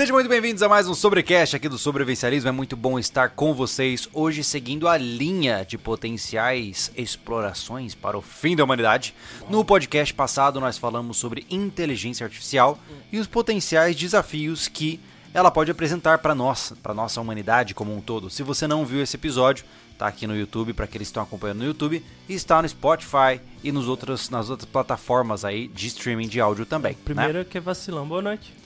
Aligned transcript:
Sejam 0.00 0.16
muito 0.16 0.30
bem-vindos 0.30 0.62
a 0.62 0.68
mais 0.68 0.88
um 0.88 0.94
Sobrecast 0.94 1.54
aqui 1.54 1.68
do 1.68 1.76
Sobrevivencialismo. 1.76 2.48
É 2.48 2.52
muito 2.52 2.74
bom 2.74 2.98
estar 2.98 3.28
com 3.28 3.52
vocês 3.52 4.08
hoje 4.14 4.42
seguindo 4.42 4.88
a 4.88 4.96
linha 4.96 5.62
de 5.62 5.76
potenciais 5.76 6.90
explorações 6.96 7.94
para 7.94 8.16
o 8.16 8.22
fim 8.22 8.56
da 8.56 8.64
humanidade. 8.64 9.14
No 9.50 9.62
podcast 9.62 10.14
passado 10.14 10.58
nós 10.58 10.78
falamos 10.78 11.18
sobre 11.18 11.44
inteligência 11.50 12.24
artificial 12.24 12.78
e 13.12 13.18
os 13.18 13.26
potenciais 13.26 13.94
desafios 13.94 14.68
que 14.68 14.98
ela 15.34 15.50
pode 15.50 15.70
apresentar 15.70 16.16
para 16.16 16.34
nós, 16.34 16.72
para 16.82 16.94
nossa 16.94 17.20
humanidade 17.20 17.74
como 17.74 17.94
um 17.94 18.00
todo. 18.00 18.30
Se 18.30 18.42
você 18.42 18.66
não 18.66 18.86
viu 18.86 19.02
esse 19.02 19.18
episódio, 19.18 19.66
tá 19.98 20.06
aqui 20.06 20.26
no 20.26 20.34
YouTube 20.34 20.72
para 20.72 20.86
aqueles 20.86 21.08
que 21.08 21.10
estão 21.10 21.24
acompanhando 21.24 21.58
no 21.58 21.66
YouTube 21.66 22.02
está 22.26 22.62
no 22.62 22.68
Spotify 22.70 23.38
e 23.62 23.70
nos 23.70 23.86
outros, 23.86 24.30
nas 24.30 24.48
outras 24.48 24.66
plataformas 24.66 25.44
aí 25.44 25.68
de 25.68 25.88
streaming 25.88 26.26
de 26.26 26.40
áudio 26.40 26.64
também. 26.64 26.92
né? 26.92 26.98
Primeiro 27.04 27.44
que 27.44 27.58
é 27.58 27.60
vacilão. 27.60 28.08
Boa 28.08 28.22
noite. 28.22 28.59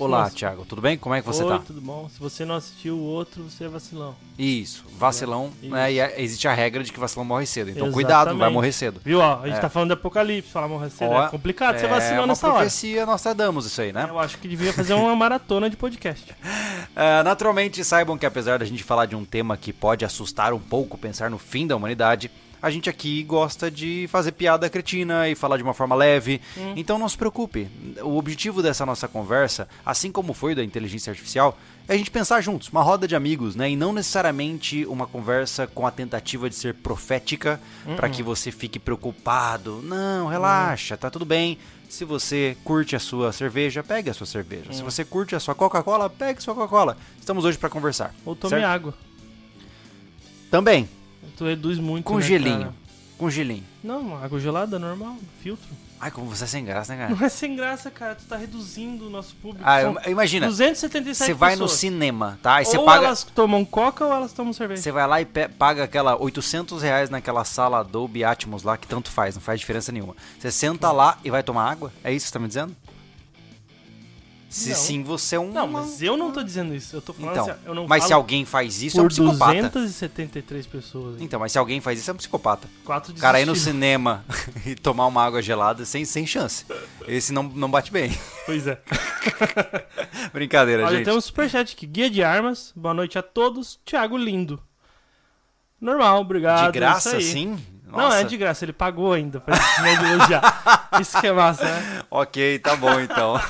Olá, 0.00 0.22
Nossa. 0.22 0.34
Thiago, 0.34 0.64
tudo 0.64 0.80
bem? 0.80 0.96
Como 0.96 1.14
é 1.14 1.20
que 1.20 1.26
você 1.26 1.42
Oi, 1.44 1.48
tá? 1.50 1.58
tudo 1.58 1.78
bom? 1.78 2.08
Se 2.08 2.18
você 2.18 2.42
não 2.46 2.54
assistiu 2.54 2.96
o 2.96 3.02
outro, 3.02 3.42
você 3.42 3.64
é 3.64 3.68
vacilão. 3.68 4.14
Isso, 4.38 4.82
vacilão, 4.98 5.50
Isso. 5.62 5.70
né? 5.70 5.92
E 5.92 6.00
é- 6.00 6.22
existe 6.22 6.48
a 6.48 6.54
regra 6.54 6.82
de 6.82 6.90
que 6.90 6.98
vacilão 6.98 7.22
morre 7.22 7.44
cedo. 7.44 7.68
Então 7.68 7.88
Exatamente. 7.88 7.94
cuidado, 7.94 8.30
não 8.30 8.38
vai 8.38 8.48
morrer 8.48 8.72
cedo. 8.72 8.98
Viu, 9.04 9.18
ó? 9.20 9.40
A 9.42 9.46
gente 9.46 9.58
É. 9.58 9.60
tá 9.60 9.68
falando 9.68 9.88
de 9.88 9.92
apocalipse, 9.94 10.50
falar 10.50 10.68
morrer 10.68 10.88
cedo. 10.88 11.10
Ó, 11.10 11.26
É 11.26 11.28
complicado 11.28 11.78
você 11.78 11.84
é 11.84 11.88
vacilou 11.88 12.20
uma 12.20 12.26
nessa 12.28 12.46
hora. 12.46 12.56
profecia 12.56 13.04
Nostradamus 13.04 13.66
isso 13.66 13.78
aí, 13.82 13.92
né? 13.92 14.06
Eu 14.08 14.18
acho 14.18 14.38
que 14.38 14.48
devia 14.48 14.72
fazer 14.72 14.94
uma 14.94 15.14
maratona 15.14 15.68
de 15.68 15.76
podcast. 15.76 16.34
É, 16.96 17.22
naturalmente, 17.22 17.84
saibam 17.84 18.16
que 18.16 18.24
apesar 18.24 18.58
da 18.58 18.64
gente 18.64 18.82
falar 18.82 19.04
de 19.04 19.14
um 19.14 19.24
tema 19.26 19.54
que 19.58 19.70
pode 19.70 20.02
assustar 20.02 20.54
um 20.54 20.58
pouco, 20.58 20.96
pensar 20.96 21.28
no 21.28 21.36
fim 21.38 21.66
da 21.66 21.76
humanidade, 21.76 22.30
a 22.62 22.70
gente 22.70 22.90
aqui 22.90 23.22
gosta 23.22 23.70
de 23.70 24.06
fazer 24.08 24.32
piada 24.32 24.68
cretina 24.68 25.28
e 25.28 25.34
falar 25.34 25.56
de 25.56 25.62
uma 25.62 25.74
forma 25.74 25.94
leve. 25.94 26.40
Então 26.76 26.98
não 26.98 27.08
se 27.08 27.16
preocupe. 27.16 27.68
O 28.02 28.16
objetivo 28.16 28.62
dessa 28.62 28.84
nossa 28.84 29.08
conversa, 29.08 29.68
assim 29.84 30.10
como 30.12 30.34
foi 30.34 30.54
da 30.54 30.62
inteligência 30.62 31.10
artificial, 31.10 31.58
é 31.88 31.94
a 31.94 31.96
gente 31.96 32.10
pensar 32.10 32.40
juntos, 32.40 32.68
uma 32.68 32.82
roda 32.82 33.08
de 33.08 33.16
amigos, 33.16 33.56
né? 33.56 33.70
E 33.70 33.74
não 33.74 33.92
necessariamente 33.92 34.84
uma 34.86 35.06
conversa 35.06 35.66
com 35.66 35.86
a 35.86 35.90
tentativa 35.90 36.48
de 36.48 36.54
ser 36.54 36.74
profética 36.74 37.60
para 37.96 38.08
que 38.08 38.22
você 38.22 38.52
fique 38.52 38.78
preocupado. 38.78 39.80
Não, 39.82 40.28
relaxa, 40.28 40.96
tá 40.96 41.10
tudo 41.10 41.24
bem. 41.24 41.58
Se 41.88 42.04
você 42.04 42.56
curte 42.62 42.94
a 42.94 43.00
sua 43.00 43.32
cerveja, 43.32 43.82
pegue 43.82 44.08
a 44.08 44.14
sua 44.14 44.26
cerveja. 44.26 44.72
Se 44.72 44.82
você 44.82 45.04
curte 45.04 45.34
a 45.34 45.40
sua 45.40 45.56
Coca-Cola, 45.56 46.08
pegue 46.08 46.40
sua 46.40 46.54
Coca-Cola. 46.54 46.96
Estamos 47.18 47.44
hoje 47.44 47.58
para 47.58 47.68
conversar. 47.68 48.14
Ou 48.24 48.36
tome 48.36 48.50
certo? 48.50 48.64
água. 48.66 48.94
Também, 50.48 50.88
Tu 51.40 51.46
reduz 51.46 51.78
muito, 51.78 52.04
com 52.04 52.16
né, 52.16 52.22
gelinho. 52.22 52.58
cara? 52.58 52.74
Com 53.16 53.30
gelinho. 53.30 53.64
Não, 53.82 54.22
água 54.22 54.38
gelada, 54.38 54.78
normal, 54.78 55.16
filtro. 55.42 55.66
Ai, 55.98 56.10
como 56.10 56.28
você 56.28 56.44
é 56.44 56.46
sem 56.46 56.62
graça, 56.62 56.94
né, 56.94 56.98
cara? 56.98 57.16
Não 57.16 57.26
é 57.26 57.30
sem 57.30 57.56
graça, 57.56 57.90
cara. 57.90 58.14
Tu 58.14 58.24
tá 58.26 58.36
reduzindo 58.36 59.06
o 59.06 59.10
nosso 59.10 59.34
público. 59.36 59.64
Ah, 59.66 59.80
São 59.80 59.96
imagina, 60.06 60.46
277 60.48 61.28
você 61.28 61.32
vai 61.32 61.52
no 61.56 61.62
pessoas. 61.62 61.80
cinema, 61.80 62.38
tá? 62.42 62.62
Você 62.62 62.76
ou 62.76 62.84
paga, 62.84 63.06
elas 63.06 63.24
tomam 63.24 63.64
coca 63.64 64.04
ou 64.04 64.12
elas 64.12 64.34
tomam 64.34 64.52
cerveja. 64.52 64.82
você 64.82 64.92
vai 64.92 65.06
lá 65.06 65.18
e 65.18 65.24
paga 65.24 65.84
aquela 65.84 66.14
800 66.22 66.82
reais 66.82 67.08
naquela 67.08 67.42
sala 67.42 67.82
Dolby 67.82 68.22
Atmos 68.22 68.62
lá, 68.62 68.76
que 68.76 68.86
tanto 68.86 69.10
faz, 69.10 69.34
não 69.34 69.40
faz 69.40 69.58
diferença 69.58 69.90
nenhuma. 69.90 70.14
Você 70.38 70.50
senta 70.50 70.92
lá 70.92 71.16
e 71.24 71.30
vai 71.30 71.42
tomar 71.42 71.70
água? 71.70 71.90
É 72.04 72.12
isso 72.12 72.26
que 72.26 72.28
você 72.28 72.34
tá 72.34 72.38
me 72.38 72.48
dizendo? 72.48 72.76
Se 74.50 74.70
Não. 74.70 74.76
sim, 74.76 75.02
você 75.04 75.36
é 75.36 75.40
um... 75.40 75.52
Não, 75.52 75.68
mas 75.68 76.02
eu 76.02 76.16
não 76.16 76.32
tô 76.32 76.42
dizendo 76.42 76.74
isso. 76.74 76.96
Eu 76.96 77.00
tô 77.00 77.12
falando 77.12 77.30
Então, 77.30 77.50
assim, 77.50 77.60
eu 77.64 77.72
não 77.72 77.86
mas 77.86 78.02
se 78.02 78.12
alguém 78.12 78.44
faz 78.44 78.82
isso, 78.82 78.98
é 78.98 79.02
um 79.04 79.06
psicopata. 79.06 79.68
273 79.68 80.66
pessoas. 80.66 81.20
Então, 81.20 81.38
mas 81.38 81.52
se 81.52 81.58
alguém 81.58 81.80
faz 81.80 82.00
isso, 82.00 82.10
é 82.10 82.14
um 82.14 82.16
psicopata. 82.16 82.68
Quatro 82.84 83.12
O 83.12 83.16
cara 83.16 83.40
ir 83.40 83.46
no 83.46 83.54
cinema 83.54 84.24
e 84.66 84.74
tomar 84.74 85.06
uma 85.06 85.24
água 85.24 85.40
gelada 85.40 85.84
sem, 85.84 86.04
sem 86.04 86.26
chance. 86.26 86.66
Esse 87.06 87.32
não, 87.32 87.44
não 87.44 87.70
bate 87.70 87.92
bem. 87.92 88.10
Pois 88.44 88.66
é. 88.66 88.80
Brincadeira, 90.34 90.84
Olha, 90.84 90.96
gente. 90.96 91.04
tem 91.04 91.14
um 91.14 91.20
superchat 91.20 91.72
aqui. 91.72 91.86
Guia 91.86 92.10
de 92.10 92.24
armas. 92.24 92.72
Boa 92.74 92.92
noite 92.92 93.16
a 93.16 93.22
todos. 93.22 93.78
Thiago 93.84 94.16
Lindo. 94.16 94.60
Normal, 95.80 96.22
obrigado. 96.22 96.66
De 96.66 96.72
graça, 96.72 97.10
isso 97.10 97.16
aí. 97.18 97.22
sim? 97.22 97.58
Não, 97.86 98.12
é 98.12 98.24
de 98.24 98.36
graça. 98.36 98.64
Ele 98.64 98.72
pagou 98.72 99.12
ainda 99.12 99.38
pra 99.38 99.56
me 99.80 99.90
elogiar. 100.10 100.90
Isso 101.00 101.20
que 101.20 101.26
é 101.28 101.32
massa, 101.32 101.64
né? 101.64 102.02
Ok, 102.10 102.58
tá 102.58 102.74
bom 102.74 102.98
então. 102.98 103.40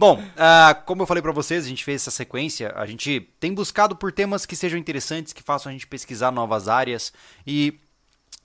Bom, 0.00 0.24
ah, 0.34 0.74
como 0.86 1.02
eu 1.02 1.06
falei 1.06 1.22
pra 1.22 1.30
vocês, 1.30 1.66
a 1.66 1.68
gente 1.68 1.84
fez 1.84 2.00
essa 2.00 2.10
sequência, 2.10 2.72
a 2.74 2.86
gente 2.86 3.30
tem 3.38 3.52
buscado 3.52 3.94
por 3.94 4.10
temas 4.10 4.46
que 4.46 4.56
sejam 4.56 4.78
interessantes, 4.78 5.34
que 5.34 5.42
façam 5.42 5.68
a 5.68 5.72
gente 5.74 5.86
pesquisar 5.86 6.30
novas 6.30 6.68
áreas 6.68 7.12
e 7.46 7.78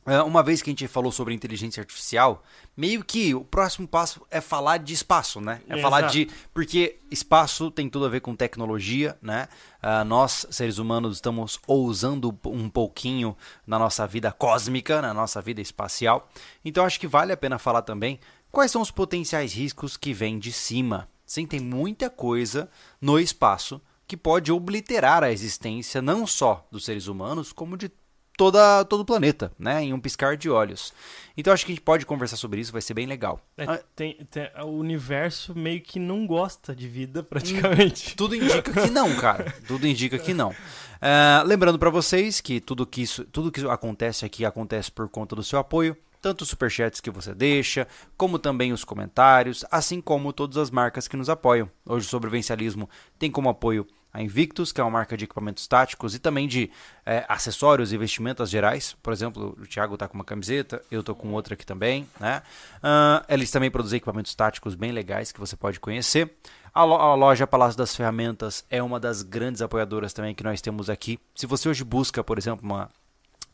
ah, 0.06 0.26
uma 0.26 0.44
vez 0.44 0.62
que 0.62 0.70
a 0.70 0.74
gente 0.74 0.86
falou 0.86 1.14
sobre 1.14 1.34
inteligência 1.34 1.80
artificial, 1.80 2.44
meio 2.76 3.06
que 3.06 3.34
o 3.34 3.46
próximo 3.46 3.88
passo 3.88 4.22
é 4.30 4.42
falar 4.42 4.80
de 4.80 4.94
espaço, 4.94 5.40
né? 5.40 5.62
É 5.70 5.76
Exato. 5.76 5.82
falar 5.82 6.02
de. 6.02 6.30
Porque 6.54 7.00
espaço 7.10 7.72
tem 7.72 7.90
tudo 7.90 8.06
a 8.06 8.10
ver 8.10 8.20
com 8.20 8.36
tecnologia, 8.36 9.18
né? 9.22 9.48
Ah, 9.82 10.04
nós, 10.04 10.46
seres 10.52 10.78
humanos, 10.78 11.16
estamos 11.16 11.58
ousando 11.66 12.38
um 12.46 12.70
pouquinho 12.70 13.36
na 13.66 13.80
nossa 13.80 14.06
vida 14.06 14.30
cósmica, 14.30 15.02
na 15.02 15.14
nossa 15.14 15.42
vida 15.42 15.62
espacial. 15.62 16.30
Então 16.66 16.84
acho 16.84 17.00
que 17.00 17.08
vale 17.08 17.32
a 17.32 17.38
pena 17.38 17.58
falar 17.58 17.82
também 17.82 18.20
quais 18.52 18.72
são 18.72 18.82
os 18.82 18.92
potenciais 18.92 19.54
riscos 19.54 19.96
que 19.96 20.14
vêm 20.14 20.38
de 20.38 20.52
cima. 20.52 21.08
Sim, 21.26 21.46
tem 21.46 21.60
muita 21.60 22.10
coisa 22.10 22.70
no 23.02 23.20
espaço 23.20 23.82
que 24.08 24.16
pode 24.16 24.52
obliterar 24.52 25.24
a 25.24 25.32
existência 25.32 26.02
não 26.02 26.28
só 26.28 26.68
dos 26.72 26.86
seres 26.86 27.08
humanos, 27.08 27.52
como 27.52 27.76
de 27.76 27.90
toda, 28.38 28.84
todo 28.86 29.00
o 29.00 29.06
planeta, 29.06 29.52
né? 29.58 29.82
Em 29.82 29.94
um 29.94 30.00
piscar 30.00 30.36
de 30.38 30.50
olhos. 30.50 30.94
Então 31.38 31.52
acho 31.54 31.66
que 31.66 31.72
a 31.72 31.76
gente 31.76 31.84
pode 31.84 32.06
conversar 32.06 32.36
sobre 32.36 32.60
isso, 32.62 32.72
vai 32.72 32.82
ser 32.82 32.94
bem 32.94 33.08
legal. 33.08 33.40
É, 33.58 33.64
Ah, 33.64 33.80
tem- 33.96 34.18
tem- 34.30 34.50
o 34.62 34.68
universo 34.68 35.56
meio 35.58 35.82
que 35.82 35.98
não 36.00 36.28
gosta 36.28 36.76
de 36.76 36.88
vida, 36.88 37.24
praticamente. 37.24 38.16
Tudo 38.16 38.36
indica 38.36 38.62
que 38.74 38.90
não, 38.92 39.16
cara. 39.16 39.56
Tudo 39.68 39.88
indica 39.88 40.20
que 40.20 40.34
não. 40.34 40.54
Ah, 41.02 41.44
lembrando 41.46 41.80
pra 41.80 41.90
vocês 41.90 42.40
que 42.42 42.60
tudo 42.60 42.86
que 42.86 43.02
isso, 43.02 43.24
tudo 43.26 43.52
que 43.52 43.66
acontece 43.68 44.26
aqui 44.26 44.46
acontece 44.46 44.92
por 44.92 45.10
conta 45.10 45.36
do 45.36 45.44
seu 45.44 45.58
apoio, 45.58 45.98
tanto 46.26 46.42
os 46.42 46.50
superchats 46.50 47.00
que 47.00 47.12
você 47.12 47.36
deixa, 47.36 47.88
como 48.18 48.40
também 48.40 48.74
os 48.74 48.84
comentários, 48.84 49.64
assim 49.70 50.02
como 50.02 50.34
todas 50.34 50.58
as 50.58 50.72
marcas 50.72 51.08
que 51.08 51.16
nos 51.16 51.30
apoiam. 51.30 51.70
Hoje 51.86 52.08
o 52.08 52.10
Sobrevivencialismo 52.10 52.90
tem 53.20 53.30
como 53.30 53.48
apoio 53.48 53.86
a 54.12 54.24
Invictus, 54.24 54.72
que 54.72 54.82
é 54.82 54.84
uma 54.84 54.90
marca 54.90 55.16
de 55.16 55.26
equipamentos 55.26 55.68
táticos 55.68 56.16
e 56.16 56.20
também 56.20 56.48
de 56.48 56.72
eh, 57.06 57.24
acessórios 57.30 57.94
e 57.94 57.98
vestimentas 57.98 58.50
gerais. 58.50 58.98
Por 59.04 59.14
exemplo, 59.14 59.56
o 59.62 59.68
Thiago 59.68 59.96
tá 59.98 60.08
com 60.08 60.16
uma 60.16 60.24
camiseta, 60.24 60.82
eu 60.90 61.04
tô 61.04 61.14
com 61.14 61.32
outra 61.32 61.54
aqui 61.54 61.64
também, 61.64 62.10
né? 62.20 62.42
Ah, 62.82 63.24
eles 63.30 63.52
também 63.52 63.70
produzem 63.70 63.98
equipamentos 63.98 64.34
táticos 64.34 64.74
bem 64.74 64.92
legais 64.92 65.32
que 65.32 65.40
você 65.40 65.56
pode 65.56 65.80
conhecer. 65.80 66.36
A, 66.74 66.84
lo- 66.84 66.96
a 66.96 67.14
loja 67.14 67.46
Palácio 67.46 67.78
das 67.78 67.96
Ferramentas 67.96 68.66
é 68.72 68.82
uma 68.82 69.00
das 69.00 69.22
grandes 69.22 69.62
apoiadoras 69.62 70.12
também 70.12 70.34
que 70.34 70.44
nós 70.44 70.60
temos 70.60 70.90
aqui. 70.90 71.20
Se 71.36 71.46
você 71.46 71.70
hoje 71.70 71.84
busca, 71.84 72.24
por 72.24 72.40
exemplo, 72.40 72.66
uma 72.66 72.90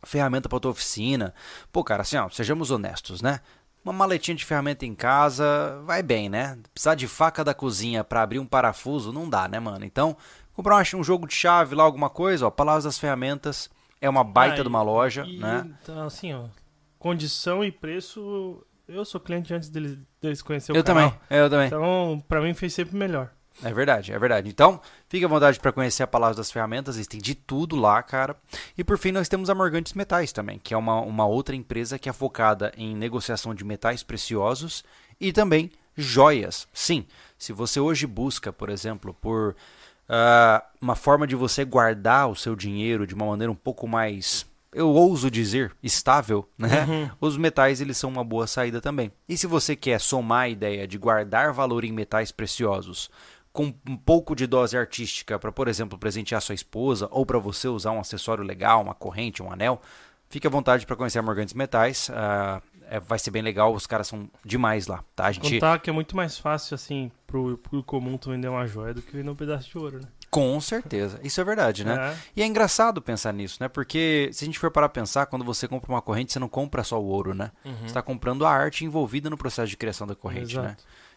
ferramenta 0.04 0.48
para 0.50 0.60
tua 0.60 0.72
oficina, 0.72 1.34
pô, 1.72 1.84
cara, 1.84 2.02
assim, 2.02 2.18
ó, 2.18 2.30
sejamos 2.30 2.72
honestos, 2.72 3.22
né? 3.22 3.40
Uma 3.84 3.94
maletinha 3.94 4.36
de 4.36 4.46
ferramenta 4.46 4.86
em 4.86 4.94
casa 4.94 5.82
vai 5.86 6.04
bem, 6.04 6.30
né? 6.30 6.58
Precisar 6.74 6.94
de 6.96 7.08
faca 7.08 7.44
da 7.44 7.54
cozinha 7.54 8.04
para 8.04 8.22
abrir 8.22 8.38
um 8.40 8.46
parafuso 8.46 9.12
não 9.12 9.28
dá, 9.28 9.48
né, 9.48 9.60
mano? 9.60 9.84
Então, 9.84 10.16
comprar 10.54 10.76
uma- 10.76 11.00
um 11.02 11.04
jogo 11.04 11.28
de 11.28 11.34
chave 11.34 11.74
lá, 11.74 11.84
alguma 11.84 12.10
coisa, 12.10 12.46
ó, 12.46 12.52
Palácio 12.52 12.84
das 12.84 13.00
Ferramentas 13.00 13.70
é 14.00 14.08
uma 14.08 14.24
baita 14.24 14.60
Ah, 14.60 14.64
de 14.64 14.68
uma 14.68 14.84
loja, 14.84 15.24
e- 15.26 15.40
né? 15.40 15.68
Então, 15.82 16.04
assim, 16.06 16.32
ó. 16.34 16.46
Condição 17.00 17.64
e 17.64 17.72
preço. 17.72 18.64
Eu 18.88 19.04
sou 19.06 19.20
cliente 19.20 19.52
antes 19.54 19.70
deles, 19.70 19.98
deles 20.22 20.42
conhecer 20.42 20.72
o 20.72 20.76
Eu 20.76 20.84
canal. 20.84 21.10
também, 21.12 21.40
eu 21.40 21.50
também. 21.50 21.68
Então, 21.68 22.24
pra 22.28 22.42
mim 22.42 22.54
fez 22.54 22.74
sempre 22.74 22.96
melhor. 22.96 23.32
É 23.64 23.74
verdade, 23.74 24.12
é 24.12 24.18
verdade. 24.18 24.50
Então, 24.50 24.80
fique 25.08 25.26
à 25.26 25.28
vontade 25.28 25.60
para 25.60 25.72
conhecer 25.72 26.04
a 26.04 26.08
Palavra 26.08 26.36
das 26.36 26.52
Ferramentas, 26.52 26.96
eles 26.96 27.08
têm 27.08 27.20
de 27.20 27.36
tudo 27.36 27.76
lá, 27.76 28.02
cara. 28.02 28.36
E 28.78 28.84
por 28.84 28.98
fim, 28.98 29.12
nós 29.12 29.30
temos 29.30 29.50
a 29.50 29.56
Morgantes 29.56 29.94
Metais 29.94 30.32
também, 30.32 30.60
que 30.60 30.74
é 30.74 30.78
uma, 30.78 31.00
uma 31.02 31.26
outra 31.26 31.56
empresa 31.56 32.00
que 32.00 32.10
é 32.10 32.14
focada 32.14 32.72
em 32.76 32.96
negociação 32.96 33.54
de 33.54 33.64
metais 33.64 34.04
preciosos 34.04 34.84
e 35.20 35.32
também 35.32 35.72
joias. 35.96 36.68
Sim, 36.74 37.06
se 37.38 37.54
você 37.54 37.80
hoje 37.80 38.08
busca, 38.08 38.52
por 38.52 38.70
exemplo, 38.70 39.14
por 39.14 39.56
ah, 40.10 40.64
uma 40.82 40.96
forma 40.96 41.28
de 41.28 41.36
você 41.36 41.64
guardar 41.64 42.30
o 42.30 42.36
seu 42.36 42.56
dinheiro 42.56 43.06
de 43.06 43.14
uma 43.14 43.26
maneira 43.26 43.52
um 43.52 43.56
pouco 43.56 43.88
mais 43.88 44.50
eu 44.74 44.88
ouso 44.90 45.30
dizer, 45.30 45.76
estável, 45.84 46.48
né? 46.58 47.12
Os 47.20 47.36
metais 47.36 47.82
eles 47.82 47.98
são 47.98 48.10
uma 48.10 48.24
boa 48.24 48.48
saída 48.48 48.80
também. 48.80 49.12
E 49.28 49.38
se 49.38 49.46
você 49.46 49.76
quer 49.76 50.00
somar 50.00 50.44
a 50.44 50.50
ideia 50.50 50.88
de 50.88 50.98
guardar 50.98 51.52
valor 51.52 51.84
em 51.84 51.92
metais 51.92 52.32
preciosos 52.32 53.10
com 53.52 53.74
um 53.88 53.98
pouco 53.98 54.36
de 54.36 54.48
dose 54.48 54.78
artística 54.78 55.38
para, 55.38 55.52
por 55.52 55.68
exemplo, 55.68 55.98
presentear 55.98 56.42
sua 56.42 56.56
esposa 56.56 57.08
ou 57.12 57.26
para 57.26 57.38
você 57.38 57.68
usar 57.68 57.92
um 57.92 58.00
acessório 58.00 58.44
legal, 58.44 58.82
uma 58.82 58.94
corrente, 58.94 59.44
um 59.44 59.52
anel, 59.52 59.82
fique 60.30 60.48
à 60.48 60.50
vontade 60.50 60.86
para 60.86 60.96
conhecer 60.96 61.20
a 61.20 61.22
Morgantes 61.22 61.54
Metais. 61.54 62.10
ah, 62.14 62.62
é, 62.92 63.00
vai 63.00 63.18
ser 63.18 63.32
bem 63.32 63.42
legal, 63.42 63.74
os 63.74 63.88
caras 63.88 64.06
são 64.08 64.30
demais 64.44 64.86
lá, 64.86 65.02
tá? 65.16 65.28
A 65.28 65.32
gente 65.32 65.50
Contar 65.50 65.80
que 65.80 65.90
é 65.90 65.94
muito 65.94 66.14
mais 66.14 66.38
fácil, 66.38 66.76
assim, 66.76 67.10
pro 67.26 67.58
público 67.58 67.84
comum 67.84 68.18
tu 68.18 68.32
vender 68.32 68.50
uma 68.50 68.68
joia 68.68 68.94
do 68.94 69.02
que 69.02 69.16
vender 69.16 69.30
um 69.30 69.36
pedaço 69.36 69.70
de 69.70 69.78
ouro, 69.78 70.00
né? 70.02 70.10
Com 70.30 70.60
certeza. 70.60 71.18
Isso 71.24 71.40
é 71.40 71.44
verdade, 71.46 71.86
né? 71.86 72.12
É. 72.12 72.18
E 72.36 72.42
é 72.42 72.46
engraçado 72.46 73.02
pensar 73.02 73.34
nisso, 73.34 73.60
né? 73.62 73.70
Porque 73.70 74.30
se 74.34 74.44
a 74.44 74.46
gente 74.46 74.60
for 74.60 74.70
parar 74.70 74.90
pra 74.90 75.02
pensar, 75.02 75.26
quando 75.28 75.46
você 75.46 75.70
compra 75.70 75.90
uma 75.90 76.02
corrente, 76.02 76.34
você 76.34 76.40
não 76.40 76.50
compra 76.50 76.84
só 76.84 77.02
o 77.02 77.06
ouro, 77.06 77.34
né? 77.34 77.52
Uhum. 77.64 77.78
Você 77.78 77.86
está 77.86 78.02
comprando 78.02 78.46
a 78.46 78.52
arte 78.52 78.84
envolvida 78.84 79.30
no 79.30 79.38
processo 79.38 79.70
de 79.70 79.78
criação 79.78 80.06
da 80.06 80.14
corrente, 80.14 80.58
né? 80.58 80.76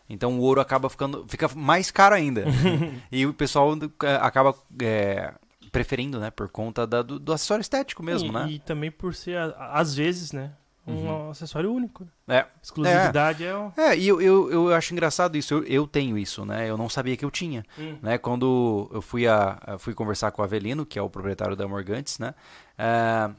Então 0.09 0.39
o 0.39 0.43
ouro 0.43 0.61
acaba 0.61 0.91
ficando 0.91 1.25
fica 1.29 1.49
mais 1.55 1.91
caro 1.91 2.15
ainda. 2.15 2.45
e 3.11 3.27
o 3.27 3.33
pessoal 3.33 3.75
é, 4.03 4.15
acaba 4.17 4.55
é, 4.83 5.33
preferindo, 5.73 6.21
né? 6.21 6.31
Por 6.31 6.49
conta 6.49 6.87
da, 6.87 7.03
do, 7.03 7.19
do, 7.19 7.33
acessório 7.33 7.63
estético 7.63 8.03
mesmo, 8.03 8.29
e, 8.29 8.33
né? 8.33 8.47
E 8.51 8.59
também 8.59 8.91
por 8.91 9.15
ser, 9.15 9.37
às 9.59 9.95
vezes, 9.95 10.33
né? 10.33 10.53
Um 10.87 10.97
uhum. 10.97 11.31
acessório 11.31 11.73
único. 11.73 12.07
Né? 12.27 12.41
É. 12.41 12.47
Exclusividade 12.63 13.43
é. 13.43 13.49
É, 13.77 13.83
é 13.89 13.99
e 13.99 14.07
eu, 14.07 14.21
eu, 14.21 14.53
eu 14.53 14.75
acho 14.75 14.93
engraçado 14.93 15.37
isso. 15.37 15.55
Eu, 15.55 15.65
eu 15.65 15.87
tenho 15.87 16.19
isso, 16.19 16.45
né? 16.45 16.69
Eu 16.69 16.77
não 16.77 16.91
sabia 16.91 17.17
que 17.17 17.25
eu 17.25 17.31
tinha. 17.31 17.65
Hum. 17.79 17.97
Né? 18.03 18.19
Quando 18.19 18.91
eu 18.93 19.01
fui, 19.01 19.27
a, 19.27 19.77
fui 19.79 19.95
conversar 19.95 20.31
com 20.31 20.43
o 20.43 20.45
Avelino, 20.45 20.85
que 20.85 20.99
é 20.99 21.03
o 21.03 21.09
proprietário 21.09 21.57
da 21.57 21.67
Morgantes, 21.67 22.19
né? 22.19 22.35
É, 22.77 23.31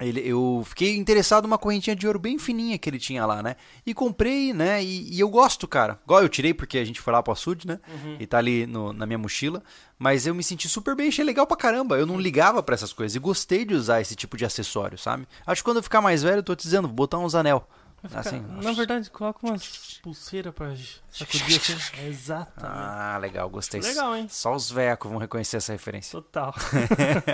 ele, 0.00 0.20
eu 0.24 0.62
fiquei 0.64 0.96
interessado 0.96 1.44
numa 1.44 1.58
correntinha 1.58 1.96
de 1.96 2.06
ouro 2.06 2.20
bem 2.20 2.38
fininha 2.38 2.78
que 2.78 2.88
ele 2.88 2.98
tinha 2.98 3.26
lá, 3.26 3.42
né? 3.42 3.56
E 3.84 3.92
comprei, 3.92 4.52
né? 4.52 4.82
E, 4.82 5.14
e 5.14 5.18
eu 5.18 5.28
gosto, 5.28 5.66
cara. 5.66 5.98
Igual 6.04 6.22
eu 6.22 6.28
tirei 6.28 6.54
porque 6.54 6.78
a 6.78 6.84
gente 6.84 7.00
foi 7.00 7.12
lá 7.12 7.20
pro 7.20 7.32
açude, 7.32 7.66
né? 7.66 7.80
Uhum. 7.88 8.16
E 8.20 8.26
tá 8.26 8.38
ali 8.38 8.64
no, 8.64 8.92
na 8.92 9.06
minha 9.06 9.18
mochila. 9.18 9.62
Mas 9.98 10.26
eu 10.26 10.34
me 10.34 10.44
senti 10.44 10.68
super 10.68 10.94
bem, 10.94 11.08
achei 11.08 11.24
legal 11.24 11.46
pra 11.46 11.56
caramba. 11.56 11.98
Eu 11.98 12.06
não 12.06 12.20
ligava 12.20 12.62
para 12.62 12.76
essas 12.76 12.92
coisas 12.92 13.16
e 13.16 13.18
gostei 13.18 13.64
de 13.64 13.74
usar 13.74 14.00
esse 14.00 14.14
tipo 14.14 14.36
de 14.36 14.44
acessório, 14.44 14.96
sabe? 14.96 15.26
Acho 15.44 15.62
que 15.62 15.64
quando 15.64 15.78
eu 15.78 15.82
ficar 15.82 16.00
mais 16.00 16.22
velho, 16.22 16.38
eu 16.38 16.44
tô 16.44 16.54
te 16.54 16.62
dizendo, 16.62 16.86
vou 16.86 16.94
botar 16.94 17.18
uns 17.18 17.34
anel. 17.34 17.68
Assim, 18.14 18.40
na 18.62 18.72
verdade, 18.72 19.10
coloca 19.10 19.44
umas 19.44 19.98
pulseiras 20.02 20.54
pra 20.54 20.72
sacudir 21.10 21.56
assim. 21.58 22.06
Exatamente. 22.06 22.62
Ah, 22.62 23.18
legal, 23.20 23.50
gostei. 23.50 23.80
Legal, 23.80 24.16
hein? 24.16 24.26
Só 24.28 24.54
os 24.54 24.70
vecos 24.70 25.10
vão 25.10 25.18
reconhecer 25.18 25.56
essa 25.56 25.72
referência. 25.72 26.12
Total. 26.12 26.54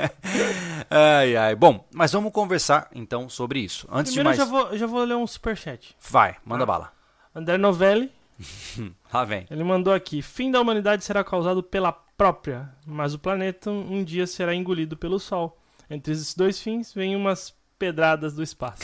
ai, 0.88 1.36
ai. 1.36 1.54
Bom, 1.54 1.86
mas 1.92 2.12
vamos 2.12 2.32
conversar 2.32 2.88
então 2.94 3.28
sobre 3.28 3.60
isso. 3.60 3.86
Antes 3.90 4.14
Primeiro 4.14 4.36
de 4.36 4.38
mais. 4.38 4.38
Eu 4.38 4.44
já 4.44 4.50
vou, 4.50 4.78
já 4.78 4.86
vou 4.86 5.04
ler 5.04 5.16
um 5.16 5.26
superchat. 5.26 5.94
Vai, 6.00 6.36
manda 6.44 6.62
ah. 6.62 6.66
bala. 6.66 6.92
André 7.34 7.58
Novelli. 7.58 8.10
Lá 9.12 9.24
vem. 9.24 9.46
Ele 9.50 9.64
mandou 9.64 9.92
aqui: 9.92 10.22
fim 10.22 10.50
da 10.50 10.60
humanidade 10.60 11.04
será 11.04 11.22
causado 11.22 11.62
pela 11.62 11.92
própria, 11.92 12.72
mas 12.86 13.12
o 13.12 13.18
planeta 13.18 13.70
um 13.70 14.02
dia 14.02 14.26
será 14.26 14.54
engolido 14.54 14.96
pelo 14.96 15.20
Sol. 15.20 15.58
Entre 15.90 16.12
esses 16.12 16.34
dois 16.34 16.60
fins, 16.60 16.92
vem 16.94 17.14
umas 17.14 17.54
pedradas 17.84 18.32
do 18.32 18.42
espaço. 18.42 18.82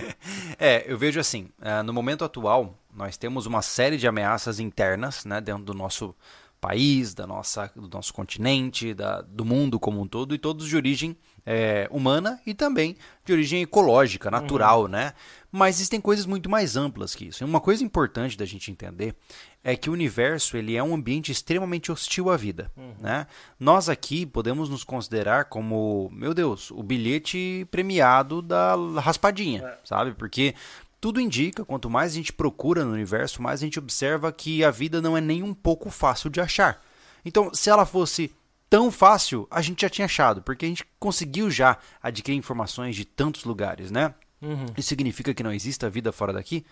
é, 0.60 0.84
eu 0.86 0.98
vejo 0.98 1.18
assim, 1.18 1.48
uh, 1.58 1.82
no 1.82 1.90
momento 1.90 2.22
atual, 2.22 2.78
nós 2.94 3.16
temos 3.16 3.46
uma 3.46 3.62
série 3.62 3.96
de 3.96 4.06
ameaças 4.06 4.60
internas 4.60 5.24
né, 5.24 5.40
dentro 5.40 5.64
do 5.64 5.72
nosso 5.72 6.14
país, 6.60 7.14
da 7.14 7.26
nossa, 7.26 7.70
do 7.74 7.88
nosso 7.88 8.12
continente, 8.12 8.92
da, 8.92 9.22
do 9.22 9.42
mundo 9.42 9.80
como 9.80 10.02
um 10.02 10.06
todo, 10.06 10.34
e 10.34 10.38
todos 10.38 10.68
de 10.68 10.76
origem 10.76 11.16
é, 11.46 11.88
humana 11.90 12.38
e 12.44 12.52
também 12.52 12.96
de 13.24 13.32
origem 13.32 13.62
ecológica, 13.62 14.30
natural, 14.30 14.82
uhum. 14.82 14.88
né? 14.88 15.14
Mas 15.50 15.76
existem 15.76 16.00
coisas 16.00 16.26
muito 16.26 16.50
mais 16.50 16.76
amplas 16.76 17.14
que 17.14 17.26
isso. 17.26 17.42
E 17.42 17.46
uma 17.46 17.60
coisa 17.60 17.82
importante 17.82 18.36
da 18.36 18.44
gente 18.44 18.70
entender 18.70 19.14
é 19.66 19.74
que 19.74 19.90
o 19.90 19.92
universo 19.92 20.56
ele 20.56 20.76
é 20.76 20.82
um 20.82 20.94
ambiente 20.94 21.32
extremamente 21.32 21.90
hostil 21.90 22.30
à 22.30 22.36
vida, 22.36 22.70
uhum. 22.76 22.94
né? 23.00 23.26
Nós 23.58 23.88
aqui 23.88 24.24
podemos 24.24 24.68
nos 24.68 24.84
considerar 24.84 25.46
como, 25.46 26.08
meu 26.12 26.32
Deus, 26.32 26.70
o 26.70 26.84
bilhete 26.84 27.66
premiado 27.68 28.40
da 28.40 28.76
raspadinha, 29.00 29.64
é. 29.66 29.78
sabe? 29.82 30.14
Porque 30.14 30.54
tudo 31.00 31.20
indica, 31.20 31.64
quanto 31.64 31.90
mais 31.90 32.12
a 32.12 32.14
gente 32.14 32.32
procura 32.32 32.84
no 32.84 32.92
universo, 32.92 33.42
mais 33.42 33.60
a 33.60 33.64
gente 33.64 33.80
observa 33.80 34.30
que 34.30 34.62
a 34.62 34.70
vida 34.70 35.02
não 35.02 35.16
é 35.16 35.20
nem 35.20 35.42
um 35.42 35.52
pouco 35.52 35.90
fácil 35.90 36.30
de 36.30 36.40
achar. 36.40 36.80
Então, 37.24 37.52
se 37.52 37.68
ela 37.68 37.84
fosse 37.84 38.32
tão 38.70 38.88
fácil, 38.92 39.48
a 39.50 39.60
gente 39.60 39.82
já 39.82 39.90
tinha 39.90 40.04
achado, 40.04 40.42
porque 40.42 40.64
a 40.64 40.68
gente 40.68 40.84
conseguiu 41.00 41.50
já 41.50 41.76
adquirir 42.00 42.38
informações 42.38 42.94
de 42.94 43.04
tantos 43.04 43.42
lugares, 43.42 43.90
né? 43.90 44.14
Uhum. 44.40 44.66
Isso 44.76 44.88
significa 44.88 45.34
que 45.34 45.42
não 45.42 45.52
exista 45.52 45.90
vida 45.90 46.12
fora 46.12 46.32
daqui? 46.32 46.64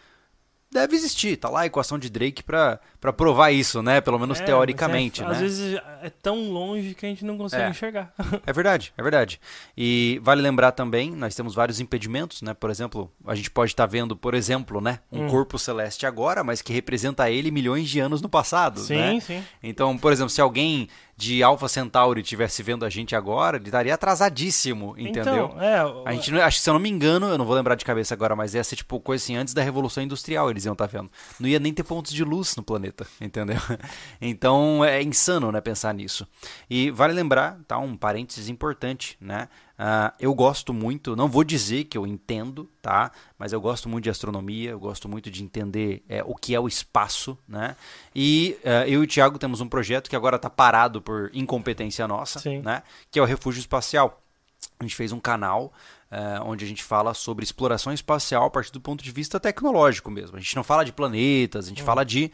Deve 0.75 0.97
existir. 0.97 1.37
Tá 1.37 1.49
lá 1.49 1.61
a 1.61 1.67
equação 1.67 1.99
de 1.99 2.11
Drake 2.11 2.43
para 2.43 2.81
provar 3.17 3.53
isso, 3.53 3.81
né? 3.81 4.01
Pelo 4.01 4.19
menos 4.19 4.41
é, 4.41 4.45
teoricamente, 4.45 5.23
é, 5.23 5.25
né? 5.25 5.31
Às 5.31 5.39
vezes 5.39 5.81
é 6.03 6.11
tão 6.11 6.51
longe 6.51 6.95
que 6.95 7.07
a 7.07 7.09
gente 7.09 7.25
não 7.25 7.39
consegue 7.39 7.63
é. 7.63 7.71
enxergar. 7.71 8.13
é 8.45 8.53
verdade, 8.53 8.93
é 8.99 9.03
verdade. 9.03 9.41
E 9.77 10.21
vale 10.23 10.43
lembrar 10.43 10.73
também, 10.73 11.13
nós 11.13 11.35
temos 11.35 11.55
vários 11.55 11.79
impedimentos, 11.79 12.43
né? 12.43 12.53
Por 12.53 12.71
exemplo, 12.71 13.11
a 13.25 13.35
gente 13.37 13.51
pode 13.51 13.71
estar 13.71 13.85
tá 13.85 13.91
vendo, 13.91 14.17
por 14.17 14.35
exemplo, 14.35 14.81
né, 14.81 14.99
um 15.13 15.25
hum. 15.25 15.29
corpo 15.29 15.59
celeste 15.59 16.05
agora, 16.05 16.43
mas 16.43 16.61
que 16.61 16.73
representa 16.73 17.31
ele 17.31 17.53
milhões 17.53 17.89
de 17.89 18.01
anos 18.01 18.21
no 18.21 18.29
passado, 18.29 18.81
sim, 18.81 18.97
né? 18.97 19.21
Sim, 19.21 19.45
Então, 19.63 19.97
por 19.97 20.13
exemplo, 20.13 20.31
se 20.31 20.41
alguém 20.41 20.89
de 21.17 21.43
Alpha 21.43 21.69
Centauri 21.69 22.23
estivesse 22.23 22.63
vendo 22.63 22.85
a 22.85 22.91
gente 22.91 23.15
agora, 23.15 23.57
ele 23.57 23.67
estaria 23.67 23.95
atrasadíssimo, 23.95 24.95
entendeu? 24.99 25.51
Então, 25.53 25.63
é, 25.63 25.81
a 26.05 26.13
gente, 26.13 26.41
acho 26.41 26.59
que 26.59 26.63
se 26.63 26.69
eu 26.71 26.75
não 26.75 26.81
me 26.81 26.91
engano, 26.91 27.29
eu 27.29 27.39
não 27.39 27.45
vou 27.45 27.55
lembrar 27.55 27.77
de 27.77 27.85
cabeça 27.85 28.15
agora, 28.15 28.35
mas 28.35 28.55
ia 28.55 28.65
ser 28.65 28.77
tipo 28.77 28.99
coisa 29.01 29.23
assim, 29.23 29.37
antes 29.37 29.55
da 29.55 29.63
Revolução 29.63 30.03
Industrial, 30.03 30.51
eles 30.51 30.65
iam 30.65 30.73
estar 30.73 30.89
tá 30.89 30.99
vendo. 30.99 31.11
Não 31.39 31.49
ia 31.49 31.61
nem 31.61 31.73
ter 31.73 31.85
pontos 31.85 32.13
de 32.13 32.25
luz 32.25 32.57
no 32.57 32.63
planeta, 32.63 33.07
entendeu? 33.21 33.61
Então 34.21 34.85
é 34.85 35.03
insano, 35.03 35.53
né, 35.53 35.61
pensar 35.61 35.95
nisso. 35.95 36.27
E 36.69 36.91
vale 36.91 37.13
lembrar, 37.13 37.59
tá, 37.69 37.79
um 37.79 37.97
parênteses 37.97 38.49
importante, 38.49 39.17
né? 39.21 39.49
Uh, 39.77 40.15
eu 40.21 40.33
gosto 40.33 40.73
muito, 40.73 41.17
não 41.17 41.29
vou 41.29 41.43
dizer 41.43 41.85
que 41.85 41.99
eu 41.99 42.07
entendo, 42.07 42.71
tá? 42.81 43.11
Mas 43.37 43.53
eu 43.53 43.61
gosto 43.61 43.89
muito 43.89 44.05
de 44.05 44.11
astronomia, 44.11 44.71
eu 44.71 44.79
gosto 44.79 45.09
muito 45.09 45.31
de 45.31 45.43
entender 45.43 46.05
é, 46.09 46.23
o 46.25 46.35
que 46.35 46.55
é 46.55 46.61
o 46.61 46.69
espaço, 46.69 47.37
né? 47.49 47.77
E 48.15 48.57
uh, 48.61 48.89
eu 48.89 49.03
e 49.03 49.05
o 49.05 49.07
Thiago 49.07 49.37
temos 49.37 49.61
um 49.61 49.69
projeto 49.69 50.09
que 50.09 50.15
agora 50.15 50.37
está 50.37 50.49
parado 50.49 51.03
por 51.03 51.29
incompetência 51.35 52.07
nossa, 52.07 52.39
Sim. 52.39 52.61
né? 52.61 52.85
Que 53.11 53.19
é 53.19 53.23
o 53.23 53.25
Refúgio 53.25 53.59
Espacial. 53.59 54.23
A 54.79 54.85
gente 54.85 54.95
fez 54.95 55.11
um 55.11 55.21
canal 55.21 55.73
uh, 56.11 56.45
onde 56.45 56.65
a 56.65 56.69
gente 56.69 56.85
fala 56.85 57.13
sobre 57.13 57.43
exploração 57.45 57.93
espacial 57.93 58.45
a 58.45 58.51
partir 58.51 58.71
do 58.71 58.81
ponto 58.81 59.03
de 59.03 59.11
vista 59.11 59.41
tecnológico 59.41 60.11
mesmo. 60.11 60.37
A 60.37 60.41
gente 60.41 60.55
não 60.55 60.63
fala 60.63 60.85
de 60.85 60.93
planetas, 60.93 61.67
a 61.67 61.69
gente 61.69 61.83
hum. 61.83 61.87
fala 61.87 62.05
de 62.05 62.31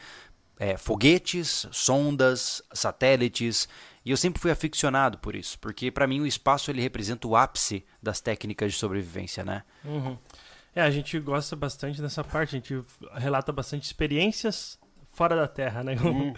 é, 0.58 0.76
foguetes, 0.76 1.66
sondas, 1.72 2.62
satélites 2.70 3.66
e 4.04 4.10
eu 4.10 4.16
sempre 4.16 4.40
fui 4.40 4.50
aficionado 4.50 5.18
por 5.18 5.34
isso, 5.34 5.58
porque 5.58 5.90
para 5.90 6.06
mim 6.06 6.20
o 6.20 6.26
espaço 6.26 6.70
ele 6.70 6.80
representa 6.80 7.28
o 7.28 7.36
ápice 7.36 7.84
das 8.02 8.20
técnicas 8.20 8.72
de 8.72 8.78
sobrevivência, 8.78 9.44
né? 9.44 9.62
Uhum. 9.84 10.16
É, 10.74 10.82
a 10.82 10.90
gente 10.90 11.18
gosta 11.18 11.56
bastante 11.56 12.00
dessa 12.00 12.22
parte, 12.22 12.56
a 12.56 12.58
gente 12.58 12.80
relata 13.14 13.52
bastante 13.52 13.84
experiências 13.84 14.78
fora 15.12 15.36
da 15.36 15.48
Terra, 15.48 15.82
né? 15.82 15.96
Uhum. 15.96 16.32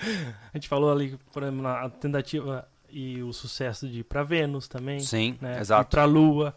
a 0.53 0.57
gente 0.57 0.69
falou 0.69 0.91
ali, 0.91 1.19
por 1.33 1.43
exemplo, 1.43 1.63
na 1.63 1.89
tentativa 1.91 2.67
e 2.89 3.23
o 3.23 3.33
sucesso 3.33 3.89
de 3.89 4.01
ir 4.01 4.05
para 4.05 4.23
Vênus 4.23 4.69
também. 4.69 5.01
Sim, 5.01 5.39
né? 5.41 5.61
exato. 5.61 5.89
Ir 5.89 5.91
para 5.91 6.03
a 6.03 6.07
Lua. 6.07 6.55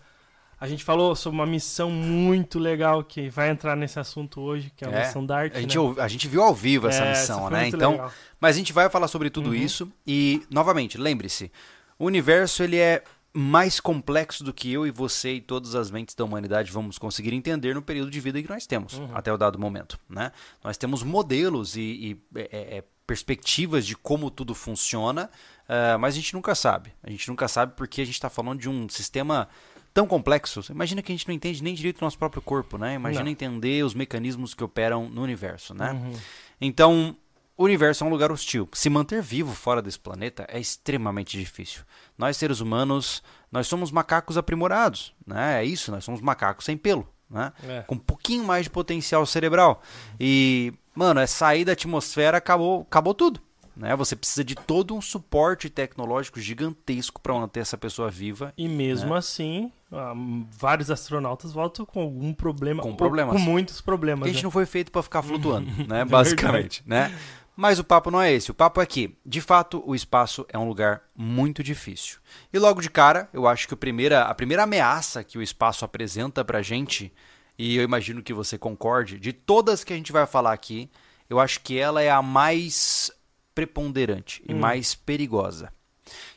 A 0.65 0.67
gente 0.67 0.83
falou 0.83 1.15
sobre 1.15 1.37
uma 1.37 1.45
missão 1.45 1.91
muito 1.91 2.57
legal 2.57 3.03
que 3.03 3.29
vai 3.29 3.51
entrar 3.51 3.75
nesse 3.75 3.99
assunto 3.99 4.41
hoje, 4.41 4.71
que 4.75 4.83
é 4.83 4.87
a 4.87 4.91
é, 4.91 5.05
missão 5.05 5.23
DART. 5.23 5.55
A 5.55 5.61
gente, 5.61 5.77
né? 5.77 5.95
a 5.99 6.07
gente 6.07 6.27
viu 6.27 6.41
ao 6.41 6.55
vivo 6.55 6.87
essa 6.87 7.03
é, 7.03 7.11
missão, 7.11 7.49
né? 7.51 7.67
Então, 7.67 7.91
legal. 7.91 8.11
mas 8.39 8.55
a 8.55 8.57
gente 8.57 8.73
vai 8.73 8.89
falar 8.89 9.07
sobre 9.07 9.29
tudo 9.29 9.49
uhum. 9.49 9.55
isso 9.55 9.91
e 10.07 10.41
novamente, 10.49 10.97
lembre-se, 10.97 11.51
o 11.99 12.05
universo 12.05 12.63
ele 12.63 12.77
é 12.77 13.03
mais 13.31 13.79
complexo 13.79 14.43
do 14.43 14.51
que 14.51 14.73
eu 14.73 14.87
e 14.87 14.91
você 14.91 15.33
e 15.33 15.41
todas 15.41 15.75
as 15.75 15.91
mentes 15.91 16.15
da 16.15 16.23
humanidade 16.23 16.71
vamos 16.71 16.97
conseguir 16.97 17.33
entender 17.33 17.75
no 17.75 17.81
período 17.81 18.09
de 18.09 18.19
vida 18.19 18.41
que 18.41 18.49
nós 18.49 18.65
temos, 18.65 18.97
uhum. 18.97 19.09
até 19.13 19.31
o 19.31 19.37
dado 19.37 19.59
momento. 19.59 19.99
Né? 20.09 20.31
Nós 20.63 20.77
temos 20.77 21.03
modelos 21.03 21.75
e, 21.75 21.81
e 21.81 22.39
é, 22.39 22.77
é, 22.77 22.83
perspectivas 23.05 23.85
de 23.85 23.95
como 23.95 24.31
tudo 24.31 24.55
funciona, 24.55 25.29
uh, 25.69 25.99
mas 25.99 26.15
a 26.15 26.17
gente 26.17 26.33
nunca 26.33 26.55
sabe. 26.55 26.91
A 27.03 27.11
gente 27.11 27.27
nunca 27.27 27.47
sabe 27.47 27.73
porque 27.75 28.01
a 28.01 28.05
gente 28.05 28.15
está 28.15 28.31
falando 28.31 28.59
de 28.59 28.67
um 28.67 28.89
sistema 28.89 29.47
tão 29.95 30.05
complexo. 30.05 30.61
Imagina 30.69 31.01
que 31.01 31.09
a 31.09 31.15
gente 31.15 31.25
não 31.25 31.33
entende 31.33 31.63
nem 31.63 31.73
direito 31.73 32.01
o 32.01 32.03
nosso 32.03 32.19
próprio 32.19 32.41
corpo, 32.41 32.77
né? 32.77 32.95
Imagina 32.95 33.23
não. 33.23 33.31
entender 33.31 33.83
os 33.83 33.93
mecanismos 33.93 34.53
que 34.53 34.61
operam 34.61 35.09
no 35.09 35.23
universo, 35.23 35.73
né? 35.73 35.93
Uhum. 35.93 36.13
Então, 36.59 37.15
o 37.55 37.63
universo 37.63 38.03
é 38.03 38.07
um 38.07 38.09
lugar 38.09 38.29
hostil. 38.29 38.67
Se 38.73 38.89
manter 38.89 39.21
vivo 39.21 39.53
fora 39.53 39.81
desse 39.81 39.97
planeta 39.97 40.45
é 40.49 40.59
extremamente 40.59 41.39
difícil. 41.39 41.83
Nós, 42.17 42.35
seres 42.35 42.59
humanos, 42.59 43.23
nós 43.49 43.67
somos 43.67 43.89
macacos 43.89 44.37
aprimorados, 44.37 45.13
né? 45.25 45.61
É 45.61 45.65
isso, 45.65 45.91
nós 45.91 46.03
somos 46.03 46.19
macacos 46.19 46.65
sem 46.65 46.75
pelo, 46.75 47.07
né? 47.29 47.53
É. 47.63 47.81
Com 47.83 47.95
um 47.95 47.99
pouquinho 47.99 48.43
mais 48.43 48.65
de 48.65 48.69
potencial 48.69 49.25
cerebral. 49.25 49.81
E, 50.19 50.73
mano, 50.93 51.21
é 51.21 51.25
sair 51.25 51.63
da 51.63 51.71
atmosfera, 51.71 52.37
acabou, 52.37 52.81
acabou 52.81 53.13
tudo. 53.13 53.39
Né? 53.75 53.95
Você 53.95 54.15
precisa 54.15 54.43
de 54.43 54.55
todo 54.55 54.95
um 54.95 55.01
suporte 55.01 55.69
tecnológico 55.69 56.39
gigantesco 56.39 57.19
para 57.19 57.33
manter 57.33 57.59
essa 57.59 57.77
pessoa 57.77 58.09
viva. 58.09 58.53
E 58.57 58.67
mesmo 58.67 59.11
né? 59.11 59.17
assim, 59.17 59.71
ah, 59.95 60.13
vários 60.51 60.91
astronautas 60.91 61.53
voltam 61.53 61.85
com 61.85 62.01
algum 62.01 62.33
problema. 62.33 62.83
Com 62.83 62.95
problemas. 62.95 63.33
Com 63.33 63.39
muitos 63.39 63.79
problemas. 63.79 64.19
Porque 64.19 64.29
a 64.29 64.33
gente 64.33 64.41
né? 64.41 64.45
não 64.45 64.51
foi 64.51 64.65
feito 64.65 64.91
para 64.91 65.01
ficar 65.01 65.21
flutuando, 65.21 65.71
né? 65.87 66.01
É 66.01 66.05
basicamente. 66.05 66.83
né? 66.85 67.17
Mas 67.55 67.79
o 67.79 67.83
papo 67.85 68.11
não 68.11 68.21
é 68.21 68.33
esse. 68.33 68.51
O 68.51 68.53
papo 68.53 68.81
é 68.81 68.85
que, 68.85 69.17
de 69.25 69.39
fato, 69.39 69.81
o 69.85 69.95
espaço 69.95 70.45
é 70.49 70.57
um 70.57 70.67
lugar 70.67 71.03
muito 71.15 71.63
difícil. 71.63 72.17
E 72.51 72.59
logo 72.59 72.81
de 72.81 72.89
cara, 72.89 73.29
eu 73.31 73.47
acho 73.47 73.67
que 73.67 73.73
a 73.73 73.77
primeira, 73.77 74.23
a 74.23 74.35
primeira 74.35 74.63
ameaça 74.63 75.23
que 75.23 75.37
o 75.37 75.41
espaço 75.41 75.85
apresenta 75.85 76.43
para 76.43 76.59
a 76.59 76.61
gente, 76.61 77.13
e 77.57 77.77
eu 77.77 77.83
imagino 77.83 78.21
que 78.21 78.33
você 78.33 78.57
concorde, 78.57 79.17
de 79.17 79.31
todas 79.31 79.85
que 79.85 79.93
a 79.93 79.95
gente 79.95 80.11
vai 80.11 80.25
falar 80.25 80.51
aqui, 80.51 80.89
eu 81.29 81.39
acho 81.39 81.61
que 81.61 81.77
ela 81.79 82.01
é 82.01 82.09
a 82.09 82.21
mais 82.21 83.09
preponderante 83.53 84.41
hum. 84.41 84.45
e 84.49 84.53
mais 84.53 84.93
perigosa, 84.93 85.71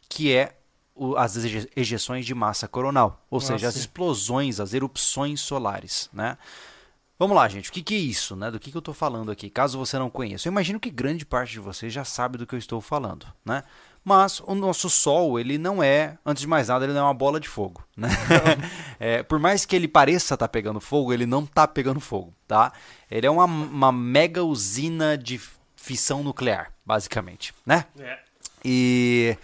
que 0.08 0.32
é 0.32 0.57
as 1.16 1.36
ejeções 1.76 2.26
de 2.26 2.34
massa 2.34 2.66
coronal, 2.68 3.24
ou 3.30 3.38
ah, 3.38 3.42
seja, 3.42 3.68
as 3.68 3.76
explosões, 3.76 4.60
as 4.60 4.74
erupções 4.74 5.40
solares, 5.40 6.08
né? 6.12 6.36
Vamos 7.18 7.36
lá, 7.36 7.48
gente. 7.48 7.68
O 7.68 7.72
que, 7.72 7.82
que 7.82 7.94
é 7.94 7.98
isso, 7.98 8.36
né? 8.36 8.48
Do 8.48 8.60
que, 8.60 8.70
que 8.70 8.76
eu 8.76 8.80
estou 8.80 8.94
falando 8.94 9.32
aqui? 9.32 9.50
Caso 9.50 9.76
você 9.76 9.98
não 9.98 10.08
conheça. 10.08 10.46
Eu 10.46 10.52
imagino 10.52 10.78
que 10.78 10.88
grande 10.88 11.26
parte 11.26 11.50
de 11.50 11.58
vocês 11.58 11.92
já 11.92 12.04
sabe 12.04 12.38
do 12.38 12.46
que 12.46 12.54
eu 12.54 12.58
estou 12.58 12.80
falando, 12.80 13.26
né? 13.44 13.64
Mas 14.04 14.40
o 14.46 14.54
nosso 14.54 14.88
Sol, 14.88 15.38
ele 15.38 15.58
não 15.58 15.82
é, 15.82 16.16
antes 16.24 16.40
de 16.42 16.46
mais 16.46 16.68
nada, 16.68 16.84
ele 16.84 16.92
não 16.92 17.00
é 17.00 17.04
uma 17.04 17.14
bola 17.14 17.40
de 17.40 17.48
fogo, 17.48 17.82
né? 17.96 18.08
é, 19.00 19.22
por 19.24 19.40
mais 19.40 19.66
que 19.66 19.74
ele 19.74 19.88
pareça 19.88 20.34
estar 20.34 20.36
tá 20.36 20.48
pegando 20.48 20.80
fogo, 20.80 21.12
ele 21.12 21.26
não 21.26 21.42
está 21.42 21.66
pegando 21.66 21.98
fogo, 21.98 22.32
tá? 22.46 22.72
Ele 23.10 23.26
é 23.26 23.30
uma, 23.30 23.44
uma 23.44 23.90
mega 23.90 24.44
usina 24.44 25.18
de 25.18 25.40
fissão 25.76 26.22
nuclear, 26.22 26.72
basicamente, 26.86 27.52
né? 27.66 27.84
É. 27.98 28.18
E 28.64 29.36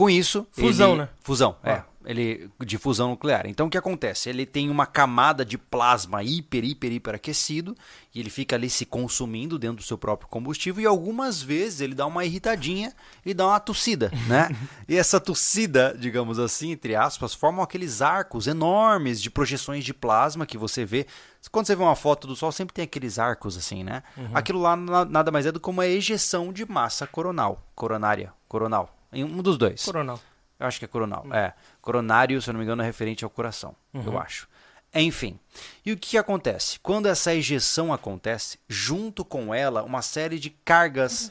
com 0.00 0.10
isso... 0.10 0.46
Fusão, 0.50 0.92
ele... 0.92 1.00
né? 1.02 1.08
Fusão, 1.20 1.56
é. 1.62 1.72
ah. 1.72 1.84
é 1.86 1.90
ele 2.04 2.50
de 2.64 2.78
fusão 2.78 3.10
nuclear. 3.10 3.46
Então 3.46 3.66
o 3.66 3.70
que 3.70 3.76
acontece? 3.76 4.28
Ele 4.28 4.46
tem 4.46 4.70
uma 4.70 4.86
camada 4.86 5.44
de 5.44 5.58
plasma 5.58 6.22
hiper, 6.22 6.64
hiper, 6.64 6.92
hiper 6.92 7.14
aquecido 7.14 7.76
e 8.14 8.20
ele 8.20 8.30
fica 8.30 8.56
ali 8.56 8.70
se 8.70 8.86
consumindo 8.86 9.58
dentro 9.58 9.76
do 9.76 9.82
seu 9.82 9.98
próprio 9.98 10.28
combustível 10.28 10.82
e 10.82 10.86
algumas 10.86 11.42
vezes 11.42 11.80
ele 11.80 11.94
dá 11.94 12.06
uma 12.06 12.24
irritadinha 12.24 12.94
e 13.24 13.34
dá 13.34 13.46
uma 13.46 13.60
tossida, 13.60 14.10
né? 14.26 14.48
e 14.88 14.96
essa 14.96 15.20
tossida, 15.20 15.94
digamos 15.98 16.38
assim, 16.38 16.72
entre 16.72 16.96
aspas, 16.96 17.34
formam 17.34 17.62
aqueles 17.62 18.00
arcos 18.00 18.46
enormes 18.46 19.20
de 19.20 19.30
projeções 19.30 19.84
de 19.84 19.92
plasma 19.92 20.46
que 20.46 20.56
você 20.56 20.84
vê. 20.84 21.06
Quando 21.52 21.66
você 21.66 21.76
vê 21.76 21.82
uma 21.82 21.96
foto 21.96 22.26
do 22.26 22.36
Sol, 22.36 22.50
sempre 22.50 22.74
tem 22.74 22.84
aqueles 22.84 23.18
arcos 23.18 23.56
assim, 23.56 23.84
né? 23.84 24.02
Uhum. 24.16 24.30
Aquilo 24.34 24.60
lá 24.60 24.76
nada 24.76 25.30
mais 25.30 25.46
é 25.46 25.52
do 25.52 25.60
que 25.60 25.70
uma 25.70 25.86
ejeção 25.86 26.52
de 26.52 26.68
massa 26.70 27.06
coronal, 27.06 27.62
coronária, 27.74 28.32
coronal, 28.48 28.99
um 29.12 29.42
dos 29.42 29.56
dois. 29.56 29.84
Coronal. 29.84 30.20
Eu 30.58 30.66
acho 30.66 30.78
que 30.78 30.84
é 30.84 30.88
coronal. 30.88 31.24
Hum. 31.26 31.34
É. 31.34 31.54
Coronário, 31.80 32.40
se 32.40 32.50
eu 32.50 32.52
não 32.52 32.58
me 32.58 32.64
engano, 32.64 32.82
é 32.82 32.86
referente 32.86 33.24
ao 33.24 33.30
coração. 33.30 33.74
Uhum. 33.94 34.04
Eu 34.04 34.18
acho. 34.18 34.48
Enfim. 34.94 35.38
E 35.84 35.92
o 35.92 35.96
que, 35.96 36.18
acontece? 36.18 36.78
Quando 36.80 37.06
essa 37.06 37.34
ejeção 37.34 37.92
acontece, 37.92 38.58
junto 38.68 39.24
com 39.24 39.54
ela, 39.54 39.82
uma 39.82 40.02
série 40.02 40.38
de 40.38 40.50
cargas. 40.50 41.30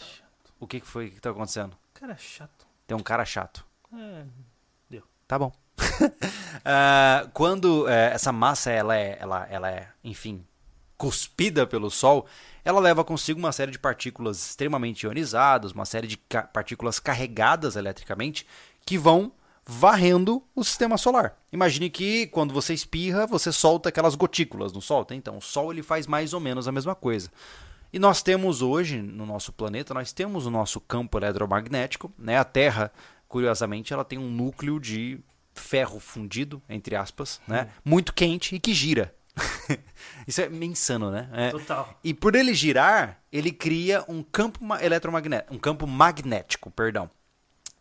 O 0.59 0.65
que, 0.65 0.79
que 0.79 0.88
foi 0.88 1.09
que 1.09 1.17
está 1.17 1.29
acontecendo? 1.29 1.77
Cara 1.93 2.15
chato. 2.17 2.65
Tem 2.88 2.98
um 2.98 3.03
cara 3.03 3.25
chato. 3.25 3.65
É. 3.93 4.24
Deu. 4.89 5.03
Tá 5.27 5.38
bom. 5.38 5.51
uh, 5.77 7.29
quando 7.33 7.83
uh, 7.83 7.89
essa 7.89 8.31
massa 8.31 8.71
ela 8.71 8.98
é, 8.98 9.17
ela, 9.19 9.48
ela 9.50 9.69
é, 9.69 9.89
enfim, 10.03 10.45
cuspida 10.98 11.67
pelo 11.67 11.89
Sol, 11.91 12.25
ela 12.69 12.79
leva 12.79 13.03
consigo 13.03 13.39
uma 13.39 13.51
série 13.51 13.71
de 13.71 13.79
partículas 13.79 14.38
extremamente 14.45 15.03
ionizadas, 15.05 15.71
uma 15.71 15.85
série 15.85 16.07
de 16.07 16.17
ca 16.17 16.43
partículas 16.43 16.99
carregadas 16.99 17.75
eletricamente, 17.75 18.45
que 18.85 18.97
vão 18.97 19.31
varrendo 19.65 20.43
o 20.55 20.63
sistema 20.63 20.97
solar. 20.97 21.38
Imagine 21.51 21.89
que 21.89 22.27
quando 22.27 22.53
você 22.53 22.73
espirra, 22.73 23.27
você 23.27 23.51
solta 23.51 23.89
aquelas 23.89 24.15
gotículas, 24.15 24.71
não 24.73 24.81
solta? 24.81 25.13
Então, 25.13 25.38
o 25.38 25.41
Sol 25.41 25.71
ele 25.71 25.83
faz 25.83 26.07
mais 26.07 26.33
ou 26.33 26.39
menos 26.39 26.67
a 26.67 26.71
mesma 26.71 26.95
coisa. 26.95 27.29
E 27.91 27.99
nós 27.99 28.21
temos 28.21 28.61
hoje 28.61 29.01
no 29.01 29.25
nosso 29.25 29.51
planeta, 29.51 29.93
nós 29.93 30.13
temos 30.13 30.45
o 30.45 30.51
nosso 30.51 30.79
campo 30.79 31.17
eletromagnético, 31.17 32.11
né? 32.17 32.38
A 32.38 32.43
Terra, 32.43 32.91
curiosamente, 33.27 33.93
ela 33.93 34.05
tem 34.05 34.17
um 34.17 34.29
núcleo 34.29 34.79
de 34.79 35.19
ferro 35.53 35.99
fundido, 35.99 36.61
entre 36.69 36.95
aspas, 36.95 37.41
né? 37.47 37.63
Hum. 37.63 37.81
Muito 37.91 38.13
quente 38.13 38.55
e 38.55 38.59
que 38.59 38.73
gira. 38.73 39.13
Isso 40.27 40.41
é 40.41 40.48
insano, 40.48 41.12
né? 41.12 41.29
É. 41.33 41.50
Total. 41.50 41.98
E 42.03 42.13
por 42.13 42.36
ele 42.36 42.53
girar, 42.53 43.19
ele 43.31 43.51
cria 43.51 44.03
um 44.07 44.21
campo 44.21 44.59
eletromagnético, 44.79 45.53
um 45.53 45.57
campo 45.57 45.88
magnético, 45.88 46.69
perdão. 46.71 47.09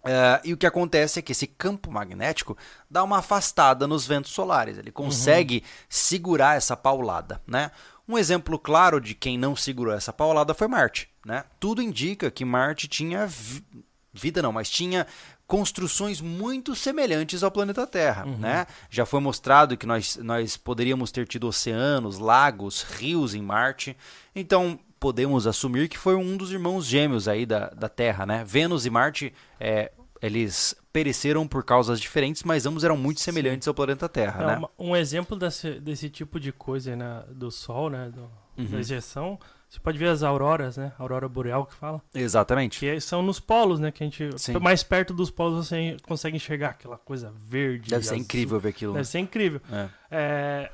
Uh, 0.04 0.40
e 0.44 0.52
o 0.54 0.56
que 0.56 0.66
acontece 0.66 1.18
é 1.18 1.22
que 1.22 1.32
esse 1.32 1.46
campo 1.46 1.90
magnético 1.90 2.56
dá 2.88 3.02
uma 3.02 3.18
afastada 3.18 3.86
nos 3.86 4.06
ventos 4.06 4.30
solares. 4.30 4.78
Ele 4.78 4.92
consegue 4.92 5.56
uhum. 5.56 5.70
segurar 5.88 6.56
essa 6.56 6.76
paulada, 6.76 7.42
né? 7.46 7.70
Um 8.08 8.16
exemplo 8.16 8.58
claro 8.58 9.00
de 9.00 9.14
quem 9.14 9.36
não 9.36 9.54
segurou 9.54 9.92
essa 9.92 10.12
paulada 10.12 10.54
foi 10.54 10.66
Marte, 10.66 11.10
né? 11.26 11.44
Tudo 11.60 11.82
indica 11.82 12.30
que 12.30 12.44
Marte 12.44 12.88
tinha 12.88 13.26
vi 13.26 13.62
vida 14.10 14.42
não, 14.42 14.50
mas 14.50 14.68
tinha 14.70 15.06
construções 15.48 16.20
muito 16.20 16.76
semelhantes 16.76 17.42
ao 17.42 17.50
planeta 17.50 17.86
Terra, 17.86 18.26
uhum. 18.26 18.36
né? 18.36 18.66
Já 18.90 19.06
foi 19.06 19.18
mostrado 19.18 19.78
que 19.78 19.86
nós, 19.86 20.18
nós 20.18 20.58
poderíamos 20.58 21.10
ter 21.10 21.26
tido 21.26 21.48
oceanos, 21.48 22.18
lagos, 22.18 22.82
rios 22.82 23.34
em 23.34 23.40
Marte. 23.40 23.96
Então, 24.36 24.78
podemos 25.00 25.46
assumir 25.46 25.88
que 25.88 25.96
foi 25.96 26.14
um 26.16 26.36
dos 26.36 26.52
irmãos 26.52 26.84
gêmeos 26.84 27.26
aí 27.26 27.46
da, 27.46 27.70
da 27.70 27.88
Terra, 27.88 28.26
né? 28.26 28.44
Vênus 28.46 28.84
e 28.84 28.90
Marte, 28.90 29.32
é, 29.58 29.90
eles 30.20 30.76
pereceram 30.92 31.48
por 31.48 31.64
causas 31.64 31.98
diferentes, 31.98 32.42
mas 32.42 32.66
ambos 32.66 32.84
eram 32.84 32.98
muito 32.98 33.20
semelhantes 33.22 33.64
Sim. 33.64 33.70
ao 33.70 33.74
planeta 33.74 34.06
Terra, 34.06 34.42
é, 34.42 34.46
né? 34.46 34.68
Um 34.78 34.94
exemplo 34.94 35.34
desse, 35.34 35.80
desse 35.80 36.10
tipo 36.10 36.38
de 36.38 36.52
coisa 36.52 36.94
né, 36.94 37.24
do 37.30 37.50
Sol, 37.50 37.88
né? 37.88 38.10
Do, 38.14 38.30
uhum. 38.58 38.66
Da 38.66 38.80
ejeção, 38.80 39.38
você 39.68 39.78
pode 39.80 39.98
ver 39.98 40.08
as 40.08 40.22
auroras, 40.22 40.78
né? 40.78 40.92
Aurora 40.98 41.28
boreal 41.28 41.66
que 41.66 41.74
fala. 41.74 42.00
Exatamente. 42.14 42.80
Que 42.80 42.98
são 43.00 43.20
nos 43.22 43.38
polos, 43.38 43.78
né? 43.78 43.90
Que 43.90 44.02
a 44.02 44.06
gente 44.06 44.38
Sim. 44.38 44.58
mais 44.58 44.82
perto 44.82 45.12
dos 45.12 45.30
polos 45.30 45.68
você 45.68 45.96
consegue 46.02 46.36
enxergar 46.36 46.70
aquela 46.70 46.96
coisa 46.96 47.32
verde. 47.36 47.90
Deve 47.90 48.04
ser 48.04 48.14
azul. 48.14 48.22
incrível 48.22 48.58
ver 48.58 48.70
aquilo. 48.70 48.94
Deve 48.94 49.04
ser 49.04 49.18
incrível. 49.18 49.60
É. 49.70 49.88
É, 50.10 50.70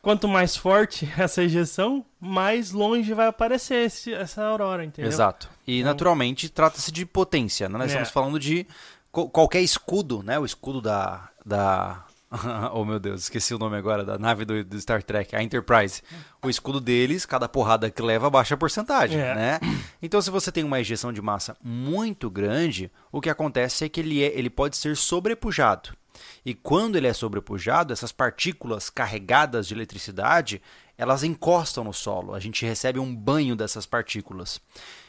quanto 0.00 0.26
mais 0.26 0.56
forte 0.56 1.06
essa 1.18 1.42
ejeção, 1.42 2.04
mais 2.18 2.72
longe 2.72 3.12
vai 3.12 3.26
aparecer 3.26 3.86
esse, 3.86 4.14
essa 4.14 4.42
aurora, 4.42 4.84
entendeu? 4.84 5.10
Exato. 5.10 5.50
E 5.66 5.80
então... 5.80 5.92
naturalmente 5.92 6.48
trata-se 6.48 6.90
de 6.90 7.04
potência, 7.04 7.68
né? 7.68 7.76
Nós 7.76 7.88
é. 7.88 7.88
estamos 7.88 8.10
falando 8.10 8.40
de 8.40 8.66
qualquer 9.10 9.60
escudo, 9.60 10.22
né? 10.22 10.38
O 10.38 10.46
escudo 10.46 10.80
da, 10.80 11.28
da 11.44 12.04
oh 12.72 12.84
meu 12.84 12.98
Deus, 12.98 13.22
esqueci 13.22 13.54
o 13.54 13.58
nome 13.58 13.76
agora 13.76 14.04
da 14.04 14.18
nave 14.18 14.44
do, 14.44 14.64
do, 14.64 14.80
Star 14.80 15.02
Trek, 15.02 15.34
a 15.34 15.42
Enterprise. 15.42 16.02
O 16.42 16.50
escudo 16.50 16.80
deles, 16.80 17.24
cada 17.24 17.48
porrada 17.48 17.90
que 17.90 18.02
leva 18.02 18.28
baixa 18.28 18.54
a 18.54 18.58
porcentagem, 18.58 19.20
é. 19.20 19.34
né? 19.34 19.60
Então 20.02 20.20
se 20.20 20.30
você 20.30 20.50
tem 20.50 20.64
uma 20.64 20.80
ejeção 20.80 21.12
de 21.12 21.22
massa 21.22 21.56
muito 21.62 22.28
grande, 22.28 22.90
o 23.12 23.20
que 23.20 23.30
acontece 23.30 23.84
é 23.84 23.88
que 23.88 24.00
ele, 24.00 24.22
é, 24.22 24.36
ele 24.36 24.50
pode 24.50 24.76
ser 24.76 24.96
sobrepujado. 24.96 25.90
E 26.44 26.54
quando 26.54 26.96
ele 26.96 27.06
é 27.06 27.12
sobrepujado, 27.12 27.92
essas 27.92 28.12
partículas 28.12 28.88
carregadas 28.88 29.66
de 29.66 29.74
eletricidade, 29.74 30.62
elas 30.96 31.24
encostam 31.24 31.84
no 31.84 31.92
solo. 31.92 32.34
A 32.34 32.40
gente 32.40 32.64
recebe 32.64 32.98
um 32.98 33.14
banho 33.14 33.56
dessas 33.56 33.86
partículas. 33.86 34.60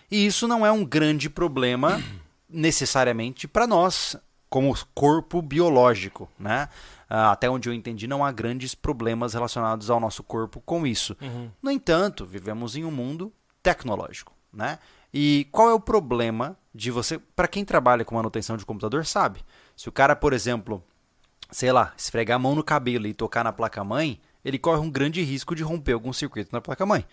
E 0.10 0.25
isso 0.25 0.48
não 0.48 0.65
é 0.65 0.72
um 0.72 0.84
grande 0.84 1.29
problema 1.29 2.01
necessariamente 2.50 3.48
para 3.48 3.67
nós, 3.67 4.15
como 4.50 4.75
corpo 4.94 5.41
biológico, 5.41 6.29
né? 6.39 6.70
Uh, 7.15 7.31
até 7.31 7.50
onde 7.50 7.69
eu 7.69 7.74
entendi, 7.74 8.07
não 8.07 8.25
há 8.25 8.31
grandes 8.31 8.75
problemas 8.75 9.34
relacionados 9.34 9.89
ao 9.89 10.01
nosso 10.01 10.22
corpo 10.22 10.60
com 10.60 10.86
isso. 10.86 11.15
Uhum. 11.22 11.50
No 11.62 11.72
entanto, 11.72 12.25
vivemos 12.25 12.75
em 12.75 12.84
um 12.84 12.91
mundo 12.91 13.31
tecnológico, 13.63 14.34
né? 14.51 14.79
E 15.13 15.48
qual 15.50 15.69
é 15.69 15.74
o 15.74 15.79
problema 15.79 16.57
de 16.74 16.91
você, 16.91 17.17
para 17.17 17.48
quem 17.48 17.63
trabalha 17.63 18.03
com 18.03 18.15
manutenção 18.15 18.57
de 18.57 18.65
computador 18.65 19.05
sabe, 19.05 19.45
se 19.77 19.88
o 19.88 19.93
cara, 19.93 20.13
por 20.13 20.34
exemplo, 20.34 20.84
sei 21.50 21.72
lá, 21.72 21.93
esfregar 21.98 22.36
a 22.36 22.39
mão 22.39 22.53
no 22.53 22.62
cabelo 22.62 23.07
e 23.07 23.13
tocar 23.13 23.45
na 23.45 23.53
placa-mãe, 23.53 24.19
ele 24.43 24.60
corre 24.60 24.81
um 24.81 24.91
grande 24.91 25.24
risco 25.24 25.55
de 25.55 25.63
romper 25.63 25.93
algum 25.93 26.12
circuito 26.12 26.50
na 26.51 26.60
placa-mãe. 26.60 27.05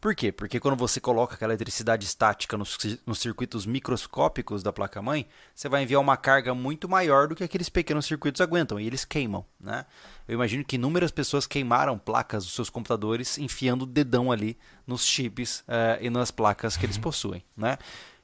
Por 0.00 0.14
quê? 0.14 0.30
Porque 0.30 0.60
quando 0.60 0.76
você 0.76 1.00
coloca 1.00 1.34
aquela 1.34 1.52
eletricidade 1.52 2.04
estática 2.04 2.56
nos, 2.56 2.78
nos 3.04 3.18
circuitos 3.18 3.66
microscópicos 3.66 4.62
da 4.62 4.72
placa-mãe, 4.72 5.26
você 5.52 5.68
vai 5.68 5.82
enviar 5.82 6.00
uma 6.00 6.16
carga 6.16 6.54
muito 6.54 6.88
maior 6.88 7.26
do 7.26 7.34
que 7.34 7.42
aqueles 7.42 7.68
pequenos 7.68 8.06
circuitos 8.06 8.40
aguentam 8.40 8.78
e 8.78 8.86
eles 8.86 9.04
queimam. 9.04 9.44
Né? 9.58 9.84
Eu 10.28 10.34
imagino 10.34 10.64
que 10.64 10.76
inúmeras 10.76 11.10
pessoas 11.10 11.48
queimaram 11.48 11.98
placas 11.98 12.44
dos 12.44 12.54
seus 12.54 12.70
computadores 12.70 13.38
enfiando 13.38 13.82
o 13.82 13.86
dedão 13.86 14.30
ali 14.30 14.56
nos 14.86 15.04
chips 15.04 15.60
uh, 15.60 15.98
e 16.00 16.08
nas 16.08 16.30
placas 16.30 16.76
que 16.76 16.86
eles 16.86 16.96
uhum. 16.96 17.02
possuem. 17.02 17.44
Né? 17.56 17.76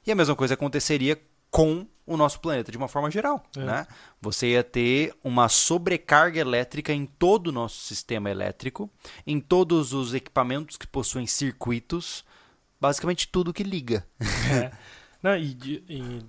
E 0.06 0.12
a 0.12 0.14
mesma 0.14 0.36
coisa 0.36 0.54
aconteceria 0.54 1.20
com 1.54 1.86
o 2.04 2.16
nosso 2.16 2.40
planeta 2.40 2.72
de 2.72 2.76
uma 2.76 2.88
forma 2.88 3.08
geral. 3.12 3.40
É. 3.56 3.60
Né? 3.60 3.86
Você 4.20 4.48
ia 4.48 4.64
ter 4.64 5.14
uma 5.22 5.48
sobrecarga 5.48 6.40
elétrica 6.40 6.92
em 6.92 7.06
todo 7.06 7.46
o 7.46 7.52
nosso 7.52 7.78
sistema 7.78 8.28
elétrico, 8.28 8.90
em 9.24 9.38
todos 9.38 9.92
os 9.92 10.14
equipamentos 10.14 10.76
que 10.76 10.84
possuem 10.84 11.28
circuitos, 11.28 12.24
basicamente 12.80 13.28
tudo 13.28 13.52
que 13.52 13.62
liga. 13.62 14.04
É. 14.52 14.72
Não, 15.22 15.36
e, 15.36 15.56
e, 15.88 16.22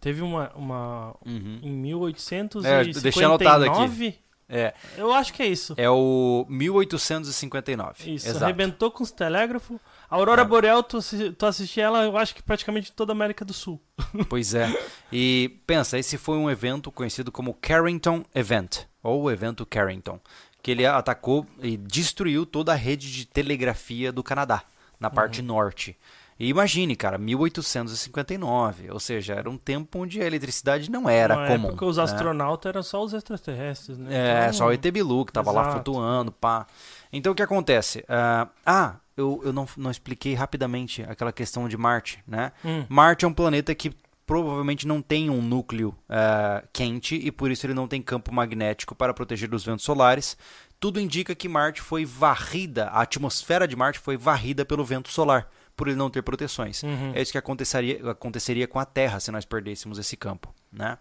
teve 0.00 0.20
uma. 0.20 0.52
uma 0.56 1.16
uhum. 1.24 1.60
Em 1.62 1.70
1859. 1.70 2.90
É, 2.90 3.00
deixei 3.00 3.24
anotado 3.24 3.64
aqui. 3.64 4.18
É. 4.48 4.74
Eu 4.98 5.12
acho 5.14 5.32
que 5.32 5.44
é 5.44 5.46
isso. 5.46 5.74
É 5.78 5.88
o 5.88 6.44
1859. 6.48 8.14
Isso, 8.14 8.28
Exato. 8.28 8.44
arrebentou 8.44 8.90
com 8.90 9.04
os 9.04 9.12
telégrafos. 9.12 9.78
Aurora 10.12 10.42
é. 10.42 10.44
Boreal, 10.44 10.82
tu, 10.82 10.98
tu 11.38 11.46
assisti 11.46 11.80
ela, 11.80 12.04
eu 12.04 12.16
acho 12.18 12.34
que 12.34 12.42
praticamente 12.42 12.92
toda 12.92 13.12
a 13.12 13.14
América 13.14 13.44
do 13.44 13.54
Sul. 13.54 13.80
Pois 14.28 14.54
é. 14.54 14.70
E 15.10 15.58
pensa, 15.66 15.98
esse 15.98 16.18
foi 16.18 16.36
um 16.36 16.50
evento 16.50 16.92
conhecido 16.92 17.32
como 17.32 17.54
Carrington 17.54 18.22
Event, 18.34 18.80
ou 19.02 19.22
o 19.22 19.30
evento 19.30 19.64
Carrington, 19.64 20.20
que 20.62 20.70
ele 20.70 20.84
atacou 20.84 21.46
e 21.62 21.78
destruiu 21.78 22.44
toda 22.44 22.72
a 22.72 22.74
rede 22.76 23.10
de 23.10 23.24
telegrafia 23.24 24.12
do 24.12 24.22
Canadá, 24.22 24.62
na 25.00 25.08
parte 25.08 25.40
uhum. 25.40 25.46
norte. 25.46 25.96
E 26.38 26.48
imagine, 26.48 26.96
cara, 26.96 27.18
1859, 27.18 28.90
ou 28.90 28.98
seja, 28.98 29.34
era 29.34 29.48
um 29.48 29.56
tempo 29.56 30.00
onde 30.00 30.20
a 30.20 30.26
eletricidade 30.26 30.90
não 30.90 31.08
era 31.08 31.36
Uma 31.36 31.46
comum. 31.46 31.68
época 31.68 31.86
os 31.86 31.98
né? 31.98 32.02
astronautas 32.02 32.68
eram 32.68 32.82
só 32.82 33.02
os 33.02 33.12
extraterrestres, 33.12 33.96
né? 33.96 34.08
É, 34.12 34.40
Então, 34.42 34.52
só 34.54 34.66
o 34.66 34.72
ET 34.72 34.82
Bilu 34.90 35.24
que 35.24 35.32
tava 35.32 35.52
lá 35.52 35.62
exato. 35.62 35.74
flutuando, 35.74 36.32
pá. 36.32 36.66
Então 37.12 37.32
o 37.32 37.34
que 37.34 37.42
acontece? 37.42 38.04
Ah, 38.08 38.48
ah, 38.66 38.96
eu, 39.16 39.40
eu 39.44 39.52
não, 39.52 39.66
não 39.76 39.90
expliquei 39.90 40.34
rapidamente 40.34 41.02
aquela 41.02 41.32
questão 41.32 41.68
de 41.68 41.76
Marte, 41.76 42.22
né? 42.26 42.52
Hum. 42.64 42.84
Marte 42.88 43.24
é 43.24 43.28
um 43.28 43.34
planeta 43.34 43.74
que 43.74 43.92
provavelmente 44.26 44.86
não 44.86 45.02
tem 45.02 45.28
um 45.28 45.42
núcleo 45.42 45.94
ah, 46.08 46.62
quente 46.72 47.16
e 47.16 47.30
por 47.30 47.50
isso 47.50 47.66
ele 47.66 47.74
não 47.74 47.88
tem 47.88 48.00
campo 48.00 48.32
magnético 48.32 48.94
para 48.94 49.12
proteger 49.12 49.48
dos 49.48 49.64
ventos 49.64 49.84
solares. 49.84 50.36
Tudo 50.80 51.00
indica 51.00 51.34
que 51.34 51.48
Marte 51.48 51.80
foi 51.80 52.04
varrida, 52.04 52.86
a 52.86 53.02
atmosfera 53.02 53.68
de 53.68 53.76
Marte 53.76 53.98
foi 53.98 54.16
varrida 54.16 54.64
pelo 54.64 54.84
vento 54.84 55.10
solar, 55.10 55.48
por 55.76 55.86
ele 55.86 55.96
não 55.96 56.10
ter 56.10 56.22
proteções. 56.22 56.82
Uhum. 56.82 57.12
É 57.14 57.22
isso 57.22 57.30
que 57.30 57.38
aconteceria, 57.38 58.10
aconteceria 58.10 58.66
com 58.66 58.78
a 58.78 58.84
Terra 58.84 59.20
se 59.20 59.30
nós 59.30 59.44
perdêssemos 59.44 59.98
esse 59.98 60.16
campo, 60.16 60.52
né? 60.72 60.98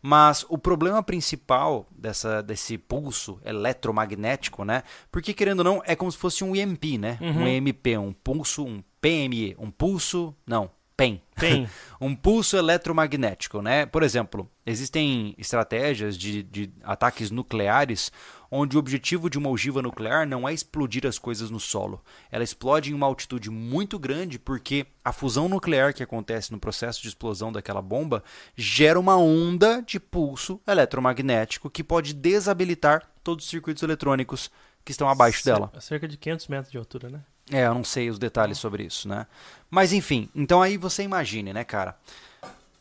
Mas 0.00 0.46
o 0.48 0.56
problema 0.56 1.02
principal 1.02 1.86
dessa, 1.90 2.42
desse 2.42 2.78
pulso 2.78 3.40
eletromagnético, 3.44 4.64
né? 4.64 4.82
Porque 5.10 5.34
querendo 5.34 5.58
ou 5.60 5.64
não, 5.64 5.82
é 5.84 5.96
como 5.96 6.10
se 6.10 6.18
fosse 6.18 6.44
um 6.44 6.54
EMP, 6.54 6.98
né? 6.98 7.18
Uhum. 7.20 7.42
Um 7.42 7.48
EMP, 7.48 7.98
um 7.98 8.12
pulso, 8.12 8.64
um 8.64 8.82
PME, 9.00 9.56
um 9.58 9.70
pulso, 9.70 10.34
não, 10.46 10.70
PEM. 10.98 11.22
Tem. 11.36 11.68
um 12.00 12.12
pulso 12.12 12.56
eletromagnético, 12.56 13.62
né? 13.62 13.86
Por 13.86 14.02
exemplo, 14.02 14.50
existem 14.66 15.32
estratégias 15.38 16.18
de, 16.18 16.42
de 16.42 16.70
ataques 16.82 17.30
nucleares 17.30 18.10
onde 18.50 18.76
o 18.76 18.80
objetivo 18.80 19.30
de 19.30 19.38
uma 19.38 19.48
ogiva 19.48 19.80
nuclear 19.80 20.26
não 20.26 20.48
é 20.48 20.52
explodir 20.52 21.06
as 21.06 21.16
coisas 21.16 21.50
no 21.50 21.60
solo. 21.60 22.02
Ela 22.32 22.42
explode 22.42 22.90
em 22.90 22.94
uma 22.94 23.06
altitude 23.06 23.48
muito 23.48 23.96
grande 23.96 24.40
porque 24.40 24.86
a 25.04 25.12
fusão 25.12 25.48
nuclear 25.48 25.94
que 25.94 26.02
acontece 26.02 26.50
no 26.50 26.58
processo 26.58 27.00
de 27.00 27.08
explosão 27.08 27.52
daquela 27.52 27.80
bomba 27.80 28.24
gera 28.56 28.98
uma 28.98 29.16
onda 29.16 29.80
de 29.80 30.00
pulso 30.00 30.60
eletromagnético 30.66 31.70
que 31.70 31.84
pode 31.84 32.12
desabilitar 32.12 33.08
todos 33.22 33.44
os 33.44 33.50
circuitos 33.50 33.84
eletrônicos 33.84 34.50
que 34.84 34.90
estão 34.90 35.08
abaixo 35.08 35.42
Cer- 35.42 35.54
dela. 35.54 35.70
Cerca 35.80 36.08
de 36.08 36.16
500 36.16 36.48
metros 36.48 36.72
de 36.72 36.78
altura, 36.78 37.08
né? 37.08 37.20
É, 37.52 37.66
eu 37.66 37.74
não 37.74 37.84
sei 37.84 38.10
os 38.10 38.18
detalhes 38.18 38.58
sobre 38.58 38.84
isso, 38.84 39.08
né? 39.08 39.26
Mas 39.70 39.92
enfim, 39.92 40.28
então 40.34 40.60
aí 40.62 40.76
você 40.76 41.02
imagine, 41.02 41.52
né, 41.52 41.64
cara? 41.64 41.96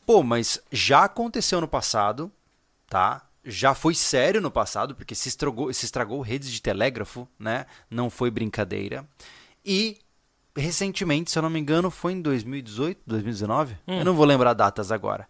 Pô, 0.06 0.24
mas 0.24 0.60
já 0.72 1.04
aconteceu 1.04 1.60
no 1.60 1.68
passado, 1.68 2.32
tá? 2.90 3.24
Já 3.44 3.74
foi 3.74 3.94
sério 3.94 4.42
no 4.42 4.52
passado, 4.52 4.96
porque 4.96 5.16
se 5.16 5.30
estragou, 5.30 5.72
se 5.74 5.86
estragou 5.86 6.22
redes 6.22 6.52
de 6.52 6.62
telégrafo, 6.62 7.28
né? 7.40 7.66
Não 7.90 8.10
foi 8.10 8.30
brincadeira. 8.30 9.06
E 9.66 9.98
recentemente, 10.56 11.32
se 11.32 11.38
eu 11.38 11.44
não 11.44 11.50
me 11.50 11.60
engano, 11.60 11.92
foi 11.92 12.14
em 12.14 12.22
2018, 12.22 13.02
2019? 13.06 13.78
Hum. 13.88 14.00
Eu 14.00 14.06
não 14.06 14.16
vou 14.16 14.26
lembrar 14.26 14.54
datas 14.54 14.92
agora. 14.92 15.28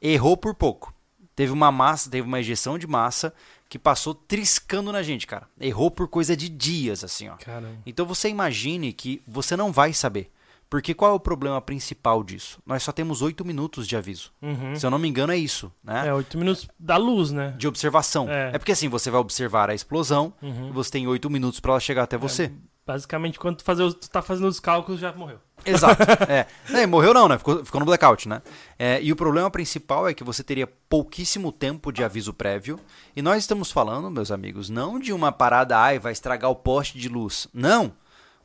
Errou 0.00 0.36
por 0.36 0.54
pouco. 0.54 0.92
Teve 1.36 1.52
uma 1.52 1.70
massa, 1.70 2.10
teve 2.10 2.26
uma 2.26 2.40
ejeção 2.40 2.78
de 2.78 2.86
massa 2.86 3.32
que 3.68 3.78
passou 3.78 4.14
triscando 4.14 4.90
na 4.90 5.02
gente, 5.02 5.26
cara. 5.26 5.46
Errou 5.60 5.90
por 5.90 6.08
coisa 6.08 6.36
de 6.36 6.48
dias, 6.48 7.04
assim, 7.04 7.28
ó. 7.28 7.36
Caramba. 7.36 7.76
Então 7.84 8.06
você 8.06 8.28
imagine 8.28 8.92
que 8.92 9.22
você 9.28 9.54
não 9.56 9.70
vai 9.70 9.92
saber. 9.92 10.32
Porque 10.68 10.94
qual 10.94 11.12
é 11.12 11.14
o 11.14 11.20
problema 11.20 11.60
principal 11.60 12.24
disso? 12.24 12.58
Nós 12.66 12.82
só 12.82 12.90
temos 12.90 13.22
oito 13.22 13.44
minutos 13.44 13.86
de 13.86 13.96
aviso. 13.96 14.32
Uhum. 14.42 14.74
Se 14.74 14.84
eu 14.84 14.90
não 14.90 14.98
me 14.98 15.06
engano, 15.08 15.32
é 15.32 15.36
isso, 15.36 15.70
né? 15.84 16.08
É, 16.08 16.12
8 16.12 16.36
minutos 16.36 16.66
da 16.76 16.96
luz, 16.96 17.30
né? 17.30 17.54
De 17.56 17.68
observação. 17.68 18.28
É. 18.28 18.50
É. 18.54 18.58
porque 18.58 18.72
assim, 18.72 18.88
você 18.88 19.08
vai 19.08 19.20
observar 19.20 19.70
a 19.70 19.74
explosão 19.74 20.32
Uhum. 20.42 20.70
e 20.70 20.72
você 20.72 20.90
tem 20.90 21.06
oito 21.06 21.30
minutos 21.30 21.60
para 21.60 21.70
ela 21.72 21.80
chegar 21.80 22.02
até 22.02 22.16
você. 22.18 22.50
Basicamente, 22.86 23.36
quando 23.38 23.56
tu, 23.56 23.64
fazer 23.64 23.92
tu 23.94 24.08
tá 24.08 24.22
fazendo 24.22 24.46
os 24.46 24.60
cálculos, 24.60 25.00
já 25.00 25.12
morreu. 25.12 25.40
Exato. 25.64 26.00
é. 26.30 26.46
É, 26.72 26.86
morreu 26.86 27.12
não, 27.12 27.26
né? 27.26 27.36
Ficou, 27.36 27.64
ficou 27.64 27.80
no 27.80 27.86
blackout, 27.86 28.28
né? 28.28 28.40
É, 28.78 29.02
e 29.02 29.10
o 29.10 29.16
problema 29.16 29.50
principal 29.50 30.08
é 30.08 30.14
que 30.14 30.22
você 30.22 30.44
teria 30.44 30.68
pouquíssimo 30.88 31.50
tempo 31.50 31.90
de 31.90 32.04
aviso 32.04 32.32
prévio. 32.32 32.78
E 33.16 33.20
nós 33.20 33.38
estamos 33.38 33.72
falando, 33.72 34.08
meus 34.08 34.30
amigos, 34.30 34.70
não 34.70 35.00
de 35.00 35.12
uma 35.12 35.32
parada, 35.32 35.76
ai, 35.76 35.98
vai 35.98 36.12
estragar 36.12 36.48
o 36.48 36.54
poste 36.54 36.96
de 36.96 37.08
luz. 37.08 37.48
Não. 37.52 37.86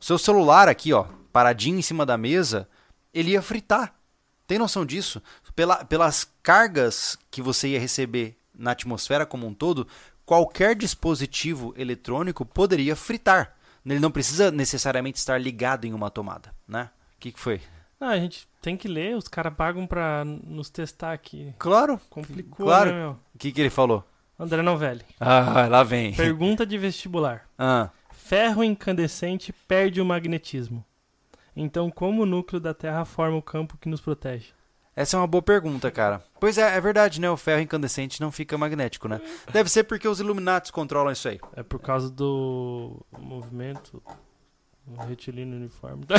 O 0.00 0.04
seu 0.04 0.18
celular 0.18 0.68
aqui, 0.68 0.92
ó, 0.92 1.06
paradinho 1.32 1.78
em 1.78 1.82
cima 1.82 2.04
da 2.04 2.18
mesa, 2.18 2.68
ele 3.14 3.30
ia 3.30 3.42
fritar. 3.42 3.94
Tem 4.44 4.58
noção 4.58 4.84
disso? 4.84 5.22
Pela- 5.54 5.84
pelas 5.84 6.28
cargas 6.42 7.16
que 7.30 7.40
você 7.40 7.68
ia 7.68 7.78
receber 7.80 8.36
na 8.52 8.72
atmosfera 8.72 9.24
como 9.24 9.46
um 9.46 9.54
todo, 9.54 9.86
qualquer 10.26 10.74
dispositivo 10.74 11.72
eletrônico 11.76 12.44
poderia 12.44 12.96
fritar. 12.96 13.54
Ele 13.84 13.98
não 14.00 14.10
precisa 14.10 14.50
necessariamente 14.50 15.18
estar 15.18 15.38
ligado 15.38 15.84
em 15.84 15.92
uma 15.92 16.10
tomada, 16.10 16.54
né? 16.68 16.90
O 17.16 17.20
que, 17.20 17.32
que 17.32 17.40
foi? 17.40 17.60
Ah, 18.00 18.10
a 18.10 18.18
gente 18.18 18.48
tem 18.60 18.76
que 18.76 18.88
ler, 18.88 19.16
os 19.16 19.28
caras 19.28 19.54
pagam 19.54 19.86
pra 19.86 20.24
nos 20.24 20.68
testar 20.70 21.12
aqui. 21.12 21.54
Claro. 21.58 22.00
Complicou, 22.10 22.66
Claro. 22.66 22.90
né, 22.90 22.98
meu? 22.98 23.10
O 23.34 23.38
que, 23.38 23.52
que 23.52 23.60
ele 23.60 23.70
falou? 23.70 24.04
André 24.38 24.60
Novelli. 24.62 25.04
Ah, 25.20 25.66
lá 25.68 25.82
vem. 25.84 26.14
Pergunta 26.14 26.66
de 26.66 26.76
vestibular. 26.78 27.48
Ah, 27.58 27.90
Ferro 28.10 28.64
incandescente 28.64 29.52
perde 29.52 30.00
o 30.00 30.04
magnetismo. 30.04 30.84
Então, 31.54 31.90
como 31.90 32.22
o 32.22 32.26
núcleo 32.26 32.60
da 32.60 32.72
Terra 32.72 33.04
forma 33.04 33.36
o 33.36 33.42
campo 33.42 33.76
que 33.78 33.88
nos 33.88 34.00
protege? 34.00 34.52
Essa 34.94 35.16
é 35.16 35.20
uma 35.20 35.26
boa 35.26 35.42
pergunta, 35.42 35.90
cara. 35.90 36.22
Pois 36.38 36.58
é, 36.58 36.76
é 36.76 36.80
verdade, 36.80 37.20
né? 37.20 37.30
O 37.30 37.36
ferro 37.36 37.60
incandescente 37.62 38.20
não 38.20 38.30
fica 38.32 38.58
magnético, 38.58 39.08
né? 39.08 39.20
Deve 39.52 39.70
ser 39.70 39.84
porque 39.84 40.06
os 40.06 40.20
Illuminatis 40.20 40.70
controlam 40.70 41.12
isso 41.12 41.28
aí. 41.28 41.40
É 41.56 41.62
por 41.62 41.78
causa 41.80 42.10
do 42.10 43.04
movimento 43.18 44.02
do 44.86 45.00
retilíneo 45.04 45.56
uniforme. 45.56 46.04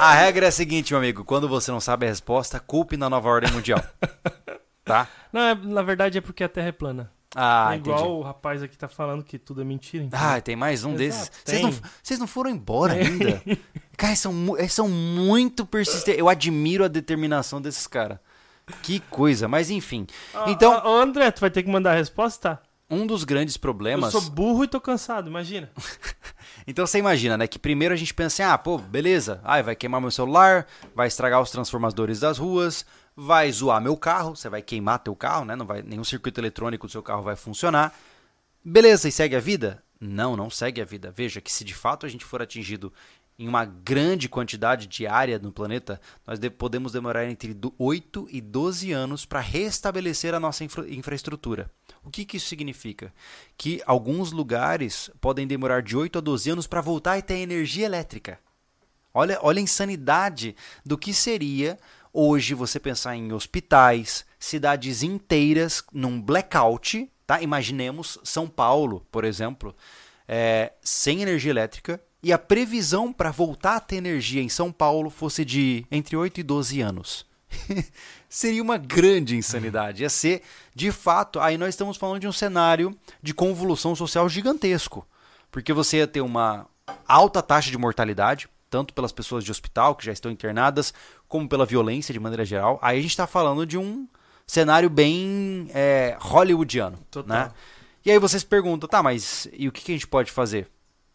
A 0.00 0.12
regra 0.14 0.46
é 0.46 0.48
a 0.48 0.52
seguinte, 0.52 0.92
meu 0.92 0.98
amigo. 0.98 1.24
Quando 1.24 1.48
você 1.48 1.70
não 1.70 1.80
sabe 1.80 2.06
a 2.06 2.08
resposta, 2.08 2.60
culpe 2.60 2.96
na 2.96 3.10
nova 3.10 3.28
ordem 3.28 3.50
mundial. 3.52 3.80
Tá? 4.84 5.08
Não, 5.32 5.40
é- 5.40 5.54
na 5.54 5.80
verdade 5.80 6.18
é 6.18 6.20
porque 6.20 6.44
a 6.44 6.48
Terra 6.48 6.68
é 6.68 6.72
plana. 6.72 7.10
Ah, 7.34 7.70
é 7.72 7.76
igual 7.76 7.98
entendi. 7.98 8.12
o 8.12 8.22
rapaz 8.22 8.62
aqui 8.62 8.76
tá 8.78 8.88
falando 8.88 9.24
que 9.24 9.38
tudo 9.38 9.60
é 9.60 9.64
mentira. 9.64 10.04
então. 10.04 10.18
Ah, 10.20 10.40
tem 10.40 10.54
mais 10.54 10.84
um 10.84 10.94
Exato, 10.94 10.98
desses. 10.98 11.30
Vocês 11.44 11.62
não, 11.62 11.74
vocês 12.02 12.20
não 12.20 12.26
foram 12.26 12.50
embora 12.50 12.92
ainda? 12.94 13.42
Cara, 13.96 14.16
são, 14.16 14.32
são 14.68 14.88
muito 14.88 15.66
persistentes. 15.66 16.18
Eu 16.18 16.28
admiro 16.28 16.84
a 16.84 16.88
determinação 16.88 17.60
desses 17.60 17.86
caras. 17.86 18.18
Que 18.82 19.00
coisa, 19.00 19.46
mas 19.46 19.70
enfim. 19.70 20.06
Ah, 20.32 20.46
Então, 20.48 20.72
ah, 20.72 20.88
ô, 20.88 20.96
André, 21.00 21.30
tu 21.30 21.40
vai 21.40 21.50
ter 21.50 21.62
que 21.62 21.70
mandar 21.70 21.92
a 21.92 21.96
resposta? 21.96 22.60
um 22.90 23.06
dos 23.06 23.24
grandes 23.24 23.56
problemas. 23.56 24.14
Eu 24.14 24.20
sou 24.20 24.30
burro 24.30 24.64
e 24.64 24.68
tô 24.68 24.80
cansado, 24.80 25.28
imagina. 25.28 25.70
Então 26.66 26.86
você 26.86 26.98
imagina, 26.98 27.36
né? 27.36 27.46
Que 27.46 27.58
primeiro 27.58 27.92
a 27.92 27.96
gente 27.96 28.14
pensa 28.14 28.42
assim, 28.42 28.52
ah, 28.52 28.56
pô, 28.56 28.78
beleza, 28.78 29.40
ai, 29.44 29.62
vai 29.62 29.74
queimar 29.76 30.00
meu 30.00 30.10
celular, 30.10 30.66
vai 30.94 31.08
estragar 31.08 31.40
os 31.42 31.50
transformadores 31.50 32.20
das 32.20 32.38
ruas, 32.38 32.86
vai 33.16 33.50
zoar 33.52 33.80
meu 33.80 33.96
carro, 33.96 34.34
você 34.36 34.48
vai 34.48 34.62
queimar 34.62 34.98
teu 34.98 35.14
carro, 35.14 35.44
né? 35.44 35.54
Não 35.56 35.66
vai, 35.66 35.82
nenhum 35.82 36.04
circuito 36.04 36.40
eletrônico 36.40 36.86
do 36.86 36.90
seu 36.92 37.02
carro 37.02 37.22
vai 37.22 37.36
funcionar. 37.36 37.94
Beleza, 38.64 39.08
e 39.08 39.12
segue 39.12 39.36
a 39.36 39.40
vida? 39.40 39.82
Não, 40.00 40.36
não 40.36 40.50
segue 40.50 40.80
a 40.80 40.84
vida. 40.84 41.12
Veja 41.14 41.40
que 41.40 41.52
se 41.52 41.64
de 41.64 41.74
fato 41.74 42.04
a 42.06 42.08
gente 42.08 42.24
for 42.24 42.42
atingido 42.42 42.92
em 43.38 43.48
uma 43.48 43.64
grande 43.64 44.28
quantidade 44.28 44.86
de 44.86 45.06
área 45.06 45.38
no 45.40 45.50
planeta, 45.50 46.00
nós 46.26 46.38
de- 46.38 46.50
podemos 46.50 46.92
demorar 46.92 47.24
entre 47.26 47.52
do- 47.52 47.74
8 47.78 48.28
e 48.30 48.40
12 48.40 48.92
anos 48.92 49.24
para 49.26 49.40
restabelecer 49.40 50.34
a 50.34 50.40
nossa 50.40 50.62
infra- 50.64 50.88
infraestrutura. 50.88 51.68
O 52.04 52.10
que, 52.10 52.24
que 52.24 52.36
isso 52.36 52.46
significa? 52.46 53.12
Que 53.58 53.82
alguns 53.86 54.30
lugares 54.30 55.10
podem 55.20 55.46
demorar 55.48 55.82
de 55.82 55.96
8 55.96 56.18
a 56.18 56.20
12 56.20 56.48
anos 56.50 56.66
para 56.66 56.80
voltar 56.80 57.18
a 57.18 57.22
ter 57.22 57.34
energia 57.38 57.86
elétrica. 57.86 58.38
Olha, 59.12 59.38
olha 59.42 59.58
a 59.58 59.62
insanidade 59.62 60.54
do 60.84 60.96
que 60.98 61.12
seria 61.12 61.78
hoje 62.14 62.54
você 62.54 62.78
pensar 62.78 63.16
em 63.16 63.32
hospitais, 63.32 64.24
cidades 64.38 65.02
inteiras 65.02 65.82
num 65.92 66.20
blackout, 66.22 67.10
tá? 67.26 67.42
Imaginemos 67.42 68.18
São 68.22 68.48
Paulo, 68.48 69.04
por 69.10 69.24
exemplo, 69.24 69.74
é, 70.28 70.72
sem 70.80 71.20
energia 71.20 71.50
elétrica 71.50 72.00
e 72.22 72.32
a 72.32 72.38
previsão 72.38 73.12
para 73.12 73.30
voltar 73.30 73.76
a 73.76 73.80
ter 73.80 73.96
energia 73.96 74.40
em 74.40 74.48
São 74.48 74.72
Paulo 74.72 75.10
fosse 75.10 75.44
de 75.44 75.84
entre 75.90 76.16
8 76.16 76.40
e 76.40 76.42
12 76.42 76.80
anos. 76.80 77.26
Seria 78.28 78.62
uma 78.62 78.78
grande 78.78 79.36
insanidade. 79.36 80.02
Ia 80.02 80.08
ser, 80.08 80.42
de 80.74 80.90
fato, 80.90 81.38
aí 81.38 81.58
nós 81.58 81.70
estamos 81.70 81.96
falando 81.96 82.20
de 82.20 82.28
um 82.28 82.32
cenário 82.32 82.96
de 83.22 83.34
convolução 83.34 83.94
social 83.94 84.28
gigantesco. 84.28 85.06
Porque 85.50 85.72
você 85.72 85.98
ia 85.98 86.06
ter 86.06 86.20
uma 86.20 86.66
alta 87.06 87.42
taxa 87.42 87.70
de 87.70 87.78
mortalidade, 87.78 88.48
tanto 88.74 88.92
pelas 88.92 89.12
pessoas 89.12 89.44
de 89.44 89.52
hospital 89.52 89.94
que 89.94 90.04
já 90.04 90.10
estão 90.10 90.32
internadas, 90.32 90.92
como 91.28 91.48
pela 91.48 91.64
violência 91.64 92.12
de 92.12 92.18
maneira 92.18 92.44
geral. 92.44 92.76
Aí 92.82 92.98
a 92.98 93.00
gente 93.00 93.12
está 93.12 93.24
falando 93.24 93.64
de 93.64 93.78
um 93.78 94.08
cenário 94.44 94.90
bem 94.90 95.70
é, 95.72 96.16
hollywoodiano. 96.18 96.98
Total. 97.08 97.36
Né? 97.36 97.52
E 98.04 98.10
aí 98.10 98.18
vocês 98.18 98.42
perguntam, 98.42 98.88
tá, 98.88 99.00
mas 99.00 99.46
e 99.52 99.68
o 99.68 99.72
que, 99.72 99.80
que 99.80 99.92
a 99.92 99.94
gente 99.94 100.08
pode 100.08 100.32
fazer? 100.32 100.66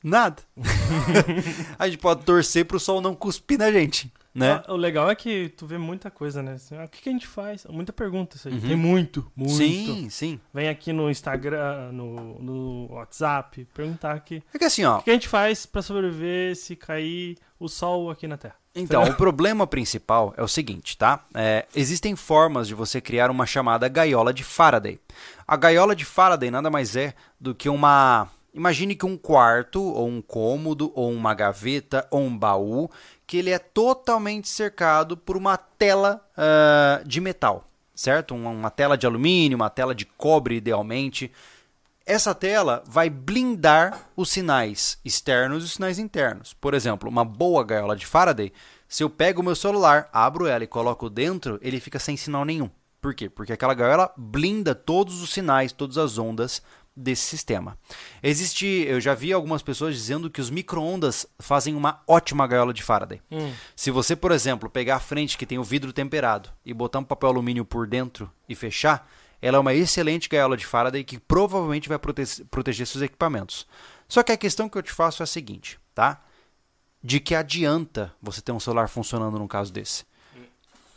Nada. 0.01 0.41
a 1.77 1.89
gente 1.89 1.97
pode 1.97 2.23
torcer 2.23 2.63
pro 2.63 2.79
sol 2.79 3.01
não 3.01 3.13
cuspir 3.13 3.59
na 3.59 3.69
gente, 3.73 4.09
né? 4.33 4.63
Ah, 4.67 4.73
O 4.73 4.75
legal 4.77 5.09
é 5.09 5.15
que 5.15 5.49
tu 5.49 5.65
vê 5.65 5.77
muita 5.77 6.09
coisa, 6.11 6.41
né? 6.41 6.53
Assim, 6.53 6.75
ah, 6.77 6.85
o 6.85 6.87
que, 6.87 7.01
que 7.01 7.09
a 7.09 7.11
gente 7.11 7.27
faz? 7.27 7.65
Muita 7.69 7.91
pergunta 7.91 8.35
isso 8.35 8.47
aí. 8.47 8.53
Uhum. 8.55 8.61
Tem 8.61 8.75
muito, 8.75 9.31
muito. 9.35 9.53
Sim, 9.53 10.09
sim. 10.09 10.39
Vem 10.53 10.69
aqui 10.69 10.93
no 10.93 11.09
Instagram, 11.09 11.91
no, 11.91 12.39
no 12.41 12.93
WhatsApp, 12.93 13.67
perguntar 13.73 14.13
aqui. 14.13 14.43
É 14.53 14.57
que 14.59 14.65
assim, 14.65 14.85
ó, 14.85 14.99
O 14.99 15.03
que 15.03 15.09
a 15.09 15.13
gente 15.13 15.27
faz 15.27 15.65
pra 15.65 15.81
sobreviver 15.81 16.55
se 16.55 16.75
cair 16.75 17.37
o 17.59 17.67
sol 17.67 18.09
aqui 18.09 18.27
na 18.27 18.37
Terra? 18.37 18.55
Então, 18.75 19.03
o 19.03 19.15
problema 19.15 19.65
principal 19.65 20.33
é 20.37 20.43
o 20.43 20.47
seguinte, 20.47 20.95
tá? 20.95 21.25
É, 21.33 21.65
existem 21.75 22.15
formas 22.15 22.67
de 22.67 22.75
você 22.75 23.01
criar 23.01 23.31
uma 23.31 23.45
chamada 23.45 23.87
gaiola 23.89 24.31
de 24.31 24.43
Faraday. 24.43 24.99
A 25.47 25.57
gaiola 25.57 25.95
de 25.95 26.05
Faraday 26.05 26.51
nada 26.51 26.69
mais 26.69 26.95
é 26.95 27.13
do 27.39 27.53
que 27.55 27.67
uma. 27.67 28.29
Imagine 28.53 28.95
que 28.95 29.05
um 29.05 29.17
quarto, 29.17 29.81
ou 29.81 30.07
um 30.07 30.21
cômodo, 30.21 30.91
ou 30.95 31.11
uma 31.11 31.33
gaveta, 31.33 32.07
ou 32.09 32.21
um 32.21 32.37
baú, 32.37 32.89
que 33.27 33.37
ele 33.37 33.51
é 33.51 33.59
totalmente 33.59 34.49
cercado 34.49 35.15
por 35.15 35.37
uma 35.37 35.55
tela 35.55 36.25
uh, 36.35 37.07
de 37.07 37.21
metal, 37.21 37.67
certo? 37.93 38.33
Uma, 38.33 38.49
uma 38.49 38.69
tela 38.71 38.97
de 38.97 39.05
alumínio, 39.05 39.55
uma 39.55 39.69
tela 39.69 39.93
de 39.93 40.05
cobre, 40.05 40.55
idealmente. 40.55 41.31
Essa 42.05 42.33
tela 42.33 42.83
vai 42.87 43.07
blindar 43.07 44.09
os 44.15 44.29
sinais 44.29 44.97
externos 45.05 45.63
e 45.63 45.65
os 45.67 45.73
sinais 45.73 45.99
internos. 45.99 46.53
Por 46.53 46.73
exemplo, 46.73 47.07
uma 47.07 47.23
boa 47.23 47.63
gaiola 47.63 47.95
de 47.95 48.07
Faraday, 48.07 48.51
se 48.87 49.03
eu 49.03 49.09
pego 49.11 49.41
o 49.41 49.45
meu 49.45 49.55
celular, 49.55 50.09
abro 50.11 50.47
ela 50.47 50.63
e 50.63 50.67
coloco 50.67 51.07
dentro, 51.07 51.59
ele 51.61 51.79
fica 51.79 51.99
sem 51.99 52.17
sinal 52.17 52.43
nenhum. 52.43 52.71
Por 52.99 53.13
quê? 53.13 53.29
Porque 53.29 53.53
aquela 53.53 53.75
gaiola 53.75 54.11
blinda 54.17 54.73
todos 54.73 55.21
os 55.21 55.29
sinais, 55.31 55.71
todas 55.71 55.97
as 55.97 56.17
ondas 56.17 56.61
desse 56.99 57.23
sistema. 57.23 57.77
Existe, 58.21 58.65
eu 58.65 58.99
já 58.99 59.15
vi 59.15 59.31
algumas 59.31 59.61
pessoas 59.61 59.95
dizendo 59.95 60.29
que 60.29 60.41
os 60.41 60.49
micro-ondas 60.49 61.25
fazem 61.39 61.75
uma 61.75 62.01
ótima 62.05 62.45
gaiola 62.45 62.73
de 62.73 62.83
Faraday. 62.83 63.21
Hum. 63.31 63.53
Se 63.75 63.89
você, 63.89 64.15
por 64.15 64.31
exemplo, 64.31 64.69
pegar 64.69 64.97
a 64.97 64.99
frente 64.99 65.37
que 65.37 65.45
tem 65.45 65.57
o 65.57 65.63
vidro 65.63 65.93
temperado 65.93 66.49
e 66.65 66.73
botar 66.73 66.99
um 66.99 67.03
papel 67.03 67.29
alumínio 67.29 67.63
por 67.63 67.87
dentro 67.87 68.29
e 68.47 68.53
fechar, 68.53 69.09
ela 69.41 69.57
é 69.57 69.59
uma 69.59 69.73
excelente 69.73 70.27
gaiola 70.27 70.57
de 70.57 70.65
Faraday 70.65 71.03
que 71.03 71.17
provavelmente 71.17 71.87
vai 71.87 71.97
prote 71.97 72.43
proteger 72.51 72.85
seus 72.85 73.01
equipamentos. 73.01 73.65
Só 74.07 74.21
que 74.21 74.31
a 74.31 74.37
questão 74.37 74.67
que 74.67 74.77
eu 74.77 74.83
te 74.83 74.91
faço 74.91 75.21
é 75.21 75.25
a 75.25 75.27
seguinte, 75.27 75.79
tá? 75.95 76.19
De 77.01 77.19
que 77.21 77.33
adianta 77.33 78.13
você 78.21 78.41
ter 78.41 78.51
um 78.51 78.59
celular 78.59 78.89
funcionando 78.89 79.39
num 79.39 79.47
caso 79.47 79.71
desse? 79.71 80.03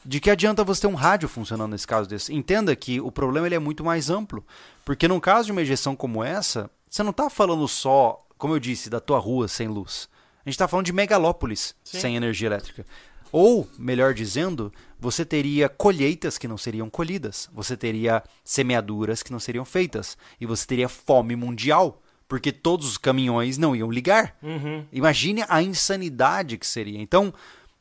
De 0.04 0.20
que 0.20 0.30
adianta 0.30 0.64
você 0.64 0.82
ter 0.82 0.86
um 0.88 0.94
rádio 0.94 1.28
funcionando 1.28 1.72
nesse 1.72 1.86
caso 1.86 2.08
desse? 2.08 2.34
Entenda 2.34 2.74
que 2.74 3.00
o 3.00 3.12
problema 3.12 3.46
ele 3.46 3.54
é 3.54 3.58
muito 3.58 3.84
mais 3.84 4.10
amplo. 4.10 4.44
Porque 4.84 5.06
num 5.06 5.20
caso 5.20 5.46
de 5.46 5.52
uma 5.52 5.62
ejeção 5.62 5.94
como 5.94 6.24
essa, 6.24 6.70
você 6.88 7.02
não 7.02 7.10
está 7.10 7.30
falando 7.30 7.66
só, 7.68 8.18
como 8.36 8.54
eu 8.54 8.58
disse, 8.58 8.90
da 8.90 9.00
tua 9.00 9.18
rua 9.18 9.46
sem 9.46 9.68
luz. 9.68 10.08
A 10.44 10.48
gente 10.48 10.54
está 10.54 10.66
falando 10.66 10.86
de 10.86 10.92
megalópolis 10.92 11.74
Sim. 11.84 12.00
sem 12.00 12.16
energia 12.16 12.48
elétrica. 12.48 12.84
Ou, 13.30 13.66
melhor 13.78 14.12
dizendo, 14.12 14.72
você 15.00 15.24
teria 15.24 15.68
colheitas 15.68 16.36
que 16.36 16.46
não 16.46 16.58
seriam 16.58 16.90
colhidas, 16.90 17.48
você 17.52 17.76
teria 17.76 18.22
semeaduras 18.44 19.22
que 19.22 19.32
não 19.32 19.40
seriam 19.40 19.64
feitas, 19.64 20.18
e 20.38 20.44
você 20.44 20.66
teria 20.66 20.88
fome 20.88 21.34
mundial, 21.34 22.02
porque 22.28 22.52
todos 22.52 22.86
os 22.86 22.98
caminhões 22.98 23.56
não 23.56 23.74
iam 23.74 23.90
ligar. 23.90 24.36
Uhum. 24.42 24.84
Imagine 24.92 25.44
a 25.48 25.62
insanidade 25.62 26.58
que 26.58 26.66
seria. 26.66 27.00
Então, 27.00 27.32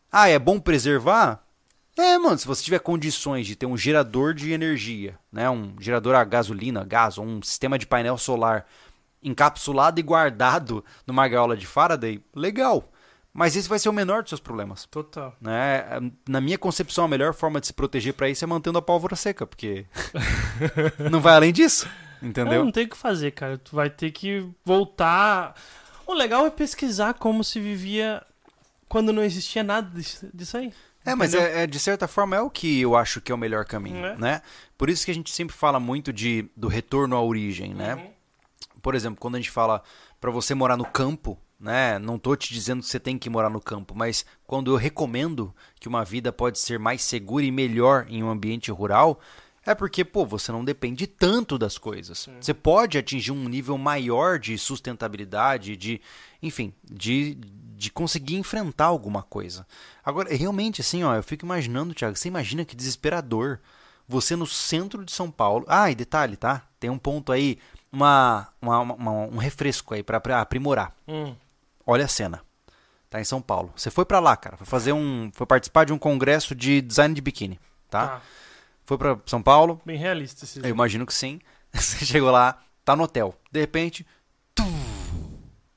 ah, 0.10 0.30
é 0.30 0.40
bom 0.40 0.58
preservar? 0.58 1.44
É, 1.98 2.18
mano, 2.18 2.38
se 2.38 2.48
você 2.48 2.64
tiver 2.64 2.80
condições 2.80 3.46
de 3.46 3.56
ter 3.56 3.66
um 3.66 3.78
gerador 3.78 4.34
de 4.34 4.52
energia, 4.52 5.18
né, 5.32 5.50
um 5.50 5.76
gerador 5.80 6.16
a 6.16 6.24
gasolina, 6.24 6.86
gás, 6.86 7.18
ou 7.18 7.26
um 7.26 7.42
sistema 7.42 7.78
de 7.78 7.86
painel 7.86 8.18
solar 8.18 8.66
encapsulado 9.24 10.00
e 10.00 10.04
guardado 10.04 10.84
numa 11.06 11.28
gaiola 11.28 11.56
de 11.56 11.68
Faraday, 11.68 12.24
legal. 12.36 12.92
Mas 13.34 13.56
esse 13.56 13.70
vai 13.70 13.80
ser 13.80 13.88
o 13.88 13.94
menor 13.94 14.24
dos 14.24 14.30
seus 14.30 14.42
problemas. 14.42 14.86
Total. 14.88 15.36
Né? 15.40 15.86
Na 16.28 16.42
minha 16.42 16.58
concepção, 16.58 17.06
a 17.06 17.08
melhor 17.08 17.34
forma 17.34 17.62
de 17.62 17.68
se 17.68 17.74
proteger 17.74 18.14
para 18.14 18.30
isso 18.30 18.44
é 18.44 18.48
mantendo 18.48 18.78
a 18.78 18.82
pólvora 18.82 19.16
seca, 19.16 19.48
porque 19.48 19.86
não 21.10 21.22
vai 21.22 21.36
além 21.36 21.54
disso, 21.54 21.90
entendeu? 22.22 22.60
Não, 22.60 22.66
não 22.66 22.72
tem 22.72 22.86
o 22.86 22.90
que 22.90 22.98
fazer, 22.98 23.32
cara. 23.32 23.58
Tu 23.58 23.74
vai 23.74 23.90
ter 23.90 24.12
que 24.12 24.46
voltar. 24.66 25.56
O 26.06 26.14
legal 26.14 26.46
é 26.46 26.50
pesquisar 26.50 27.14
como 27.14 27.44
se 27.44 27.60
vivia 27.60 28.22
quando 28.90 29.14
não 29.14 29.24
existia 29.24 29.64
nada 29.64 29.90
disso 30.34 30.58
aí. 30.58 30.74
É, 31.06 31.16
mas 31.16 31.34
é, 31.34 31.64
é, 31.64 31.68
de 31.68 31.80
certa 31.80 32.08
forma 32.08 32.36
é 32.36 32.42
o 32.42 32.50
que 32.50 32.82
eu 32.82 32.96
acho 32.96 33.22
que 33.22 33.32
é 33.32 33.36
o 33.36 33.38
melhor 33.38 33.66
caminho, 33.66 34.06
é. 34.06 34.16
né? 34.18 34.42
Por 34.78 34.90
isso 34.90 35.06
que 35.06 35.12
a 35.12 35.14
gente 35.14 35.32
sempre 35.32 35.56
fala 35.56 35.80
muito 35.80 36.14
de, 36.14 36.46
do 36.56 36.68
retorno 36.68 37.16
à 37.16 37.22
origem, 37.22 37.74
né? 37.74 37.96
Uhum. 37.96 38.12
Por 38.82 38.96
exemplo, 38.96 39.20
quando 39.20 39.36
a 39.36 39.40
gente 39.40 39.52
fala 39.52 39.82
para 40.20 40.32
você 40.32 40.54
morar 40.54 40.78
no 40.78 40.86
campo, 40.86 41.40
né? 41.60 42.00
Não 42.00 42.18
tô 42.18 42.36
te 42.36 42.54
dizendo 42.54 42.82
que 42.82 42.88
você 42.88 43.00
tem 43.00 43.18
que 43.18 43.30
morar 43.30 43.50
no 43.50 43.62
campo, 43.62 43.94
mas 43.96 44.26
quando 44.46 44.72
eu 44.72 44.76
recomendo 44.76 45.54
que 45.80 45.88
uma 45.88 46.04
vida 46.04 46.32
pode 46.32 46.60
ser 46.60 46.80
mais 46.80 47.02
segura 47.04 47.46
e 47.46 47.52
melhor 47.52 48.06
em 48.10 48.24
um 48.24 48.30
ambiente 48.30 48.72
rural, 48.72 49.20
é 49.64 49.76
porque, 49.76 50.04
pô, 50.04 50.26
você 50.26 50.52
não 50.52 50.66
depende 50.66 51.06
tanto 51.06 51.58
das 51.58 51.78
coisas. 51.78 52.20
Sim. 52.20 52.34
Você 52.42 52.54
pode 52.54 52.98
atingir 52.98 53.32
um 53.32 53.48
nível 53.48 53.78
maior 53.78 54.40
de 54.40 54.58
sustentabilidade, 54.58 55.78
de, 55.78 56.02
enfim, 56.42 56.74
de, 56.84 57.38
de 57.82 57.90
conseguir 57.90 58.36
enfrentar 58.36 58.86
alguma 58.86 59.24
coisa. 59.24 59.66
Agora, 60.06 60.34
realmente, 60.34 60.82
assim, 60.82 61.04
ó, 61.04 61.16
eu 61.16 61.24
fico 61.24 61.44
imaginando, 61.44 61.96
Thiago, 61.96 62.16
você 62.16 62.28
imagina 62.28 62.64
que 62.64 62.76
desesperador. 62.76 63.58
Você 64.08 64.36
no 64.36 64.46
centro 64.46 65.04
de 65.04 65.12
São 65.12 65.32
Paulo. 65.32 65.66
Ah, 65.68 65.90
e 65.90 65.96
detalhe, 65.96 66.36
tá? 66.36 66.62
Tem 66.80 66.92
um 66.92 66.98
ponto 67.00 67.32
aí, 67.32 67.58
uma, 67.92 68.50
uma, 68.62 68.80
uma 68.82 69.12
um 69.12 69.38
refresco 69.38 69.96
aí 69.96 70.04
para 70.04 70.20
aprimorar. 70.40 70.96
Hum. 71.08 71.36
Olha 71.84 72.06
a 72.06 72.08
cena. 72.08 72.44
Tá 73.10 73.20
em 73.20 73.24
São 73.24 73.42
Paulo. 73.42 73.74
Você 73.76 73.90
foi 73.90 74.06
para 74.06 74.20
lá, 74.20 74.38
cara. 74.38 74.58
Foi 74.58 74.68
fazer 74.68 74.94
um. 74.94 75.32
Foi 75.34 75.48
participar 75.48 75.86
de 75.86 75.94
um 75.94 75.98
congresso 75.98 76.54
de 76.54 76.82
design 76.82 77.16
de 77.16 77.22
biquíni. 77.22 77.60
Tá? 77.90 78.08
tá. 78.08 78.22
Foi 78.86 78.98
para 78.98 79.18
São 79.26 79.42
Paulo. 79.42 79.82
Bem 79.84 79.98
realista 79.98 80.46
esse 80.46 80.60
Eu 80.60 80.70
imagino 80.70 81.06
que 81.06 81.14
sim. 81.14 81.40
Você 81.74 82.06
chegou 82.06 82.30
lá, 82.30 82.62
tá 82.86 82.96
no 82.96 83.04
hotel. 83.04 83.34
De 83.52 83.60
repente. 83.60 84.06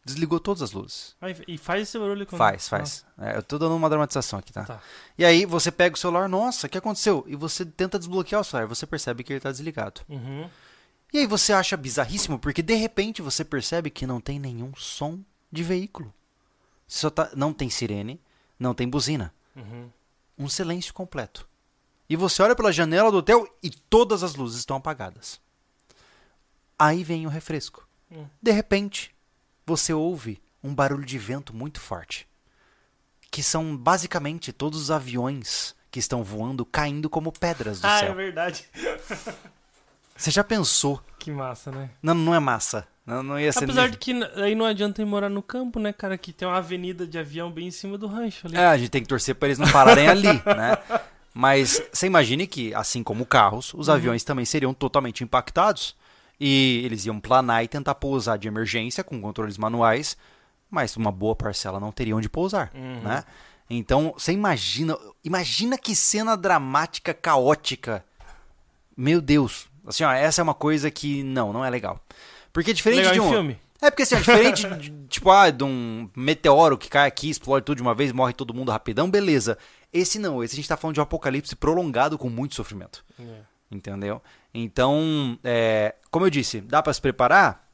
Desligou 0.04 0.38
todas 0.38 0.62
as 0.62 0.72
luzes. 0.72 1.16
Ah, 1.20 1.26
e 1.48 1.56
faz 1.56 1.82
esse 1.82 1.98
barulho 1.98 2.26
quando... 2.26 2.38
Faz, 2.38 2.68
faz. 2.68 3.04
Ah. 3.16 3.30
É, 3.30 3.36
eu 3.36 3.42
tô 3.42 3.58
dando 3.58 3.74
uma 3.74 3.88
dramatização 3.88 4.38
aqui, 4.38 4.52
tá? 4.52 4.64
tá? 4.64 4.80
E 5.16 5.24
aí 5.24 5.46
você 5.46 5.70
pega 5.70 5.94
o 5.94 5.98
celular, 5.98 6.28
nossa, 6.28 6.66
o 6.66 6.70
que 6.70 6.76
aconteceu? 6.76 7.24
E 7.26 7.34
você 7.34 7.64
tenta 7.64 7.98
desbloquear 7.98 8.40
o 8.40 8.44
celular, 8.44 8.66
você 8.66 8.86
percebe 8.86 9.24
que 9.24 9.32
ele 9.32 9.40
tá 9.40 9.50
desligado. 9.50 10.02
Uhum. 10.08 10.48
E 11.12 11.18
aí 11.18 11.26
você 11.26 11.52
acha 11.52 11.76
bizarríssimo, 11.76 12.38
porque 12.38 12.62
de 12.62 12.74
repente 12.74 13.22
você 13.22 13.44
percebe 13.44 13.88
que 13.88 14.06
não 14.06 14.20
tem 14.20 14.38
nenhum 14.38 14.74
som 14.74 15.20
de 15.50 15.62
veículo. 15.62 16.12
Só 16.86 17.08
tá, 17.08 17.30
não 17.34 17.52
tem 17.52 17.70
sirene, 17.70 18.20
não 18.58 18.74
tem 18.74 18.88
buzina. 18.88 19.32
Uhum. 19.56 19.88
Um 20.38 20.48
silêncio 20.48 20.92
completo. 20.92 21.48
E 22.08 22.16
você 22.16 22.42
olha 22.42 22.54
pela 22.56 22.72
janela 22.72 23.10
do 23.10 23.18
hotel 23.18 23.48
e 23.62 23.70
todas 23.70 24.22
as 24.22 24.34
luzes 24.34 24.58
estão 24.58 24.76
apagadas. 24.76 25.40
Aí 26.78 27.02
vem 27.02 27.26
o 27.26 27.30
refresco. 27.30 27.88
Uhum. 28.10 28.28
De 28.42 28.50
repente, 28.50 29.13
você 29.66 29.92
ouve 29.92 30.40
um 30.62 30.74
barulho 30.74 31.04
de 31.04 31.18
vento 31.18 31.54
muito 31.54 31.80
forte. 31.80 32.26
Que 33.30 33.42
são 33.42 33.76
basicamente 33.76 34.52
todos 34.52 34.80
os 34.80 34.90
aviões 34.90 35.74
que 35.90 35.98
estão 35.98 36.22
voando 36.22 36.64
caindo 36.64 37.08
como 37.10 37.32
pedras 37.32 37.80
do 37.80 37.86
ah, 37.86 37.98
céu. 37.98 38.08
Ah, 38.08 38.12
é 38.12 38.14
verdade. 38.14 38.64
Você 40.16 40.30
já 40.30 40.44
pensou? 40.44 41.02
Que 41.18 41.30
massa, 41.30 41.70
né? 41.72 41.90
Não, 42.02 42.14
não 42.14 42.34
é 42.34 42.38
massa. 42.38 42.86
Não, 43.04 43.22
não 43.22 43.38
ia 43.38 43.52
ser 43.52 43.64
Apesar 43.64 43.90
de 43.90 43.98
que 43.98 44.12
aí 44.36 44.54
não 44.54 44.64
adianta 44.64 45.02
ir 45.02 45.04
morar 45.04 45.28
no 45.28 45.42
campo, 45.42 45.78
né, 45.78 45.92
cara? 45.92 46.16
Que 46.16 46.32
tem 46.32 46.46
uma 46.48 46.56
avenida 46.56 47.06
de 47.06 47.18
avião 47.18 47.50
bem 47.50 47.68
em 47.68 47.70
cima 47.70 47.98
do 47.98 48.06
rancho 48.06 48.46
ali. 48.46 48.56
É, 48.56 48.66
a 48.66 48.76
gente 48.78 48.90
tem 48.90 49.02
que 49.02 49.08
torcer 49.08 49.34
para 49.34 49.48
eles 49.48 49.58
não 49.58 49.70
pararem 49.70 50.08
ali, 50.08 50.28
né? 50.56 50.78
Mas 51.34 51.82
você 51.92 52.06
imagine 52.06 52.46
que, 52.46 52.72
assim 52.74 53.02
como 53.02 53.26
carros, 53.26 53.74
os 53.74 53.88
uhum. 53.88 53.94
aviões 53.94 54.24
também 54.24 54.44
seriam 54.44 54.72
totalmente 54.72 55.24
impactados. 55.24 55.96
E 56.38 56.82
eles 56.84 57.06
iam 57.06 57.20
planar 57.20 57.64
e 57.64 57.68
tentar 57.68 57.94
pousar 57.94 58.38
de 58.38 58.48
emergência 58.48 59.04
com 59.04 59.20
controles 59.20 59.56
manuais, 59.56 60.16
mas 60.70 60.96
uma 60.96 61.12
boa 61.12 61.36
parcela 61.36 61.78
não 61.78 61.92
teria 61.92 62.16
onde 62.16 62.28
pousar, 62.28 62.72
uhum. 62.74 63.00
né? 63.00 63.24
Então, 63.70 64.14
você 64.16 64.32
imagina, 64.32 64.96
imagina 65.24 65.78
que 65.78 65.96
cena 65.96 66.36
dramática, 66.36 67.14
caótica. 67.14 68.04
Meu 68.96 69.20
Deus, 69.20 69.66
assim, 69.86 70.04
ó, 70.04 70.12
essa 70.12 70.40
é 70.40 70.44
uma 70.44 70.54
coisa 70.54 70.90
que 70.90 71.22
não, 71.22 71.52
não 71.52 71.64
é 71.64 71.70
legal. 71.70 71.98
Porque 72.52 72.72
diferente 72.72 73.08
Legal 73.08 73.14
de 73.14 73.20
um. 73.20 73.30
filme. 73.30 73.58
É 73.80 73.90
porque 73.90 74.02
assim, 74.02 74.14
é 74.14 74.18
diferente 74.18 74.68
de, 74.76 74.90
tipo, 75.08 75.30
ah, 75.30 75.50
de 75.50 75.64
um 75.64 76.08
meteoro 76.16 76.78
que 76.78 76.88
cai 76.88 77.06
aqui, 77.06 77.28
explode 77.28 77.64
tudo 77.64 77.76
de 77.76 77.82
uma 77.82 77.94
vez, 77.94 78.12
morre 78.12 78.32
todo 78.32 78.54
mundo 78.54 78.70
rapidão, 78.70 79.10
beleza. 79.10 79.58
Esse 79.92 80.18
não, 80.18 80.42
esse 80.42 80.54
a 80.54 80.56
gente 80.56 80.68
tá 80.68 80.76
falando 80.76 80.94
de 80.94 81.00
um 81.00 81.02
apocalipse 81.02 81.54
prolongado 81.56 82.16
com 82.16 82.28
muito 82.28 82.54
sofrimento. 82.54 83.04
É. 83.18 83.53
Entendeu? 83.74 84.22
Então, 84.52 85.36
é, 85.42 85.96
como 86.12 86.24
eu 86.24 86.30
disse, 86.30 86.60
dá 86.60 86.80
para 86.80 86.92
se 86.92 87.00
preparar? 87.00 87.68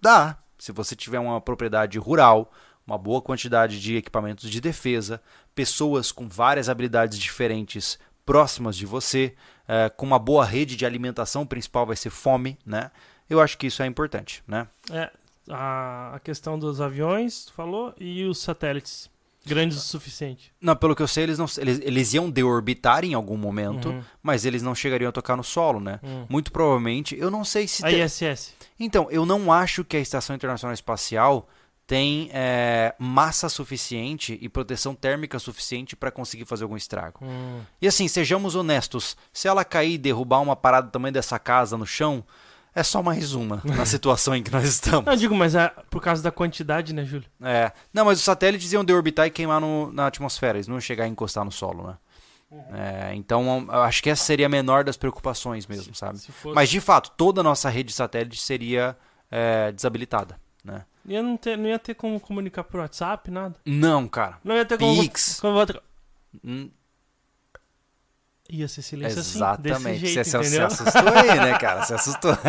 Dá. 0.00 0.38
Se 0.56 0.70
você 0.70 0.94
tiver 0.94 1.18
uma 1.18 1.40
propriedade 1.40 1.98
rural, 1.98 2.52
uma 2.86 2.96
boa 2.96 3.20
quantidade 3.20 3.80
de 3.80 3.96
equipamentos 3.96 4.48
de 4.48 4.60
defesa, 4.60 5.20
pessoas 5.54 6.12
com 6.12 6.28
várias 6.28 6.68
habilidades 6.68 7.18
diferentes 7.18 7.98
próximas 8.24 8.76
de 8.76 8.86
você, 8.86 9.34
é, 9.66 9.88
com 9.88 10.06
uma 10.06 10.18
boa 10.18 10.44
rede 10.44 10.76
de 10.76 10.86
alimentação, 10.86 11.42
o 11.42 11.46
principal 11.46 11.84
vai 11.84 11.96
ser 11.96 12.10
fome, 12.10 12.56
né? 12.64 12.92
Eu 13.28 13.40
acho 13.40 13.58
que 13.58 13.66
isso 13.66 13.82
é 13.82 13.86
importante, 13.86 14.44
né? 14.46 14.68
É, 14.92 15.10
a, 15.48 16.20
questão 16.22 16.58
dos 16.58 16.80
aviões, 16.80 17.48
falou, 17.50 17.94
e 17.98 18.24
os 18.24 18.38
satélites. 18.38 19.10
Grandes 19.46 19.78
o 19.78 19.80
suficiente. 19.80 20.52
Não, 20.60 20.76
pelo 20.76 20.94
que 20.94 21.02
eu 21.02 21.08
sei, 21.08 21.24
eles, 21.24 21.38
não, 21.38 21.46
eles, 21.58 21.80
eles 21.82 22.12
iam 22.14 22.30
deorbitar 22.30 23.04
em 23.04 23.14
algum 23.14 23.36
momento, 23.36 23.88
Uhum. 23.88 24.02
mas 24.22 24.44
eles 24.44 24.62
não 24.62 24.74
chegariam 24.74 25.08
a 25.08 25.12
tocar 25.12 25.36
no 25.36 25.42
solo, 25.44 25.80
né? 25.80 25.98
Hum. 26.02 26.26
Muito 26.28 26.52
provavelmente, 26.52 27.16
eu 27.18 27.30
não 27.30 27.44
sei 27.44 27.66
se. 27.66 27.84
A 27.84 27.88
te- 27.88 27.96
ISS. 28.02 28.52
Então, 28.78 29.08
eu 29.10 29.24
não 29.24 29.50
acho 29.52 29.82
que 29.84 29.96
a 29.96 30.00
Estação 30.00 30.36
Internacional 30.36 30.74
Espacial 30.74 31.48
tem 31.86 32.30
é, 32.32 32.94
massa 33.00 33.48
suficiente 33.48 34.38
e 34.40 34.48
proteção 34.48 34.94
térmica 34.94 35.38
suficiente 35.40 35.96
para 35.96 36.10
conseguir 36.12 36.44
fazer 36.44 36.62
algum 36.62 36.76
estrago. 36.76 37.18
Hum. 37.24 37.62
E 37.82 37.88
assim, 37.88 38.06
sejamos 38.06 38.54
honestos, 38.54 39.16
se 39.32 39.48
ela 39.48 39.64
cair 39.64 39.94
e 39.94 39.98
derrubar 39.98 40.40
uma 40.40 40.54
parada 40.54 40.86
do 40.86 40.90
tamanho 40.92 41.12
dessa 41.14 41.38
casa 41.38 41.76
no 41.76 41.84
chão, 41.86 42.22
é 42.74 42.82
só 42.82 43.02
mais 43.02 43.32
uma 43.34 43.62
na 43.64 43.84
situação 43.86 44.34
em 44.34 44.42
que 44.42 44.50
nós 44.50 44.64
estamos. 44.66 45.04
Não, 45.04 45.12
eu 45.12 45.18
digo, 45.18 45.34
mas 45.34 45.54
é 45.54 45.68
por 45.90 46.00
causa 46.02 46.22
da 46.22 46.30
quantidade, 46.30 46.94
né, 46.94 47.04
Júlio? 47.04 47.26
É. 47.42 47.72
Não, 47.92 48.04
mas 48.04 48.18
os 48.18 48.24
satélites 48.24 48.72
iam 48.72 48.84
deorbitar 48.84 49.26
e 49.26 49.30
queimar 49.30 49.60
no- 49.60 49.92
na 49.92 50.06
atmosfera, 50.06 50.56
eles 50.58 50.66
não 50.68 50.76
iam 50.76 50.80
chegar 50.80 51.04
a 51.04 51.08
encostar 51.08 51.44
no 51.44 51.52
solo, 51.52 51.86
né? 51.86 51.96
É, 52.72 53.14
então, 53.14 53.64
eu 53.70 53.82
acho 53.82 54.02
que 54.02 54.10
essa 54.10 54.24
seria 54.24 54.46
a 54.46 54.48
menor 54.48 54.82
das 54.82 54.96
preocupações 54.96 55.66
mesmo, 55.68 55.94
sabe? 55.94 56.18
Se 56.18 56.32
fosse... 56.32 56.54
Mas 56.54 56.68
de 56.68 56.80
fato, 56.80 57.12
toda 57.16 57.40
a 57.42 57.44
nossa 57.44 57.68
rede 57.68 57.90
de 57.90 57.94
satélite 57.94 58.40
seria 58.40 58.96
é, 59.30 59.70
desabilitada, 59.70 60.36
né? 60.64 60.84
Ia 61.06 61.22
não, 61.22 61.36
ter, 61.36 61.56
não 61.56 61.66
ia 61.68 61.78
ter 61.78 61.94
como 61.94 62.18
comunicar 62.18 62.64
por 62.64 62.80
WhatsApp, 62.80 63.30
nada. 63.30 63.54
Não, 63.64 64.08
cara. 64.08 64.38
Não 64.44 64.54
ia 64.56 64.64
ter 64.64 64.78
como. 64.78 65.00
Pix. 65.00 65.38
como- 65.40 65.58
Hum, 66.44 66.70
Ia 68.52 68.66
ser 68.68 68.82
silêncio 68.82 69.20
assim, 69.20 69.38
Exatamente. 69.38 70.00
desse 70.00 70.12
jeito, 70.14 70.14
você, 70.14 70.24
se- 70.24 70.30
se 70.30 70.36
entendeu? 70.56 70.66
assustou 70.66 71.08
aí, 71.14 71.40
né, 71.40 71.58
cara? 71.58 71.84
Você 71.84 71.94
assustou. 71.94 72.32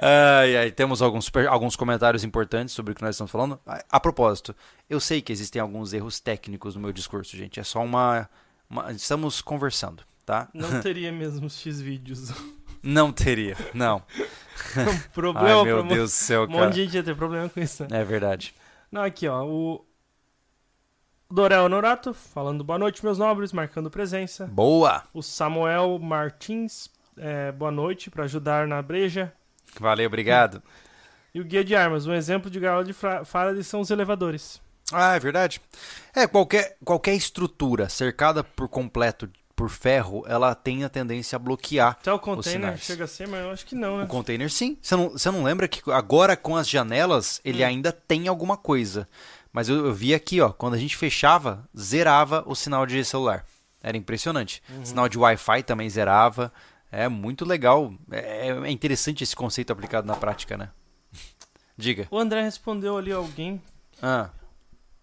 ai, 0.00 0.56
ai, 0.56 0.70
temos 0.70 1.02
alguns, 1.02 1.30
alguns 1.48 1.76
comentários 1.76 2.24
importantes 2.24 2.74
sobre 2.74 2.92
o 2.92 2.94
que 2.94 3.02
nós 3.02 3.14
estamos 3.16 3.30
falando. 3.30 3.58
A, 3.66 3.82
a 3.90 4.00
propósito, 4.00 4.54
eu 4.88 5.00
sei 5.00 5.20
que 5.20 5.32
existem 5.32 5.60
alguns 5.60 5.92
erros 5.92 6.20
técnicos 6.20 6.74
no 6.74 6.80
meu 6.80 6.92
discurso, 6.92 7.36
gente. 7.36 7.58
É 7.60 7.64
só 7.64 7.82
uma. 7.82 8.28
uma- 8.68 8.92
estamos 8.92 9.40
conversando, 9.40 10.02
tá? 10.24 10.48
Não 10.54 10.80
teria 10.82 11.10
mesmo 11.12 11.48
X 11.50 11.80
vídeos. 11.80 12.32
Não 12.82 13.12
teria, 13.12 13.56
não. 13.74 14.02
problema 15.12 15.40
Ai, 15.60 15.64
meu 15.64 15.82
um 15.82 15.88
Deus 15.88 16.10
do 16.12 16.14
céu, 16.14 16.44
Um 16.44 16.48
monte 16.48 16.58
cara. 16.60 16.70
de 16.70 16.84
gente 16.84 16.94
ia 16.94 17.02
ter 17.02 17.16
problema 17.16 17.48
com 17.48 17.60
isso. 17.60 17.82
né? 17.84 17.88
É 18.00 18.04
verdade. 18.04 18.54
Não, 18.92 19.02
aqui, 19.02 19.26
ó. 19.26 19.44
O 19.44 19.84
Dorel 21.30 21.68
Norato, 21.68 22.14
falando 22.14 22.62
boa 22.62 22.78
noite, 22.78 23.04
meus 23.04 23.18
nobres, 23.18 23.52
marcando 23.52 23.90
presença. 23.90 24.46
Boa! 24.46 25.02
O 25.12 25.22
Samuel 25.22 25.98
Martins, 25.98 26.88
é, 27.18 27.50
boa 27.50 27.70
noite, 27.72 28.08
para 28.10 28.24
ajudar 28.24 28.66
na 28.68 28.80
breja. 28.80 29.32
Valeu, 29.80 30.06
obrigado. 30.06 30.62
E 31.34 31.40
o 31.40 31.44
Guia 31.44 31.64
de 31.64 31.74
Armas, 31.74 32.06
um 32.06 32.14
exemplo 32.14 32.48
de 32.48 32.60
gaiola 32.60 32.84
de 32.84 32.92
Faraday 32.92 33.62
são 33.64 33.80
os 33.80 33.90
elevadores. 33.90 34.60
Ah, 34.92 35.16
é 35.16 35.18
verdade. 35.20 35.60
É, 36.14 36.28
qualquer, 36.28 36.76
qualquer 36.84 37.14
estrutura 37.14 37.88
cercada 37.88 38.44
por 38.44 38.68
completo 38.68 39.28
por 39.56 39.68
ferro, 39.70 40.22
ela 40.28 40.54
tem 40.54 40.84
a 40.84 40.88
tendência 40.88 41.34
a 41.34 41.38
bloquear 41.38 41.92
Até 41.92 42.12
o 42.12 42.18
container 42.18 42.76
chega 42.76 43.04
a 43.04 43.06
ser, 43.06 43.26
mas 43.26 43.40
eu 43.42 43.50
acho 43.50 43.64
que 43.64 43.74
não, 43.74 43.94
O 43.96 43.98
né? 44.00 44.06
container, 44.06 44.50
sim. 44.50 44.76
Você 44.82 44.94
não, 44.94 45.08
você 45.10 45.30
não 45.30 45.42
lembra 45.42 45.66
que 45.66 45.80
agora 45.90 46.36
com 46.36 46.54
as 46.54 46.68
janelas 46.68 47.40
ele 47.42 47.64
Hum. 47.64 47.66
ainda 47.66 47.90
tem 47.90 48.28
alguma 48.28 48.56
coisa. 48.58 49.08
Mas 49.56 49.70
eu, 49.70 49.86
eu 49.86 49.94
vi 49.94 50.12
aqui, 50.12 50.38
ó, 50.38 50.50
quando 50.52 50.74
a 50.74 50.78
gente 50.78 50.94
fechava, 50.98 51.66
zerava 51.74 52.44
o 52.46 52.54
sinal 52.54 52.84
de 52.84 53.02
celular. 53.02 53.46
Era 53.82 53.96
impressionante. 53.96 54.62
Uhum. 54.68 54.84
Sinal 54.84 55.08
de 55.08 55.16
Wi-Fi 55.16 55.62
também 55.62 55.88
zerava. 55.88 56.52
É 56.92 57.08
muito 57.08 57.42
legal. 57.42 57.94
É, 58.10 58.48
é 58.50 58.70
interessante 58.70 59.24
esse 59.24 59.34
conceito 59.34 59.72
aplicado 59.72 60.06
na 60.06 60.14
prática, 60.14 60.58
né? 60.58 60.68
Diga. 61.74 62.06
O 62.10 62.18
André 62.18 62.42
respondeu 62.42 62.98
ali 62.98 63.10
alguém. 63.10 63.62
Ah, 64.02 64.28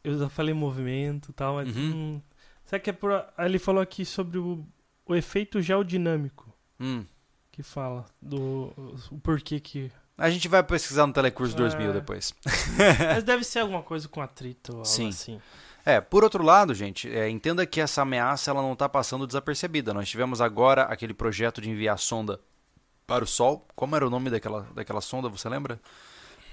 Eu 0.03 0.19
já 0.19 0.29
falei 0.29 0.53
movimento 0.53 1.31
e 1.31 1.33
tal, 1.33 1.55
mas. 1.55 1.75
Uhum. 1.75 1.91
hum, 1.91 2.21
será 2.63 2.79
que 2.79 2.91
é 2.91 2.93
por. 2.93 3.11
Aí 3.35 3.47
Ele 3.47 3.57
falou 3.57 3.81
aqui 3.81 4.05
sobre 4.05 4.37
o, 4.37 4.63
o 5.03 5.15
efeito 5.15 5.63
geodinâmico. 5.63 6.53
hum. 6.79 7.03
Que 7.51 7.63
fala 7.63 8.05
do. 8.21 8.71
O 9.09 9.17
porquê 9.17 9.59
que. 9.59 9.91
A 10.17 10.29
gente 10.29 10.47
vai 10.47 10.61
pesquisar 10.63 11.07
no 11.07 11.13
Telecurso 11.13 11.53
É. 11.55 11.57
2000 11.57 11.93
depois. 11.93 12.33
Mas 13.13 13.23
deve 13.23 13.43
ser 13.43 13.59
alguma 13.59 13.81
coisa 13.81 14.07
com 14.07 14.21
atrito 14.21 14.71
ou 14.71 14.77
algo 14.79 14.87
Sim. 14.87 15.09
assim. 15.09 15.41
É, 15.85 15.99
por 15.99 16.23
outro 16.23 16.43
lado, 16.43 16.73
gente, 16.73 17.13
é, 17.13 17.29
entenda 17.29 17.65
que 17.65 17.81
essa 17.81 18.03
ameaça 18.03 18.51
ela 18.51 18.61
não 18.61 18.73
está 18.73 18.87
passando 18.87 19.27
desapercebida. 19.27 19.93
Nós 19.93 20.07
tivemos 20.07 20.39
agora 20.39 20.83
aquele 20.83 21.13
projeto 21.13 21.59
de 21.59 21.69
enviar 21.69 21.97
sonda 21.99 22.39
para 23.05 23.23
o 23.23 23.27
Sol. 23.27 23.67
Como 23.75 23.95
era 23.95 24.07
o 24.07 24.09
nome 24.09 24.29
daquela, 24.29 24.65
daquela 24.73 25.01
sonda, 25.01 25.27
você 25.27 25.49
lembra? 25.49 25.79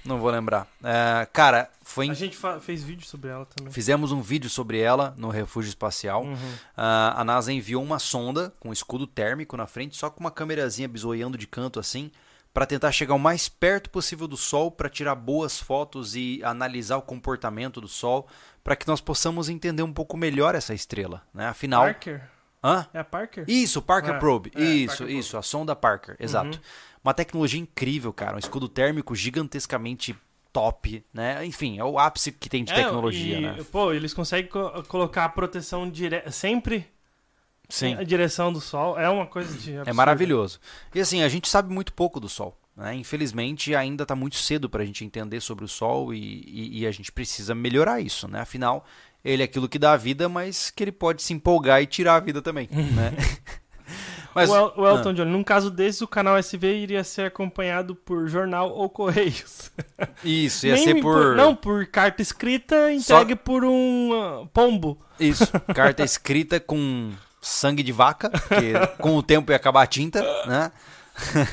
Não 0.03 0.17
vou 0.19 0.31
lembrar. 0.31 0.67
É, 0.83 1.27
cara, 1.31 1.69
foi 1.83 2.07
em- 2.07 2.11
A 2.11 2.15
gente 2.15 2.35
fez 2.61 2.83
vídeo 2.83 3.05
sobre 3.07 3.29
ela 3.29 3.45
também. 3.45 3.71
fizemos 3.71 4.11
um 4.11 4.19
vídeo 4.21 4.49
sobre 4.49 4.79
ela 4.79 5.13
no 5.15 5.29
refúgio 5.29 5.69
espacial. 5.69 6.23
Uhum. 6.23 6.53
Ah, 6.75 7.13
a 7.21 7.23
NASA 7.23 7.53
enviou 7.53 7.83
uma 7.83 7.99
sonda 7.99 8.51
com 8.59 8.73
escudo 8.73 9.05
térmico 9.05 9.55
na 9.55 9.67
frente, 9.67 9.95
só 9.95 10.09
com 10.09 10.19
uma 10.19 10.31
câmerazinha 10.31 10.87
bisoiando 10.89 11.37
de 11.37 11.45
canto 11.45 11.79
assim, 11.79 12.11
para 12.53 12.65
tentar 12.65 12.91
chegar 12.91 13.13
o 13.13 13.19
mais 13.19 13.47
perto 13.47 13.89
possível 13.89 14.27
do 14.27 14.35
Sol, 14.37 14.69
para 14.71 14.89
tirar 14.89 15.15
boas 15.15 15.59
fotos 15.59 16.15
e 16.15 16.41
analisar 16.43 16.97
o 16.97 17.01
comportamento 17.01 17.79
do 17.79 17.87
Sol, 17.87 18.27
para 18.63 18.75
que 18.75 18.87
nós 18.87 18.99
possamos 19.01 19.47
entender 19.49 19.83
um 19.83 19.93
pouco 19.93 20.17
melhor 20.17 20.53
essa 20.55 20.73
estrela, 20.73 21.21
né? 21.33 21.47
Afinal, 21.47 21.83
Parker? 21.85 22.21
hã? 22.63 22.87
É 22.93 22.99
a 22.99 23.03
Parker? 23.03 23.45
Isso, 23.47 23.81
Parker 23.81 24.15
É, 24.15 24.19
Probe. 24.19 24.51
é, 24.55 24.61
isso, 24.61 24.97
Parker 24.99 25.15
isso, 25.17 25.37
a 25.37 25.41
sonda 25.41 25.75
Parker, 25.75 26.15
exato. 26.19 26.57
Uhum. 26.57 26.63
Uma 27.03 27.13
tecnologia 27.13 27.59
incrível, 27.59 28.11
cara, 28.13 28.35
um 28.35 28.39
escudo 28.39 28.67
térmico 28.67 29.15
gigantescamente 29.15 30.15
top, 30.53 31.03
né? 31.13 31.45
Enfim, 31.45 31.79
é 31.79 31.83
o 31.83 31.97
ápice 31.97 32.31
que 32.31 32.49
tem 32.49 32.63
de 32.65 32.71
É, 32.73 32.75
tecnologia, 32.75 33.37
e, 33.37 33.41
né? 33.41 33.65
Pô, 33.71 33.93
eles 33.93 34.13
conseguem 34.13 34.51
co- 34.51 34.83
colocar 34.83 35.23
a 35.25 35.29
proteção 35.29 35.89
dire... 35.89 36.29
sempre 36.31 36.85
Sim. 37.73 37.95
a 37.95 38.03
direção 38.03 38.51
do 38.53 38.59
sol. 38.61 38.99
É 38.99 39.09
uma 39.09 39.25
coisa 39.25 39.51
de 39.57 39.71
É 39.71 39.75
absurda. 39.77 39.93
maravilhoso. 39.93 40.59
E 40.93 40.99
assim, 40.99 41.23
a 41.23 41.29
gente 41.29 41.47
sabe 41.49 41.73
muito 41.73 41.93
pouco 41.93 42.19
do 42.19 42.29
Sol. 42.29 42.57
Né? 42.75 42.95
Infelizmente, 42.95 43.75
ainda 43.75 44.03
está 44.03 44.15
muito 44.15 44.37
cedo 44.37 44.69
para 44.69 44.81
a 44.81 44.85
gente 44.85 45.03
entender 45.03 45.41
sobre 45.41 45.65
o 45.65 45.67
Sol 45.67 46.13
e, 46.13 46.17
e- 46.47 46.79
e 46.81 46.87
a 46.87 46.91
gente 46.91 47.11
precisa 47.11 47.53
melhorar 47.53 47.99
isso. 47.99 48.27
Né? 48.27 48.39
Afinal, 48.39 48.85
ele 49.23 49.41
é 49.41 49.45
aquilo 49.45 49.67
que 49.69 49.77
dá 49.79 49.91
a 49.93 49.97
vida, 49.97 50.27
mas 50.29 50.69
que 50.69 50.83
ele 50.83 50.91
pode 50.91 51.21
se 51.21 51.33
empolgar 51.33 51.81
e 51.81 51.85
tirar 51.85 52.15
a 52.15 52.19
vida 52.19 52.41
também. 52.41 52.67
né? 52.71 53.13
mas, 54.33 54.49
o, 54.49 54.55
El- 54.55 54.73
o 54.77 54.87
Elton 54.87 55.09
Ah. 55.09 55.13
John, 55.13 55.25
num 55.25 55.43
caso 55.43 55.69
desses, 55.69 56.01
o 56.01 56.07
canal 56.07 56.37
SV 56.37 56.73
iria 56.75 57.03
ser 57.03 57.23
acompanhado 57.27 57.93
por 57.93 58.27
jornal 58.29 58.71
ou 58.71 58.89
correios. 58.89 59.69
isso, 60.23 60.65
ia 60.67 60.75
Nem 60.75 60.83
ser 60.85 61.01
por. 61.01 61.35
Não, 61.35 61.53
por 61.55 61.85
carta 61.87 62.21
escrita 62.21 62.91
entregue 62.91 63.35
por 63.35 63.63
um 63.65 64.11
ah, 64.13 64.47
pombo. 64.53 64.97
Isso, 65.19 65.45
carta 65.75 66.03
escrita 66.03 66.59
com 66.59 67.11
sangue 67.41 67.81
de 67.83 67.91
vaca, 67.91 68.29
que 68.29 68.73
com 69.01 69.15
o 69.17 69.23
tempo 69.23 69.51
ia 69.51 69.55
acabar 69.55 69.81
a 69.81 69.87
tinta, 69.87 70.21
né? 70.45 70.71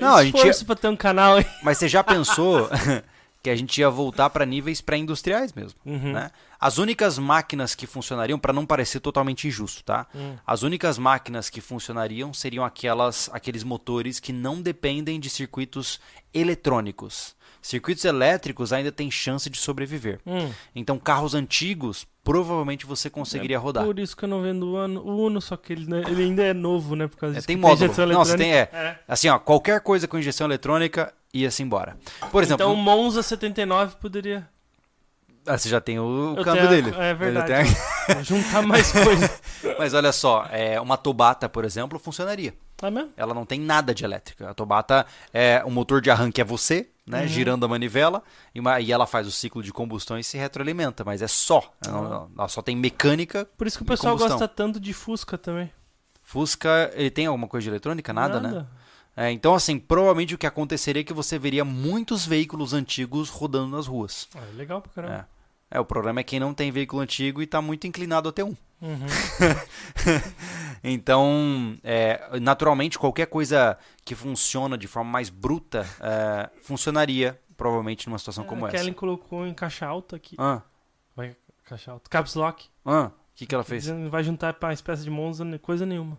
Não, 0.00 0.16
a 0.16 0.24
gente 0.24 0.44
ia- 0.44 0.64
pra 0.66 0.76
ter 0.76 0.88
um 0.88 0.96
canal 0.96 1.36
aí. 1.36 1.46
Mas 1.62 1.78
você 1.78 1.88
já 1.88 2.04
pensou 2.04 2.68
que 3.42 3.48
a 3.50 3.56
gente 3.56 3.80
ia 3.80 3.88
voltar 3.88 4.30
para 4.30 4.44
níveis 4.44 4.80
pré-industriais 4.80 5.52
mesmo? 5.52 5.78
Uhum. 5.86 6.12
né? 6.12 6.30
As 6.60 6.76
únicas 6.78 7.18
máquinas 7.18 7.74
que 7.76 7.86
funcionariam, 7.86 8.38
para 8.38 8.52
não 8.52 8.66
parecer 8.66 8.98
totalmente 8.98 9.46
injusto, 9.46 9.84
tá? 9.84 10.06
Hum. 10.12 10.34
As 10.44 10.62
únicas 10.64 10.98
máquinas 10.98 11.48
que 11.48 11.60
funcionariam 11.60 12.34
seriam 12.34 12.64
aquelas, 12.64 13.30
aqueles 13.32 13.62
motores 13.62 14.18
que 14.18 14.32
não 14.32 14.60
dependem 14.60 15.20
de 15.20 15.30
circuitos 15.30 16.00
eletrônicos. 16.34 17.36
Circuitos 17.60 18.04
elétricos 18.04 18.72
ainda 18.72 18.90
têm 18.92 19.10
chance 19.10 19.48
de 19.50 19.58
sobreviver. 19.58 20.20
Hum. 20.26 20.50
Então, 20.74 20.98
carros 20.98 21.34
antigos, 21.34 22.06
provavelmente 22.22 22.86
você 22.86 23.10
conseguiria 23.10 23.58
rodar. 23.58 23.84
Por 23.84 23.98
isso 23.98 24.16
que 24.16 24.24
eu 24.24 24.28
não 24.28 24.40
vendo 24.42 24.66
o 24.66 24.84
Uno, 24.84 25.00
o 25.00 25.26
Uno 25.26 25.40
só 25.40 25.56
que 25.56 25.72
ele, 25.72 25.86
né, 25.90 26.02
ele 26.08 26.22
ainda 26.22 26.42
é 26.42 26.54
novo, 26.54 26.94
né? 26.94 27.06
Por 27.08 27.16
causa 27.18 27.34
É, 27.34 27.36
disso 27.38 27.46
tem 27.46 27.56
módulo. 27.56 27.84
injeção 27.86 28.06
Não, 28.06 28.24
você 28.24 28.36
tem, 28.36 28.52
é. 28.52 28.56
eletrônica. 28.58 29.00
Assim, 29.08 29.28
ó, 29.28 29.38
qualquer 29.38 29.80
coisa 29.80 30.06
com 30.08 30.18
injeção 30.18 30.46
eletrônica 30.46 31.12
ia-se 31.34 31.62
embora. 31.62 31.96
Por 32.30 32.42
exemplo, 32.42 32.64
Então 32.64 32.72
o 32.72 32.76
Monza 32.76 33.22
79 33.22 33.96
poderia 34.00 34.48
ah, 35.46 35.56
você 35.56 35.68
já 35.70 35.80
tem 35.80 35.98
o 35.98 36.34
Eu 36.36 36.44
câmbio 36.44 36.64
a- 36.64 36.66
dele. 36.66 36.92
é 36.98 37.14
verdade. 37.14 37.52
tem- 38.06 38.20
juntar 38.22 38.60
mais 38.62 38.92
coisa. 38.92 39.30
Mas 39.78 39.94
olha 39.94 40.12
só, 40.12 40.46
é, 40.50 40.78
uma 40.78 40.96
Tobata, 40.98 41.48
por 41.48 41.64
exemplo, 41.64 41.98
funcionaria. 41.98 42.52
Tá 42.76 42.90
mesmo? 42.90 43.10
Ela 43.16 43.32
não 43.32 43.46
tem 43.46 43.58
nada 43.58 43.94
de 43.94 44.04
elétrica. 44.04 44.50
A 44.50 44.54
Tobata, 44.54 45.06
é, 45.32 45.62
o 45.64 45.70
motor 45.70 46.00
de 46.02 46.10
arranque 46.10 46.40
é 46.40 46.44
você, 46.44 46.88
né? 47.08 47.22
Uhum. 47.22 47.28
Girando 47.28 47.64
a 47.64 47.68
manivela, 47.68 48.22
e, 48.54 48.60
uma- 48.60 48.80
e 48.80 48.92
ela 48.92 49.06
faz 49.06 49.26
o 49.26 49.30
ciclo 49.32 49.62
de 49.62 49.72
combustão 49.72 50.18
e 50.18 50.24
se 50.24 50.36
retroalimenta, 50.38 51.04
mas 51.04 51.22
é 51.22 51.28
só. 51.28 51.72
Ela, 51.86 52.00
não- 52.08 52.30
ela 52.38 52.48
só 52.48 52.60
tem 52.62 52.76
mecânica. 52.76 53.44
Por 53.56 53.66
isso 53.66 53.78
que 53.78 53.82
o 53.82 53.86
pessoal 53.86 54.14
combustão. 54.14 54.38
gosta 54.38 54.48
tanto 54.54 54.78
de 54.78 54.92
Fusca 54.92 55.36
também. 55.38 55.70
Fusca, 56.22 56.90
ele 56.94 57.10
tem 57.10 57.26
alguma 57.26 57.48
coisa 57.48 57.64
de 57.64 57.70
eletrônica? 57.70 58.12
Nada, 58.12 58.40
né? 58.40 58.66
É, 59.16 59.32
então, 59.32 59.54
assim, 59.54 59.78
provavelmente 59.78 60.34
o 60.34 60.38
que 60.38 60.46
aconteceria 60.46 61.00
é 61.00 61.04
que 61.04 61.12
você 61.12 61.38
veria 61.38 61.64
muitos 61.64 62.24
veículos 62.24 62.72
antigos 62.72 63.28
rodando 63.30 63.76
nas 63.76 63.86
ruas. 63.86 64.28
Ah, 64.34 64.40
é 64.52 64.56
legal 64.56 64.80
pra 64.80 64.92
caramba. 64.92 65.26
É. 65.70 65.76
É, 65.76 65.80
o 65.80 65.84
problema 65.84 66.20
é 66.20 66.22
quem 66.22 66.38
não 66.38 66.54
tem 66.54 66.70
veículo 66.70 67.02
antigo 67.02 67.40
e 67.40 67.44
está 67.44 67.60
muito 67.60 67.86
inclinado 67.86 68.28
a 68.28 68.32
ter 68.32 68.42
um. 68.42 68.54
Uhum. 68.80 68.98
Então, 70.82 71.76
é, 71.82 72.38
naturalmente, 72.40 72.98
qualquer 72.98 73.26
coisa 73.26 73.76
que 74.04 74.14
funciona 74.14 74.78
de 74.78 74.86
forma 74.86 75.10
mais 75.10 75.28
bruta 75.28 75.84
é, 76.00 76.48
funcionaria, 76.62 77.38
provavelmente, 77.56 78.06
numa 78.08 78.18
situação 78.18 78.44
como 78.44 78.64
a 78.64 78.68
essa. 78.68 78.78
Kellen 78.78 78.92
colocou 78.94 79.46
em 79.46 79.52
caixa 79.54 79.86
alta 79.86 80.16
aqui. 80.16 80.36
Ah, 80.38 80.62
Vai, 81.16 81.34
caixa 81.64 81.90
alta. 81.90 82.08
Caps 82.08 82.34
Lock. 82.36 82.66
ah, 82.84 83.06
o 83.06 83.12
que, 83.34 83.44
que 83.46 83.54
ela 83.54 83.64
fez? 83.64 83.82
Dizendo 83.82 83.98
que 83.98 84.04
Não 84.04 84.10
vai 84.10 84.22
juntar 84.22 84.52
pra 84.54 84.68
uma 84.68 84.74
espécie 84.74 85.02
de 85.02 85.10
Monza 85.10 85.44
nem 85.44 85.58
coisa 85.58 85.84
nenhuma. 85.84 86.16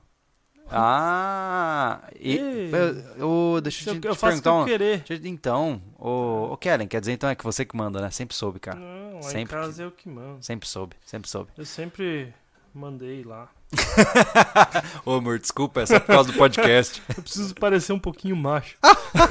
Ah, 0.71 2.01
e, 2.19 2.37
Ei. 2.37 2.69
eu, 3.17 3.55
eu- 3.55 3.61
deixa 3.61 3.89
eu, 3.89 3.99
te, 3.99 4.07
eu 4.07 4.13
te 4.13 4.19
faço 4.19 4.37
o 4.37 4.41
que 4.41 4.43
perguntar. 4.43 4.49
eu 4.51 4.61
um- 4.61 4.65
querer. 4.65 5.25
Então, 5.25 5.81
ô, 5.97 6.49
ô 6.51 6.57
Kellen, 6.57 6.87
quer 6.87 6.99
dizer 6.99 7.13
então 7.13 7.27
é 7.29 7.33
que 7.33 7.43
você 7.43 7.65
que 7.65 7.75
manda, 7.75 7.99
né? 7.99 8.11
Sempre 8.11 8.35
soube, 8.35 8.59
cara. 8.59 8.77
Não, 8.77 9.21
Sempre 9.23 9.41
em 9.41 9.47
casa 9.47 9.83
eu 9.83 9.91
que 9.91 10.07
mando. 10.07 10.43
Sempre 10.45 10.67
soube, 10.69 10.95
sempre 11.03 11.27
soube. 11.29 11.49
Eu 11.57 11.65
sempre 11.65 12.31
mandei 12.79 13.23
lá. 13.23 13.49
Ô, 15.05 15.13
amor, 15.13 15.37
desculpa, 15.37 15.81
essa 15.81 15.97
é 15.97 15.99
por 15.99 16.07
causa 16.07 16.31
do 16.31 16.37
podcast. 16.37 17.03
Eu 17.15 17.21
preciso 17.21 17.53
parecer 17.53 17.93
um 17.93 17.99
pouquinho 17.99 18.35
macho. 18.35 18.77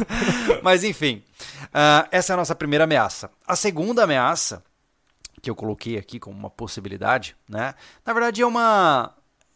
Mas 0.62 0.84
enfim, 0.84 1.22
ah, 1.72 2.06
essa 2.12 2.32
é 2.32 2.34
a 2.34 2.36
nossa 2.36 2.54
primeira 2.54 2.84
ameaça. 2.84 3.30
A 3.46 3.56
segunda 3.56 4.04
ameaça, 4.04 4.62
que 5.40 5.48
eu 5.50 5.54
coloquei 5.54 5.96
aqui 5.96 6.20
como 6.20 6.36
uma 6.38 6.50
possibilidade, 6.50 7.34
né? 7.48 7.74
Na 8.04 8.12
verdade 8.12 8.42
é 8.42 8.46
uma. 8.46 9.14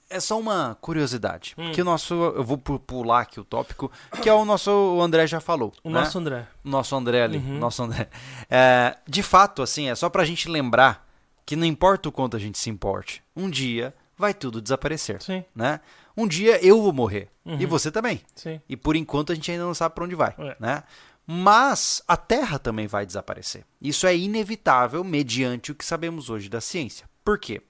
É 0.08 0.20
só 0.20 0.38
uma 0.38 0.76
curiosidade. 0.80 1.54
Hum. 1.56 1.72
Que 1.72 1.80
o 1.80 1.84
nosso. 1.84 2.14
Eu 2.14 2.44
vou 2.44 2.58
pu- 2.58 2.78
pular 2.78 3.20
aqui 3.22 3.40
o 3.40 3.44
tópico, 3.44 3.90
que 4.22 4.28
é 4.28 4.32
o 4.32 4.44
nosso. 4.44 4.70
O 4.70 5.00
André 5.02 5.26
já 5.26 5.40
falou. 5.40 5.72
O 5.82 5.90
né? 5.90 6.00
nosso 6.00 6.18
André. 6.18 6.46
O 6.64 6.68
nosso 6.68 6.94
André 6.96 7.22
ali. 7.22 7.38
Uhum. 7.38 7.58
Nosso 7.58 7.82
André. 7.82 8.08
É, 8.50 8.96
de 9.06 9.22
fato, 9.22 9.62
assim, 9.62 9.88
é 9.88 9.94
só 9.94 10.08
pra 10.10 10.24
gente 10.24 10.48
lembrar 10.48 11.06
que 11.44 11.56
não 11.56 11.66
importa 11.66 12.08
o 12.08 12.12
quanto 12.12 12.36
a 12.36 12.40
gente 12.40 12.58
se 12.58 12.70
importe, 12.70 13.22
um 13.36 13.48
dia 13.50 13.94
vai 14.16 14.32
tudo 14.34 14.60
desaparecer. 14.60 15.20
Sim, 15.22 15.44
Né? 15.54 15.80
Um 16.16 16.28
dia 16.28 16.64
eu 16.64 16.80
vou 16.80 16.92
morrer. 16.92 17.28
Uhum. 17.44 17.58
E 17.58 17.66
você 17.66 17.90
também. 17.90 18.20
sim. 18.34 18.60
E 18.68 18.76
por 18.76 18.94
enquanto 18.96 19.32
a 19.32 19.34
gente 19.34 19.50
ainda 19.50 19.64
não 19.64 19.74
sabe 19.74 19.94
para 19.94 20.04
onde 20.04 20.14
vai, 20.14 20.34
É. 20.38 20.56
né? 20.60 20.82
Mas 21.26 22.02
a 22.06 22.16
Terra 22.16 22.58
também 22.58 22.86
vai 22.86 23.06
desaparecer. 23.06 23.64
Isso 23.80 24.06
é 24.06 24.16
inevitável 24.16 25.02
mediante 25.04 25.72
o 25.72 25.74
que 25.74 25.84
sabemos 25.84 26.28
hoje 26.28 26.48
da 26.48 26.60
ciência. 26.60 27.08
Por 27.24 27.38
quê? 27.38 27.62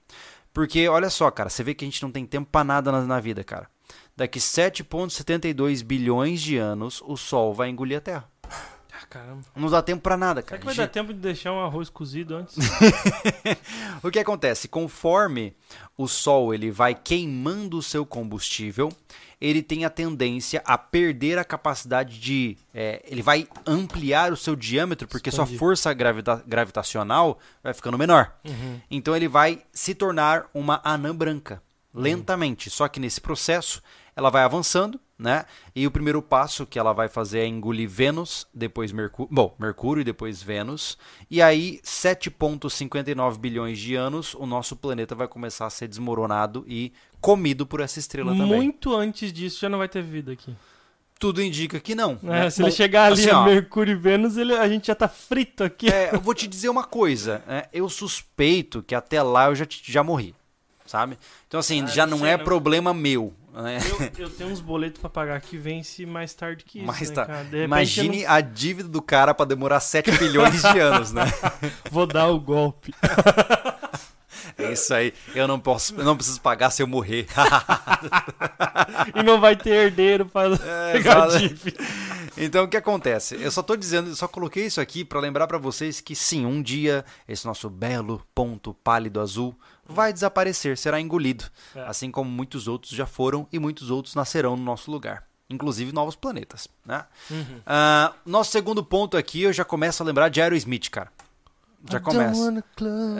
Porque 0.51 0.87
olha 0.87 1.09
só, 1.09 1.29
cara, 1.31 1.49
você 1.49 1.63
vê 1.63 1.73
que 1.73 1.85
a 1.85 1.87
gente 1.87 2.01
não 2.03 2.11
tem 2.11 2.25
tempo 2.25 2.49
para 2.51 2.63
nada 2.63 2.91
na, 2.91 3.01
na 3.01 3.19
vida, 3.19 3.43
cara. 3.43 3.69
Daqui 4.15 4.39
7.72 4.39 5.83
bilhões 5.83 6.41
de 6.41 6.57
anos, 6.57 7.01
o 7.05 7.15
Sol 7.15 7.53
vai 7.53 7.69
engolir 7.69 7.97
a 7.97 8.01
Terra. 8.01 8.29
Ah, 9.03 9.07
caramba. 9.09 9.41
Não 9.55 9.69
dá 9.69 9.81
tempo 9.81 10.01
para 10.01 10.17
nada, 10.17 10.41
Será 10.41 10.49
cara. 10.49 10.59
que 10.59 10.65
vai 10.65 10.75
dar 10.75 10.87
tempo 10.87 11.13
de 11.13 11.19
deixar 11.19 11.51
um 11.53 11.59
arroz 11.63 11.89
cozido 11.89 12.35
antes? 12.35 12.55
O 14.03 14.11
que 14.11 14.19
acontece? 14.19 14.67
Conforme 14.67 15.55
o 15.97 16.07
Sol 16.07 16.53
ele 16.53 16.71
vai 16.71 16.93
queimando 16.95 17.77
o 17.77 17.81
seu 17.83 18.05
combustível, 18.05 18.91
ele 19.39 19.61
tem 19.61 19.85
a 19.85 19.89
tendência 19.89 20.61
a 20.65 20.77
perder 20.77 21.37
a 21.37 21.43
capacidade 21.43 22.19
de. 22.19 22.57
é, 22.73 23.01
ele 23.05 23.21
vai 23.21 23.47
ampliar 23.65 24.31
o 24.31 24.37
seu 24.37 24.55
diâmetro, 24.55 25.07
porque 25.07 25.31
sua 25.31 25.45
força 25.45 25.93
gravita- 25.93 26.43
gravitacional 26.45 27.39
vai 27.63 27.73
ficando 27.73 27.97
menor. 27.97 28.33
Uhum. 28.45 28.79
Então 28.89 29.15
ele 29.15 29.27
vai 29.27 29.61
se 29.71 29.93
tornar 29.95 30.45
uma 30.53 30.81
anã 30.83 31.15
branca, 31.15 31.61
lentamente. 31.93 32.69
Só 32.69 32.87
que 32.87 32.99
nesse 32.99 33.21
processo 33.21 33.81
ela 34.15 34.29
vai 34.29 34.43
avançando, 34.43 34.99
né? 35.23 35.45
E 35.73 35.87
o 35.87 35.91
primeiro 35.91 36.21
passo 36.21 36.65
que 36.65 36.77
ela 36.77 36.91
vai 36.91 37.07
fazer 37.07 37.39
é 37.39 37.47
engolir 37.47 37.89
Vênus, 37.89 38.45
depois 38.53 38.91
Mercúrio, 38.91 39.29
bom, 39.33 39.55
Mercúrio 39.57 40.01
e 40.01 40.03
depois 40.03 40.43
Vênus. 40.43 40.97
E 41.31 41.41
aí, 41.41 41.79
7.59 41.83 43.37
bilhões 43.39 43.79
de 43.79 43.95
anos, 43.95 44.33
o 44.35 44.45
nosso 44.45 44.75
planeta 44.75 45.15
vai 45.15 45.27
começar 45.27 45.65
a 45.65 45.69
ser 45.69 45.87
desmoronado 45.87 46.65
e 46.67 46.91
comido 47.21 47.65
por 47.65 47.79
essa 47.79 47.99
estrela 47.99 48.31
também. 48.35 48.47
Muito 48.57 48.93
antes 48.93 49.31
disso 49.31 49.61
já 49.61 49.69
não 49.69 49.77
vai 49.77 49.87
ter 49.87 50.03
vida 50.03 50.33
aqui. 50.33 50.53
Tudo 51.19 51.41
indica 51.41 51.79
que 51.79 51.95
não. 51.95 52.19
É, 52.23 52.27
né? 52.27 52.49
se 52.49 52.59
Bom, 52.61 52.67
ele 52.67 52.75
chegar 52.75 53.05
ali 53.05 53.21
assim, 53.21 53.29
a 53.29 53.39
ó, 53.39 53.45
Mercúrio 53.45 53.93
e 53.93 53.95
Vênus, 53.95 54.35
ele- 54.35 54.55
a 54.57 54.67
gente 54.67 54.87
já 54.87 54.95
tá 54.95 55.07
frito 55.07 55.63
aqui. 55.63 55.89
É, 55.89 56.13
eu 56.13 56.19
vou 56.19 56.33
te 56.33 56.45
dizer 56.47 56.67
uma 56.67 56.83
coisa. 56.83 57.41
né? 57.47 57.63
Eu 57.71 57.87
suspeito 57.87 58.83
que 58.83 58.93
até 58.93 59.23
lá 59.23 59.45
eu 59.45 59.55
já, 59.55 59.65
te- 59.65 59.81
já 59.89 60.03
morri. 60.03 60.35
Sabe? 60.85 61.17
Então, 61.47 61.61
assim, 61.61 61.83
Ah, 61.83 61.87
já 61.87 62.05
não 62.05 62.25
é 62.25 62.35
não. 62.37 62.43
problema 62.43 62.93
meu. 62.93 63.33
Né? 63.53 63.77
Eu, 64.17 64.25
eu 64.25 64.29
tenho 64.31 64.49
uns 64.49 64.59
boletos 64.59 64.99
pra 64.99 65.09
pagar 65.09 65.39
que 65.39 65.55
vence 65.57 66.05
mais 66.07 66.33
tarde 66.33 66.63
que 66.63 66.79
isso. 66.79 66.87
Mas 66.87 67.09
né, 67.09 67.15
tá. 67.15 67.43
Imagine 67.63 68.25
a 68.25 68.41
dívida 68.41 68.89
do 68.89 69.01
cara 69.01 69.31
pra 69.33 69.45
demorar 69.45 69.79
7 69.79 70.11
bilhões 70.17 70.61
de 70.61 70.79
anos, 70.79 71.11
né? 71.13 71.25
não 71.61 71.69
vou 71.91 72.07
dar 72.07 72.27
o 72.29 72.39
golpe. 72.39 72.93
É 74.57 74.71
isso 74.71 74.93
aí. 74.93 75.13
Eu 75.35 75.47
não 75.47 75.59
posso, 75.59 75.95
eu 75.95 76.03
não 76.03 76.15
preciso 76.15 76.39
pagar 76.41 76.69
se 76.69 76.81
eu 76.83 76.87
morrer. 76.87 77.27
e 79.15 79.23
não 79.23 79.39
vai 79.39 79.55
ter 79.55 79.69
herdeiro 79.85 80.25
pra 80.25 80.43
É, 80.65 80.93
pegar. 80.93 81.27
Então 82.37 82.63
o 82.63 82.67
que 82.67 82.77
acontece? 82.77 83.35
Eu 83.35 83.51
só 83.51 83.61
tô 83.61 83.75
dizendo, 83.75 84.09
eu 84.09 84.15
só 84.15 84.27
coloquei 84.27 84.65
isso 84.65 84.81
aqui 84.81 85.05
pra 85.05 85.19
lembrar 85.19 85.47
pra 85.47 85.57
vocês 85.57 86.01
que 86.01 86.15
sim, 86.15 86.45
um 86.45 86.61
dia 86.61 87.05
esse 87.27 87.45
nosso 87.45 87.69
belo 87.69 88.21
ponto 88.33 88.73
pálido 88.83 89.19
azul 89.21 89.55
vai 89.85 90.11
desaparecer, 90.13 90.77
será 90.77 90.99
engolido, 90.99 91.45
É. 91.75 91.81
assim 91.81 92.09
como 92.09 92.29
muitos 92.29 92.67
outros 92.67 92.91
já 92.93 93.05
foram 93.05 93.47
e 93.51 93.59
muitos 93.59 93.91
outros 93.91 94.15
nascerão 94.15 94.55
no 94.55 94.63
nosso 94.63 94.89
lugar, 94.89 95.23
inclusive 95.49 95.91
novos 95.91 96.15
planetas, 96.15 96.67
né? 96.85 97.03
Uhum. 97.29 97.59
Ah, 97.65 98.13
nosso 98.25 98.51
segundo 98.51 98.83
ponto 98.83 99.15
aqui, 99.17 99.43
eu 99.43 99.53
já 99.53 99.63
começo 99.65 100.01
a 100.01 100.05
lembrar 100.05 100.29
de 100.29 100.41
Aerosmith, 100.41 100.89
cara. 100.89 101.11
Já 101.89 101.99
começa. 101.99 102.63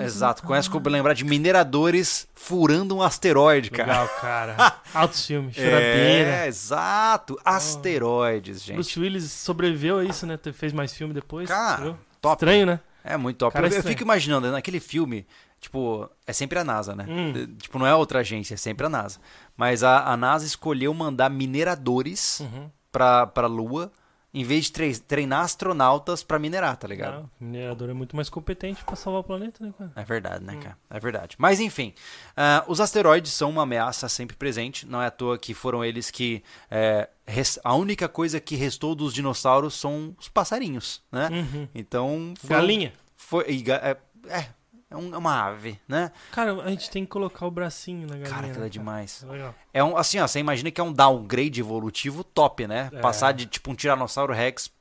Exato, 0.05 0.43
começa 0.43 0.69
a 0.73 0.89
lembrar 0.89 1.13
de 1.13 1.25
mineradores 1.25 2.27
furando 2.33 2.95
um 2.95 3.01
asteroide, 3.01 3.69
cara. 3.69 3.91
Legal, 3.91 4.07
cara. 4.21 4.75
Altos 4.93 5.25
filmes, 5.25 5.55
choradeira. 5.55 6.29
É, 6.29 6.47
exato. 6.47 7.37
Asteroides, 7.43 8.63
gente. 8.63 8.75
Bruce 8.75 8.99
Willis 8.99 9.31
sobreviveu 9.31 9.99
a 9.99 10.05
isso, 10.05 10.25
né? 10.25 10.39
Fez 10.53 10.71
mais 10.71 10.93
filme 10.93 11.13
depois. 11.13 11.49
Cara, 11.49 11.81
viu? 11.83 11.97
top. 12.21 12.35
Estranho, 12.35 12.65
né? 12.65 12.79
É 13.03 13.17
muito 13.17 13.37
top. 13.37 13.53
Cara, 13.53 13.65
eu, 13.65 13.71
eu 13.71 13.77
estranho. 13.77 13.93
fico 13.97 14.03
imaginando, 14.03 14.49
naquele 14.49 14.79
filme, 14.79 15.27
tipo, 15.59 16.09
é 16.25 16.31
sempre 16.31 16.57
a 16.57 16.63
NASA, 16.63 16.95
né? 16.95 17.05
Hum. 17.07 17.55
Tipo, 17.57 17.77
não 17.77 17.85
é 17.85 17.93
outra 17.93 18.19
agência, 18.19 18.53
é 18.53 18.57
sempre 18.57 18.85
a 18.85 18.89
NASA. 18.89 19.19
Mas 19.57 19.83
a, 19.83 20.05
a 20.05 20.15
NASA 20.15 20.45
escolheu 20.45 20.93
mandar 20.93 21.29
mineradores 21.29 22.39
Uhum. 22.39 22.69
pra, 22.91 23.27
pra 23.27 23.45
Lua, 23.47 23.91
em 24.33 24.43
vez 24.43 24.65
de 24.65 24.71
tre- 24.71 24.97
treinar 24.97 25.41
astronautas 25.41 26.23
pra 26.23 26.39
minerar, 26.39 26.75
tá 26.75 26.87
ligado? 26.87 27.29
O 27.39 27.43
minerador 27.43 27.89
é 27.89 27.93
muito 27.93 28.15
mais 28.15 28.29
competente 28.29 28.83
pra 28.83 28.95
salvar 28.95 29.21
o 29.21 29.23
planeta, 29.23 29.63
né, 29.63 29.71
cara? 29.77 29.91
É 29.95 30.03
verdade, 30.03 30.43
Hum. 30.43 30.47
né, 30.47 30.55
cara? 30.57 30.77
É 30.89 30.99
verdade. 30.99 31.35
Mas 31.37 31.59
enfim, 31.59 31.93
ah, 32.35 32.63
os 32.67 32.79
asteroides 32.81 33.31
são 33.33 33.49
uma 33.51 33.61
ameaça 33.63 34.09
sempre 34.09 34.35
presente. 34.35 34.87
Não 34.87 35.01
é 35.01 35.05
à 35.07 35.11
toa 35.11 35.37
que 35.37 35.53
foram 35.53 35.83
eles 35.85 36.09
que. 36.09 36.43
é, 36.71 37.07
res- 37.27 37.59
a 37.63 37.75
única 37.75 38.09
coisa 38.09 38.39
que 38.39 38.55
restou 38.55 38.95
dos 38.95 39.13
dinossauros 39.13 39.75
são 39.75 40.15
os 40.19 40.27
passarinhos, 40.29 41.01
né? 41.11 41.29
Uhum. 41.31 41.67
Então. 41.75 42.33
Foi, 42.39 42.49
Galinha. 42.49 42.93
Foi, 43.15 43.45
e 43.49 43.61
ga- 43.61 43.75
é, 43.83 43.97
é, 44.35 44.47
é 44.93 44.97
um- 44.97 45.13
é 45.13 45.17
uma 45.17 45.43
ave, 45.47 45.79
né? 45.87 46.11
Cara, 46.31 46.53
a 46.61 46.69
gente 46.69 46.89
tem 46.89 47.03
que 47.03 47.11
colocar 47.11 47.45
o 47.45 47.51
bracinho 47.51 48.07
na 48.07 48.13
galinha. 48.15 48.29
Cara, 48.29 48.47
aquilo 48.47 48.61
né, 48.61 48.67
é 48.67 48.69
demais. 48.69 49.23
É 49.27 49.31
legal. 49.31 49.55
É 49.73 49.83
um, 49.83 49.97
assim, 49.97 50.19
ó, 50.19 50.27
você 50.27 50.39
imagina 50.39 50.69
que 50.71 50.79
é 50.79 50.83
um 50.83 50.93
downgrade 50.93 51.59
evolutivo 51.59 52.23
top, 52.23 52.67
né? 52.67 52.89
É. 52.93 52.99
Passar 52.99 53.31
de 53.33 53.45
tipo 53.45 53.71
um 53.71 53.75
Tiranossauro 53.75 54.33
Rex 54.33 54.71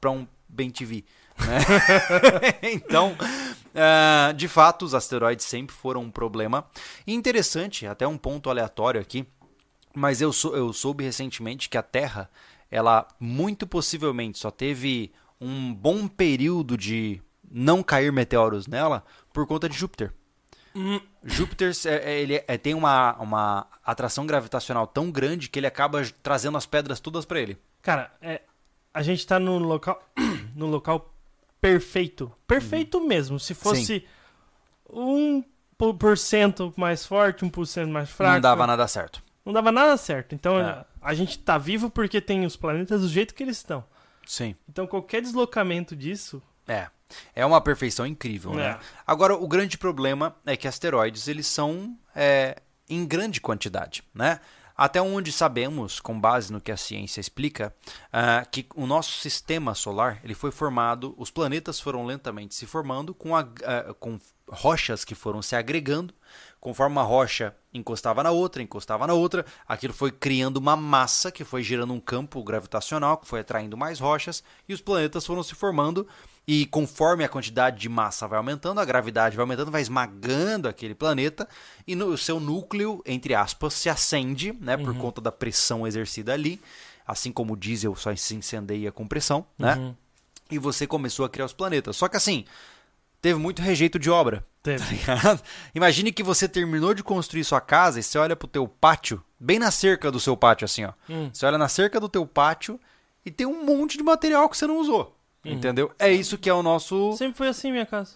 pra 0.00 0.10
um 0.10 0.26
Ben 0.48 0.70
TV. 0.70 1.04
Né? 1.38 1.58
então, 2.72 3.14
ah, 3.74 4.32
de 4.32 4.48
fato, 4.48 4.84
os 4.84 4.94
asteroides 4.94 5.44
sempre 5.44 5.74
foram 5.74 6.02
um 6.02 6.10
problema. 6.10 6.64
E 7.06 7.12
interessante, 7.14 7.86
até 7.86 8.06
um 8.06 8.18
ponto 8.18 8.50
aleatório 8.50 9.00
aqui, 9.00 9.26
mas 9.94 10.20
eu, 10.20 10.32
sou, 10.32 10.56
eu 10.56 10.72
soube 10.72 11.04
recentemente 11.04 11.68
que 11.68 11.76
a 11.76 11.82
Terra, 11.82 12.30
ela 12.70 13.06
muito 13.18 13.66
possivelmente 13.66 14.38
só 14.38 14.50
teve 14.50 15.12
um 15.40 15.74
bom 15.74 16.06
período 16.06 16.76
de 16.76 17.20
não 17.50 17.82
cair 17.82 18.12
meteoros 18.12 18.66
nela 18.66 19.04
por 19.32 19.46
conta 19.46 19.68
de 19.68 19.76
Júpiter. 19.76 20.12
Hum, 20.74 21.00
Júpiter 21.24 21.72
é, 21.86 22.12
é, 22.12 22.20
ele 22.20 22.44
é- 22.46 22.56
tem 22.56 22.74
uma, 22.74 23.16
uma 23.16 23.66
atração 23.84 24.24
gravitacional 24.24 24.86
tão 24.86 25.10
grande 25.10 25.48
que 25.48 25.58
ele 25.58 25.66
acaba 25.66 26.00
trazendo 26.22 26.56
as 26.56 26.64
pedras 26.66 27.00
todas 27.00 27.24
pra 27.24 27.40
ele. 27.40 27.58
Cara, 27.82 28.12
é, 28.22 28.42
a 28.94 29.02
gente 29.02 29.26
tá 29.26 29.38
no 29.40 29.58
local, 29.58 30.00
no 30.54 30.66
local 30.66 31.12
perfeito. 31.60 32.32
Perfeito 32.46 33.00
mesmo. 33.00 33.40
Se 33.40 33.52
fosse 33.52 34.06
um 34.88 35.42
por- 35.76 35.94
por 35.94 36.16
cento 36.18 36.72
mais 36.76 37.04
forte, 37.04 37.44
um 37.44 37.48
por 37.50 37.66
cento 37.66 37.90
mais 37.90 38.08
fraco. 38.10 38.34
não 38.34 38.40
dava 38.40 38.66
nada 38.66 38.86
certo. 38.86 39.22
não 39.44 39.52
dava 39.52 39.72
nada 39.72 39.96
certo. 39.96 40.34
Então 40.34 40.58
É. 40.60 40.84
a 41.02 41.14
gente 41.14 41.38
tá 41.38 41.58
vivo 41.58 41.90
porque 41.90 42.20
tem 42.20 42.44
os 42.46 42.54
planetas 42.56 43.00
do 43.00 43.08
jeito 43.08 43.34
que 43.34 43.42
eles 43.42 43.56
estão. 43.56 43.84
Sim. 44.26 44.54
Então 44.68 44.86
qualquer 44.86 45.20
deslocamento 45.22 45.96
disso. 45.96 46.40
É. 46.68 46.88
É 47.34 47.44
uma 47.44 47.60
perfeição 47.60 48.06
incrível, 48.06 48.54
né? 48.54 48.70
É. 48.70 48.78
Agora, 49.06 49.34
o 49.34 49.46
grande 49.48 49.76
problema 49.78 50.36
é 50.46 50.56
que 50.56 50.68
asteroides, 50.68 51.28
eles 51.28 51.46
são 51.46 51.96
é, 52.14 52.56
em 52.88 53.06
grande 53.06 53.40
quantidade, 53.40 54.02
né? 54.14 54.40
Até 54.76 55.00
onde 55.02 55.30
sabemos, 55.30 56.00
com 56.00 56.18
base 56.18 56.50
no 56.50 56.58
que 56.58 56.72
a 56.72 56.76
ciência 56.76 57.20
explica, 57.20 57.74
ah, 58.10 58.46
que 58.50 58.66
o 58.74 58.86
nosso 58.86 59.12
sistema 59.18 59.74
solar 59.74 60.18
ele 60.24 60.32
foi 60.32 60.50
formado, 60.50 61.14
os 61.18 61.30
planetas 61.30 61.78
foram 61.78 62.06
lentamente 62.06 62.54
se 62.54 62.64
formando 62.64 63.12
com, 63.12 63.36
a, 63.36 63.40
ah, 63.40 63.94
com 64.00 64.18
rochas 64.48 65.04
que 65.04 65.14
foram 65.14 65.42
se 65.42 65.54
agregando. 65.54 66.14
Conforme 66.58 66.96
uma 66.96 67.02
rocha 67.02 67.54
encostava 67.72 68.22
na 68.22 68.30
outra, 68.30 68.62
encostava 68.62 69.06
na 69.06 69.14
outra, 69.14 69.44
aquilo 69.66 69.92
foi 69.92 70.10
criando 70.10 70.56
uma 70.56 70.76
massa 70.76 71.30
que 71.30 71.44
foi 71.44 71.62
gerando 71.62 71.92
um 71.92 72.00
campo 72.00 72.42
gravitacional, 72.42 73.16
que 73.16 73.26
foi 73.26 73.40
atraindo 73.40 73.76
mais 73.76 74.00
rochas, 74.00 74.42
e 74.68 74.74
os 74.74 74.80
planetas 74.80 75.24
foram 75.24 75.42
se 75.42 75.54
formando. 75.54 76.06
E 76.46 76.66
conforme 76.66 77.22
a 77.22 77.28
quantidade 77.28 77.78
de 77.78 77.88
massa 77.88 78.26
vai 78.26 78.38
aumentando, 78.38 78.80
a 78.80 78.84
gravidade 78.84 79.36
vai 79.36 79.44
aumentando, 79.44 79.70
vai 79.70 79.82
esmagando 79.82 80.68
aquele 80.68 80.94
planeta, 80.94 81.48
e 81.86 81.94
no, 81.94 82.06
o 82.06 82.18
seu 82.18 82.40
núcleo, 82.40 83.02
entre 83.06 83.34
aspas, 83.34 83.74
se 83.74 83.88
acende, 83.88 84.52
né, 84.60 84.76
por 84.76 84.96
conta 84.96 85.20
da 85.20 85.30
pressão 85.30 85.86
exercida 85.86 86.32
ali, 86.32 86.60
assim 87.06 87.30
como 87.30 87.52
o 87.52 87.56
diesel 87.56 87.94
só 87.94 88.14
se 88.16 88.34
incendeia 88.34 88.90
com 88.90 89.06
pressão, 89.06 89.46
né? 89.58 89.74
Uhum. 89.74 89.94
E 90.50 90.58
você 90.58 90.86
começou 90.86 91.24
a 91.24 91.28
criar 91.28 91.44
os 91.44 91.52
planetas. 91.52 91.96
Só 91.96 92.08
que 92.08 92.16
assim, 92.16 92.44
teve 93.20 93.38
muito 93.38 93.60
rejeito 93.62 93.98
de 93.98 94.10
obra. 94.10 94.44
Teve. 94.62 94.98
tá? 95.04 95.38
Imagine 95.74 96.12
que 96.12 96.22
você 96.22 96.48
terminou 96.48 96.92
de 96.94 97.02
construir 97.02 97.44
sua 97.44 97.60
casa 97.60 97.98
e 97.98 98.02
você 98.02 98.18
olha 98.18 98.36
pro 98.36 98.46
teu 98.48 98.68
pátio, 98.68 99.22
bem 99.38 99.58
na 99.58 99.70
cerca 99.70 100.10
do 100.10 100.20
seu 100.20 100.36
pátio, 100.36 100.64
assim, 100.66 100.84
ó. 100.84 100.92
Hum. 101.08 101.30
Você 101.32 101.46
olha 101.46 101.56
na 101.58 101.68
cerca 101.68 101.98
do 101.98 102.08
teu 102.08 102.26
pátio 102.26 102.78
e 103.24 103.30
tem 103.30 103.46
um 103.46 103.64
monte 103.64 103.96
de 103.96 104.04
material 104.04 104.48
que 104.48 104.56
você 104.56 104.66
não 104.66 104.78
usou. 104.78 105.16
Uhum. 105.44 105.52
Entendeu? 105.52 105.90
É 105.98 106.12
isso 106.12 106.36
que 106.36 106.50
é 106.50 106.54
o 106.54 106.62
nosso. 106.62 107.14
Sempre 107.16 107.38
foi 107.38 107.48
assim 107.48 107.70
minha 107.72 107.86
casa. 107.86 108.12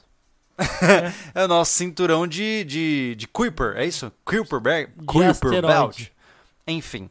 É 1.35 1.45
o 1.45 1.49
nosso 1.49 1.73
cinturão 1.73 2.27
de, 2.27 2.63
de, 2.65 3.15
de 3.17 3.27
Kuiper, 3.27 3.75
é 3.77 3.85
isso? 3.87 4.13
Kuiper, 4.25 4.61
Belt? 4.61 4.89
Kuiper. 5.07 5.63
Belt. 5.63 6.09
Enfim. 6.67 7.11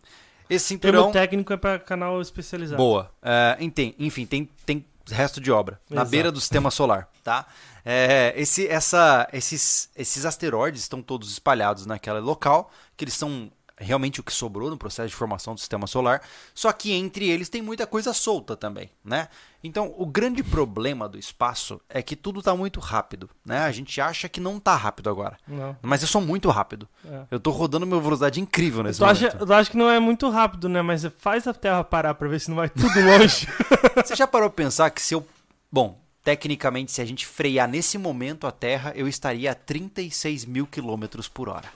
Esse 0.49 0.65
O 0.65 0.67
cinturão. 0.67 1.11
técnico 1.11 1.51
é 1.51 1.57
pra 1.57 1.79
canal 1.79 2.21
especializado. 2.21 2.77
Boa. 2.77 3.11
É, 3.21 3.57
enten- 3.59 3.95
enfim, 3.99 4.25
tem, 4.25 4.49
tem 4.65 4.85
resto 5.09 5.41
de 5.41 5.51
obra 5.51 5.79
na 5.89 5.97
Exato. 6.01 6.11
beira 6.11 6.31
do 6.31 6.39
sistema 6.39 6.69
solar, 6.71 7.09
tá? 7.23 7.45
É, 7.85 8.33
esse, 8.37 8.67
essa, 8.67 9.27
esses, 9.33 9.89
esses 9.95 10.25
asteroides 10.25 10.81
estão 10.81 11.01
todos 11.01 11.31
espalhados 11.31 11.85
naquele 11.85 12.19
local, 12.19 12.71
que 12.95 13.03
eles 13.03 13.13
são 13.13 13.51
realmente 13.75 14.19
o 14.19 14.23
que 14.23 14.31
sobrou 14.31 14.69
no 14.69 14.77
processo 14.77 15.09
de 15.09 15.15
formação 15.15 15.53
do 15.55 15.59
sistema 15.59 15.87
solar, 15.87 16.21
só 16.53 16.71
que 16.71 16.93
entre 16.93 17.27
eles 17.27 17.49
tem 17.49 17.61
muita 17.61 17.85
coisa 17.85 18.13
solta 18.13 18.55
também, 18.55 18.89
né? 19.03 19.27
Então, 19.63 19.93
o 19.97 20.05
grande 20.05 20.43
problema 20.43 21.09
do 21.09 21.17
espaço 21.17 21.81
é 21.89 22.01
que 22.01 22.15
tudo 22.15 22.39
está 22.39 22.55
muito 22.55 22.79
rápido, 22.79 23.29
né? 23.45 23.59
A 23.65 23.71
gente 23.71 23.99
acha 23.99 24.29
que 24.29 24.39
não 24.39 24.57
está 24.57 24.75
rápido 24.75 25.09
agora, 25.09 25.37
Não. 25.47 25.75
mas 25.81 26.01
eu 26.01 26.07
sou 26.07 26.21
muito 26.21 26.49
rápido. 26.49 26.87
É. 27.03 27.23
Eu 27.31 27.39
tô 27.39 27.49
rodando 27.49 27.85
uma 27.85 27.99
velocidade 27.99 28.39
incrível 28.39 28.83
nesse 28.83 28.99
Tu 28.99 29.05
acha, 29.05 29.25
momento. 29.27 29.45
tu 29.45 29.53
acha 29.53 29.71
que 29.71 29.77
não 29.77 29.89
é 29.89 29.99
muito 29.99 30.29
rápido, 30.29 30.69
né? 30.69 30.81
Mas 30.81 31.03
faz 31.19 31.47
a 31.47 31.53
Terra 31.53 31.83
parar 31.83 32.13
pra 32.13 32.27
ver 32.29 32.39
se 32.39 32.49
não 32.49 32.55
vai 32.57 32.69
tudo 32.69 32.87
longe. 33.01 33.47
Você 34.05 34.15
já 34.15 34.27
parou 34.27 34.49
pra 34.49 34.63
pensar 34.63 34.89
que 34.91 35.01
se 35.01 35.15
eu. 35.15 35.25
Bom, 35.71 35.99
tecnicamente, 36.23 36.91
se 36.91 37.01
a 37.01 37.05
gente 37.05 37.25
frear 37.25 37.67
nesse 37.67 37.97
momento 37.97 38.47
a 38.47 38.51
Terra, 38.51 38.93
eu 38.95 39.07
estaria 39.07 39.51
a 39.51 39.55
36 39.55 40.45
mil 40.45 40.65
quilômetros 40.65 41.27
por 41.27 41.49
hora. 41.49 41.67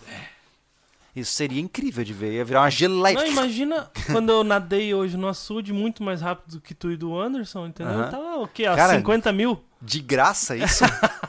Isso 1.15 1.31
seria 1.33 1.59
incrível 1.59 2.03
de 2.03 2.13
ver. 2.13 2.33
Ia 2.33 2.45
virar 2.45 2.61
uma 2.61 2.69
geleia. 2.69 3.17
não, 3.17 3.25
imagina 3.27 3.89
quando 4.11 4.29
eu 4.29 4.43
nadei 4.43 4.93
hoje 4.93 5.17
no 5.17 5.27
açude 5.27 5.73
muito 5.73 6.03
mais 6.03 6.21
rápido 6.21 6.57
do 6.57 6.61
que 6.61 6.75
tu 6.75 6.91
e 6.91 6.95
do 6.95 7.19
Anderson, 7.19 7.67
entendeu? 7.67 7.93
Aham. 7.93 8.05
Eu 8.05 8.11
tava 8.11 8.37
o 8.37 8.47
quê? 8.47 8.65
A 8.65 8.75
Cara, 8.75 8.95
50 8.95 9.33
mil? 9.33 9.59
De 9.81 10.01
graça 10.01 10.55
isso? 10.55 10.83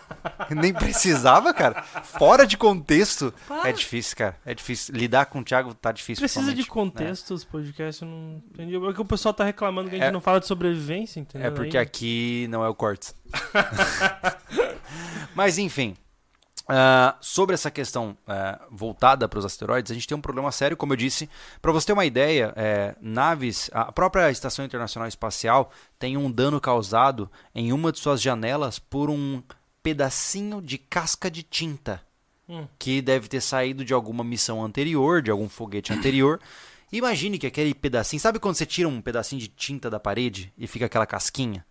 Nem 0.50 0.72
precisava, 0.72 1.52
cara. 1.52 1.82
Fora 1.82 2.46
de 2.46 2.56
contexto. 2.56 3.32
Para. 3.46 3.68
É 3.68 3.72
difícil, 3.72 4.16
cara. 4.16 4.36
É 4.44 4.54
difícil. 4.54 4.94
Lidar 4.94 5.26
com 5.26 5.40
o 5.40 5.44
Thiago 5.44 5.74
tá 5.74 5.92
difícil. 5.92 6.22
Precisa 6.22 6.54
de 6.54 6.62
né? 6.62 6.66
contexto 6.68 7.34
os 7.34 7.44
podcasts, 7.44 8.02
eu 8.02 8.08
não 8.08 8.42
entendi. 8.52 8.76
É 8.76 8.92
que 8.92 9.00
o 9.00 9.04
pessoal 9.04 9.34
tá 9.34 9.44
reclamando 9.44 9.90
que 9.90 9.96
a 9.96 9.98
gente 9.98 10.08
É- 10.08 10.12
não 10.12 10.20
fala 10.20 10.40
de 10.40 10.46
sobrevivência, 10.46 11.20
entendeu? 11.20 11.48
É 11.48 11.50
porque 11.50 11.76
Aí- 11.76 11.82
aqui 11.82 12.46
não 12.50 12.64
é 12.64 12.68
o 12.68 12.74
cortes. 12.74 13.14
Mas 15.34 15.58
enfim. 15.58 15.96
Ah, 16.68 17.16
sobre 17.20 17.54
essa 17.54 17.70
questão 17.70 18.16
ah, 18.26 18.60
voltada 18.70 19.28
para 19.28 19.38
os 19.38 19.44
asteroides, 19.44 19.90
a 19.90 19.94
gente 19.94 20.06
tem 20.06 20.16
um 20.16 20.20
problema 20.20 20.52
sério, 20.52 20.76
como 20.76 20.92
eu 20.92 20.96
disse. 20.96 21.28
Para 21.60 21.72
você 21.72 21.86
ter 21.86 21.92
uma 21.92 22.04
ideia, 22.04 22.52
é, 22.56 22.94
naves, 23.00 23.70
a 23.72 23.90
própria 23.90 24.30
Estação 24.30 24.64
Internacional 24.64 25.08
Espacial 25.08 25.70
tem 25.98 26.16
um 26.16 26.30
dano 26.30 26.60
causado 26.60 27.30
em 27.54 27.72
uma 27.72 27.90
de 27.90 27.98
suas 27.98 28.20
janelas 28.20 28.78
por 28.78 29.10
um 29.10 29.42
pedacinho 29.82 30.60
de 30.60 30.76
casca 30.76 31.30
de 31.30 31.42
tinta 31.42 32.06
Hum. 32.48 32.66
que 32.78 33.02
deve 33.02 33.28
ter 33.28 33.42
saído 33.42 33.84
de 33.84 33.92
alguma 33.92 34.24
missão 34.24 34.64
anterior, 34.64 35.20
de 35.20 35.30
algum 35.30 35.48
foguete 35.48 35.92
anterior. 35.92 36.40
Imagine 36.90 37.38
que 37.38 37.46
aquele 37.46 37.74
pedacinho, 37.74 38.18
sabe 38.18 38.38
quando 38.38 38.54
você 38.54 38.64
tira 38.64 38.88
um 38.88 39.02
pedacinho 39.02 39.38
de 39.38 39.48
tinta 39.48 39.90
da 39.90 40.00
parede 40.00 40.50
e 40.56 40.66
fica 40.66 40.86
aquela 40.86 41.06
casquinha? 41.06 41.66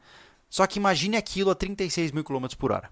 Só 0.48 0.68
que 0.68 0.78
imagine 0.78 1.18
aquilo 1.18 1.50
a 1.50 1.56
36 1.56 2.12
mil 2.12 2.24
km 2.24 2.46
por 2.56 2.72
hora. 2.72 2.92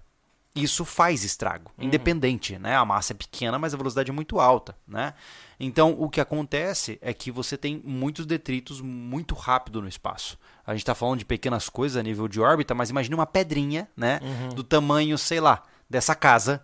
Isso 0.56 0.84
faz 0.84 1.24
estrago, 1.24 1.70
independente, 1.78 2.58
né? 2.58 2.76
A 2.76 2.84
massa 2.84 3.12
é 3.12 3.16
pequena, 3.16 3.58
mas 3.58 3.74
a 3.74 3.76
velocidade 3.76 4.10
é 4.10 4.14
muito 4.14 4.40
alta, 4.40 4.76
né? 4.86 5.14
Então, 5.58 5.94
o 5.98 6.08
que 6.08 6.20
acontece 6.20 6.98
é 7.00 7.14
que 7.14 7.30
você 7.30 7.56
tem 7.56 7.80
muitos 7.84 8.26
detritos 8.26 8.80
muito 8.80 9.34
rápido 9.34 9.80
no 9.80 9.88
espaço. 9.88 10.38
A 10.66 10.72
gente 10.72 10.82
está 10.82 10.94
falando 10.94 11.18
de 11.20 11.24
pequenas 11.24 11.68
coisas 11.68 11.96
a 11.96 12.02
nível 12.02 12.28
de 12.28 12.40
órbita, 12.40 12.74
mas 12.74 12.90
imagine 12.90 13.14
uma 13.14 13.26
pedrinha, 13.26 13.88
né? 13.96 14.20
Do 14.54 14.62
tamanho, 14.62 15.16
sei 15.16 15.40
lá, 15.40 15.62
dessa 15.88 16.14
casa, 16.14 16.62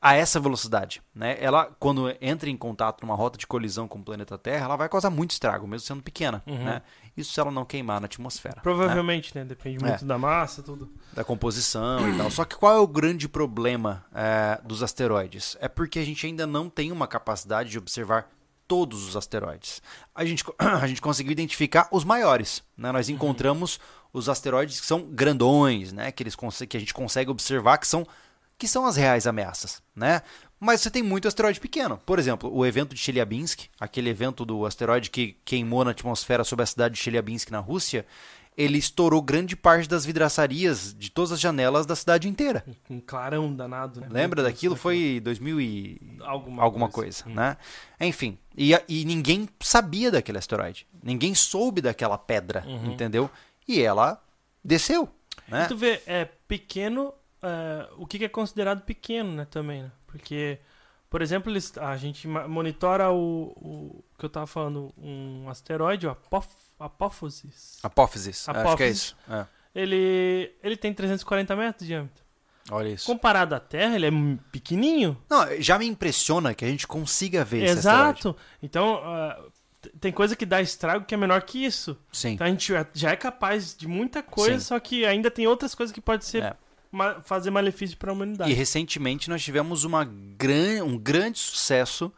a 0.00 0.14
essa 0.14 0.38
velocidade, 0.38 1.02
né? 1.12 1.36
Ela, 1.40 1.74
quando 1.80 2.14
entra 2.20 2.48
em 2.48 2.56
contato 2.56 3.02
numa 3.02 3.16
rota 3.16 3.36
de 3.36 3.46
colisão 3.48 3.88
com 3.88 3.98
o 3.98 4.04
planeta 4.04 4.38
Terra, 4.38 4.66
ela 4.66 4.76
vai 4.76 4.88
causar 4.88 5.10
muito 5.10 5.32
estrago, 5.32 5.66
mesmo 5.66 5.86
sendo 5.86 6.02
pequena, 6.02 6.42
né? 6.46 6.82
Isso 7.18 7.32
se 7.32 7.40
ela 7.40 7.50
não 7.50 7.64
queimar 7.64 8.00
na 8.00 8.06
atmosfera. 8.06 8.56
né? 8.56 8.62
Provavelmente, 8.62 9.34
né? 9.34 9.44
Depende 9.44 9.78
muito 9.84 10.04
É. 10.04 10.06
da 10.06 10.16
massa, 10.18 10.62
tudo. 10.62 10.90
da 11.12 11.24
composição 11.24 12.08
e 12.08 12.16
tal. 12.16 12.30
Só 12.30 12.44
que 12.44 12.56
qual 12.56 12.76
é 12.76 12.78
o 12.78 12.86
grande 12.86 13.28
problema 13.28 14.04
é, 14.14 14.60
dos 14.64 14.82
asteroides? 14.82 15.56
É 15.60 15.68
porque 15.68 15.98
a 15.98 16.04
gente 16.04 16.26
ainda 16.26 16.46
não 16.46 16.68
tem 16.70 16.92
uma 16.92 17.06
capacidade 17.06 17.70
de 17.70 17.78
observar 17.78 18.30
todos 18.68 19.08
os 19.08 19.16
asteroides. 19.16 19.82
A 20.14 20.24
gente, 20.24 20.44
a 20.58 20.86
gente 20.86 21.00
conseguiu 21.00 21.32
identificar 21.32 21.88
os 21.90 22.04
maiores. 22.04 22.62
Né? 22.76 22.92
Nós 22.92 23.08
encontramos 23.08 23.80
os 24.12 24.28
asteroides 24.28 24.78
que 24.80 24.86
são 24.86 25.02
grandões, 25.02 25.92
né? 25.92 26.12
que, 26.12 26.22
eles 26.22 26.36
que 26.68 26.76
a 26.76 26.80
gente 26.80 26.94
consegue 26.94 27.30
observar 27.30 27.78
que 27.78 27.86
são, 27.86 28.06
que 28.56 28.68
são 28.68 28.86
as 28.86 28.96
reais 28.96 29.26
ameaças. 29.26 29.82
Né? 29.96 30.22
Mas 30.60 30.80
você 30.80 30.90
tem 30.90 31.02
muito 31.02 31.28
asteroide 31.28 31.60
pequeno. 31.60 31.98
Por 32.04 32.18
exemplo, 32.18 32.52
o 32.52 32.66
evento 32.66 32.94
de 32.94 33.00
Chelyabinsk, 33.00 33.66
aquele 33.78 34.10
evento 34.10 34.44
do 34.44 34.66
asteroide 34.66 35.10
que 35.10 35.36
queimou 35.44 35.84
na 35.84 35.92
atmosfera 35.92 36.42
sobre 36.42 36.64
a 36.64 36.66
cidade 36.66 36.94
de 36.94 37.00
Chelyabinsk, 37.00 37.50
na 37.50 37.60
Rússia, 37.60 38.04
ele 38.58 38.76
estourou 38.76 39.22
grande 39.22 39.54
parte 39.54 39.88
das 39.88 40.04
vidraçarias 40.04 40.92
de 40.92 41.12
todas 41.12 41.30
as 41.30 41.38
janelas 41.38 41.86
da 41.86 41.94
cidade 41.94 42.28
inteira. 42.28 42.64
Um 42.90 42.98
clarão 42.98 43.54
danado, 43.54 44.00
né? 44.00 44.08
Lembra 44.10 44.42
Deus, 44.42 44.52
daquilo? 44.52 44.74
Foi 44.74 45.20
2000 45.22 45.60
e... 45.60 46.18
Alguma 46.22 46.64
alguma 46.64 46.88
coisa. 46.88 47.22
coisa, 47.22 47.40
né? 47.40 47.56
Enfim, 48.00 48.36
e, 48.56 48.72
e 48.88 49.04
ninguém 49.04 49.48
sabia 49.60 50.10
daquele 50.10 50.38
asteroide. 50.38 50.88
Ninguém 51.00 51.36
soube 51.36 51.80
daquela 51.80 52.18
pedra, 52.18 52.64
entendeu? 52.84 53.30
E 53.66 53.80
ela 53.80 54.20
desceu, 54.64 55.08
né? 55.46 55.64
E 55.64 55.68
tu 55.68 55.76
vê, 55.76 56.02
é 56.04 56.24
pequeno, 56.24 57.14
é, 57.40 57.88
o 57.96 58.06
que 58.06 58.18
que 58.18 58.24
é 58.24 58.28
considerado 58.28 58.82
pequeno, 58.82 59.30
né, 59.36 59.46
também, 59.48 59.84
né? 59.84 59.92
Porque, 60.08 60.58
por 61.08 61.22
exemplo, 61.22 61.52
a 61.80 61.96
gente 61.96 62.26
monitora 62.26 63.10
o, 63.12 63.52
o 63.56 64.04
que 64.18 64.24
eu 64.24 64.28
tava 64.30 64.46
falando, 64.48 64.92
um 64.98 65.48
asteroide, 65.48 66.06
o 66.06 66.10
Apóf, 66.10 66.48
Apófosis. 66.80 67.78
Apófisis, 67.82 68.48
acho 68.48 68.52
que 68.52 68.56
é 68.58 68.62
Apófisis. 68.72 69.02
isso. 69.02 69.16
É. 69.30 69.46
Ele, 69.74 70.52
ele 70.62 70.76
tem 70.76 70.92
340 70.92 71.54
metros 71.54 71.86
de 71.86 71.94
diâmetro. 71.94 72.24
Olha 72.70 72.88
isso. 72.88 73.06
Comparado 73.06 73.54
à 73.54 73.60
Terra, 73.60 73.94
ele 73.94 74.06
é 74.06 74.10
pequenininho. 74.50 75.16
Não, 75.30 75.60
já 75.60 75.78
me 75.78 75.86
impressiona 75.86 76.52
que 76.54 76.64
a 76.64 76.68
gente 76.68 76.86
consiga 76.86 77.44
ver 77.44 77.62
esse 77.64 77.78
asteroide. 77.78 78.18
Exato. 78.20 78.36
Então, 78.62 79.00
t- 79.80 79.90
tem 80.00 80.12
coisa 80.12 80.36
que 80.36 80.44
dá 80.44 80.60
estrago 80.60 81.04
que 81.06 81.14
é 81.14 81.16
menor 81.18 81.42
que 81.42 81.64
isso. 81.64 81.96
Sim. 82.12 82.32
Então 82.32 82.46
a 82.46 82.50
gente 82.50 82.68
já- 82.72 82.86
já 82.92 83.10
é 83.12 83.16
capaz 83.16 83.74
de 83.76 83.86
muita 83.88 84.22
coisa, 84.22 84.58
Sim. 84.58 84.64
só 84.66 84.78
que 84.80 85.06
ainda 85.06 85.30
tem 85.30 85.46
outras 85.46 85.74
coisas 85.74 85.92
que 85.94 86.00
pode 86.00 86.24
ser 86.26 86.42
É. 86.42 86.56
fazer 87.24 87.50
malefício 87.50 87.96
para 87.96 88.10
a 88.10 88.14
humanidade. 88.14 88.50
E 88.50 88.54
recentemente 88.54 89.28
nós 89.28 89.42
tivemos 89.42 89.84
uma 89.84 90.04
gran... 90.04 90.84
um 90.84 90.96
grande 90.98 91.38
sucesso 91.38 92.12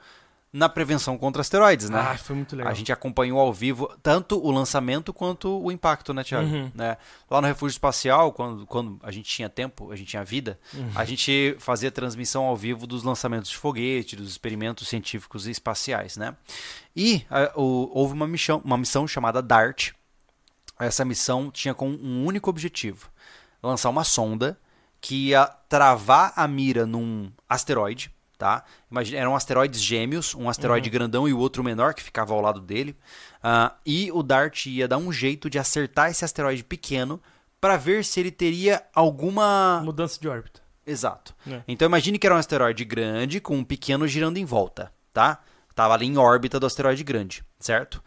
na 0.53 0.69
prevenção 0.69 1.17
contra 1.17 1.41
asteroides, 1.41 1.89
né? 1.89 2.01
Ah, 2.01 2.19
foi 2.19 2.35
muito 2.35 2.57
legal. 2.57 2.73
A 2.73 2.75
gente 2.75 2.91
acompanhou 2.91 3.39
ao 3.39 3.53
vivo 3.53 3.89
tanto 4.03 4.37
o 4.45 4.51
lançamento 4.51 5.13
quanto 5.13 5.63
o 5.63 5.71
impacto, 5.71 6.13
né, 6.13 6.25
Thiago? 6.25 6.45
Uhum. 6.49 6.73
Né? 6.75 6.97
Lá 7.31 7.41
no 7.41 7.47
Refúgio 7.47 7.73
Espacial, 7.75 8.33
quando, 8.33 8.67
quando 8.67 8.99
a 9.01 9.13
gente 9.13 9.31
tinha 9.31 9.49
tempo, 9.49 9.93
a 9.93 9.97
gente 9.97 10.09
tinha 10.09 10.25
vida, 10.25 10.59
Uhum. 10.75 10.91
a 10.97 11.05
gente 11.05 11.55
fazia 11.61 11.89
transmissão 11.93 12.47
ao 12.47 12.57
vivo 12.57 12.85
dos 12.85 13.05
lançamentos 13.05 13.49
de 13.49 13.57
foguete, 13.57 14.17
dos 14.17 14.29
experimentos 14.29 14.89
científicos 14.89 15.47
e 15.47 15.53
espaciais, 15.53 16.17
né? 16.17 16.35
E 16.97 17.25
ah, 17.31 17.53
o- 17.55 17.89
houve 17.95 18.15
uma 18.15 18.27
missão, 18.27 18.61
uma 18.65 18.77
missão 18.77 19.07
chamada 19.07 19.41
DART. 19.41 19.93
Essa 20.81 21.05
missão 21.05 21.49
tinha 21.51 21.75
com 21.75 21.89
um 21.91 22.25
único 22.27 22.51
objetivo: 22.51 23.09
lançar 23.63 23.91
uma 23.91 24.05
sonda 24.05 24.59
que 25.01 25.29
ia 25.29 25.47
travar 25.69 26.33
a 26.37 26.47
mira 26.47 26.85
num 26.87 27.31
asteroide, 27.49 28.13
tá? 28.37 28.65
Imagina, 28.91 29.19
eram 29.19 29.37
asteroides 29.37 29.81
gêmeos, 29.83 30.35
um 30.35 30.49
asteroide 30.49 30.91
grandão 30.91 31.29
e 31.29 31.33
o 31.33 31.39
outro 31.39 31.65
menor 31.65 31.95
que 31.95 32.03
ficava 32.03 32.35
ao 32.35 32.41
lado 32.41 32.61
dele. 32.61 32.97
Ah, 33.43 33.75
e 33.85 34.11
o 34.13 34.23
DART 34.23 34.67
ia 34.67 34.89
dar 34.89 34.99
um 34.99 35.13
jeito 35.13 35.49
de 35.49 35.59
acertar 35.59 36.11
esse 36.11 36.25
asteroide 36.25 36.65
pequeno 36.65 37.21
para 37.61 37.77
ver 37.77 38.05
se 38.05 38.19
ele 38.19 38.31
teria 38.31 38.83
alguma 38.95 39.81
Mudança 39.85 40.19
de 40.21 40.29
órbita. 40.29 40.61
Exato. 40.87 41.35
É. 41.47 41.63
Então 41.69 41.87
imagine 41.87 42.19
que 42.19 42.27
era 42.27 42.35
um 42.35 42.39
asteroide 42.39 42.85
grande 42.85 43.41
com 43.41 43.57
um 43.57 43.65
pequeno 43.65 44.09
girando 44.09 44.39
em 44.39 44.45
volta, 44.45 44.93
tá? 45.13 45.41
Tava 45.75 45.95
ali 45.95 46.07
em 46.07 46.17
órbita 46.17 46.59
do 46.59 46.67
asteroide 46.67 47.05
grande, 47.05 47.45
certo? 47.59 48.03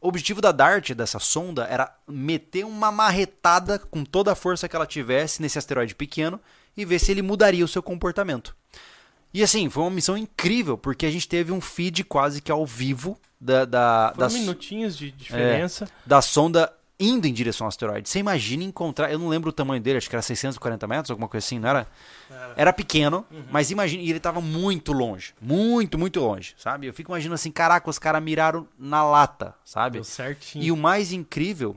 O 0.00 0.08
objetivo 0.08 0.40
da 0.40 0.52
DART, 0.52 0.90
dessa 0.90 1.18
sonda, 1.18 1.64
era 1.64 1.92
meter 2.06 2.64
uma 2.64 2.92
marretada 2.92 3.78
com 3.78 4.04
toda 4.04 4.32
a 4.32 4.36
força 4.36 4.68
que 4.68 4.76
ela 4.76 4.86
tivesse 4.86 5.42
nesse 5.42 5.58
asteroide 5.58 5.94
pequeno 5.94 6.40
e 6.76 6.84
ver 6.84 7.00
se 7.00 7.10
ele 7.10 7.22
mudaria 7.22 7.64
o 7.64 7.68
seu 7.68 7.82
comportamento. 7.82 8.54
E 9.34 9.42
assim, 9.42 9.68
foi 9.68 9.82
uma 9.82 9.90
missão 9.90 10.16
incrível, 10.16 10.78
porque 10.78 11.04
a 11.04 11.10
gente 11.10 11.28
teve 11.28 11.52
um 11.52 11.60
feed 11.60 12.04
quase 12.04 12.40
que 12.40 12.50
ao 12.50 12.64
vivo 12.64 13.18
da, 13.40 13.64
da, 13.64 14.12
Foram 14.14 14.28
da, 14.28 14.34
minutinhos 14.34 14.96
de 14.96 15.10
diferença. 15.10 15.88
da 16.06 16.22
sonda 16.22 16.72
indo 17.00 17.26
em 17.26 17.32
direção 17.32 17.64
ao 17.64 17.68
asteroide. 17.68 18.08
Você 18.08 18.18
imagina 18.18 18.64
encontrar, 18.64 19.10
eu 19.12 19.18
não 19.18 19.28
lembro 19.28 19.50
o 19.50 19.52
tamanho 19.52 19.80
dele, 19.80 19.98
acho 19.98 20.08
que 20.10 20.16
era 20.16 20.22
640 20.22 20.86
metros, 20.86 21.10
alguma 21.10 21.28
coisa 21.28 21.44
assim, 21.46 21.58
não 21.58 21.68
era? 21.68 21.86
Era 22.56 22.72
pequeno, 22.72 23.24
mas 23.50 23.70
imagina, 23.70 24.02
e 24.02 24.10
ele 24.10 24.18
tava 24.20 24.40
muito 24.40 24.92
longe, 24.92 25.32
muito, 25.40 25.96
muito 25.96 26.18
longe, 26.20 26.54
sabe? 26.58 26.86
Eu 26.86 26.92
fico 26.94 27.10
imaginando 27.12 27.34
assim, 27.36 27.50
caraca, 27.52 27.88
os 27.88 27.98
caras 27.98 28.22
miraram 28.22 28.66
na 28.78 29.04
lata, 29.04 29.54
sabe? 29.64 29.94
Deu 29.98 30.04
certinho. 30.04 30.64
E 30.64 30.72
o 30.72 30.76
mais 30.76 31.12
incrível, 31.12 31.76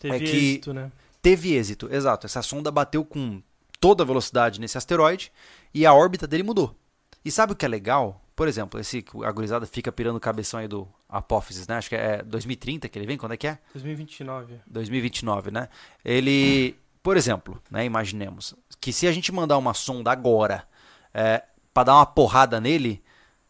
Teve 0.00 0.14
é 0.16 0.18
que- 0.18 0.24
êxito, 0.26 0.74
né? 0.74 0.90
teve 1.22 1.54
êxito, 1.54 1.88
exato. 1.92 2.26
Essa 2.26 2.42
sonda 2.42 2.70
bateu 2.70 3.04
com 3.04 3.42
toda 3.80 4.02
a 4.02 4.06
velocidade 4.06 4.60
nesse 4.60 4.76
asteroide 4.76 5.32
e 5.72 5.86
a 5.86 5.94
órbita 5.94 6.26
dele 6.26 6.42
mudou. 6.42 6.76
E 7.24 7.30
sabe 7.30 7.52
o 7.52 7.56
que 7.56 7.64
é 7.64 7.68
legal? 7.68 8.22
Por 8.40 8.48
exemplo, 8.48 8.80
esse 8.80 9.04
a 9.22 9.30
gurizada 9.32 9.66
fica 9.66 9.92
pirando 9.92 10.16
o 10.16 10.20
cabeção 10.20 10.60
aí 10.60 10.66
do 10.66 10.88
Apófisis, 11.06 11.68
né? 11.68 11.76
Acho 11.76 11.90
que 11.90 11.94
é 11.94 12.22
2030 12.22 12.88
que 12.88 12.98
ele 12.98 13.04
vem, 13.06 13.18
quando 13.18 13.32
é 13.32 13.36
que 13.36 13.46
é? 13.46 13.58
2029. 13.74 14.54
2029, 14.66 15.50
né? 15.50 15.68
Ele, 16.02 16.74
por 17.02 17.18
exemplo, 17.18 17.60
né, 17.70 17.84
imaginemos 17.84 18.54
que 18.80 18.94
se 18.94 19.06
a 19.06 19.12
gente 19.12 19.30
mandar 19.30 19.58
uma 19.58 19.74
sonda 19.74 20.10
agora 20.10 20.66
é, 21.12 21.42
para 21.74 21.84
dar 21.84 21.96
uma 21.96 22.06
porrada 22.06 22.58
nele, 22.58 23.02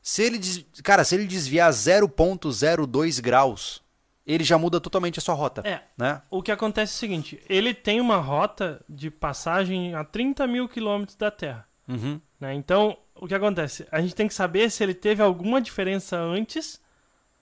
se 0.02 0.24
ele, 0.24 0.38
des- 0.38 0.64
cara, 0.82 1.04
se 1.04 1.14
ele 1.14 1.24
desviar 1.24 1.70
0.02 1.72 3.20
graus, 3.20 3.82
ele 4.26 4.42
já 4.42 4.58
muda 4.58 4.80
totalmente 4.80 5.20
a 5.20 5.22
sua 5.22 5.34
rota, 5.36 5.62
É, 5.64 5.82
né? 5.96 6.20
o 6.28 6.42
que 6.42 6.50
acontece 6.50 6.94
é 6.94 6.96
o 6.96 6.98
seguinte: 6.98 7.40
ele 7.48 7.72
tem 7.74 8.00
uma 8.00 8.16
rota 8.16 8.84
de 8.88 9.08
passagem 9.08 9.94
a 9.94 10.02
30 10.02 10.48
mil 10.48 10.68
quilômetros 10.68 11.16
da 11.16 11.30
Terra. 11.30 11.64
Uhum. 11.88 12.20
Né? 12.40 12.54
Então, 12.54 12.96
o 13.20 13.26
que 13.28 13.34
acontece? 13.34 13.86
A 13.92 14.00
gente 14.00 14.14
tem 14.14 14.26
que 14.26 14.34
saber 14.34 14.70
se 14.70 14.82
ele 14.82 14.94
teve 14.94 15.22
alguma 15.22 15.60
diferença 15.60 16.16
antes, 16.18 16.80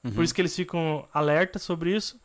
Uhum. 0.05 0.13
por 0.13 0.23
isso 0.25 0.35
que 0.35 0.41
eles 0.41 0.55
ficam 0.55 1.07
alerta 1.13 1.59
sobre 1.59 1.95
isso, 1.95 2.21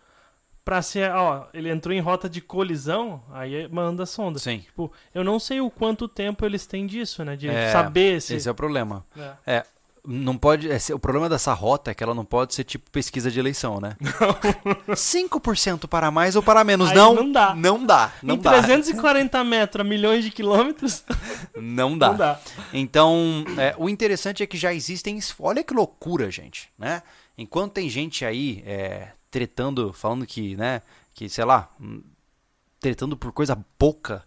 pra 0.63 0.81
ser, 0.81 1.11
ó, 1.11 1.47
ele 1.53 1.69
entrou 1.69 1.93
em 1.93 1.99
rota 1.99 2.29
de 2.29 2.39
colisão, 2.39 3.23
aí 3.31 3.67
manda 3.67 4.03
a 4.03 4.05
sonda. 4.05 4.39
Sim. 4.39 4.59
Tipo, 4.59 4.91
eu 5.13 5.23
não 5.23 5.39
sei 5.39 5.59
o 5.59 5.69
quanto 5.69 6.07
tempo 6.07 6.45
eles 6.45 6.65
têm 6.65 6.85
disso, 6.87 7.23
né? 7.25 7.35
De 7.35 7.49
É, 7.49 7.71
saber 7.71 8.21
se. 8.21 8.35
Esse 8.35 8.47
é 8.47 8.51
o 8.51 8.55
problema. 8.55 9.05
É. 9.17 9.55
É, 9.57 9.65
não 10.05 10.37
pode. 10.37 10.67
esse- 10.67 10.93
o 10.93 10.99
problema 10.99 11.29
dessa 11.29 11.53
rota 11.53 11.91
é 11.91 11.93
que 11.93 12.03
ela 12.03 12.13
não 12.13 12.25
pode 12.25 12.53
ser 12.53 12.63
tipo 12.63 12.89
pesquisa 12.91 13.31
de 13.31 13.39
eleição, 13.39 13.79
né? 13.79 13.95
Não. 13.99 14.93
5% 14.95 15.87
para 15.87 16.11
mais 16.11 16.35
ou 16.35 16.43
para 16.43 16.63
menos. 16.63 16.89
Aí 16.89 16.95
não, 16.95 17.13
não 17.15 17.31
dá. 17.31 17.55
Não 17.55 17.85
dá. 17.85 18.13
Não 18.21 18.35
em 18.35 18.39
dá. 18.39 18.51
340 18.51 19.43
metros 19.43 19.85
a 19.85 19.89
milhões 19.89 20.23
de 20.23 20.31
quilômetros, 20.31 21.03
Não 21.55 21.97
dá. 21.97 22.09
não 22.09 22.17
dá. 22.17 22.39
Então, 22.73 23.45
é, 23.57 23.75
o 23.77 23.87
interessante 23.89 24.43
é 24.43 24.45
que 24.47 24.57
já 24.57 24.73
existem. 24.73 25.17
Olha 25.39 25.63
que 25.63 25.73
loucura, 25.73 26.29
gente, 26.31 26.69
né? 26.77 27.01
Enquanto 27.37 27.73
tem 27.73 27.89
gente 27.89 28.25
aí 28.25 28.61
é, 28.65 29.09
tretando, 29.31 29.91
falando 29.93 30.25
que, 30.25 30.55
né, 30.55 30.81
que, 31.13 31.27
sei 31.29 31.45
lá, 31.45 31.69
hum, 31.79 32.03
tretando 32.79 33.15
por 33.17 33.31
coisa 33.31 33.57
pouca. 33.77 34.23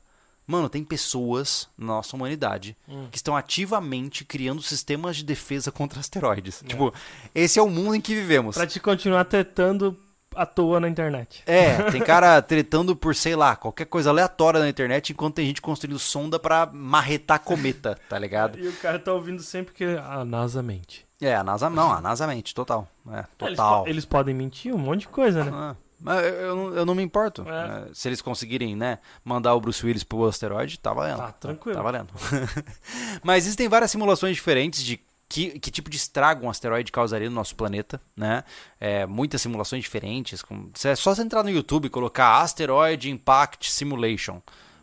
Mano, 0.47 0.69
tem 0.69 0.85
pessoas 0.85 1.69
na 1.77 1.87
nossa 1.87 2.15
humanidade 2.15 2.77
Hum. 2.89 3.09
que 3.11 3.17
estão 3.17 3.37
ativamente 3.37 4.25
criando 4.25 4.63
sistemas 4.63 5.17
de 5.17 5.25
defesa 5.25 5.73
contra 5.73 5.99
asteroides. 6.01 6.63
É. 6.63 6.67
Tipo, 6.69 6.95
esse 7.35 7.59
é 7.59 7.63
o 7.63 7.69
mundo 7.69 7.95
em 7.97 8.01
que 8.01 8.15
vivemos. 8.15 8.55
Pra 8.57 8.67
te 8.67 8.79
continuar 8.79 9.25
tretando 9.25 9.97
à 10.35 10.45
toa 10.47 10.79
na 10.79 10.89
internet. 10.89 11.43
É, 11.47 11.83
tem 11.91 12.01
cara 12.01 12.41
tretando 12.43 12.95
por, 12.95 13.15
sei 13.15 13.35
lá, 13.35 13.57
qualquer 13.57 13.87
coisa 13.87 14.11
aleatória 14.11 14.61
na 14.61 14.69
internet, 14.69 15.11
enquanto 15.11 15.35
tem 15.37 15.47
gente 15.47 15.63
construindo 15.63 15.99
sonda 15.99 16.39
pra 16.39 16.67
marretar 16.73 17.41
cometa, 17.41 17.99
tá 18.09 18.19
ligado? 18.19 18.59
E 18.59 18.69
o 18.69 18.73
cara 18.75 18.99
tá 18.99 19.13
ouvindo 19.13 19.43
sempre 19.43 19.73
que 19.75 19.85
a 19.85 20.25
NASA 20.25 20.63
mente. 20.63 21.05
É, 21.21 21.35
a 21.35 21.43
NASA 21.43 21.71
não, 21.71 21.91
a 21.91 22.01
NASA 22.03 22.27
mente, 22.27 22.55
total. 22.55 22.87
É, 23.11 23.19
Eles, 23.21 23.27
total. 23.57 23.83
po- 23.85 23.89
eles 23.89 24.05
podem 24.05 24.35
mentir 24.35 24.75
um 24.75 24.79
monte 24.79 25.01
de 25.01 25.09
coisa, 25.09 25.43
né? 25.43 25.51
Ah, 25.55 25.77
mas 26.01 26.25
eu, 26.25 26.57
não- 26.57 26.75
eu 26.75 26.87
não 26.87 26.95
me 26.95 27.03
importo. 27.03 27.45
É. 27.49 27.89
É, 27.91 27.95
Se 27.95 28.09
eles 28.09 28.21
conseguirem, 28.23 28.77
né, 28.77 28.99
mandar 29.25 29.55
o 29.55 29.61
Bruce 29.61 29.85
Willis 29.85 30.05
pro 30.05 30.25
asteroide, 30.27 30.79
tá 30.79 30.93
valendo. 30.93 31.19
Tá, 31.19 31.33
tranquilo. 31.33 31.77
Tá 31.77 31.83
valendo. 31.83 32.09
Mas 33.23 33.45
existem 33.45 33.69
várias 33.69 33.91
simulações 33.91 34.37
diferentes 34.37 34.83
de 34.83 35.01
que, 35.29 35.59
que 35.59 35.71
tipo 35.73 35.91
de 35.91 35.97
estrago 35.97 36.47
um 36.47 36.51
asteroide 36.51 36.93
causaria 36.93 37.29
no 37.29 37.35
nosso 37.35 37.57
planeta, 37.57 38.01
né? 38.17 38.45
É, 38.79 39.07
muitas 39.07 39.43
simulações 39.43 39.83
diferentes. 39.83 40.41
Com, 40.43 40.71
é 40.85 40.95
só 40.95 41.15
você 41.15 41.23
entrar 41.23 41.43
no 41.43 41.51
YouTube 41.51 41.87
e 41.87 41.91
colocar 41.91 42.41
Asteroid 42.43 43.11
Impact 43.11 43.73
Simulation. 43.73 44.41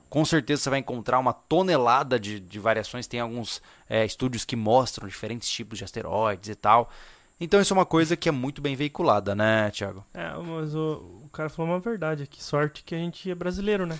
Com 0.09 0.23
certeza 0.25 0.63
você 0.63 0.69
vai 0.69 0.79
encontrar 0.79 1.17
uma 1.17 1.33
tonelada 1.33 2.19
de, 2.19 2.39
de 2.39 2.59
variações. 2.59 3.07
Tem 3.07 3.19
alguns 3.19 3.61
é, 3.89 4.05
estúdios 4.05 4.43
que 4.45 4.55
mostram 4.55 5.07
diferentes 5.07 5.49
tipos 5.49 5.77
de 5.77 5.85
asteroides 5.85 6.49
e 6.49 6.55
tal. 6.55 6.91
Então 7.43 7.59
isso 7.59 7.73
é 7.73 7.77
uma 7.77 7.85
coisa 7.85 8.15
que 8.15 8.29
é 8.29 8.31
muito 8.31 8.61
bem 8.61 8.73
veiculada, 8.73 9.35
né, 9.35 9.69
Thiago? 9.69 10.05
É, 10.13 10.33
mas 10.37 10.73
o, 10.73 11.21
o 11.25 11.29
cara 11.29 11.49
falou 11.49 11.71
uma 11.71 11.79
verdade 11.79 12.23
aqui. 12.23 12.41
Sorte 12.41 12.83
que 12.83 12.95
a 12.95 12.97
gente 12.97 13.29
é 13.29 13.35
brasileiro, 13.35 13.85
né? 13.85 13.99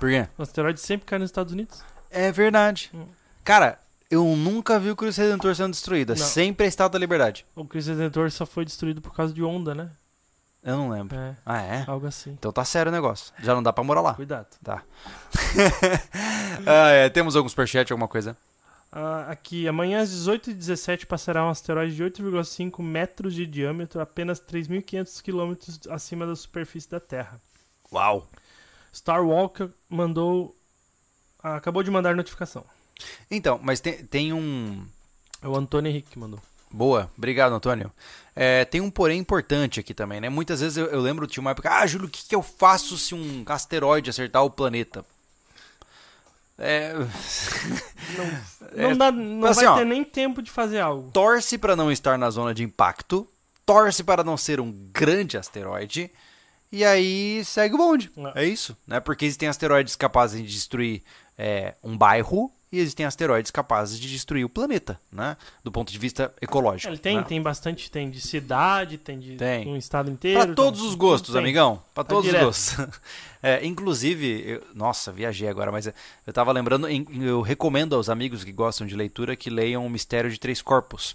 Por 0.00 0.08
quê? 0.08 0.26
O 0.38 0.42
asteroide 0.42 0.80
sempre 0.80 1.04
cai 1.06 1.18
nos 1.18 1.28
Estados 1.28 1.52
Unidos. 1.52 1.82
É 2.10 2.32
verdade. 2.32 2.90
Hum. 2.94 3.04
Cara, 3.44 3.78
eu 4.10 4.24
nunca 4.24 4.78
vi 4.78 4.90
o 4.90 4.96
Cristo 4.96 5.20
Redentor 5.20 5.54
sendo 5.54 5.72
destruída. 5.72 6.14
Não. 6.14 6.24
Sempre 6.24 6.64
a 6.64 6.68
Estátua 6.68 6.98
da 6.98 6.98
Liberdade. 6.98 7.44
O 7.54 7.66
Cristo 7.66 7.90
Redentor 7.90 8.30
só 8.30 8.46
foi 8.46 8.64
destruído 8.64 9.02
por 9.02 9.14
causa 9.14 9.34
de 9.34 9.42
onda, 9.42 9.74
né? 9.74 9.90
Eu 10.64 10.76
não 10.78 10.88
lembro. 10.88 11.14
É, 11.14 11.36
Ah, 11.44 11.60
é? 11.62 11.84
algo 11.86 12.06
assim. 12.06 12.30
Então 12.30 12.50
tá 12.50 12.64
sério 12.64 12.90
o 12.90 12.94
negócio. 12.94 13.34
Já 13.42 13.54
não 13.54 13.62
dá 13.62 13.70
pra 13.70 13.84
morar 13.84 14.00
lá. 14.00 14.14
Cuidado. 14.14 14.46
Tá. 14.64 14.82
ah, 16.66 16.88
é. 16.90 17.08
Temos 17.10 17.36
algum 17.36 17.48
superchat, 17.50 17.92
alguma 17.92 18.08
coisa? 18.08 18.34
Ah, 18.90 19.26
aqui, 19.30 19.68
amanhã 19.68 20.00
às 20.00 20.10
18h17 20.10 21.04
passará 21.06 21.44
um 21.44 21.50
asteroide 21.50 21.94
de 21.94 22.02
8,5 22.02 22.82
metros 22.82 23.34
de 23.34 23.46
diâmetro, 23.46 24.00
apenas 24.00 24.40
3.500 24.40 25.22
quilômetros 25.22 25.80
acima 25.88 26.26
da 26.26 26.34
superfície 26.34 26.88
da 26.88 26.98
Terra. 26.98 27.40
Uau. 27.92 28.26
Star 28.94 29.24
Walker 29.24 29.68
mandou. 29.88 30.56
ah, 31.42 31.56
acabou 31.56 31.82
de 31.82 31.90
mandar 31.90 32.16
notificação. 32.16 32.64
Então, 33.30 33.60
mas 33.62 33.80
tem, 33.80 34.04
tem 34.04 34.32
um. 34.32 34.86
É 35.42 35.46
o 35.46 35.56
Antônio 35.56 35.90
Henrique 35.90 36.10
que 36.10 36.18
mandou. 36.18 36.40
Boa, 36.70 37.10
obrigado, 37.16 37.52
Antônio. 37.52 37.92
É, 38.34 38.64
tem 38.64 38.80
um 38.80 38.90
porém 38.90 39.18
importante 39.18 39.80
aqui 39.80 39.94
também, 39.94 40.20
né? 40.20 40.28
Muitas 40.28 40.60
vezes 40.60 40.76
eu, 40.76 40.86
eu 40.86 41.00
lembro 41.00 41.26
de 41.26 41.40
uma 41.40 41.52
época, 41.52 41.70
ah, 41.70 41.86
Júlio, 41.86 42.08
o 42.08 42.10
que, 42.10 42.26
que 42.26 42.34
eu 42.34 42.42
faço 42.42 42.98
se 42.98 43.14
um 43.14 43.44
asteroide 43.46 44.10
acertar 44.10 44.44
o 44.44 44.50
planeta? 44.50 45.04
É, 46.58 46.92
Não, 46.94 47.08
É, 48.90 48.94
dá, 48.94 49.10
não 49.12 49.46
assim, 49.48 49.60
vai 49.64 49.66
ó. 49.66 49.76
ter 49.78 49.84
nem 49.86 50.04
tempo 50.04 50.42
de 50.42 50.50
fazer 50.50 50.80
algo. 50.80 51.10
torce 51.12 51.56
para 51.56 51.76
não 51.76 51.90
estar 51.90 52.18
na 52.18 52.28
zona 52.30 52.52
de 52.52 52.62
impacto, 52.64 53.26
torce 53.64 54.02
para 54.02 54.24
não 54.24 54.36
ser 54.36 54.60
um 54.60 54.70
grande 54.92 55.38
asteroide, 55.38 56.10
e 56.70 56.84
aí 56.84 57.42
segue 57.44 57.74
o 57.74 57.78
bonde. 57.78 58.10
É. 58.34 58.42
É 58.42 58.44
isso, 58.44 58.76
né? 58.86 59.00
Porque 59.00 59.24
existem 59.24 59.48
asteroides 59.48 59.96
capazes 59.96 60.40
de 60.42 60.46
destruir 60.46 61.02
é, 61.36 61.74
um 61.82 61.96
bairro 61.96 62.52
e 62.70 62.78
existem 62.78 63.06
asteroides 63.06 63.50
capazes 63.50 63.98
de 63.98 64.08
destruir 64.08 64.44
o 64.44 64.48
planeta, 64.48 65.00
né? 65.10 65.36
Do 65.64 65.72
ponto 65.72 65.90
de 65.92 65.98
vista 65.98 66.32
ecológico. 66.40 66.90
Ele 66.90 66.98
tem, 66.98 67.16
né? 67.16 67.22
tem 67.22 67.40
bastante, 67.40 67.90
tem 67.90 68.10
de 68.10 68.20
cidade, 68.20 68.98
tem 68.98 69.18
de 69.18 69.36
Tem. 69.36 69.66
um 69.68 69.76
estado 69.76 70.10
inteiro. 70.10 70.38
Pra 70.44 70.54
todos 70.54 70.80
então, 70.80 70.90
os 70.90 70.94
gostos, 70.94 71.32
tem. 71.32 71.40
amigão. 71.42 71.82
Pra 71.94 72.04
Tá 72.04 72.08
todos 72.10 72.26
os 72.26 72.30
direto. 72.30 72.44
gostos. 72.46 72.76
É, 73.40 73.64
inclusive, 73.64 74.42
eu- 74.44 74.62
nossa, 74.74 75.12
viajei 75.12 75.48
agora, 75.48 75.70
mas 75.70 75.86
eu 75.86 76.32
tava 76.32 76.50
lembrando, 76.50 76.88
em- 76.88 77.06
eu 77.22 77.40
recomendo 77.40 77.94
aos 77.94 78.10
amigos 78.10 78.42
que 78.42 78.50
gostam 78.50 78.84
de 78.84 78.96
leitura 78.96 79.36
que 79.36 79.48
leiam 79.48 79.86
O 79.86 79.88
Mistério 79.90 80.28
de 80.28 80.40
Três 80.40 80.60
Corpos, 80.60 81.14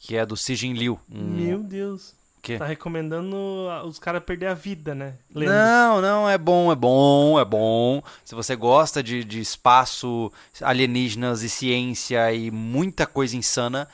que 0.00 0.16
é 0.16 0.26
do 0.26 0.36
Sijin 0.36 0.72
Liu. 0.72 0.98
um- 1.08 1.22
Meu 1.22 1.60
Deus. 1.60 2.12
Que? 2.42 2.56
Tá 2.58 2.64
recomendando 2.64 3.36
os 3.86 3.98
caras 3.98 4.22
perder 4.24 4.46
a 4.46 4.54
vida, 4.54 4.94
né? 4.94 5.14
Lendo. 5.34 5.50
Não, 5.52 6.00
não, 6.00 6.28
é 6.28 6.38
bom, 6.38 6.72
é 6.72 6.74
bom, 6.74 7.38
é 7.38 7.44
bom. 7.44 8.02
Se 8.24 8.34
você 8.34 8.56
gosta 8.56 9.02
de, 9.02 9.22
de 9.24 9.40
espaço, 9.40 10.32
alienígenas 10.62 11.42
e 11.42 11.48
ciência 11.50 12.32
e 12.32 12.50
muita 12.50 13.06
coisa 13.06 13.36
insana, 13.36 13.86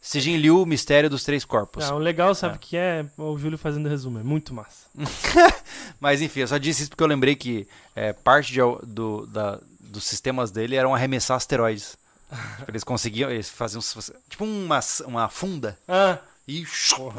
Sijin 0.00 0.36
Liu, 0.36 0.62
O 0.62 0.66
Mistério 0.66 1.08
dos 1.10 1.24
Três 1.24 1.44
Corpos. 1.44 1.84
Ah, 1.84 1.94
o 1.94 1.98
legal, 1.98 2.34
sabe 2.34 2.56
o 2.56 2.58
que 2.58 2.76
é? 2.76 3.04
O 3.18 3.36
Júlio 3.38 3.56
fazendo 3.58 3.88
resumo. 3.88 4.18
É 4.18 4.22
muito 4.22 4.52
massa. 4.54 4.86
Mas 6.00 6.20
enfim, 6.22 6.40
eu 6.40 6.48
só 6.48 6.58
disse 6.58 6.82
isso 6.82 6.90
porque 6.90 7.02
eu 7.02 7.06
lembrei 7.08 7.34
que 7.36 7.66
é, 7.94 8.12
parte 8.12 8.52
de 8.52 8.60
do, 8.86 9.26
da- 9.26 9.58
dos 9.80 10.04
sistemas 10.04 10.50
dele 10.50 10.76
eram 10.76 10.94
arremessar 10.94 11.36
asteroides. 11.36 11.96
Tipo, 12.58 12.70
eles 12.70 12.82
conseguiam, 12.84 13.30
eles 13.30 13.48
faziam 13.48 13.80
tipo 14.28 14.44
uma, 14.44 14.80
uma 15.06 15.28
funda 15.28 15.78
Ah, 15.86 16.18
e 16.46 16.64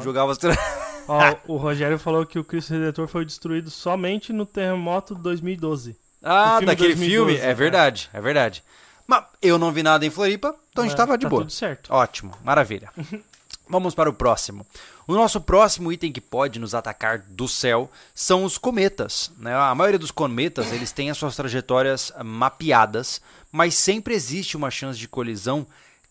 jogavam 0.02 0.30
asteroides. 0.30 0.64
ó, 1.08 1.36
o 1.48 1.56
Rogério 1.58 1.98
falou 1.98 2.24
que 2.24 2.38
o 2.38 2.44
Cristo 2.44 2.72
Redentor 2.72 3.08
foi 3.08 3.24
destruído 3.24 3.70
somente 3.70 4.32
no 4.32 4.46
terremoto 4.46 5.14
de 5.14 5.22
2012. 5.22 5.96
Ah, 6.22 6.56
filme 6.58 6.66
daquele 6.66 6.94
2012, 6.94 7.32
filme? 7.32 7.46
É 7.46 7.50
é. 7.50 7.54
verdade, 7.54 8.10
é 8.12 8.20
verdade. 8.20 8.64
Mas 9.06 9.24
eu 9.40 9.58
não 9.58 9.70
vi 9.70 9.82
nada 9.82 10.04
em 10.04 10.10
Floripa, 10.10 10.54
então 10.70 10.82
a 10.82 10.86
gente 10.86 10.96
Mas 10.96 11.06
tava 11.06 11.16
de 11.16 11.24
tá 11.24 11.28
boa. 11.28 11.42
tudo 11.42 11.52
certo. 11.52 11.92
Ótimo, 11.92 12.32
maravilha. 12.42 12.90
Vamos 13.68 13.94
para 13.94 14.08
o 14.08 14.12
próximo. 14.12 14.64
O 15.08 15.14
nosso 15.14 15.40
próximo 15.40 15.92
item 15.92 16.12
que 16.12 16.20
pode 16.20 16.58
nos 16.58 16.72
atacar 16.74 17.18
do 17.18 17.48
céu 17.48 17.90
são 18.14 18.44
os 18.44 18.58
cometas. 18.58 19.32
Né? 19.38 19.54
A 19.54 19.74
maioria 19.74 19.98
dos 19.98 20.12
cometas 20.12 20.72
eles 20.72 20.92
têm 20.92 21.10
as 21.10 21.18
suas 21.18 21.34
trajetórias 21.34 22.12
mapeadas, 22.24 23.20
mas 23.50 23.74
sempre 23.74 24.14
existe 24.14 24.56
uma 24.56 24.70
chance 24.70 24.98
de 24.98 25.08
colisão 25.08 25.66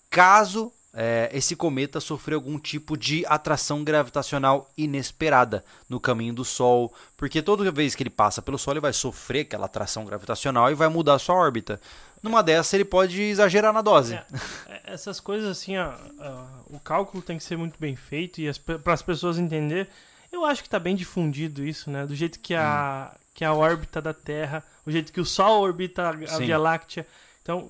caso 0.09 0.71
eh, 0.95 1.29
esse 1.33 1.55
cometa 1.55 1.99
sofrer 1.99 2.35
algum 2.35 2.57
tipo 2.57 2.97
de 2.97 3.25
atração 3.27 3.83
gravitacional 3.83 4.69
inesperada 4.77 5.63
no 5.89 5.99
caminho 5.99 6.33
do 6.33 6.45
Sol, 6.45 6.93
porque 7.17 7.41
toda 7.41 7.69
vez 7.71 7.93
que 7.93 8.01
ele 8.03 8.09
passa 8.09 8.41
pelo 8.41 8.57
Sol 8.57 8.73
ele 8.73 8.79
vai 8.79 8.93
sofrer 8.93 9.41
aquela 9.41 9.65
atração 9.65 10.05
gravitacional 10.05 10.71
e 10.71 10.75
vai 10.75 10.87
mudar 10.87 11.15
a 11.15 11.19
sua 11.19 11.35
órbita. 11.35 11.79
Numa 12.23 12.41
dessas 12.41 12.73
ele 12.73 12.85
pode 12.85 13.21
exagerar 13.21 13.71
na 13.73 13.81
dose. 13.81 14.15
É, 14.15 14.25
é, 14.69 14.81
essas 14.93 15.19
coisas 15.19 15.49
assim, 15.49 15.77
ó, 15.77 15.93
ó, 16.19 16.45
o 16.75 16.79
cálculo 16.79 17.21
tem 17.21 17.37
que 17.37 17.43
ser 17.43 17.57
muito 17.57 17.75
bem 17.79 17.95
feito 17.95 18.41
e 18.41 18.51
para 18.79 18.93
as 18.93 19.01
pessoas 19.01 19.37
entender, 19.37 19.87
eu 20.31 20.43
acho 20.45 20.63
que 20.63 20.69
tá 20.69 20.79
bem 20.79 20.95
difundido 20.95 21.63
isso, 21.63 21.91
né? 21.91 22.05
Do 22.05 22.15
jeito 22.15 22.39
que 22.39 22.55
a 22.55 23.11
que 23.33 23.43
a 23.43 23.53
órbita 23.53 24.01
da 24.01 24.13
Terra, 24.13 24.63
o 24.85 24.91
jeito 24.91 25.11
que 25.11 25.19
o 25.19 25.25
Sol 25.25 25.61
orbita 25.61 26.03
a- 26.03 26.35
a. 26.35 26.37
Via 26.39 26.57
Láctea. 26.57 27.05
Então, 27.41 27.69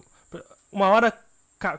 uma 0.72 0.88
hora 0.90 1.12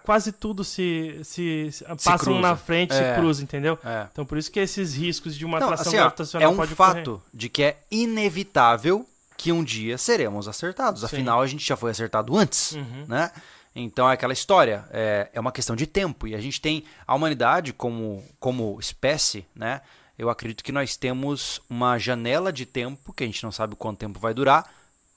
quase 0.05 0.33
tudo 0.33 0.63
se, 0.65 1.21
se, 1.25 1.71
se- 1.73 1.85
passam 1.85 2.17
cruza. 2.19 2.41
na 2.41 2.57
frente 2.57 2.93
É. 2.93 3.15
se 3.15 3.21
cruza, 3.21 3.43
entendeu? 3.43 3.79
É. 3.85 4.07
Então 4.13 4.25
por 4.27 4.37
isso 4.39 4.51
que 4.51 4.61
esses 4.61 4.95
riscos 4.95 5.37
de 5.37 5.45
uma 5.45 5.59
Não, 5.59 5.67
atração 5.69 5.89
assim, 5.91 5.97
ó, 5.99 6.01
gravitacional 6.03 6.49
é 6.49 6.53
um 6.55 6.67
fato 6.67 7.11
ocorrer. 7.13 7.21
de 7.33 7.49
que 7.49 7.63
é 7.63 7.79
inevitável 7.91 9.07
que 9.37 9.53
um 9.53 9.63
dia 9.63 9.99
seremos 9.99 10.49
acertados. 10.49 11.01
Sim. 11.01 11.07
Afinal, 11.07 11.41
a 11.43 11.47
gente 11.47 11.67
já 11.67 11.77
foi 11.77 11.91
acertado 11.91 12.37
antes, 12.37 12.73
Uhum. 12.73 13.05
né? 13.07 13.31
Então 13.75 14.09
é 14.09 14.15
aquela 14.15 14.33
história, 14.33 14.85
é, 14.91 15.29
é 15.35 15.39
uma 15.39 15.53
questão 15.53 15.77
de 15.77 15.87
tempo. 15.87 16.27
E 16.27 16.35
a 16.35 16.41
gente 16.41 16.61
tem 16.61 16.83
a 17.07 17.15
humanidade 17.15 17.75
como, 17.75 18.25
como 18.41 18.79
espécie, 18.81 19.45
né? 19.55 19.83
Eu 20.19 20.31
acredito 20.31 20.65
que 20.65 20.73
nós 20.73 20.97
temos 20.97 21.61
uma 21.69 21.99
janela 21.99 22.51
de 22.51 22.65
tempo, 22.65 23.13
que 23.13 23.23
a 23.23 23.27
gente 23.27 23.45
não 23.45 23.53
sabe 23.53 23.77
quanto 23.77 23.99
tempo 23.99 24.19
vai 24.19 24.33
durar, 24.33 24.65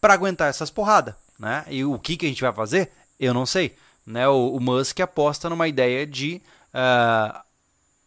para 0.01 0.13
aguentar 0.13 0.49
essas 0.49 0.69
porradas, 0.69 1.15
né? 1.39 1.63
E 1.69 1.85
o 1.85 1.97
que, 1.97 2.17
que 2.17 2.25
a 2.25 2.29
gente 2.29 2.41
vai 2.41 2.51
fazer? 2.51 2.91
Eu 3.17 3.33
não 3.33 3.45
sei. 3.45 3.75
Né? 4.09 4.27
O, 4.27 4.55
o 4.55 4.59
Musk 4.59 4.99
aposta 5.01 5.49
numa 5.49 5.67
ideia 5.67 6.05
de 6.05 6.41
ah, 6.73 7.43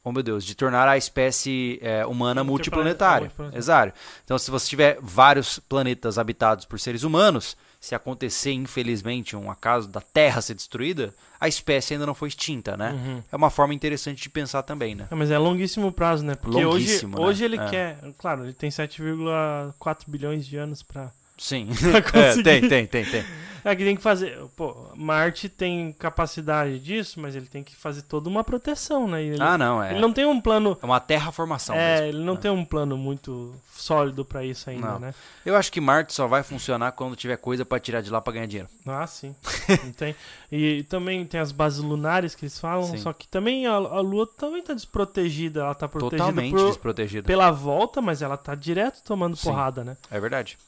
oh 0.05 0.11
meu 0.11 0.23
Deus, 0.23 0.45
de 0.45 0.55
tornar 0.55 0.89
a 0.89 0.97
espécie 0.97 1.79
é, 1.81 2.05
humana 2.05 2.43
multiplanetária. 2.43 3.27
multiplanetária. 3.27 3.59
Exato. 3.59 3.93
Então, 4.25 4.37
se 4.39 4.51
você 4.51 4.69
tiver 4.69 4.99
vários 5.01 5.59
planetas 5.61 6.19
habitados 6.19 6.65
por 6.65 6.81
seres 6.81 7.05
humanos, 7.05 7.57
se 7.81 7.95
acontecer, 7.95 8.53
infelizmente, 8.53 9.37
um 9.37 9.51
acaso 9.51 9.89
da 9.89 10.01
Terra 10.01 10.41
ser 10.41 10.55
destruída, 10.55 11.15
a 11.41 11.49
espécie 11.49 11.95
ainda 11.95 12.07
não 12.07 12.15
foi 12.15 12.29
extinta, 12.29 12.77
né? 12.77 12.93
Uhum. 12.93 13.23
É 13.31 13.37
uma 13.37 13.51
forma 13.51 13.75
interessante 13.75 14.23
de 14.23 14.29
pensar 14.31 14.63
também, 14.63 14.95
né? 14.95 15.07
É, 15.11 15.15
mas 15.15 15.31
é 15.31 15.39
longuíssimo 15.39 15.91
prazo, 15.93 16.25
né? 16.25 16.35
Porque 16.37 16.57
hoje, 16.59 16.65
Longuíssimo, 16.67 17.19
né? 17.19 17.25
hoje 17.25 17.45
ele 17.45 17.57
É. 17.59 17.69
quer. 17.69 17.99
Claro, 18.19 18.45
ele 18.45 18.53
tem 18.53 18.71
7,4 18.71 20.05
bilhões 20.09 20.47
de 20.47 20.57
anos 20.57 20.83
pra. 20.83 21.11
Sim. 21.39 21.69
é, 22.15 22.43
tem, 22.43 22.69
tem, 22.69 22.87
tem, 22.87 23.05
tem. 23.05 23.25
É 23.65 23.77
que 23.77 23.85
tem 23.85 23.95
que 23.95 24.03
fazer. 24.03 24.37
Pô, 24.57 24.75
Marte 24.97 25.49
tem 25.49 25.93
capacidade 25.93 26.81
disso, 26.81 27.21
mas 27.21 27.37
ele 27.37 27.47
tem 27.47 27.63
que 27.63 27.77
fazer 27.77 28.03
toda 28.03 28.29
uma 28.29 28.43
proteção, 28.43 29.07
né? 29.07 29.23
Ele, 29.23 29.41
Ah, 29.41 29.57
não, 29.57 29.81
é. 29.81 29.93
ele 29.93 30.01
não 30.01 30.13
tem 30.13 30.25
um 30.27 30.41
plano. 30.41 30.77
É 30.83 30.85
uma 30.85 30.99
terraformação 30.99 31.77
É, 31.77 32.01
mesmo. 32.01 32.07
ele 32.09 32.25
não 32.25 32.35
né? 32.35 32.41
tem 32.41 32.51
um 32.51 32.65
plano 32.65 32.97
muito 32.97 33.55
sólido 33.73 34.25
pra 34.25 34.45
isso 34.45 34.69
ainda, 34.69 34.89
Não. 34.89 34.99
né? 34.99 35.15
Eu 35.47 35.55
acho 35.55 35.71
que 35.71 35.81
Marte 35.81 36.13
só 36.13 36.27
vai 36.27 36.43
funcionar 36.43 36.91
quando 36.91 37.15
tiver 37.15 37.37
coisa 37.37 37.65
pra 37.65 37.79
tirar 37.79 38.01
de 38.01 38.11
lá 38.11 38.21
pra 38.21 38.33
ganhar 38.33 38.47
dinheiro. 38.47 38.69
Ah, 38.85 39.07
sim. 39.07 39.33
tem. 39.97 40.17
E 40.51 40.83
também 40.89 41.25
tem 41.25 41.39
as 41.39 41.53
bases 41.53 41.79
lunares 41.79 42.35
que 42.35 42.45
eles 42.45 42.59
falam, 42.59 42.85
Sim. 42.91 42.99
só 42.99 43.13
que 43.13 43.29
também 43.29 43.69
a, 43.69 43.75
a 43.75 44.01
Lua 44.01 44.27
também 44.27 44.61
tá 44.63 44.75
desprotegida. 44.75 45.61
Ela 45.61 45.75
tá 45.77 45.87
protegida 45.87 46.17
Totalmente 46.25 46.51
por- 46.53 46.67
desprotegido. 46.67 47.27
pela 47.29 47.53
volta, 47.53 48.03
mas 48.03 48.23
ela 48.23 48.37
tá 48.37 48.57
direto 48.57 49.05
tomando 49.05 49.37
Sim. 49.37 49.45
porrada, 49.51 49.85
né? 49.85 49.97
É 50.11 50.19
verdade. 50.19 50.59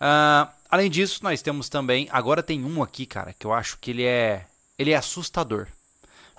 Ah, 0.00 0.50
além 0.70 0.90
disso, 0.90 1.20
nós 1.22 1.42
temos 1.42 1.68
também. 1.68 2.08
Agora 2.10 2.42
tem 2.42 2.64
um 2.64 2.82
aqui, 2.82 3.06
cara, 3.06 3.34
que 3.38 3.46
eu 3.46 3.52
acho 3.52 3.78
que 3.78 3.90
ele 3.90 4.04
é. 4.04 4.46
Ele 4.78 4.90
é 4.90 4.96
assustador. 4.96 5.66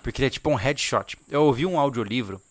Porque 0.04 0.22
ele 0.22 0.28
é 0.28 0.30
tipo 0.30 0.50
um 0.50 0.56
headshot. 0.56 1.18
Eu 1.30 1.44
ouvi 1.44 1.66
um 1.66 1.80
audiolivro. 1.80 2.42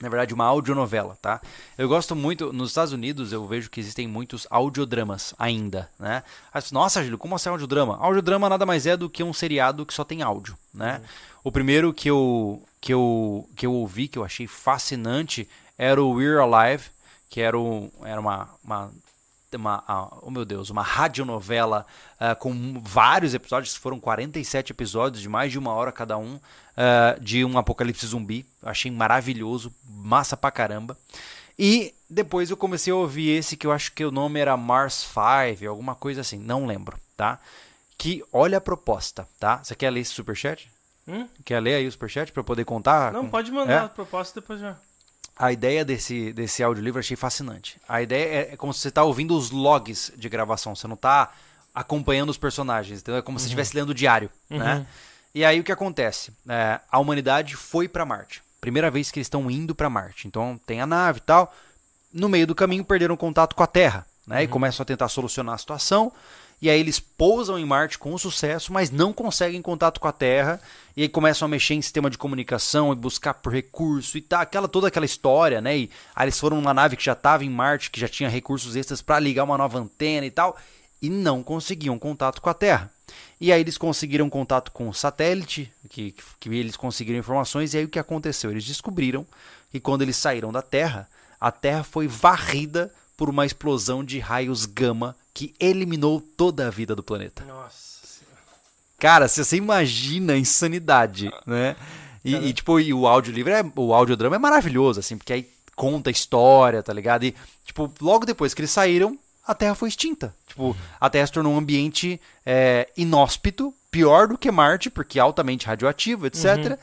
Na 0.00 0.08
verdade, 0.08 0.32
uma 0.32 0.44
audionovela, 0.44 1.18
tá? 1.20 1.40
Eu 1.76 1.88
gosto 1.88 2.14
muito. 2.14 2.52
Nos 2.52 2.70
Estados 2.70 2.92
Unidos, 2.92 3.32
eu 3.32 3.44
vejo 3.46 3.68
que 3.68 3.80
existem 3.80 4.06
muitos 4.06 4.46
audiodramas 4.48 5.34
ainda, 5.36 5.90
né? 5.98 6.22
Nossa, 6.70 7.02
Júlio, 7.02 7.18
como 7.18 7.34
assim 7.34 7.48
audiodrama? 7.48 7.96
Audiodrama 7.98 8.48
nada 8.48 8.64
mais 8.64 8.86
é 8.86 8.96
do 8.96 9.10
que 9.10 9.24
um 9.24 9.32
seriado 9.32 9.84
que 9.84 9.92
só 9.92 10.04
tem 10.04 10.22
áudio, 10.22 10.56
né? 10.72 11.02
O 11.42 11.50
primeiro 11.50 11.92
que 11.92 12.08
eu, 12.08 12.62
que, 12.80 12.94
eu, 12.94 13.48
que 13.56 13.66
eu 13.66 13.72
ouvi, 13.72 14.06
que 14.06 14.18
eu 14.18 14.24
achei 14.24 14.46
fascinante, 14.46 15.48
era 15.76 16.00
o 16.00 16.12
We're 16.12 16.40
Alive, 16.40 16.84
que 17.28 17.40
era, 17.40 17.58
o, 17.58 17.90
era 18.04 18.20
uma, 18.20 18.48
uma 18.62 18.92
uma, 19.56 19.82
oh 20.22 20.30
meu 20.30 20.44
Deus, 20.44 20.68
uma 20.70 20.82
radionovela 20.82 21.86
ah, 22.20 22.34
com 22.34 22.80
vários 22.84 23.34
episódios, 23.34 23.74
foram 23.76 23.98
47 23.98 24.72
episódios 24.72 25.22
de 25.22 25.28
mais 25.28 25.50
de 25.52 25.58
uma 25.58 25.72
hora 25.72 25.90
cada 25.92 26.18
um, 26.18 26.38
ah, 26.76 27.16
de 27.20 27.44
um 27.44 27.56
apocalipse 27.58 28.06
zumbi. 28.06 28.44
Achei 28.62 28.90
maravilhoso, 28.90 29.72
massa 29.88 30.36
pra 30.36 30.50
caramba. 30.50 30.96
E 31.58 31.94
depois 32.08 32.50
eu 32.50 32.56
comecei 32.56 32.92
a 32.92 32.96
ouvir 32.96 33.30
esse 33.30 33.56
que 33.56 33.66
eu 33.66 33.72
acho 33.72 33.92
que 33.92 34.04
o 34.04 34.10
nome 34.10 34.38
era 34.38 34.56
Mars 34.56 34.94
5, 35.12 35.68
alguma 35.68 35.94
coisa 35.94 36.20
assim, 36.20 36.38
não 36.38 36.66
lembro, 36.66 36.96
tá? 37.16 37.38
Que 37.96 38.22
olha 38.32 38.58
a 38.58 38.60
proposta, 38.60 39.28
tá? 39.40 39.58
Você 39.64 39.74
quer 39.74 39.90
ler 39.90 40.00
esse 40.00 40.12
superchat? 40.12 40.70
Hum? 41.08 41.26
Quer 41.44 41.58
ler 41.60 41.74
aí 41.74 41.86
o 41.86 41.90
superchat 41.90 42.30
pra 42.30 42.40
eu 42.40 42.44
poder 42.44 42.64
contar? 42.64 43.12
Não, 43.12 43.22
com- 43.24 43.30
pode 43.30 43.50
mandar 43.50 43.72
É? 43.72 43.78
a 43.86 43.88
proposta 43.88 44.40
depois 44.40 44.60
já. 44.60 44.76
A 45.38 45.52
ideia 45.52 45.84
desse, 45.84 46.32
desse 46.32 46.62
audiolivro 46.62 46.98
eu 46.98 47.00
achei 47.00 47.16
fascinante. 47.16 47.78
A 47.88 48.02
ideia 48.02 48.24
é, 48.24 48.54
é 48.54 48.56
como 48.56 48.74
se 48.74 48.80
você 48.80 48.88
está 48.88 49.04
ouvindo 49.04 49.36
os 49.36 49.50
logs 49.50 50.12
de 50.16 50.28
gravação, 50.28 50.74
você 50.74 50.88
não 50.88 50.94
está 50.94 51.30
acompanhando 51.74 52.30
os 52.30 52.36
personagens, 52.36 53.00
entendeu? 53.00 53.20
É 53.20 53.22
como 53.22 53.38
se 53.38 53.44
você 53.44 53.48
estivesse 53.48 53.76
lendo 53.76 53.90
o 53.90 53.94
diário, 53.94 54.28
né? 54.50 54.84
E 55.34 55.44
aí 55.44 55.60
o 55.60 55.64
que 55.64 55.70
acontece? 55.70 56.32
É, 56.48 56.80
a 56.90 56.98
humanidade 56.98 57.54
foi 57.54 57.86
para 57.88 58.04
Marte. 58.04 58.42
Primeira 58.60 58.90
vez 58.90 59.10
que 59.12 59.20
eles 59.20 59.26
estão 59.26 59.48
indo 59.48 59.74
para 59.74 59.88
Marte. 59.88 60.26
Então 60.26 60.58
tem 60.66 60.80
a 60.80 60.86
nave 60.86 61.18
e 61.18 61.22
tal. 61.22 61.54
No 62.12 62.28
meio 62.28 62.46
do 62.46 62.54
caminho 62.54 62.84
perderam 62.84 63.16
contato 63.16 63.54
com 63.54 63.62
a 63.62 63.66
Terra, 63.66 64.04
né? 64.26 64.42
E 64.42 64.48
começam 64.48 64.82
a 64.82 64.86
tentar 64.86 65.08
solucionar 65.08 65.54
a 65.54 65.58
situação. 65.58 66.12
E 66.60 66.68
aí 66.68 66.80
eles 66.80 66.98
pousam 66.98 67.58
em 67.58 67.64
Marte 67.64 67.98
com 67.98 68.16
sucesso, 68.18 68.72
mas 68.72 68.90
não 68.90 69.12
conseguem 69.12 69.62
contato 69.62 70.00
com 70.00 70.08
a 70.08 70.12
Terra. 70.12 70.60
E 70.96 71.02
aí 71.02 71.08
começam 71.08 71.46
a 71.46 71.48
mexer 71.48 71.74
em 71.74 71.82
sistema 71.82 72.10
de 72.10 72.18
comunicação 72.18 72.92
e 72.92 72.96
buscar 72.96 73.34
por 73.34 73.52
recurso 73.52 74.18
e 74.18 74.20
tá 74.20 74.40
aquela 74.40 74.66
toda 74.66 74.88
aquela 74.88 75.06
história, 75.06 75.60
né? 75.60 75.78
E 75.78 75.90
aí 76.16 76.24
eles 76.24 76.38
foram 76.38 76.56
numa 76.56 76.74
nave 76.74 76.96
que 76.96 77.04
já 77.04 77.12
estava 77.12 77.44
em 77.44 77.50
Marte, 77.50 77.90
que 77.90 78.00
já 78.00 78.08
tinha 78.08 78.28
recursos 78.28 78.74
extras 78.74 79.00
para 79.00 79.20
ligar 79.20 79.44
uma 79.44 79.56
nova 79.56 79.78
antena 79.78 80.26
e 80.26 80.30
tal, 80.30 80.56
e 81.00 81.08
não 81.08 81.42
conseguiam 81.44 81.96
contato 81.98 82.42
com 82.42 82.50
a 82.50 82.54
Terra. 82.54 82.90
E 83.40 83.52
aí 83.52 83.60
eles 83.60 83.78
conseguiram 83.78 84.28
contato 84.28 84.72
com 84.72 84.88
o 84.88 84.94
satélite, 84.94 85.72
que, 85.88 86.12
que 86.40 86.48
eles 86.48 86.76
conseguiram 86.76 87.20
informações, 87.20 87.72
e 87.72 87.78
aí 87.78 87.84
o 87.84 87.88
que 87.88 88.00
aconteceu? 88.00 88.50
Eles 88.50 88.64
descobriram 88.64 89.24
que 89.70 89.78
quando 89.78 90.02
eles 90.02 90.16
saíram 90.16 90.50
da 90.50 90.62
Terra, 90.62 91.08
a 91.40 91.52
Terra 91.52 91.84
foi 91.84 92.08
varrida 92.08 92.92
por 93.18 93.28
uma 93.28 93.44
explosão 93.44 94.04
de 94.04 94.20
raios 94.20 94.64
gama 94.64 95.14
que 95.34 95.52
eliminou 95.58 96.20
toda 96.20 96.68
a 96.68 96.70
vida 96.70 96.94
do 96.94 97.02
planeta. 97.02 97.44
Nossa. 97.44 97.98
Cara, 98.96 99.26
se 99.26 99.44
você 99.44 99.56
imagina 99.56 100.34
a 100.34 100.38
insanidade, 100.38 101.28
né? 101.44 101.76
E, 102.24 102.34
e, 102.34 102.52
tipo, 102.52 102.78
e 102.78 102.94
o 102.94 103.06
audiolivro 103.06 103.52
é, 103.52 103.64
o 103.76 103.92
audiodrama 103.92 104.36
é 104.36 104.38
maravilhoso, 104.38 105.00
assim, 105.00 105.16
porque 105.16 105.32
aí 105.32 105.48
conta 105.74 106.10
a 106.10 106.12
história, 106.12 106.82
tá 106.82 106.92
ligado? 106.92 107.24
E, 107.24 107.34
tipo, 107.64 107.92
logo 108.00 108.24
depois 108.24 108.54
que 108.54 108.60
eles 108.60 108.70
saíram, 108.70 109.18
a 109.46 109.54
Terra 109.54 109.74
foi 109.74 109.88
extinta. 109.88 110.32
Tipo, 110.46 110.76
a 111.00 111.10
Terra 111.10 111.26
se 111.26 111.32
tornou 111.32 111.54
um 111.54 111.58
ambiente 111.58 112.20
é, 112.46 112.88
inóspito, 112.96 113.74
pior 113.90 114.28
do 114.28 114.38
que 114.38 114.50
Marte, 114.50 114.90
porque 114.90 115.18
é 115.18 115.22
altamente 115.22 115.66
radioativo, 115.66 116.26
etc. 116.26 116.78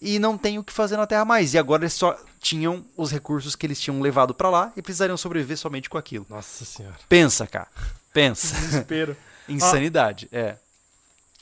E 0.00 0.18
não 0.18 0.38
tem 0.38 0.58
o 0.58 0.64
que 0.64 0.72
fazer 0.72 0.96
na 0.96 1.06
Terra 1.06 1.24
mais. 1.24 1.54
E 1.54 1.58
agora 1.58 1.82
eles 1.82 1.92
só 1.94 2.16
tinham 2.40 2.84
os 2.96 3.10
recursos 3.10 3.56
que 3.56 3.66
eles 3.66 3.80
tinham 3.80 4.00
levado 4.00 4.32
pra 4.32 4.48
lá 4.48 4.72
e 4.76 4.82
precisariam 4.82 5.16
sobreviver 5.16 5.58
somente 5.58 5.90
com 5.90 5.98
aquilo. 5.98 6.24
Nossa 6.28 6.64
senhora. 6.64 6.96
Pensa, 7.08 7.46
cara. 7.46 7.68
Pensa. 8.12 8.54
Desespero. 8.60 9.16
Insanidade. 9.48 10.28
É. 10.30 10.56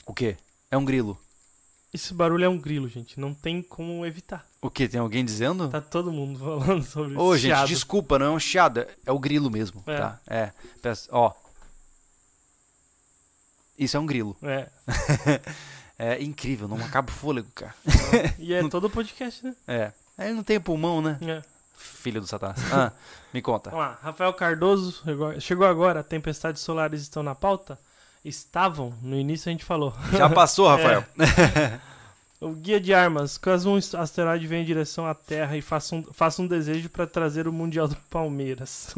O 0.05 0.13
quê? 0.13 0.37
É 0.71 0.77
um 0.77 0.83
grilo. 0.85 1.19
Esse 1.93 2.13
barulho 2.13 2.43
é 2.45 2.49
um 2.49 2.57
grilo, 2.57 2.89
gente. 2.89 3.19
Não 3.19 3.33
tem 3.33 3.61
como 3.61 4.05
evitar. 4.05 4.45
O 4.61 4.69
quê? 4.71 4.87
Tem 4.87 4.99
alguém 4.99 5.23
dizendo? 5.23 5.69
Tá 5.69 5.79
todo 5.79 6.11
mundo 6.11 6.39
falando 6.59 6.83
sobre 6.83 7.15
Ô, 7.17 7.33
esse 7.33 7.43
gente, 7.43 7.51
chiado. 7.55 7.67
desculpa, 7.67 8.17
não 8.19 8.25
é 8.25 8.29
um 8.31 8.39
chiado, 8.39 8.79
é- 8.79 8.87
é 9.05 9.11
o 9.11 9.19
grilo 9.19 9.49
mesmo, 9.51 9.83
É. 9.85 9.97
tá? 9.97 10.19
É. 10.27 10.51
Peço- 10.81 11.07
Ó. 11.11 11.31
Isso 13.77 13.95
é 13.95 13.99
um 13.99 14.05
grilo. 14.05 14.35
É. 14.41 14.67
É 15.99 16.21
incrível, 16.21 16.67
não 16.67 16.77
acaba 16.83 17.09
o 17.09 17.13
fôlego, 17.13 17.47
cara. 17.55 17.73
E 18.37 18.53
é 18.53 18.67
todo 18.69 18.89
podcast, 18.89 19.43
né? 19.45 19.55
É. 19.67 19.91
Ele 20.19 20.33
não 20.33 20.43
tem 20.43 20.59
pulmão, 20.59 21.01
né? 21.01 21.17
É. 21.21 21.41
Filho 21.75 22.21
do 22.21 22.27
Satanás. 22.27 22.57
Ah, 22.71 22.91
me 23.33 23.41
conta. 23.41 23.69
Vamos 23.69 23.85
lá. 23.85 23.99
Rafael 24.01 24.33
Cardoso 24.33 25.03
chegou- 25.39 25.67
agora. 25.67 26.03
Tempestades 26.03 26.61
solares 26.61 27.01
estão 27.01 27.21
na 27.23 27.35
pauta? 27.35 27.77
estavam, 28.25 28.93
no 29.01 29.15
início 29.15 29.47
a 29.47 29.51
gente 29.53 29.63
falou. 29.63 29.93
Já 30.11 30.29
passou, 30.29 30.67
Rafael? 30.69 31.03
O 32.39 32.51
guia 32.51 32.79
de 32.79 32.93
armas. 32.93 33.35
Caso 33.37 33.71
um 33.71 33.77
asteroide 33.77 34.45
venha 34.45 34.61
em 34.61 34.65
direção 34.65 35.07
à 35.07 35.15
Terra 35.15 35.57
e 35.57 35.61
faça 35.61 35.95
um, 35.95 36.03
faça 36.13 36.39
um 36.39 36.45
desejo 36.47 36.87
para 36.87 37.07
trazer 37.07 37.47
o 37.47 37.53
Mundial 37.53 37.87
do 37.87 37.95
Palmeiras. 38.11 38.93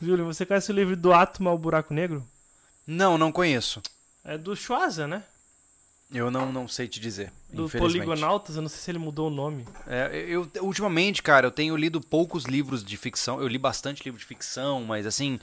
Júlio, 0.00 0.24
você 0.24 0.46
conhece 0.46 0.70
o 0.70 0.74
livro 0.74 0.96
do 0.96 1.12
Átomo 1.12 1.50
ao 1.50 1.58
Buraco 1.58 1.92
Negro? 1.92 2.26
Não, 2.86 3.18
não 3.18 3.30
conheço. 3.30 3.82
É 4.24 4.38
do 4.38 4.56
Schwarza, 4.56 5.06
né? 5.06 5.22
Eu 6.12 6.30
não, 6.30 6.52
não 6.52 6.68
sei 6.68 6.86
te 6.86 7.00
dizer. 7.00 7.32
Do. 7.52 7.68
Poligonautas, 7.68 8.54
eu 8.56 8.62
não 8.62 8.68
sei 8.68 8.78
se 8.78 8.90
ele 8.90 8.98
mudou 8.98 9.26
o 9.26 9.30
nome. 9.30 9.66
É, 9.86 10.24
eu, 10.28 10.48
ultimamente, 10.60 11.22
cara, 11.22 11.46
eu 11.46 11.50
tenho 11.50 11.76
lido 11.76 12.00
poucos 12.00 12.44
livros 12.44 12.84
de 12.84 12.96
ficção. 12.96 13.40
Eu 13.40 13.48
li 13.48 13.58
bastante 13.58 14.04
livro 14.04 14.18
de 14.18 14.24
ficção, 14.24 14.84
mas 14.84 15.04
assim. 15.06 15.40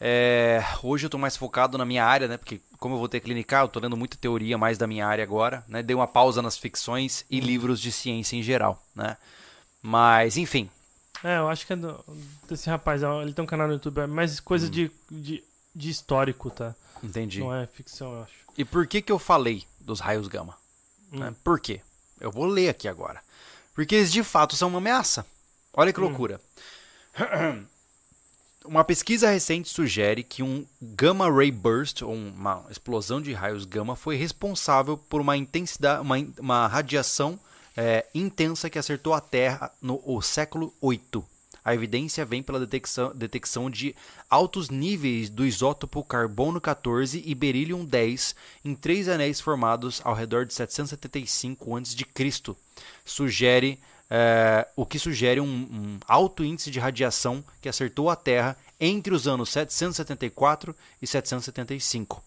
é, 0.00 0.62
hoje 0.82 1.06
eu 1.06 1.10
tô 1.10 1.16
mais 1.16 1.36
focado 1.36 1.78
na 1.78 1.86
minha 1.86 2.04
área, 2.04 2.28
né? 2.28 2.36
Porque, 2.36 2.60
como 2.78 2.94
eu 2.94 2.98
vou 2.98 3.08
ter 3.08 3.20
clinicar, 3.20 3.64
eu 3.64 3.68
tô 3.68 3.80
lendo 3.80 3.96
muita 3.96 4.16
teoria 4.18 4.58
mais 4.58 4.76
da 4.76 4.86
minha 4.86 5.06
área 5.06 5.24
agora, 5.24 5.64
né? 5.66 5.82
Dei 5.82 5.96
uma 5.96 6.06
pausa 6.06 6.42
nas 6.42 6.58
ficções 6.58 7.24
e 7.30 7.40
livros 7.40 7.80
de 7.80 7.90
ciência 7.90 8.36
em 8.36 8.42
geral, 8.42 8.82
né? 8.94 9.16
Mas, 9.80 10.36
enfim. 10.36 10.68
É, 11.24 11.38
eu 11.38 11.48
acho 11.48 11.66
que 11.66 11.72
é 11.72 11.76
do, 11.76 12.04
desse 12.46 12.68
rapaz. 12.68 13.02
ó, 13.02 13.22
Ele 13.22 13.32
tem 13.32 13.42
um 13.42 13.46
canal 13.48 13.66
no 13.66 13.72
YouTube, 13.72 14.00
é 14.00 14.06
mais 14.06 14.38
coisa 14.38 14.68
de, 14.68 14.90
de, 15.10 15.42
de 15.76 15.90
histórico, 15.90 16.50
tá? 16.50 16.74
Entendi. 17.02 17.40
Não 17.40 17.54
é 17.54 17.66
ficção, 17.66 18.14
eu 18.14 18.22
acho. 18.22 18.32
E 18.56 18.64
por 18.64 18.86
que 18.86 19.02
que 19.02 19.12
eu 19.12 19.18
falei 19.18 19.64
dos 19.78 20.00
raios 20.00 20.26
gama? 20.26 20.56
né? 21.12 21.34
Por 21.44 21.60
quê? 21.60 21.80
Eu 22.18 22.30
vou 22.30 22.46
ler 22.46 22.68
aqui 22.68 22.88
agora. 22.88 23.20
Porque 23.74 23.94
eles 23.94 24.10
de 24.10 24.22
fato 24.22 24.56
são 24.56 24.68
uma 24.68 24.78
ameaça. 24.78 25.26
Olha 25.72 25.92
que 25.92 26.00
loucura. 26.00 26.40
Uma 28.64 28.82
pesquisa 28.82 29.30
recente 29.30 29.68
sugere 29.68 30.24
que 30.24 30.42
um 30.42 30.66
gamma 30.82 31.30
ray 31.30 31.52
burst, 31.52 32.02
ou 32.02 32.12
uma 32.12 32.64
explosão 32.68 33.22
de 33.22 33.32
raios 33.32 33.64
gama, 33.64 33.94
foi 33.94 34.16
responsável 34.16 34.96
por 34.96 35.20
uma 35.20 35.36
intensidade, 35.36 36.00
uma, 36.00 36.16
uma 36.36 36.66
radiação 36.66 37.38
é, 37.76 38.04
intensa 38.12 38.68
que 38.68 38.76
acertou 38.76 39.14
a 39.14 39.20
Terra 39.20 39.70
no 39.80 40.20
século 40.20 40.74
VIII. 40.82 41.22
A 41.66 41.74
evidência 41.74 42.24
vem 42.24 42.44
pela 42.44 42.60
detecção, 42.60 43.12
detecção 43.12 43.68
de 43.68 43.92
altos 44.30 44.70
níveis 44.70 45.28
do 45.28 45.44
isótopo 45.44 46.04
carbono 46.04 46.60
14 46.60 47.24
e 47.26 47.34
berílio 47.34 47.82
10 47.82 48.36
em 48.64 48.72
três 48.72 49.08
anéis 49.08 49.40
formados 49.40 50.00
ao 50.04 50.14
redor 50.14 50.46
de 50.46 50.54
775 50.54 51.76
a.C. 51.76 52.56
Sugere 53.04 53.80
é, 54.08 54.68
o 54.76 54.86
que 54.86 54.96
sugere 54.96 55.40
um, 55.40 55.44
um 55.48 55.98
alto 56.06 56.44
índice 56.44 56.70
de 56.70 56.78
radiação 56.78 57.42
que 57.60 57.68
acertou 57.68 58.10
a 58.10 58.14
Terra 58.14 58.56
entre 58.78 59.12
os 59.12 59.26
anos 59.26 59.50
774 59.50 60.72
e 61.02 61.06
775. 61.08 62.22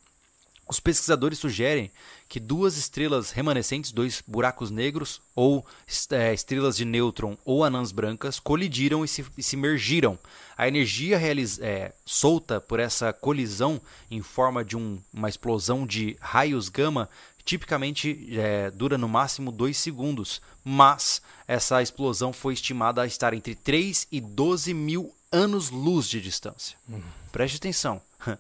Os 0.70 0.80
pesquisadores 0.80 1.40
sugerem 1.40 1.92
que 2.28 2.40
duas 2.40 2.78
estrelas 2.78 3.32
remanescentes, 3.32 3.92
dois 3.92 4.24
buracos 4.28 4.70
negros, 4.70 5.20
ou 5.36 5.66
é, 6.12 6.32
estrelas 6.32 6.78
de 6.78 6.86
nêutron 6.86 7.36
ou 7.44 7.64
anãs 7.64 7.92
brancas, 7.92 8.40
colidiram 8.40 9.04
e 9.04 9.08
se, 9.08 9.26
e 9.36 9.42
se 9.42 9.58
mergiram. 9.58 10.20
A 10.56 10.68
energia 10.68 11.18
é, 11.60 11.92
solta 12.06 12.62
por 12.62 12.80
essa 12.80 13.12
colisão 13.12 13.82
em 14.12 14.22
forma 14.22 14.64
de 14.64 14.78
um- 14.78 15.02
uma 15.12 15.28
explosão 15.28 15.88
de 15.88 16.16
raios 16.22 16.70
gama 16.70 17.10
tipicamente 17.44 18.30
é, 18.40 18.70
dura 18.70 18.96
no 18.96 19.10
máximo 19.10 19.52
2 19.52 19.76
segundos, 19.76 20.40
mas 20.64 21.20
essa 21.48 21.82
explosão 21.82 22.32
foi 22.32 22.54
estimada 22.54 23.02
a 23.02 23.08
estar 23.08 23.34
entre 23.34 23.56
3 23.56 24.06
e 24.12 24.22
12 24.22 24.72
mil 24.76 25.12
anos-luz 25.32 26.08
de 26.08 26.22
distância. 26.22 26.78
Preste 27.32 27.58
atenção. 27.58 28.00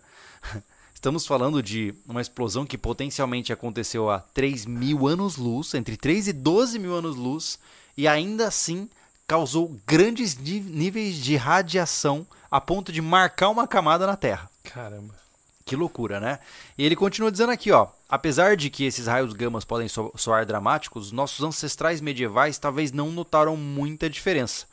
Estamos 0.99 1.25
falando 1.25 1.63
de 1.63 1.93
uma 2.05 2.19
explosão 2.19 2.65
que 2.65 2.77
potencialmente 2.77 3.53
aconteceu 3.53 4.09
há 4.09 4.19
3 4.19 4.65
mil 4.65 5.07
anos-luz, 5.07 5.73
entre 5.73 5.95
3 5.95 6.27
e 6.27 6.33
12 6.33 6.77
mil 6.77 6.93
anos-luz, 6.93 7.57
e 7.95 8.05
ainda 8.05 8.49
assim 8.49 8.89
causou 9.25 9.79
grandes 9.87 10.37
níveis 10.37 11.15
de 11.15 11.37
radiação 11.37 12.27
a 12.51 12.59
ponto 12.59 12.91
de 12.91 13.01
marcar 13.01 13.47
uma 13.47 13.65
camada 13.65 14.05
na 14.05 14.17
Terra. 14.17 14.49
Caramba. 14.61 15.15
Que 15.63 15.73
loucura, 15.73 16.19
né? 16.19 16.37
E 16.77 16.85
ele 16.85 16.97
continua 16.97 17.31
dizendo 17.31 17.53
aqui, 17.53 17.71
ó. 17.71 17.87
Apesar 18.09 18.57
de 18.57 18.69
que 18.69 18.83
esses 18.83 19.07
raios 19.07 19.31
gamas 19.31 19.63
podem 19.63 19.87
so- 19.87 20.11
soar 20.17 20.45
dramáticos, 20.45 21.13
nossos 21.13 21.45
ancestrais 21.45 22.01
medievais 22.01 22.57
talvez 22.57 22.91
não 22.91 23.09
notaram 23.09 23.55
muita 23.55 24.09
diferença. 24.09 24.65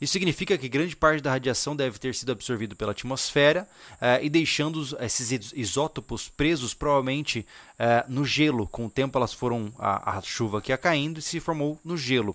Isso 0.00 0.14
significa 0.14 0.56
que 0.56 0.68
grande 0.68 0.96
parte 0.96 1.20
da 1.22 1.30
radiação 1.30 1.76
deve 1.76 1.98
ter 1.98 2.14
sido 2.14 2.32
absorvido 2.32 2.74
pela 2.74 2.92
atmosfera 2.92 3.68
eh, 4.00 4.20
e 4.24 4.30
deixando 4.30 4.80
esses 4.98 5.30
is- 5.30 5.52
isótopos 5.54 6.28
presos 6.28 6.72
provavelmente 6.72 7.46
eh, 7.78 8.04
no 8.08 8.24
gelo. 8.24 8.66
Com 8.66 8.86
o 8.86 8.90
tempo 8.90 9.18
elas 9.18 9.34
foram 9.34 9.70
a, 9.78 10.16
a 10.18 10.22
chuva 10.22 10.62
que 10.62 10.72
ia 10.72 10.78
caindo 10.78 11.18
e 11.18 11.22
se 11.22 11.38
formou 11.38 11.78
no 11.84 11.98
gelo. 11.98 12.34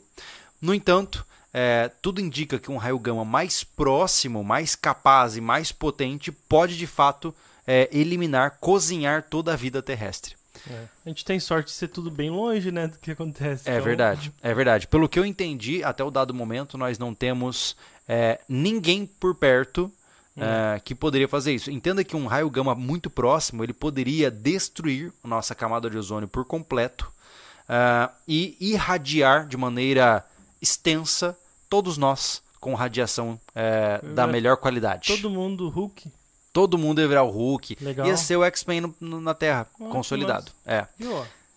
No 0.62 0.76
entanto, 0.76 1.26
eh, 1.52 1.90
tudo 2.04 2.22
indica 2.22 2.60
que 2.60 2.70
um 2.70 2.78
raio 2.78 3.00
gama 3.00 3.26
mais 3.26 3.64
próximo, 3.64 4.44
mais 4.44 4.76
capaz 4.76 5.36
e 5.36 5.42
mais 5.42 5.72
potente 5.72 6.32
pode 6.32 6.78
de 6.78 6.86
fato 6.88 7.34
eliminar, 7.92 8.60
cozinhar 8.62 9.24
toda 9.24 9.52
a 9.52 9.56
vida 9.56 9.82
terrestre. 9.82 10.36
É. 10.70 10.86
A 11.06 11.10
gente 11.10 11.24
tem 11.24 11.40
sorte 11.40 11.68
de 11.68 11.74
ser 11.74 11.88
tudo 11.90 12.10
bem 12.10 12.30
longe, 12.30 12.72
né, 12.72 12.88
do 12.88 12.98
que 12.98 13.12
acontece. 13.12 13.70
É 13.70 13.74
então- 13.74 13.84
verdade, 13.84 14.32
é 14.42 14.54
verdade. 14.54 14.88
Pelo 14.88 15.08
que 15.08 15.20
eu 15.20 15.26
entendi, 15.26 15.84
até 15.84 16.04
o 16.04 16.12
dado 16.12 16.34
momento, 16.34 16.78
nós 16.78 16.98
não 16.98 17.14
temos 17.14 17.76
é, 18.08 18.40
ninguém 18.48 19.06
por 19.06 19.36
perto 19.36 19.92
é, 20.38 20.80
que 20.84 20.94
poderia 20.94 21.28
fazer 21.28 21.54
isso. 21.54 21.72
Entenda 21.72 22.04
que 22.04 22.16
um 22.16 22.28
raio 22.28 22.50
gama 22.50 22.76
muito 22.76 23.10
próximo, 23.10 23.64
ele 23.64 23.74
poderia 23.74 24.30
destruir 24.30 25.14
a 25.24 25.28
nossa 25.28 25.56
camada 25.56 25.90
de 25.90 25.98
ozônio 25.98 26.28
por 26.28 26.46
completo 26.46 27.12
é, 27.70 28.10
e 28.28 28.58
irradiar 28.60 29.48
de 29.48 29.56
maneira 29.56 30.26
extensa 30.62 31.38
todos 31.70 31.98
nós 31.98 32.42
com 32.60 32.74
radiação 32.74 33.40
é, 33.54 34.02
da 34.14 34.26
melhor 34.28 34.58
qualidade. 34.58 35.08
Todo 35.08 35.30
mundo 35.30 35.70
Hulk. 35.70 36.12
Todo 36.56 36.78
mundo 36.78 37.02
ia 37.02 37.08
virar 37.10 37.24
o 37.24 37.30
Hulk. 37.30 37.76
Legal. 37.82 38.08
Ia 38.08 38.16
ser 38.16 38.38
o 38.38 38.44
X-Men 38.46 38.96
na 39.02 39.34
Terra, 39.34 39.68
consolidado. 39.78 40.54
É. 40.66 40.88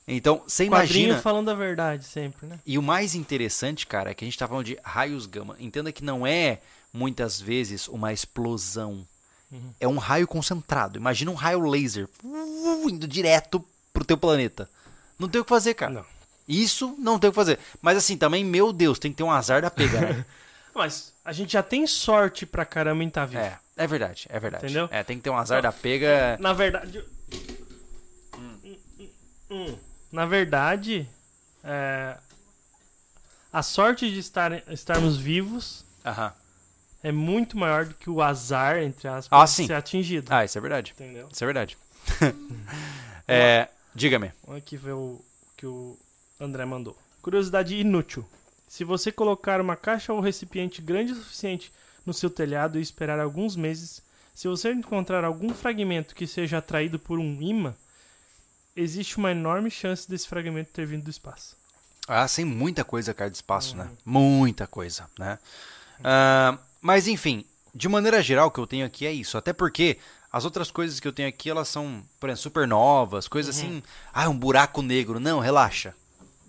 Então, 0.09 0.42
você 0.44 0.66
quadrinho 0.66 1.05
imagina... 1.05 1.22
falando 1.22 1.51
a 1.51 1.55
verdade 1.55 2.05
sempre, 2.05 2.49
né? 2.49 2.59
E 2.66 2.76
o 2.76 2.82
mais 2.82 3.14
interessante, 3.14 3.86
cara, 3.86 4.11
é 4.11 4.14
que 4.14 4.24
a 4.24 4.26
gente 4.26 4.36
tá 4.36 4.49
falando 4.49 4.64
de 4.64 4.76
raios 4.82 5.24
gama. 5.24 5.55
Entenda 5.61 5.92
que 5.92 6.03
não 6.03 6.26
é 6.26 6.59
muitas 6.92 7.40
vezes 7.40 7.86
uma 7.86 8.12
explosão. 8.12 9.07
Uhum. 9.53 9.72
É 9.78 9.86
um 9.86 9.99
raio 9.99 10.26
concentrado. 10.26 10.99
Imagina 10.99 11.30
um 11.30 11.34
raio 11.34 11.61
laser 11.61 12.09
uh, 12.24 12.90
indo 12.90 13.07
direto 13.07 13.64
pro 13.92 14.05
teu 14.05 14.18
planeta. 14.18 14.68
Não 15.16 15.28
tem 15.28 15.40
o 15.40 15.44
que 15.44 15.49
fazer, 15.49 15.74
cara. 15.74 15.92
Não. 15.92 16.05
Isso 16.49 16.96
não 16.99 17.20
tem 17.20 17.28
o 17.28 17.32
que 17.32 17.36
fazer. 17.36 17.61
Mas 17.80 17.96
assim, 17.96 18.16
também, 18.16 18.44
meu 18.44 18.72
Deus, 18.72 18.99
tem 18.99 19.12
que 19.12 19.18
ter 19.18 19.22
um 19.22 19.30
azar 19.30 19.62
da 19.62 19.70
pega, 19.70 20.01
né? 20.01 20.26
Mas 20.74 21.12
a 21.24 21.32
gente 21.32 21.53
já 21.53 21.62
tem 21.62 21.86
sorte 21.86 22.44
pra 22.44 22.64
caramba 22.64 23.05
em 23.05 23.09
estar 23.09 23.26
vivo. 23.26 23.40
é, 23.40 23.59
é 23.78 23.86
verdade, 23.86 24.26
é 24.28 24.38
verdade. 24.38 24.64
Entendeu? 24.66 24.88
É, 24.90 25.02
tem 25.02 25.16
que 25.16 25.22
ter 25.22 25.30
um 25.30 25.36
azar 25.36 25.62
da 25.62 25.72
pega. 25.72 26.36
Na 26.40 26.52
verdade. 26.52 27.04
Hum. 29.50 29.78
Na 30.12 30.26
verdade, 30.26 31.08
é, 31.64 32.16
a 33.52 33.62
sorte 33.62 34.10
de 34.10 34.18
estar, 34.18 34.52
estarmos 34.70 35.16
vivos 35.16 35.84
Aham. 36.04 36.32
é 37.02 37.10
muito 37.12 37.56
maior 37.56 37.86
do 37.86 37.94
que 37.94 38.10
o 38.10 38.20
azar, 38.22 38.78
entre 38.78 39.08
aspas, 39.08 39.28
Ah, 39.30 39.44
de 39.44 39.66
ser 39.66 39.74
atingido. 39.74 40.26
Ah, 40.30 40.44
isso 40.44 40.58
é 40.58 40.60
verdade. 40.60 40.92
Entendeu? 40.94 41.28
Isso 41.32 41.42
é 41.42 41.46
verdade. 41.46 41.78
é, 43.26 43.68
diga-me. 43.94 44.32
Aqui 44.56 44.76
foi 44.76 44.92
o 44.92 45.24
que 45.56 45.66
o 45.66 45.98
André 46.40 46.64
mandou. 46.64 46.96
Curiosidade 47.22 47.74
inútil. 47.74 48.26
Se 48.66 48.84
você 48.84 49.10
colocar 49.10 49.60
uma 49.60 49.76
caixa 49.76 50.12
ou 50.12 50.20
recipiente 50.20 50.82
grande 50.82 51.12
o 51.12 51.16
suficiente 51.16 51.72
no 52.09 52.14
seu 52.14 52.30
telhado 52.30 52.78
e 52.78 52.82
esperar 52.82 53.20
alguns 53.20 53.54
meses, 53.54 54.02
se 54.34 54.48
você 54.48 54.72
encontrar 54.72 55.24
algum 55.24 55.50
fragmento 55.54 56.14
que 56.14 56.26
seja 56.26 56.59
atraído 56.59 56.98
por 56.98 57.18
um 57.18 57.40
imã, 57.40 57.74
existe 58.74 59.18
uma 59.18 59.30
enorme 59.30 59.70
chance 59.70 60.09
desse 60.09 60.26
fragmento 60.26 60.70
ter 60.72 60.86
vindo 60.86 61.04
do 61.04 61.11
espaço. 61.11 61.56
Ah, 62.06 62.26
sem 62.26 62.44
muita 62.44 62.84
coisa, 62.84 63.12
cara, 63.12 63.28
de 63.30 63.36
espaço, 63.36 63.76
né? 63.76 63.90
Muita 64.04 64.66
coisa, 64.66 65.06
né? 65.18 65.38
Ah, 66.02 66.56
mas, 66.80 67.06
enfim, 67.06 67.44
de 67.74 67.88
maneira 67.88 68.22
geral, 68.22 68.48
o 68.48 68.50
que 68.50 68.59
eu 68.61 68.66
tenho 68.66 68.86
aqui 68.86 69.06
é 69.06 69.12
isso. 69.12 69.36
Até 69.36 69.52
porque 69.52 69.98
as 70.32 70.46
outras 70.46 70.70
coisas 70.70 70.98
que 70.98 71.06
eu 71.06 71.12
tenho 71.12 71.28
aqui, 71.28 71.50
elas 71.50 71.68
são, 71.68 72.02
por 72.18 72.30
exemplo, 72.30 72.42
supernovas, 72.44 73.28
coisas 73.28 73.54
assim. 73.56 73.82
Ah, 74.14 74.28
um 74.30 74.38
buraco 74.38 74.80
negro. 74.80 75.20
Não, 75.20 75.38
relaxa. 75.40 75.94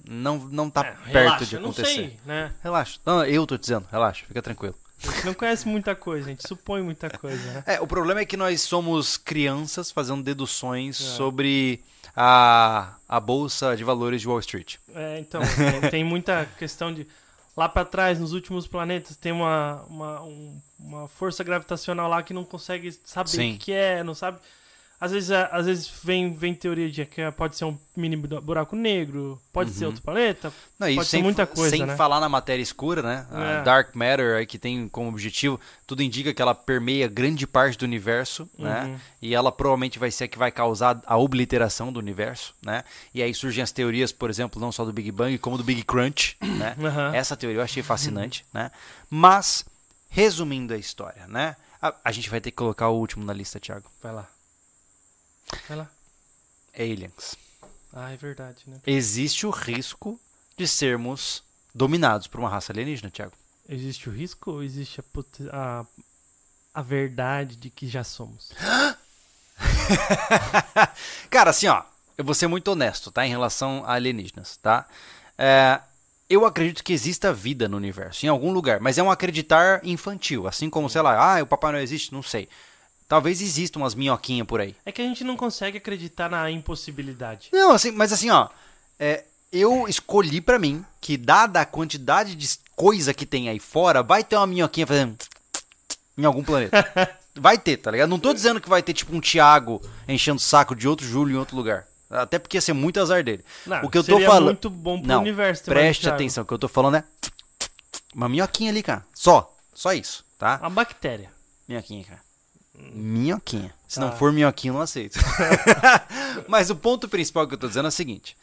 Não, 0.07 0.37
não 0.37 0.69
tá 0.69 0.81
É, 0.81 0.91
perto 0.91 1.07
relaxa, 1.11 1.45
de 1.45 1.55
eu 1.55 1.61
não 1.61 1.69
acontecer. 1.71 1.93
sei, 1.93 2.19
né? 2.25 2.53
Relaxa. 2.63 2.99
Não, 3.05 3.25
eu 3.25 3.45
tô 3.45 3.57
dizendo, 3.57 3.85
relaxa, 3.91 4.25
fica 4.25 4.41
tranquilo. 4.41 4.75
A 5.07 5.11
gente 5.11 5.25
não 5.25 5.33
conhece 5.33 5.67
muita 5.67 5.95
coisa, 5.95 6.27
a 6.27 6.29
gente 6.29 6.47
supõe 6.47 6.81
muita 6.81 7.09
coisa, 7.09 7.41
né? 7.53 7.63
É, 7.65 7.79
o 7.81 7.87
problema 7.87 8.19
é 8.19 8.25
que 8.25 8.35
nós 8.37 8.61
somos 8.61 9.15
crianças 9.17 9.91
fazendo 9.91 10.21
deduções 10.23 10.99
É. 10.99 11.03
sobre 11.15 11.81
a, 12.15 12.95
a 13.07 13.19
bolsa 13.19 13.75
de 13.77 13.83
valores 13.83 14.21
de 14.21 14.27
Wall 14.27 14.39
Street. 14.39 14.75
É, 14.93 15.19
então, 15.19 15.41
tem, 15.81 15.89
tem 15.89 16.03
muita 16.03 16.45
questão 16.57 16.93
de. 16.93 17.07
Lá 17.55 17.67
pra 17.67 17.83
trás, 17.83 18.19
nos 18.19 18.31
últimos 18.31 18.67
planetas, 18.67 19.17
tem 19.17 19.31
uma, 19.33 19.83
uma, 19.89 20.21
um- 20.21 20.61
uma 20.79 21.07
força 21.09 21.43
gravitacional 21.43 22.07
lá 22.09 22.23
que 22.23 22.33
não 22.33 22.43
consegue 22.45 22.89
saber 23.03 23.29
Sim. 23.29 23.55
o 23.55 23.57
que 23.57 23.71
é, 23.73 24.01
não 24.03 24.13
sabe. 24.13 24.37
Às 25.01 25.11
vezes, 25.11 25.29
é, 25.29 25.47
às 25.51 25.65
vezes 25.65 25.89
vem, 26.03 26.33
vem 26.33 26.53
teoria 26.53 26.89
de 26.91 27.05
que 27.05 27.31
pode 27.31 27.55
ser 27.55 27.63
um 27.65 27.77
mini 27.95 28.17
bu- 28.17 28.41
buraco 28.41 28.75
negro, 28.75 29.41
pode 29.53 29.71
ser 29.71 29.85
Uhum. 29.85 29.91
outro 29.91 30.03
planeta. 30.03 30.51
Não, 30.77 30.93
Pode 30.93 31.07
ser 31.07 31.21
muita 31.23 31.47
coisa, 31.47 31.69
sem 31.75 31.85
né? 31.85 31.95
falar 31.95 32.19
na 32.19 32.27
matéria 32.27 32.61
escura, 32.61 33.01
né? 33.01 33.25
A 33.31 33.43
É. 33.43 33.63
Dark 33.63 33.95
Matter, 33.95 34.35
aí, 34.37 34.45
que 34.45 34.57
tem 34.59 34.89
como 34.89 35.07
objetivo, 35.09 35.57
tudo 35.87 36.03
indica 36.03 36.33
que 36.33 36.41
ela 36.41 36.53
permeia 36.53 37.07
grande 37.07 37.47
parte 37.47 37.77
do 37.77 37.83
universo, 37.85 38.49
né? 38.57 38.83
Uhum. 38.85 38.99
E 39.21 39.33
ela 39.33 39.51
provavelmente 39.53 39.97
vai 39.97 40.11
ser 40.11 40.25
a 40.25 40.27
que 40.27 40.37
vai 40.37 40.51
causar 40.51 41.01
a 41.05 41.17
obliteração 41.17 41.93
do 41.93 41.99
universo, 41.99 42.53
né? 42.61 42.83
E 43.13 43.23
aí 43.23 43.33
surgem 43.33 43.63
as 43.63 43.71
teorias, 43.71 44.11
por 44.11 44.29
exemplo, 44.29 44.59
não 44.59 44.71
só 44.71 44.83
do 44.83 44.91
Big 44.91 45.11
Bang, 45.11 45.37
como 45.37 45.57
do 45.57 45.63
Big 45.63 45.83
Crunch, 45.83 46.35
né? 46.41 46.75
Aham. 46.83 47.15
Essa 47.15 47.37
teoria 47.37 47.59
eu 47.59 47.63
achei 47.63 47.81
fascinante, 47.83 48.45
né? 48.53 48.69
Mas, 49.09 49.63
resumindo 50.09 50.73
a 50.73 50.77
história, 50.77 51.25
né? 51.27 51.55
A, 51.81 51.93
a 52.03 52.11
gente 52.11 52.29
vai 52.29 52.41
ter 52.41 52.51
que 52.51 52.57
colocar 52.57 52.89
o 52.89 52.97
último 52.99 53.23
na 53.23 53.31
lista, 53.31 53.59
Thiago. 53.61 53.89
Vai 54.03 54.11
lá. 54.13 54.27
Vai 55.67 55.77
lá. 55.77 55.89
Aliens. 56.73 57.35
Ah, 57.93 58.11
é 58.11 58.17
verdade, 58.17 58.63
né? 58.67 58.77
Existe 58.85 59.45
o 59.45 59.49
risco 59.49 60.19
de 60.57 60.67
sermos 60.67 61.43
dominados 61.73 62.27
por 62.27 62.39
uma 62.39 62.49
raça 62.49 62.71
alienígena, 62.71 63.09
Thiago. 63.09 63.33
Existe 63.67 64.09
o 64.09 64.11
risco 64.11 64.51
ou 64.51 64.63
existe 64.63 65.01
a, 65.01 65.03
a, 65.51 65.85
a 66.73 66.81
verdade 66.81 67.55
de 67.55 67.69
que 67.69 67.87
já 67.87 68.03
somos? 68.03 68.51
Cara, 71.29 71.51
assim, 71.51 71.67
ó, 71.67 71.83
eu 72.17 72.23
vou 72.23 72.33
ser 72.33 72.47
muito 72.47 72.69
honesto, 72.69 73.11
tá? 73.11 73.25
Em 73.25 73.29
relação 73.29 73.83
a 73.85 73.93
alienígenas, 73.93 74.57
tá? 74.57 74.87
É, 75.37 75.79
eu 76.29 76.45
acredito 76.45 76.83
que 76.83 76.93
exista 76.93 77.33
vida 77.33 77.67
no 77.67 77.77
universo, 77.77 78.25
em 78.25 78.29
algum 78.29 78.51
lugar, 78.51 78.79
mas 78.79 78.97
é 78.97 79.03
um 79.03 79.09
acreditar 79.09 79.81
infantil, 79.83 80.47
assim 80.47 80.69
como, 80.69 80.89
sei 80.89 81.01
lá, 81.01 81.37
ah, 81.37 81.41
o 81.41 81.47
papai 81.47 81.71
não 81.71 81.79
existe, 81.79 82.13
não 82.13 82.21
sei. 82.21 82.47
Talvez 83.09 83.41
existam 83.41 83.79
umas 83.79 83.95
minhoquinhas 83.95 84.45
por 84.45 84.61
aí. 84.61 84.75
É 84.85 84.91
que 84.91 85.01
a 85.01 85.05
gente 85.05 85.23
não 85.23 85.35
consegue 85.35 85.79
acreditar 85.79 86.29
na 86.29 86.49
impossibilidade. 86.51 87.49
Não, 87.51 87.71
assim, 87.71 87.89
mas 87.89 88.13
assim, 88.13 88.29
ó, 88.29 88.49
é, 88.99 89.23
eu 89.51 89.87
escolhi 89.87 90.39
pra 90.39 90.59
mim 90.59 90.85
que, 91.01 91.17
dada 91.17 91.59
a 91.59 91.65
quantidade 91.65 92.35
de 92.35 92.47
coisa 92.75 93.11
que 93.11 93.25
tem 93.25 93.49
aí 93.49 93.59
fora, 93.59 94.03
vai 94.03 94.23
ter 94.23 94.35
uma 94.35 94.45
minhoquinha 94.45 94.85
fazendo 94.85 95.17
em 96.15 96.23
algum 96.23 96.43
planeta. 96.43 96.87
Vai 97.35 97.57
ter, 97.57 97.77
tá 97.77 97.89
ligado? 97.89 98.09
Não 98.09 98.19
tô 98.19 98.33
dizendo 98.33 98.59
que 98.59 98.67
vai 98.67 98.83
ter 98.83 98.91
tipo 98.91 99.15
um 99.15 99.21
Thiago 99.21 99.81
enchendo 100.09 100.37
o 100.37 100.41
saco 100.41 100.75
de 100.75 100.89
outro 100.89 101.05
Júlio 101.07 101.35
em 101.35 101.39
outro 101.39 101.55
lugar. 101.55 101.87
Até 102.09 102.37
porque 102.37 102.57
ia 102.57 102.61
ser 102.61 102.73
muito 102.73 102.99
azar 102.99 103.23
dele. 103.23 103.45
Não, 103.65 103.85
o 103.85 103.89
que 103.89 103.97
eu 103.97 104.03
tô 104.03 104.19
falando. 104.19 104.45
muito 104.45 104.69
bom 104.69 104.99
pro 104.99 105.07
Não, 105.07 105.21
universo. 105.21 105.63
preste 105.65 106.09
atenção, 106.09 106.43
o 106.43 106.45
que 106.45 106.51
eu 106.53 106.57
tô 106.59 106.67
falando 106.67 106.97
é. 106.97 107.03
Uma 108.13 108.27
minhoquinha 108.27 108.71
ali, 108.71 108.83
cara. 108.83 109.05
Só. 109.13 109.55
Só 109.73 109.93
isso, 109.93 110.25
tá? 110.37 110.59
A 110.61 110.69
bactéria. 110.69 111.31
Minhoquinha, 111.65 112.03
cara. 112.03 112.19
Minhoquinha. 112.93 113.73
Se 113.87 113.99
não 113.99 114.09
Tá. 114.11 114.15
for 114.17 114.31
minhoquinha, 114.31 114.69
eu 114.71 114.75
não 114.75 114.81
aceito. 114.81 115.19
Mas 116.47 116.69
o 116.69 116.75
ponto 116.75 117.07
principal 117.07 117.47
que 117.47 117.53
eu 117.53 117.57
tô 117.57 117.67
dizendo 117.67 117.85
é 117.85 117.89
o 117.89 117.91
seguinte. 117.91 118.35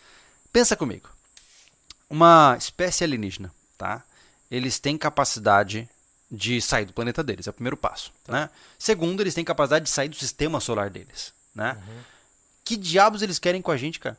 Pensa 0.53 0.77
comigo. 0.77 1.09
Uma 2.09 2.57
espécie 2.59 3.05
alienígena, 3.05 3.53
tá? 3.77 4.03
Eles 4.51 4.79
têm 4.79 4.97
capacidade 4.97 5.89
de 6.31 6.61
sair 6.61 6.85
do 6.85 6.93
planeta 6.93 7.23
deles, 7.23 7.47
é 7.47 7.51
o 7.51 7.53
primeiro 7.53 7.77
passo, 7.77 8.13
né? 8.29 8.51
Segundo, 8.79 9.21
eles 9.21 9.35
têm 9.35 9.45
capacidade 9.45 9.85
de 9.85 9.91
sair 9.91 10.09
do 10.09 10.17
sistema 10.17 10.61
solar 10.61 10.91
deles, 10.91 11.33
né? 11.55 11.77
Que 12.65 12.77
diabos 12.77 13.23
eles 13.23 13.39
querem 13.39 13.63
com 13.63 13.71
a 13.71 13.77
gente, 13.77 13.99
cara? 14.01 14.19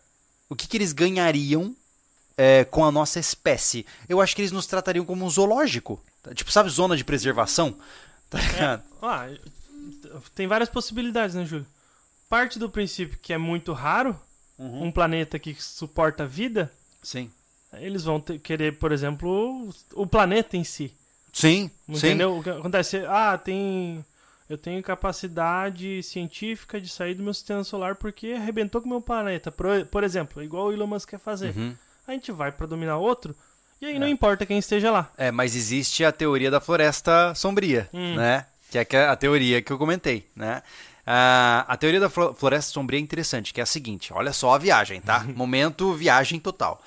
O 0.50 0.56
que, 0.56 0.68
que 0.68 0.78
eles 0.78 0.94
ganhariam 0.94 1.76
é, 2.38 2.64
com 2.66 2.86
a 2.86 2.92
nossa 2.92 3.20
espécie? 3.20 3.86
Eu 4.08 4.22
acho 4.22 4.36
que 4.36 4.42
eles 4.42 4.52
nos 4.54 4.66
tratariam 4.66 5.06
como 5.06 5.26
um 5.26 5.30
zoológico. 5.30 6.02
tá? 6.24 6.34
Tipo, 6.34 6.52
sabe, 6.52 6.70
zona 6.70 6.96
de 6.96 7.04
preservação? 7.04 7.78
Tá 8.30 8.40
ligado? 8.40 8.84
Ah, 9.02 9.28
tem 10.34 10.48
várias 10.48 10.70
possibilidades, 10.70 11.36
né, 11.36 11.46
Júlio? 11.46 11.66
Parte 12.30 12.60
do 12.60 12.70
princípio 12.70 13.18
que 13.22 13.32
é 13.34 13.38
muito 13.38 13.74
raro 13.74 14.20
Uhum. 14.60 14.86
um 14.86 14.92
planeta 14.92 15.38
que 15.38 15.54
suporta 15.62 16.24
a 16.24 16.26
vida, 16.26 16.72
Sim. 17.04 17.30
eles 17.74 18.04
vão 18.04 18.20
ter- 18.20 18.40
querer, 18.40 18.78
por 18.80 18.92
exemplo, 18.92 19.30
o, 19.96 20.02
o 20.02 20.08
planeta 20.08 20.58
em 20.58 20.64
si. 20.64 20.92
Sim, 21.32 21.70
sim. 21.86 21.94
Entendeu? 21.94 22.38
O 22.38 22.44
que 22.44 22.50
acontece? 22.50 22.98
Ah, 23.08 23.38
tem. 23.38 24.04
Eu 24.50 24.58
tenho 24.58 24.82
capacidade 24.82 26.02
científica 26.04 26.80
de 26.82 26.90
sair 26.90 27.14
do 27.14 27.22
meu 27.24 27.34
sistema 27.34 27.64
solar 27.64 27.96
porque 27.96 28.32
arrebentou 28.32 28.82
com 28.82 28.88
o 28.88 28.90
meu 28.92 29.02
planeta. 29.02 29.52
Por, 29.52 29.86
por 29.88 30.04
exemplo, 30.04 30.42
igual 30.42 30.68
o 30.68 30.74
Elon 30.74 30.88
Musk 30.88 31.10
quer 31.10 31.20
fazer. 31.20 31.56
Uhum. 31.56 31.76
A 32.08 32.14
gente 32.14 32.32
vai 32.32 32.52
pra 32.52 32.66
dominar 32.66 32.98
outro 32.98 33.36
e 33.82 33.86
aí 33.86 34.00
não 34.00 34.08
importa 34.08 34.46
quem 34.46 34.58
esteja 34.58 34.90
lá. 34.90 35.12
É, 35.18 35.32
mas 35.32 35.56
existe 35.56 36.04
a 36.06 36.12
teoria 36.12 36.50
da 36.50 36.62
floresta 36.62 37.36
sombria, 37.36 37.90
Hum. 37.94 38.16
né? 38.16 38.46
Que 38.72 38.78
é 38.80 38.86
que- 38.86 38.96
a 38.98 39.16
teoria 39.16 39.62
que 39.62 39.72
eu 39.72 39.78
comentei, 39.78 40.28
né? 40.36 40.62
Ah, 41.06 41.66
a 41.70 41.78
teoria 41.78 42.00
da 42.02 42.10
flo- 42.10 42.34
floresta 42.34 42.72
sombria 42.72 43.00
é 43.00 43.02
interessante, 43.02 43.54
que 43.54 43.62
é 43.62 43.64
a 43.64 43.66
seguinte, 43.66 44.12
olha 44.14 44.34
só 44.34 44.54
a 44.54 44.58
viagem, 44.58 45.00
tá? 45.00 45.24
Momento 45.36 45.94
viagem 45.94 46.40
total. 46.40 46.82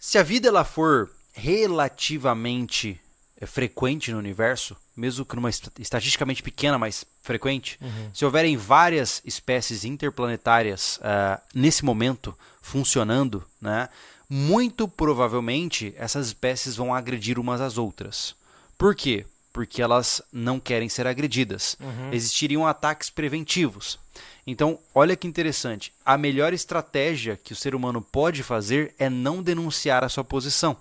Se 0.00 0.18
a 0.18 0.22
vida 0.22 0.48
ela 0.48 0.64
for 0.64 1.10
relativamente 1.34 3.00
eh, 3.40 3.46
frequente 3.46 4.10
no 4.12 4.18
universo, 4.18 4.76
mesmo 4.96 5.24
que 5.24 5.36
numa 5.36 5.48
est- 5.50 5.70
estatisticamente 5.78 6.42
pequena, 6.42 6.78
mas 6.78 7.04
frequente, 7.22 7.78
se 8.12 8.24
houverem 8.24 8.56
várias 8.56 9.20
espécies 9.24 9.84
interplanetárias 9.84 10.98
ah, 11.02 11.40
nesse 11.54 11.84
momento 11.84 12.36
funcionando, 12.62 13.44
né, 13.60 13.88
muito 14.28 14.88
provavelmente 14.88 15.94
essas 15.96 16.28
espécies 16.28 16.74
vão 16.76 16.92
agredir 16.94 17.38
umas 17.38 17.60
às 17.60 17.78
outras. 17.78 18.34
Por 18.76 18.94
quê? 18.94 19.24
Porque 19.56 19.80
elas 19.80 20.20
não 20.30 20.60
querem 20.60 20.86
ser 20.86 21.06
agredidas. 21.06 21.78
Existiriam 22.12 22.66
ataques 22.66 23.08
preventivos. 23.08 23.98
Então, 24.46 24.78
olha 24.94 25.16
que 25.16 25.26
interessante. 25.26 25.94
A 26.04 26.18
melhor 26.18 26.52
estratégia 26.52 27.38
que 27.42 27.54
o 27.54 27.56
ser 27.56 27.74
humano 27.74 28.02
pode 28.02 28.42
fazer 28.42 28.94
é 28.98 29.08
não 29.08 29.42
denunciar 29.42 30.04
a 30.04 30.10
sua 30.10 30.22
posição. 30.22 30.76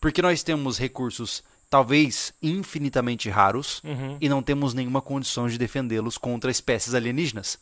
Porque 0.00 0.22
nós 0.22 0.44
temos 0.44 0.78
recursos 0.78 1.42
talvez 1.68 2.32
infinitamente 2.40 3.28
raros 3.28 3.82
Uhum. 3.82 4.16
e 4.20 4.28
não 4.28 4.40
temos 4.40 4.72
nenhuma 4.72 5.02
condição 5.02 5.48
de 5.48 5.58
defendê-los 5.58 6.16
contra 6.16 6.48
espécies 6.48 6.94
alienígenas. 6.94 7.58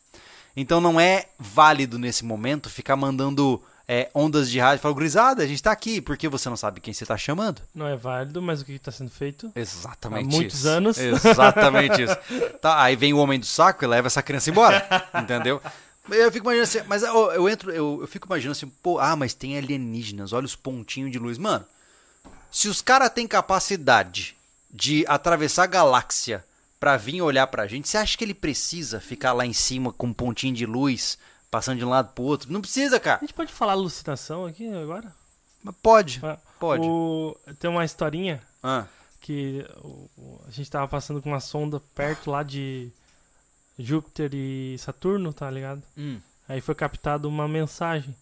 Então 0.54 0.78
não 0.78 1.00
é 1.00 1.30
válido 1.38 1.98
nesse 1.98 2.22
momento 2.22 2.68
ficar 2.68 2.96
mandando 2.96 3.62
é, 3.90 4.10
ondas 4.14 4.50
de 4.50 4.60
rádio 4.60 4.80
e 4.80 4.82
falar, 4.82 4.92
gurizada, 4.92 5.42
a 5.42 5.46
gente 5.46 5.62
tá 5.62 5.72
aqui, 5.72 6.02
porque 6.02 6.28
você 6.28 6.50
não 6.50 6.58
sabe 6.58 6.78
quem 6.78 6.92
você 6.92 7.06
tá 7.06 7.16
chamando. 7.16 7.62
Não 7.74 7.86
é 7.86 7.96
válido, 7.96 8.42
mas 8.42 8.60
o 8.60 8.64
que 8.66 8.72
está 8.72 8.92
sendo 8.92 9.10
feito? 9.10 9.50
Exatamente 9.56 10.26
Há 10.26 10.36
muitos 10.36 10.58
isso. 10.58 10.68
anos. 10.68 10.98
Exatamente 11.00 12.02
isso. 12.02 12.16
Tá, 12.60 12.82
aí 12.82 12.94
vem 12.94 13.14
o 13.14 13.18
homem 13.18 13.40
do 13.40 13.46
saco 13.46 13.82
e 13.82 13.88
leva 13.88 14.06
essa 14.06 14.22
criança 14.22 14.50
embora. 14.50 14.86
entendeu? 15.14 15.62
Eu 16.10 16.30
fico 16.30 16.44
imaginando 16.44 16.64
assim, 16.64 16.86
mas 16.86 17.02
eu, 17.02 17.32
eu 17.32 17.48
entro, 17.48 17.70
eu, 17.70 17.98
eu 18.02 18.06
fico 18.06 18.26
imaginando 18.26 18.52
assim, 18.52 18.68
pô, 18.82 18.98
ah, 18.98 19.16
mas 19.16 19.32
tem 19.32 19.56
alienígenas, 19.56 20.34
olha 20.34 20.44
os 20.44 20.54
pontinhos 20.56 21.10
de 21.10 21.18
luz. 21.18 21.38
Mano, 21.38 21.64
se 22.50 22.68
os 22.68 22.82
caras 22.82 23.10
têm 23.10 23.26
capacidade 23.26 24.36
de 24.70 25.02
atravessar 25.08 25.64
a 25.64 25.66
galáxia 25.66 26.44
pra 26.78 26.98
vir 26.98 27.22
olhar 27.22 27.46
pra 27.46 27.66
gente, 27.66 27.88
você 27.88 27.96
acha 27.96 28.16
que 28.16 28.24
ele 28.24 28.34
precisa 28.34 29.00
ficar 29.00 29.32
lá 29.32 29.46
em 29.46 29.52
cima 29.54 29.92
com 29.92 30.08
um 30.08 30.12
pontinho 30.12 30.54
de 30.54 30.66
luz, 30.66 31.18
passando 31.50 31.78
de 31.78 31.84
um 31.84 31.88
lado 31.88 32.12
pro 32.14 32.24
outro? 32.24 32.52
Não 32.52 32.60
precisa, 32.60 32.96
A 32.96 33.00
cara. 33.00 33.20
gente 33.20 33.34
pode 33.34 33.52
falar 33.52 33.72
alucinação 33.72 34.44
aqui 34.46 34.68
agora? 34.72 35.14
Mas 35.62 35.74
pode, 35.82 36.20
Ah, 36.22 36.38
pode. 36.60 36.86
o- 36.86 37.36
tem 37.58 37.68
uma 37.70 37.84
historinha 37.84 38.42
Ah, 38.62 38.86
que 39.20 39.64
a 40.46 40.50
gente 40.50 40.70
tava 40.70 40.86
passando 40.88 41.20
com 41.22 41.28
uma 41.30 41.40
sonda 41.40 41.80
perto 41.94 42.30
lá 42.30 42.42
de 42.42 42.90
Júpiter 43.78 44.30
e 44.34 44.76
Saturno, 44.78 45.32
tá 45.32 45.50
ligado? 45.50 45.82
hum. 45.96 46.20
Aí 46.48 46.60
foi 46.60 46.74
captada 46.74 47.28
uma 47.28 47.46
mensagem. 47.46 48.14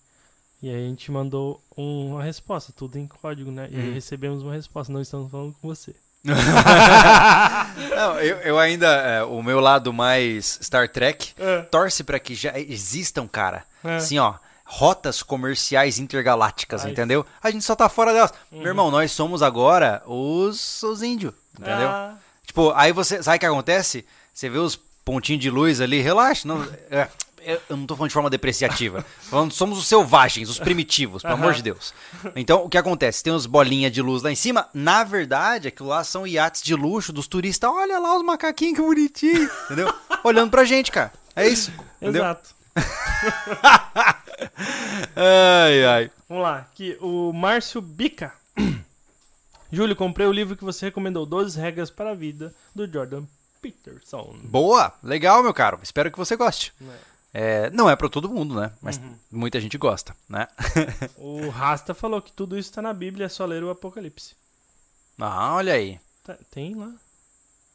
E 0.62 0.68
aí 0.68 0.74
a 0.86 0.88
gente 0.88 1.10
mandou 1.12 1.62
um- 1.76 2.12
uma 2.12 2.22
resposta, 2.24 2.72
tudo 2.72 2.96
em 2.98 3.06
código, 3.06 3.50
né? 3.52 3.68
E 3.70 3.76
Hum. 3.76 3.92
recebemos 3.92 4.42
uma 4.42 4.52
resposta, 4.54 4.92
não 4.92 5.00
estamos 5.00 5.30
falando 5.30 5.54
com 5.54 5.68
você. 5.68 5.94
Não, 7.96 8.18
eu, 8.20 8.36
eu 8.38 8.58
ainda, 8.58 8.86
é, 8.88 9.22
o 9.22 9.42
meu 9.42 9.60
lado 9.60 9.92
mais 9.92 10.58
Star 10.62 10.88
Trek, 10.88 11.32
É. 11.38 11.62
torce 11.62 12.04
pra 12.04 12.18
que 12.18 12.34
já 12.34 12.58
existam, 12.58 13.26
cara, 13.26 13.64
É. 13.84 13.96
assim, 13.96 14.18
ó, 14.18 14.34
rotas 14.64 15.22
comerciais 15.22 15.98
intergalácticas, 15.98 16.84
Ai. 16.84 16.90
entendeu? 16.90 17.24
A 17.42 17.50
gente 17.50 17.64
só 17.64 17.74
tá 17.76 17.88
fora 17.88 18.12
delas. 18.12 18.32
Meu 18.50 18.66
irmão, 18.66 18.90
nós 18.90 19.12
somos 19.12 19.42
agora 19.42 20.02
os, 20.06 20.82
os 20.82 21.02
índios, 21.02 21.32
entendeu? 21.58 21.88
Ah, 21.88 22.14
Tipo, 22.44 22.72
aí 22.76 22.92
você, 22.92 23.22
sabe 23.22 23.36
o 23.36 23.40
que 23.40 23.46
acontece? 23.46 24.06
Você 24.32 24.48
vê 24.48 24.58
os 24.58 24.76
pontinhos 25.04 25.42
de 25.42 25.50
luz 25.50 25.80
ali, 25.80 26.00
relaxa, 26.00 26.46
não, 26.48 26.66
é, 26.90 27.08
eu 27.46 27.62
eu 27.70 27.76
não 27.76 27.86
tô 27.86 27.96
falando 27.96 28.10
de 28.10 28.14
forma 28.14 28.28
depreciativa. 28.28 29.04
Falando, 29.30 29.52
somos 29.52 29.78
os 29.78 29.86
selvagens, 29.86 30.48
os 30.48 30.58
primitivos, 30.58 31.22
pelo 31.22 31.34
amor 31.34 31.54
de 31.54 31.62
Deus. 31.62 31.94
Então, 32.34 32.64
o 32.64 32.68
que 32.68 32.76
acontece? 32.76 33.22
Tem 33.22 33.32
uns 33.32 33.46
bolinhas 33.46 33.92
de 33.92 34.02
luz 34.02 34.22
lá 34.22 34.30
em 34.30 34.36
cima. 34.36 34.68
Na 34.74 35.04
verdade, 35.04 35.68
aquilo 35.68 35.88
lá 35.88 36.04
são 36.04 36.26
iates 36.26 36.62
de 36.62 36.74
luxo 36.74 37.12
dos 37.12 37.26
turistas. 37.26 37.70
Olha 37.70 37.98
lá 37.98 38.16
os 38.16 38.22
macaquinhos 38.22 38.76
que 38.76 38.82
bonitinho, 38.82 39.50
entendeu? 39.64 39.92
Olhando 40.22 40.50
pra 40.50 40.64
gente, 40.64 40.90
cara. 40.90 41.12
É 41.34 41.46
isso. 41.48 41.72
Entendeu? 42.00 42.22
exato. 42.22 42.54
Ai, 45.16 45.84
ai. 45.84 46.10
Vamos 46.28 46.42
lá, 46.42 46.58
aqui 46.58 46.96
o 47.00 47.32
Márcio 47.32 47.80
Bica. 47.80 48.32
Júlio, 49.72 49.96
comprei 49.96 50.26
o 50.26 50.32
livro 50.32 50.56
que 50.56 50.64
você 50.64 50.86
recomendou, 50.86 51.24
12 51.24 51.58
regras 51.58 51.90
para 51.90 52.10
a 52.10 52.14
vida, 52.14 52.54
do 52.74 52.90
Jordan 52.90 53.24
Peterson. 53.60 54.36
Boa, 54.44 54.92
legal, 55.02 55.42
meu 55.42 55.54
caro. 55.54 55.78
Espero 55.82 56.10
que 56.10 56.18
você 56.18 56.36
goste. 56.36 56.72
É, 56.82 56.84
não 57.72 57.90
é 57.90 57.94
para 57.94 58.08
todo 58.08 58.30
mundo, 58.30 58.54
né? 58.54 58.72
Mas 58.80 58.96
uhum. 58.96 59.14
muita 59.30 59.60
gente 59.60 59.76
gosta, 59.76 60.16
né? 60.28 60.46
o 61.18 61.48
Rasta 61.48 61.92
falou 61.92 62.22
que 62.22 62.32
tudo 62.32 62.58
isso 62.58 62.70
está 62.70 62.80
na 62.80 62.94
Bíblia, 62.94 63.26
é 63.26 63.28
só 63.28 63.44
ler 63.44 63.62
o 63.62 63.70
Apocalipse. 63.70 64.34
Ah, 65.18 65.54
olha 65.54 65.74
aí. 65.74 66.00
Tá, 66.24 66.36
tem 66.50 66.74
lá. 66.74 66.92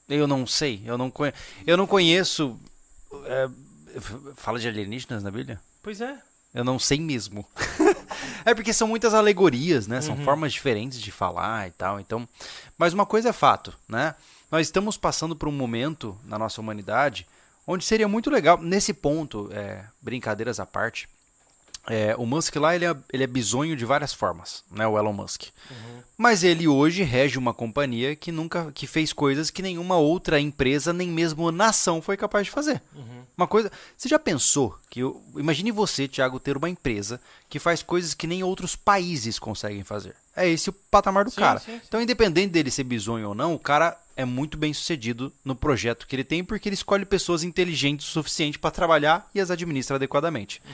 Eu 0.09 0.27
não 0.27 0.45
sei, 0.45 0.81
eu 0.85 0.97
não 0.97 1.09
conheço. 1.09 1.37
Eu 1.65 1.77
não 1.77 1.87
conheço. 1.87 2.59
É, 3.25 3.49
fala 4.35 4.59
de 4.59 4.67
alienígenas 4.67 5.23
na 5.23 5.31
Bíblia? 5.31 5.59
Pois 5.81 6.01
é. 6.01 6.17
Eu 6.53 6.63
não 6.63 6.77
sei 6.77 6.99
mesmo. 6.99 7.45
é 8.43 8.53
porque 8.53 8.73
são 8.73 8.87
muitas 8.87 9.13
alegorias, 9.13 9.87
né? 9.87 10.01
São 10.01 10.15
uhum. 10.15 10.25
formas 10.25 10.51
diferentes 10.51 10.99
de 10.99 11.11
falar 11.11 11.67
e 11.67 11.71
tal. 11.71 11.99
Então, 11.99 12.27
mas 12.77 12.93
uma 12.93 13.05
coisa 13.05 13.29
é 13.29 13.33
fato, 13.33 13.73
né? 13.87 14.15
Nós 14.49 14.67
estamos 14.67 14.97
passando 14.97 15.35
por 15.35 15.47
um 15.47 15.51
momento 15.51 16.17
na 16.25 16.37
nossa 16.37 16.59
humanidade 16.59 17.25
onde 17.71 17.85
seria 17.85 18.07
muito 18.07 18.29
legal, 18.29 18.57
nesse 18.61 18.93
ponto, 18.93 19.49
é, 19.51 19.85
brincadeiras 20.01 20.59
à 20.59 20.65
parte, 20.65 21.07
é, 21.87 22.15
o 22.15 22.25
Musk 22.25 22.55
lá 22.57 22.75
ele 22.75 22.85
é, 22.85 22.95
ele 23.11 23.23
é 23.23 23.27
bizonho 23.27 23.75
de 23.75 23.85
várias 23.85 24.13
formas, 24.13 24.63
né, 24.69 24.85
o 24.85 24.97
Elon 24.97 25.13
Musk. 25.13 25.45
Uhum. 25.69 26.01
Mas 26.15 26.43
ele 26.43 26.67
hoje 26.67 27.01
rege 27.01 27.39
uma 27.39 27.53
companhia 27.53 28.15
que 28.15 28.31
nunca 28.31 28.71
que 28.71 28.85
fez 28.85 29.11
coisas 29.11 29.49
que 29.49 29.63
nenhuma 29.63 29.97
outra 29.97 30.39
empresa, 30.39 30.93
nem 30.93 31.07
mesmo 31.07 31.51
nação, 31.51 31.99
foi 32.01 32.15
capaz 32.15 32.45
de 32.45 32.51
fazer. 32.51 32.79
Uhum. 32.93 33.21
Uma 33.35 33.47
coisa. 33.47 33.71
Você 33.97 34.07
já 34.07 34.19
pensou 34.19 34.77
que. 34.87 34.99
imagine 35.35 35.71
você, 35.71 36.07
Thiago, 36.07 36.39
ter 36.39 36.55
uma 36.55 36.69
empresa 36.69 37.19
que 37.49 37.57
faz 37.57 37.81
coisas 37.81 38.13
que 38.13 38.27
nem 38.27 38.43
outros 38.43 38.75
países 38.75 39.39
conseguem 39.39 39.83
fazer. 39.83 40.15
É 40.35 40.47
esse 40.47 40.69
o 40.69 40.73
patamar 40.73 41.25
do 41.25 41.31
sim, 41.31 41.39
cara. 41.39 41.59
Sim, 41.59 41.71
sim. 41.71 41.81
Então, 41.87 41.99
independente 41.99 42.51
dele 42.51 42.69
ser 42.69 42.83
bizonho 42.83 43.29
ou 43.29 43.35
não, 43.35 43.55
o 43.55 43.59
cara 43.59 43.97
é 44.21 44.25
muito 44.25 44.57
bem 44.57 44.73
sucedido 44.73 45.33
no 45.43 45.55
projeto 45.55 46.07
que 46.07 46.15
ele 46.15 46.23
tem, 46.23 46.43
porque 46.43 46.69
ele 46.69 46.73
escolhe 46.73 47.05
pessoas 47.05 47.43
inteligentes 47.43 48.07
o 48.07 48.11
suficiente 48.11 48.59
para 48.59 48.71
trabalhar 48.71 49.29
e 49.33 49.41
as 49.41 49.51
administra 49.51 49.95
adequadamente. 49.95 50.61
Uhum. 50.65 50.71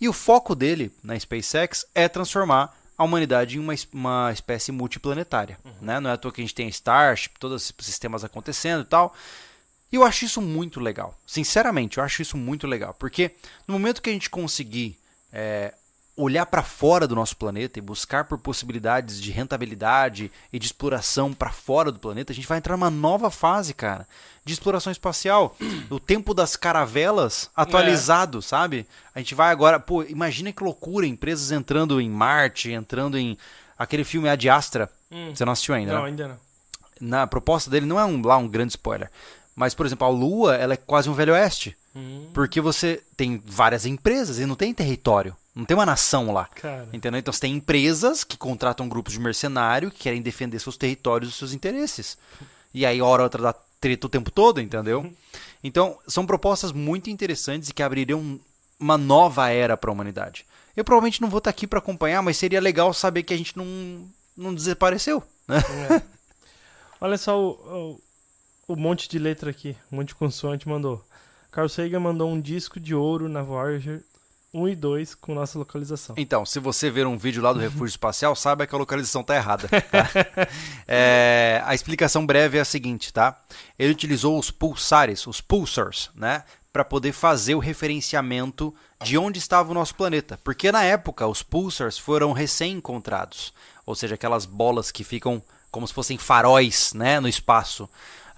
E 0.00 0.08
o 0.08 0.12
foco 0.12 0.54
dele 0.54 0.92
na 1.02 1.18
SpaceX 1.18 1.86
é 1.94 2.08
transformar 2.08 2.76
a 2.96 3.04
humanidade 3.04 3.56
em 3.56 3.60
uma, 3.60 3.74
uma 3.92 4.32
espécie 4.32 4.72
multiplanetária. 4.72 5.58
Uhum. 5.64 5.72
Né? 5.80 6.00
Não 6.00 6.10
é 6.10 6.14
à 6.14 6.16
toa 6.16 6.32
que 6.32 6.40
a 6.40 6.44
gente 6.44 6.54
tem 6.54 6.68
Starship, 6.68 7.38
todos 7.38 7.62
esses 7.62 7.86
sistemas 7.86 8.24
acontecendo 8.24 8.82
e 8.82 8.86
tal. 8.86 9.14
E 9.90 9.96
eu 9.96 10.04
acho 10.04 10.24
isso 10.24 10.42
muito 10.42 10.80
legal. 10.80 11.16
Sinceramente, 11.26 11.98
eu 11.98 12.04
acho 12.04 12.20
isso 12.20 12.36
muito 12.36 12.66
legal. 12.66 12.94
Porque 12.94 13.30
no 13.66 13.72
momento 13.72 14.02
que 14.02 14.10
a 14.10 14.12
gente 14.12 14.28
conseguir 14.28 14.98
é, 15.32 15.72
olhar 16.18 16.44
para 16.46 16.64
fora 16.64 17.06
do 17.06 17.14
nosso 17.14 17.36
planeta 17.36 17.78
e 17.78 17.82
buscar 17.82 18.24
por 18.24 18.38
possibilidades 18.38 19.20
de 19.20 19.30
rentabilidade 19.30 20.32
e 20.52 20.58
de 20.58 20.66
exploração 20.66 21.32
para 21.32 21.50
fora 21.50 21.92
do 21.92 22.00
planeta, 22.00 22.32
a 22.32 22.34
gente 22.34 22.48
vai 22.48 22.58
entrar 22.58 22.76
numa 22.76 22.90
nova 22.90 23.30
fase, 23.30 23.72
cara, 23.72 24.06
de 24.44 24.52
exploração 24.52 24.90
espacial. 24.90 25.56
O 25.88 26.00
tempo 26.00 26.34
das 26.34 26.56
caravelas 26.56 27.50
atualizado, 27.54 28.38
é. 28.38 28.42
sabe? 28.42 28.86
A 29.14 29.20
gente 29.20 29.34
vai 29.34 29.52
agora, 29.52 29.78
pô, 29.78 30.02
imagina 30.02 30.52
que 30.52 30.62
loucura, 30.62 31.06
empresas 31.06 31.52
entrando 31.52 32.00
em 32.00 32.10
Marte, 32.10 32.72
entrando 32.72 33.16
em 33.16 33.38
aquele 33.78 34.02
filme 34.02 34.28
Ad 34.28 34.48
Astra. 34.48 34.90
Hum. 35.10 35.30
Você 35.34 35.44
não 35.44 35.52
assistiu 35.52 35.74
ainda? 35.74 35.92
Não, 35.92 36.02
né? 36.02 36.08
ainda 36.08 36.28
não. 36.28 36.36
Na 37.00 37.26
proposta 37.28 37.70
dele 37.70 37.86
não 37.86 37.98
é 37.98 38.04
um, 38.04 38.20
lá 38.26 38.36
um 38.36 38.48
grande 38.48 38.72
spoiler, 38.72 39.08
mas 39.54 39.72
por 39.72 39.86
exemplo, 39.86 40.04
a 40.04 40.10
Lua, 40.10 40.56
ela 40.56 40.74
é 40.74 40.76
quase 40.76 41.08
um 41.08 41.14
velho 41.14 41.32
oeste. 41.32 41.76
Hum. 41.94 42.26
Porque 42.32 42.60
você 42.60 43.02
tem 43.16 43.42
várias 43.44 43.86
empresas 43.86 44.38
e 44.38 44.46
não 44.46 44.54
tem 44.54 44.74
território. 44.74 45.36
Não 45.58 45.64
tem 45.64 45.76
uma 45.76 45.84
nação 45.84 46.32
lá. 46.32 46.44
Cara. 46.44 46.88
Entendeu? 46.92 47.18
Então 47.18 47.32
você 47.32 47.40
tem 47.40 47.56
empresas 47.56 48.22
que 48.22 48.36
contratam 48.36 48.88
grupos 48.88 49.14
de 49.14 49.18
mercenário 49.18 49.90
que 49.90 49.98
querem 49.98 50.22
defender 50.22 50.60
seus 50.60 50.76
territórios 50.76 51.30
e 51.30 51.36
seus 51.36 51.52
interesses. 51.52 52.16
E 52.72 52.86
aí, 52.86 53.02
hora 53.02 53.22
ou 53.22 53.24
outra, 53.24 53.42
dá 53.42 53.52
treta 53.80 54.06
o 54.06 54.10
tempo 54.10 54.30
todo, 54.30 54.60
entendeu? 54.60 55.12
Então, 55.60 55.98
são 56.06 56.24
propostas 56.24 56.70
muito 56.70 57.10
interessantes 57.10 57.68
e 57.68 57.74
que 57.74 57.82
abririam 57.82 58.38
uma 58.78 58.96
nova 58.96 59.50
era 59.50 59.76
para 59.76 59.90
a 59.90 59.92
humanidade. 59.92 60.46
Eu 60.76 60.84
provavelmente 60.84 61.20
não 61.20 61.28
vou 61.28 61.38
estar 61.38 61.50
aqui 61.50 61.66
para 61.66 61.80
acompanhar, 61.80 62.22
mas 62.22 62.36
seria 62.36 62.60
legal 62.60 62.94
saber 62.94 63.24
que 63.24 63.34
a 63.34 63.36
gente 63.36 63.56
não, 63.56 64.08
não 64.36 64.54
desapareceu. 64.54 65.20
Né? 65.48 65.58
É. 65.90 66.02
Olha 67.00 67.18
só 67.18 67.36
o, 67.36 67.50
o, 68.68 68.74
o, 68.74 68.76
monte 68.76 69.08
de 69.08 69.18
letra 69.18 69.50
aqui, 69.50 69.76
um 69.90 69.96
monte 69.96 70.08
de 70.10 70.14
consoante 70.14 70.68
mandou. 70.68 71.04
Carl 71.50 71.68
Sagan 71.68 71.98
mandou 71.98 72.30
um 72.30 72.40
disco 72.40 72.78
de 72.78 72.94
ouro 72.94 73.28
na 73.28 73.42
Voyager 73.42 74.04
1 74.62 74.68
e 74.68 74.76
2 74.76 75.14
com 75.14 75.34
nossa 75.34 75.58
localização. 75.58 76.14
Então, 76.18 76.44
se 76.44 76.58
você 76.58 76.90
ver 76.90 77.06
um 77.06 77.16
vídeo 77.16 77.42
lá 77.42 77.52
do 77.52 77.58
refúgio 77.58 77.86
espacial, 77.86 78.34
saiba 78.36 78.66
que 78.66 78.74
a 78.74 78.78
localização 78.78 79.22
está 79.22 79.36
errada. 79.36 79.68
Tá? 79.68 80.08
é, 80.86 81.62
a 81.64 81.74
explicação 81.74 82.26
breve 82.26 82.58
é 82.58 82.60
a 82.60 82.64
seguinte, 82.64 83.12
tá? 83.12 83.40
Ele 83.78 83.92
utilizou 83.92 84.38
os 84.38 84.50
pulsares, 84.50 85.26
os 85.26 85.40
pulsars, 85.40 86.10
né? 86.14 86.44
Para 86.72 86.84
poder 86.84 87.12
fazer 87.12 87.54
o 87.54 87.58
referenciamento 87.58 88.74
de 89.02 89.16
onde 89.16 89.38
estava 89.38 89.70
o 89.70 89.74
nosso 89.74 89.94
planeta. 89.94 90.38
Porque 90.44 90.70
na 90.70 90.84
época 90.84 91.26
os 91.26 91.42
pulsars 91.42 91.98
foram 91.98 92.32
recém-encontrados. 92.32 93.52
Ou 93.86 93.94
seja, 93.94 94.16
aquelas 94.16 94.44
bolas 94.44 94.90
que 94.90 95.02
ficam 95.02 95.42
como 95.70 95.86
se 95.86 95.94
fossem 95.94 96.18
faróis 96.18 96.92
né, 96.94 97.20
no 97.20 97.28
espaço. 97.28 97.88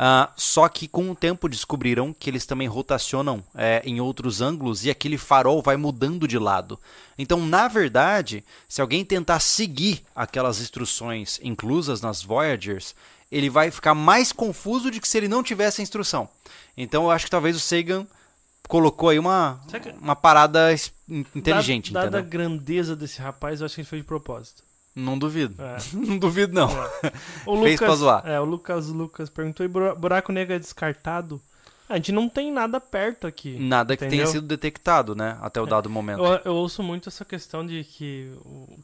Uh, 0.01 0.32
só 0.34 0.66
que 0.66 0.88
com 0.88 1.11
o 1.11 1.14
tempo 1.14 1.46
descobriram 1.46 2.14
que 2.14 2.30
eles 2.30 2.46
também 2.46 2.66
rotacionam 2.66 3.44
é, 3.55 3.82
em 3.84 4.01
outros 4.01 4.40
ângulos 4.40 4.82
e 4.82 4.88
aquele 4.88 5.18
farol 5.18 5.61
vai 5.61 5.76
mudando 5.76 6.26
de 6.26 6.38
lado. 6.38 6.80
Então, 7.18 7.44
na 7.44 7.68
verdade, 7.68 8.42
se 8.66 8.80
alguém 8.80 9.05
tentar 9.05 9.40
seguir 9.40 10.03
aquelas 10.16 10.59
instruções 10.59 11.38
inclusas 11.42 12.01
nas 12.01 12.22
Voyagers, 12.22 12.94
ele 13.30 13.51
vai 13.51 13.70
ficar 13.70 13.94
mais 13.94 14.32
confuso 14.32 14.90
do 14.90 14.98
que 14.98 15.07
se 15.07 15.18
ele 15.18 15.28
não 15.28 15.42
tivesse 15.42 15.82
a 15.82 15.84
instrução. 15.84 16.30
Então, 16.74 17.05
eu 17.05 17.11
acho 17.11 17.26
que 17.26 17.30
talvez 17.30 17.55
o 17.55 17.61
Sagan 17.61 18.07
colocou 18.66 19.11
aí 19.11 19.18
uma, 19.18 19.61
uma 20.01 20.16
parada 20.16 20.74
inteligente. 21.34 21.92
Dada, 21.92 22.09
dada 22.09 22.26
a 22.26 22.26
grandeza 22.26 22.96
desse 22.96 23.20
rapaz, 23.20 23.61
eu 23.61 23.66
acho 23.66 23.74
que 23.74 23.82
ele 23.82 23.88
fez 23.88 24.01
de 24.01 24.09
propósito. 24.09 24.62
Não 25.01 25.18
duvido. 25.18 25.55
É. 25.62 25.76
não 25.92 26.18
duvido, 26.18 26.55
não. 26.55 26.70
É. 26.70 27.12
O 27.46 27.62
Fez 27.62 27.72
Lucas, 27.72 27.78
pra 27.78 27.94
zoar. 27.94 28.22
É, 28.26 28.40
o 28.40 28.44
Lucas 28.44 28.88
Lucas 28.88 29.30
perguntou: 29.30 29.64
e 29.64 29.68
buraco 29.68 30.32
negro 30.32 30.55
é 30.55 30.59
descartado? 30.59 31.40
A 31.90 31.96
gente 31.96 32.12
não 32.12 32.28
tem 32.28 32.53
nada 32.53 32.80
perto 32.80 33.26
aqui. 33.26 33.59
Nada 33.59 33.96
que 33.96 34.07
tenha 34.07 34.24
sido 34.24 34.46
detectado, 34.46 35.16
né? 35.16 35.36
Até 35.40 35.61
o 35.61 35.66
é. 35.66 35.68
dado 35.68 35.90
momento. 35.90 36.24
Eu, 36.24 36.40
eu, 36.44 36.55
ouço 36.55 36.84
muito 36.84 37.09
essa 37.09 37.24
questão 37.24 37.66
de 37.66 37.82
que 37.82 38.32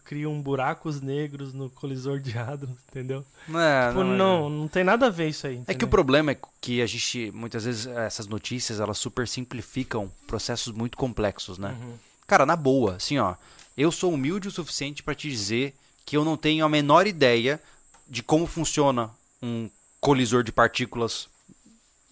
criam 0.05 0.43
buracos 0.43 1.01
negros 1.01 1.55
no 1.55 1.71
colisor 1.71 2.19
de 2.19 2.37
hadrons, 2.37 2.77
entendeu? 2.91 3.25
É, 3.49 3.89
tipo, 3.91 4.03
não, 4.03 4.17
não, 4.17 4.51
não, 4.51 4.69
tem 4.69 4.83
nada 4.83 5.07
a 5.07 5.11
ver 5.11 5.29
isso 5.29 5.47
aí. 5.47 5.55
Entendeu? 5.55 5.73
É 5.73 5.79
que 5.79 5.85
o 5.85 5.89
problema 5.89 6.33
é 6.33 6.39
que 6.61 6.83
a 6.83 6.87
gente, 6.87 7.31
muitas 7.33 7.65
vezes, 7.65 7.87
essas 7.87 8.27
notícias, 8.27 8.81
elas 8.81 8.99
super 8.99 9.29
simplificam 9.29 10.11
processos 10.27 10.73
muito 10.73 10.97
complexos, 10.97 11.59
né? 11.59 11.77
Uhum. 11.81 11.95
Cara, 12.27 12.45
na 12.45 12.57
boa, 12.57 12.97
assim, 12.97 13.19
ó. 13.19 13.37
Eu 13.77 13.93
sou 13.93 14.13
humilde 14.13 14.49
o 14.49 14.51
suficiente 14.51 15.05
para 15.05 15.15
te 15.15 15.29
dizer 15.29 15.77
que 16.07 16.17
eu 16.17 16.25
não 16.25 16.37
tenho 16.37 16.65
a 16.65 16.69
menor 16.69 17.07
ideia 17.07 17.61
de 18.09 18.23
como 18.23 18.47
funciona 18.47 19.11
um 19.43 19.69
colisor 20.01 20.45
de 20.45 20.53
partículas. 20.53 21.29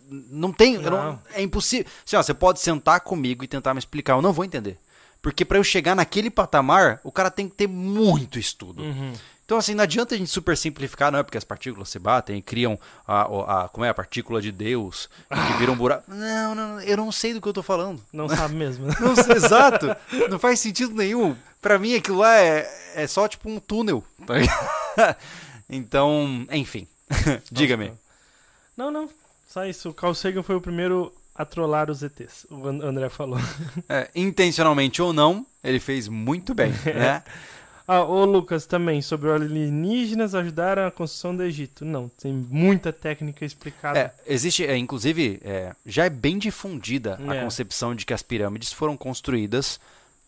Não 0.06 0.52
tenho, 0.52 0.82
não. 0.82 0.90
Não, 0.90 1.22
é 1.32 1.40
impossível. 1.40 1.86
Assim, 2.04 2.16
ó, 2.16 2.22
você 2.22 2.34
pode 2.34 2.60
sentar 2.60 3.00
comigo 3.00 3.44
e 3.44 3.48
tentar 3.48 3.72
me 3.72 3.78
explicar, 3.78 4.14
eu 4.14 4.22
não 4.22 4.32
vou 4.32 4.44
entender. 4.44 4.76
Porque 5.22 5.44
para 5.44 5.56
eu 5.56 5.64
chegar 5.64 5.94
naquele 5.94 6.28
patamar, 6.28 7.00
o 7.02 7.10
cara 7.10 7.30
tem 7.30 7.48
que 7.48 7.54
ter 7.54 7.68
muito 7.68 8.38
estudo. 8.38 8.82
Uhum. 8.82 9.14
Então, 9.44 9.58
assim, 9.58 9.74
não 9.74 9.84
adianta 9.84 10.14
a 10.14 10.18
gente 10.18 10.30
super 10.30 10.56
simplificar, 10.56 11.12
não 11.12 11.18
é 11.18 11.22
porque 11.22 11.36
as 11.36 11.44
partículas 11.44 11.90
se 11.90 11.98
batem 11.98 12.38
e 12.38 12.42
criam 12.42 12.78
a, 13.06 13.64
a, 13.64 13.68
como 13.68 13.84
é, 13.84 13.90
a 13.90 13.94
partícula 13.94 14.40
de 14.40 14.50
Deus, 14.50 15.08
que 15.28 15.58
vira 15.58 15.70
um 15.70 15.76
buraco. 15.76 16.04
Não, 16.14 16.54
não, 16.54 16.80
eu 16.80 16.96
não 16.96 17.12
sei 17.12 17.34
do 17.34 17.40
que 17.40 17.48
eu 17.48 17.52
tô 17.52 17.62
falando. 17.62 18.02
Não 18.12 18.28
sabe 18.28 18.54
mesmo. 18.54 18.86
não, 18.86 19.36
exato. 19.36 19.94
Não 20.30 20.38
faz 20.38 20.60
sentido 20.60 20.94
nenhum. 20.94 21.36
Para 21.64 21.78
mim, 21.78 21.94
aquilo 21.94 22.18
lá 22.18 22.38
é, 22.38 22.70
é 22.94 23.06
só 23.06 23.26
tipo 23.26 23.48
um 23.48 23.58
túnel. 23.58 24.04
então, 25.66 26.46
enfim. 26.52 26.86
Diga-me. 27.50 27.90
Não, 28.76 28.90
não. 28.90 29.08
Só 29.48 29.64
isso. 29.64 29.88
O 29.88 29.94
Carl 29.94 30.14
Sagan 30.14 30.42
foi 30.42 30.56
o 30.56 30.60
primeiro 30.60 31.10
a 31.34 31.42
trollar 31.42 31.90
os 31.90 32.02
ETs, 32.02 32.46
o 32.50 32.68
André 32.68 33.08
falou. 33.08 33.38
É, 33.88 34.10
intencionalmente 34.14 35.00
ou 35.00 35.14
não, 35.14 35.46
ele 35.64 35.80
fez 35.80 36.06
muito 36.06 36.54
bem, 36.54 36.70
né? 36.84 37.22
Ah, 37.88 38.04
ô 38.04 38.26
Lucas, 38.26 38.66
também, 38.66 39.00
sobre 39.00 39.30
alienígenas 39.30 40.34
ajudaram 40.34 40.86
a 40.86 40.90
construção 40.90 41.34
do 41.34 41.42
Egito. 41.42 41.82
Não, 41.82 42.10
tem 42.10 42.30
muita 42.30 42.92
técnica 42.92 43.42
explicada. 43.42 43.98
É, 43.98 44.14
existe, 44.26 44.66
é, 44.66 44.76
inclusive, 44.76 45.40
é, 45.42 45.74
já 45.86 46.04
é 46.04 46.10
bem 46.10 46.36
difundida 46.36 47.18
a 47.26 47.34
é. 47.34 47.42
concepção 47.42 47.94
de 47.94 48.04
que 48.04 48.12
as 48.12 48.22
pirâmides 48.22 48.70
foram 48.70 48.98
construídas 48.98 49.80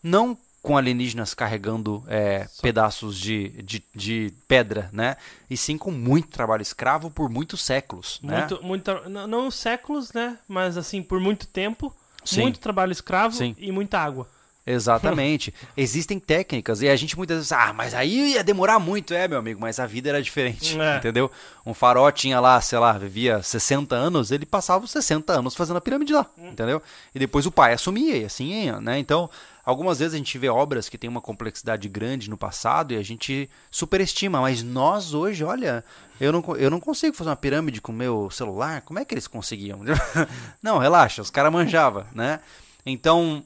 não 0.03 0.37
com 0.67 0.77
alienígenas 0.77 1.33
carregando 1.33 2.03
é, 2.07 2.45
pedaços 2.61 3.17
de, 3.17 3.49
de, 3.63 3.81
de, 3.95 4.33
pedra, 4.49 4.89
né? 4.91 5.15
E 5.49 5.55
sim 5.55 5.77
com 5.77 5.91
muito 5.91 6.27
trabalho 6.27 6.61
escravo 6.61 7.09
por 7.09 7.29
muitos 7.29 7.61
séculos, 7.61 8.19
muito, 8.21 8.55
né? 8.55 8.61
Muito, 8.61 9.09
não, 9.09 9.27
não 9.27 9.51
séculos, 9.51 10.11
né? 10.11 10.37
Mas 10.45 10.75
assim, 10.75 11.01
por 11.01 11.21
muito 11.21 11.47
tempo, 11.47 11.95
sim. 12.25 12.41
muito 12.41 12.59
trabalho 12.59 12.91
escravo 12.91 13.33
sim. 13.33 13.55
e 13.57 13.71
muita 13.71 13.97
água. 13.97 14.27
Exatamente. 14.65 15.53
Existem 15.77 16.19
técnicas 16.19 16.81
e 16.81 16.89
a 16.89 16.95
gente 16.97 17.15
muitas 17.15 17.37
vezes, 17.37 17.51
ah, 17.53 17.71
mas 17.73 17.93
aí 17.93 18.33
ia 18.33 18.43
demorar 18.43 18.77
muito, 18.77 19.13
é, 19.13 19.25
meu 19.25 19.39
amigo, 19.39 19.61
mas 19.61 19.79
a 19.79 19.85
vida 19.85 20.09
era 20.09 20.21
diferente, 20.21 20.77
É. 20.77 20.97
entendeu? 20.97 21.31
Um 21.65 21.73
faró 21.73 22.11
tinha 22.11 22.41
lá, 22.41 22.59
sei 22.59 22.77
lá, 22.77 22.91
vivia 22.91 23.41
60 23.41 23.95
anos, 23.95 24.31
ele 24.31 24.45
passava 24.45 24.83
os 24.83 24.91
60 24.91 25.31
anos 25.31 25.55
fazendo 25.55 25.77
a 25.77 25.81
pirâmide 25.81 26.11
lá, 26.11 26.25
entendeu? 26.37 26.81
E 27.15 27.19
depois 27.19 27.45
o 27.45 27.51
pai 27.51 27.71
assumia 27.71 28.17
e 28.17 28.25
assim 28.25 28.69
né? 28.81 28.99
Então, 28.99 29.29
algumas 29.67 29.99
vezes 29.99 30.13
a 30.13 30.17
gente 30.17 30.37
vê 30.37 30.47
obras 30.47 30.87
que 30.87 30.97
têm 30.97 31.09
uma 31.09 31.19
complexidade 31.19 31.89
grande 31.89 32.29
no 32.29 32.37
passado 32.37 32.93
e 32.93 32.95
a 32.95 33.03
gente 33.03 33.49
superestima, 33.69 34.39
mas 34.39 34.63
nós 34.63 35.13
hoje, 35.13 35.43
olha, 35.43 35.83
eu 36.21 36.31
não, 36.31 36.55
eu 36.55 36.71
não 36.71 36.79
consigo 36.79 37.13
fazer 37.13 37.31
uma 37.31 37.35
pirâmide 37.35 37.81
com 37.81 37.91
o 37.91 37.95
meu 37.95 38.31
celular, 38.31 38.79
como 38.83 38.97
é 38.97 39.03
que 39.03 39.13
eles 39.13 39.27
conseguiam? 39.27 39.81
não, 40.63 40.77
relaxa, 40.77 41.21
os 41.21 41.29
caras 41.29 41.51
manjavam, 41.51 42.05
né? 42.15 42.39
Então, 42.85 43.43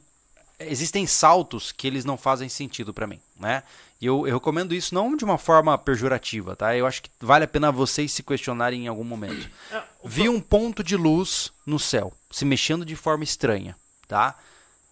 existem 0.59 1.07
saltos 1.07 1.71
que 1.71 1.87
eles 1.87 2.05
não 2.05 2.15
fazem 2.15 2.47
sentido 2.47 2.93
pra 2.93 3.07
mim, 3.07 3.19
né? 3.39 3.63
E 3.99 4.05
eu, 4.05 4.27
eu 4.27 4.35
recomendo 4.35 4.75
isso 4.75 4.93
não 4.93 5.15
de 5.15 5.25
uma 5.25 5.39
forma 5.39 5.75
pejorativa, 5.75 6.55
tá? 6.55 6.77
Eu 6.77 6.85
acho 6.85 7.01
que 7.01 7.09
vale 7.19 7.45
a 7.45 7.47
pena 7.47 7.71
vocês 7.71 8.11
se 8.11 8.21
questionarem 8.21 8.85
em 8.85 8.87
algum 8.87 9.03
momento. 9.03 9.49
É, 9.71 9.81
Vi 10.05 10.29
um 10.29 10.39
ponto 10.39 10.83
de 10.83 10.95
luz 10.95 11.51
no 11.65 11.79
céu, 11.79 12.13
se 12.29 12.45
mexendo 12.45 12.85
de 12.85 12.95
forma 12.95 13.23
estranha, 13.23 13.75
tá? 14.07 14.35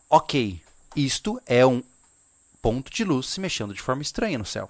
Ok, 0.10 0.60
isto 1.06 1.42
é 1.46 1.66
um 1.66 1.84
ponto 2.62 2.92
de 2.92 3.04
luz 3.04 3.28
se 3.28 3.40
mexendo 3.40 3.74
de 3.74 3.82
forma 3.82 4.02
estranha 4.02 4.38
no 4.38 4.46
céu. 4.46 4.70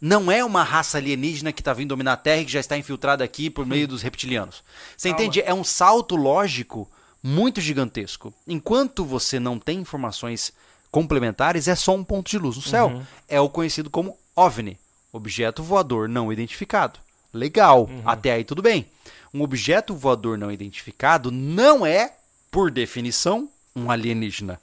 Não 0.00 0.32
é 0.32 0.42
uma 0.42 0.62
raça 0.62 0.96
alienígena 0.96 1.52
que 1.52 1.60
está 1.60 1.74
vindo 1.74 1.90
dominar 1.90 2.14
a 2.14 2.16
Terra 2.16 2.40
e 2.40 2.44
que 2.46 2.52
já 2.52 2.60
está 2.60 2.76
infiltrada 2.76 3.22
aqui 3.22 3.50
por 3.50 3.66
meio 3.66 3.86
dos 3.86 4.00
reptilianos. 4.00 4.64
Você 4.96 5.10
Calma. 5.10 5.22
entende? 5.22 5.42
É 5.42 5.52
um 5.52 5.62
salto 5.64 6.16
lógico 6.16 6.90
muito 7.22 7.60
gigantesco. 7.60 8.32
Enquanto 8.46 9.04
você 9.04 9.38
não 9.38 9.58
tem 9.58 9.78
informações 9.80 10.52
complementares, 10.90 11.68
é 11.68 11.74
só 11.74 11.94
um 11.94 12.02
ponto 12.02 12.30
de 12.30 12.38
luz 12.38 12.56
no 12.56 12.62
céu. 12.62 13.02
É 13.28 13.38
o 13.38 13.48
conhecido 13.50 13.90
como 13.90 14.16
OVNI, 14.34 14.78
objeto 15.12 15.62
voador 15.62 16.08
não 16.08 16.32
identificado. 16.32 16.98
Legal, 17.32 17.88
até 18.04 18.32
aí 18.32 18.42
tudo 18.42 18.62
bem. 18.62 18.86
Um 19.32 19.42
objeto 19.42 19.94
voador 19.94 20.36
não 20.36 20.50
identificado 20.50 21.30
não 21.30 21.84
é, 21.84 22.14
por 22.50 22.70
definição, 22.70 23.48
um 23.76 23.90
alienígena. 23.90 24.60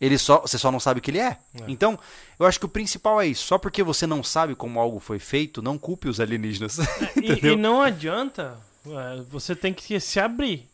Ele 0.00 0.18
só, 0.18 0.40
você 0.42 0.58
só 0.58 0.70
não 0.70 0.78
sabe 0.78 0.98
o 1.00 1.02
que 1.02 1.10
ele 1.10 1.18
é. 1.20 1.38
Então, 1.66 1.98
eu 2.38 2.44
acho 2.44 2.58
que 2.60 2.66
o 2.66 2.68
principal 2.68 3.18
é 3.20 3.26
isso. 3.28 3.46
Só 3.46 3.56
porque 3.56 3.82
você 3.82 4.06
não 4.06 4.22
sabe 4.22 4.54
como 4.54 4.78
algo 4.78 5.00
foi 5.00 5.18
feito, 5.18 5.62
não 5.62 5.78
culpe 5.78 6.08
os 6.08 6.20
alienígenas. 6.20 6.76
E, 7.16 7.32
Entendeu? 7.32 7.54
e 7.54 7.56
não 7.56 7.80
adianta, 7.80 8.58
é, 8.86 9.22
você 9.30 9.56
tem 9.56 9.72
que 9.72 9.98
se 9.98 10.20
abrir. 10.20 10.68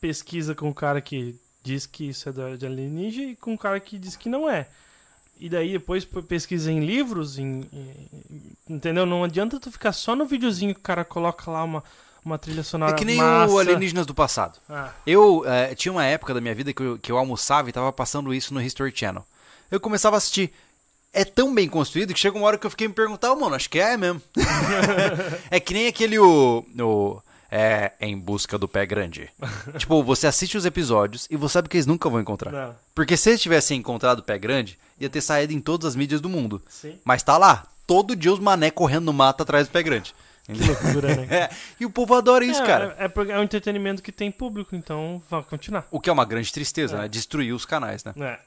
Pesquisa 0.00 0.54
com 0.54 0.68
o 0.68 0.74
cara 0.74 1.00
que 1.00 1.34
diz 1.62 1.86
que 1.86 2.08
isso 2.08 2.28
é 2.28 2.56
de 2.56 2.66
alienígena 2.66 3.32
e 3.32 3.36
com 3.36 3.54
o 3.54 3.58
cara 3.58 3.78
que 3.80 3.98
diz 3.98 4.16
que 4.16 4.28
não 4.28 4.48
é. 4.50 4.68
E 5.38 5.48
daí 5.48 5.72
depois 5.72 6.04
pesquisa 6.28 6.70
em 6.70 6.80
livros, 6.80 7.38
em, 7.38 7.60
em- 7.72 8.52
entendeu? 8.68 9.04
Não 9.06 9.24
adianta 9.24 9.58
tu 9.58 9.70
ficar 9.70 9.92
só 9.92 10.14
no 10.14 10.26
videozinho 10.26 10.74
que 10.74 10.80
o 10.80 10.82
cara 10.82 11.04
coloca 11.04 11.50
lá 11.50 11.64
uma, 11.64 11.82
uma 12.24 12.38
trilha 12.38 12.62
sonora 12.62 12.92
É 12.92 12.94
que 12.94 13.04
nem 13.04 13.16
massa. 13.16 13.52
o 13.52 13.58
Alienígenas 13.58 14.06
do 14.06 14.14
passado. 14.14 14.58
Ah, 14.68 14.90
Eu 15.06 15.42
eh, 15.46 15.74
tinha 15.74 15.92
uma 15.92 16.04
época 16.04 16.32
da 16.34 16.40
minha 16.40 16.54
vida 16.54 16.72
que 16.72 16.82
eu, 16.82 16.98
que 16.98 17.12
eu 17.12 17.18
almoçava 17.18 17.68
e 17.68 17.72
tava 17.72 17.92
passando 17.92 18.32
isso 18.32 18.52
no 18.54 18.60
History 18.62 18.92
Channel. 18.94 19.24
Eu 19.70 19.78
começava 19.80 20.16
a 20.16 20.18
assistir. 20.18 20.52
É 21.12 21.24
tão 21.24 21.54
bem 21.54 21.68
construído 21.68 22.12
que 22.12 22.18
chega 22.18 22.36
uma 22.36 22.46
hora 22.46 22.58
que 22.58 22.66
eu 22.66 22.70
fiquei 22.70 22.88
me 22.88 22.94
perguntando, 22.94 23.34
"Oh, 23.34 23.40
mano, 23.40 23.54
acho 23.54 23.70
que 23.70 23.78
é 23.78 23.96
mesmo. 23.96 24.20
é 25.50 25.60
que 25.60 25.72
nem 25.74 25.86
aquele 25.86 26.18
o, 26.18 26.64
o 26.80 27.22
é 27.50 27.92
em 28.00 28.18
busca 28.18 28.58
do 28.58 28.66
pé 28.66 28.84
grande. 28.84 29.30
tipo, 29.78 30.02
você 30.02 30.26
assiste 30.26 30.56
os 30.56 30.64
episódios 30.66 31.28
e 31.30 31.36
você 31.36 31.52
sabe 31.52 31.68
que 31.68 31.76
eles 31.76 31.86
nunca 31.86 32.08
vão 32.10 32.20
encontrar. 32.20 32.50
não. 32.50 32.74
Porque 32.94 33.16
se 33.16 33.30
eles 33.30 33.40
tivessem 33.40 33.78
encontrado 33.78 34.18
o 34.20 34.22
pé 34.24 34.36
grande, 34.38 34.76
ia 34.98 35.08
ter 35.08 35.20
saído 35.20 35.52
em 35.52 35.60
todas 35.60 35.88
as 35.90 35.96
mídias 35.96 36.20
do 36.20 36.28
mundo. 36.28 36.60
Sim. 36.68 36.98
Mas 37.04 37.22
tá 37.22 37.38
lá, 37.38 37.64
todo 37.86 38.16
dia 38.16 38.32
os 38.32 38.40
mané 38.40 38.70
correndo 38.72 39.04
no 39.04 39.12
mato 39.12 39.42
atrás 39.44 39.68
do 39.68 39.70
pé 39.70 39.82
grande. 39.84 40.12
Que 40.44 40.52
loucura, 40.52 41.16
né? 41.16 41.26
É, 41.30 41.50
e 41.80 41.86
o 41.86 41.90
povo 41.90 42.14
adora 42.14 42.44
isso, 42.44 42.62
é, 42.62 42.66
cara. 42.66 42.94
É, 42.98 43.08
porque 43.08 43.32
é 43.32 43.38
um 43.38 43.42
entretenimento 43.42 44.02
que 44.02 44.12
tem 44.12 44.30
público, 44.30 44.76
então 44.76 45.22
vai 45.30 45.42
continuar. 45.42 45.86
O 45.90 45.98
que 45.98 46.10
é 46.10 46.12
uma 46.12 46.24
grande 46.24 46.52
tristeza, 46.52 46.96
É. 46.96 46.98
né? 47.00 47.08
Destruir 47.08 47.52
os 47.54 47.64
canais, 47.64 48.04
né? 48.04 48.12
É. 48.18 48.38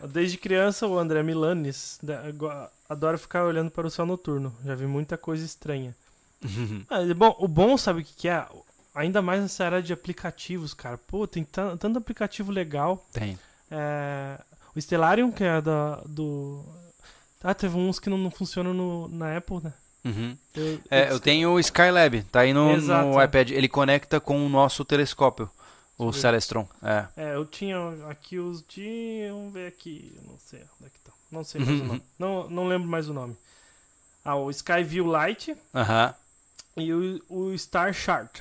Desde 0.08 0.36
criança, 0.38 0.86
o 0.86 0.98
André 0.98 1.22
Milanes 1.22 1.98
go- 2.34 2.50
adora 2.88 3.18
ficar 3.18 3.44
olhando 3.44 3.70
para 3.70 3.86
o 3.86 3.90
céu 3.90 4.04
noturno. 4.06 4.54
Já 4.64 4.74
vi 4.74 4.86
muita 4.86 5.16
coisa 5.16 5.44
estranha. 5.44 5.94
E 7.08 7.14
bom, 7.14 7.34
o 7.38 7.48
bom, 7.48 7.76
sabe 7.76 8.00
o 8.00 8.04
que, 8.04 8.14
que 8.14 8.28
é? 8.28 8.46
Ainda 8.94 9.20
mais 9.22 9.40
nessa 9.40 9.64
era 9.64 9.82
de 9.82 9.92
aplicativos, 9.92 10.72
cara. 10.74 10.96
Pô, 10.98 11.26
tem 11.26 11.44
tan- 11.44 11.76
tanto 11.76 11.98
aplicativo 11.98 12.50
legal. 12.52 13.04
Tem. 13.12 13.38
É, 13.70 14.38
o 14.74 14.78
Stellarium, 14.80 15.30
que 15.32 15.44
é 15.44 15.60
da, 15.60 15.96
do. 16.06 16.64
Ah, 17.42 17.54
teve 17.54 17.76
uns 17.76 17.98
que 18.00 18.08
não, 18.10 18.18
não 18.18 18.30
funcionam 18.30 18.72
no, 18.74 19.08
na 19.08 19.36
Apple, 19.36 19.60
né? 19.62 19.72
Uhum. 20.04 20.36
Eu, 20.54 20.80
É, 20.90 21.10
eu 21.10 21.20
tenho 21.20 21.50
o 21.50 21.60
Skylab, 21.60 22.22
tá 22.24 22.40
aí 22.40 22.52
no, 22.52 22.76
no 22.76 23.22
iPad. 23.22 23.50
Ele 23.50 23.68
conecta 23.68 24.20
com 24.20 24.44
o 24.44 24.48
nosso 24.48 24.84
telescópio, 24.84 25.50
o. 25.96 26.12
Celestron. 26.12 26.68
É. 26.82 27.06
É, 27.16 27.34
eu 27.34 27.44
tinha 27.44 27.76
aqui 28.08 28.38
os 28.38 28.62
de. 28.66 29.26
Vamos 29.30 29.52
ver 29.52 29.66
aqui. 29.68 30.12
eu 30.16 30.30
Não 30.30 30.38
sei 30.38 30.60
onde 30.60 30.86
é 30.86 30.90
que 30.90 30.98
tá. 31.00 31.12
Não 31.30 31.44
sei 31.44 31.60
mais 31.60 31.80
o 31.80 31.84
nome. 31.84 32.02
Não, 32.18 32.48
não 32.48 32.68
lembro 32.68 32.88
mais 32.88 33.08
o 33.08 33.12
nome. 33.12 33.36
Ah, 34.24 34.36
o 34.36 34.50
Skyview 34.50 35.06
Lite 35.06 35.56
Aham. 35.74 36.14
e 36.76 36.92
o, 36.92 37.22
o 37.28 37.58
Star 37.58 37.92
Chart. 37.92 38.40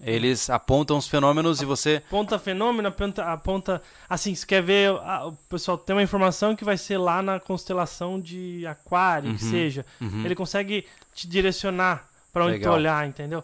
Eles 0.00 0.50
apontam 0.50 0.98
os 0.98 1.06
fenômenos 1.08 1.62
e 1.62 1.64
você. 1.64 2.02
Aponta 2.06 2.38
fenômeno, 2.38 2.88
aponta, 2.88 3.24
aponta. 3.24 3.82
Assim, 4.08 4.34
se 4.34 4.46
quer 4.46 4.62
ver. 4.62 4.90
ah, 5.02 5.26
o 5.28 5.32
pessoal 5.48 5.78
tem 5.78 5.94
uma 5.94 6.02
informação 6.02 6.54
que 6.56 6.64
vai 6.64 6.76
ser 6.76 6.98
lá 6.98 7.22
na 7.22 7.38
constelação 7.40 8.20
de 8.20 8.66
Aquário, 8.66 9.34
que 9.36 9.44
Uhum. 9.44 9.50
seja. 9.50 9.86
Uhum. 10.00 10.24
Ele 10.24 10.34
consegue 10.34 10.84
te 11.14 11.28
direcionar 11.28 12.08
pra 12.32 12.44
onde 12.44 12.54
Legal. 12.54 12.72
tu 12.72 12.76
olhar, 12.76 13.06
entendeu? 13.06 13.42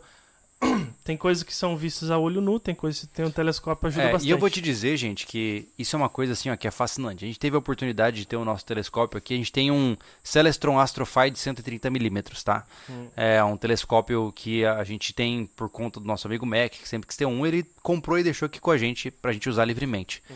tem 1.04 1.16
coisas 1.16 1.42
que 1.42 1.54
são 1.54 1.76
vistas 1.76 2.11
a 2.11 2.18
olho 2.18 2.40
nu, 2.40 2.61
tem 2.61 2.74
coisas 2.74 3.00
que 3.00 3.06
tem 3.06 3.24
um 3.24 3.30
telescópio 3.30 3.88
ajuda 3.88 4.02
É, 4.02 4.12
bastante. 4.12 4.28
e 4.28 4.30
eu 4.30 4.38
vou 4.38 4.50
te 4.50 4.61
dizer, 4.61 4.96
gente, 4.96 5.26
que 5.26 5.66
isso 5.78 5.96
é 5.96 5.98
uma 5.98 6.08
coisa 6.08 6.34
assim, 6.34 6.50
ó, 6.50 6.56
que 6.56 6.68
é 6.68 6.70
fascinante. 6.70 7.24
A 7.24 7.26
gente 7.28 7.38
teve 7.38 7.56
a 7.56 7.58
oportunidade 7.58 8.16
de 8.18 8.26
ter 8.26 8.36
o 8.36 8.44
nosso 8.44 8.64
telescópio 8.64 9.18
aqui. 9.18 9.34
A 9.34 9.36
gente 9.36 9.50
tem 9.52 9.70
um 9.70 9.96
Celestron 10.22 10.78
Astrofy 10.78 11.30
de 11.30 11.38
130mm, 11.38 12.42
tá? 12.42 12.66
Hum. 12.88 13.08
É 13.16 13.42
um 13.42 13.56
telescópio 13.56 14.32
que 14.36 14.64
a 14.64 14.84
gente 14.84 15.12
tem 15.14 15.46
por 15.56 15.68
conta 15.68 15.98
do 15.98 16.06
nosso 16.06 16.26
amigo 16.26 16.44
Mac, 16.44 16.72
que 16.72 16.88
sempre 16.88 17.06
quis 17.08 17.16
ter 17.16 17.26
um, 17.26 17.46
ele 17.46 17.64
comprou 17.82 18.18
e 18.18 18.22
deixou 18.22 18.46
aqui 18.46 18.61
com 18.61 18.70
a 18.70 18.76
gente 18.78 19.11
pra 19.11 19.32
gente 19.32 19.48
usar 19.48 19.64
livremente. 19.64 20.22
Hum. 20.30 20.34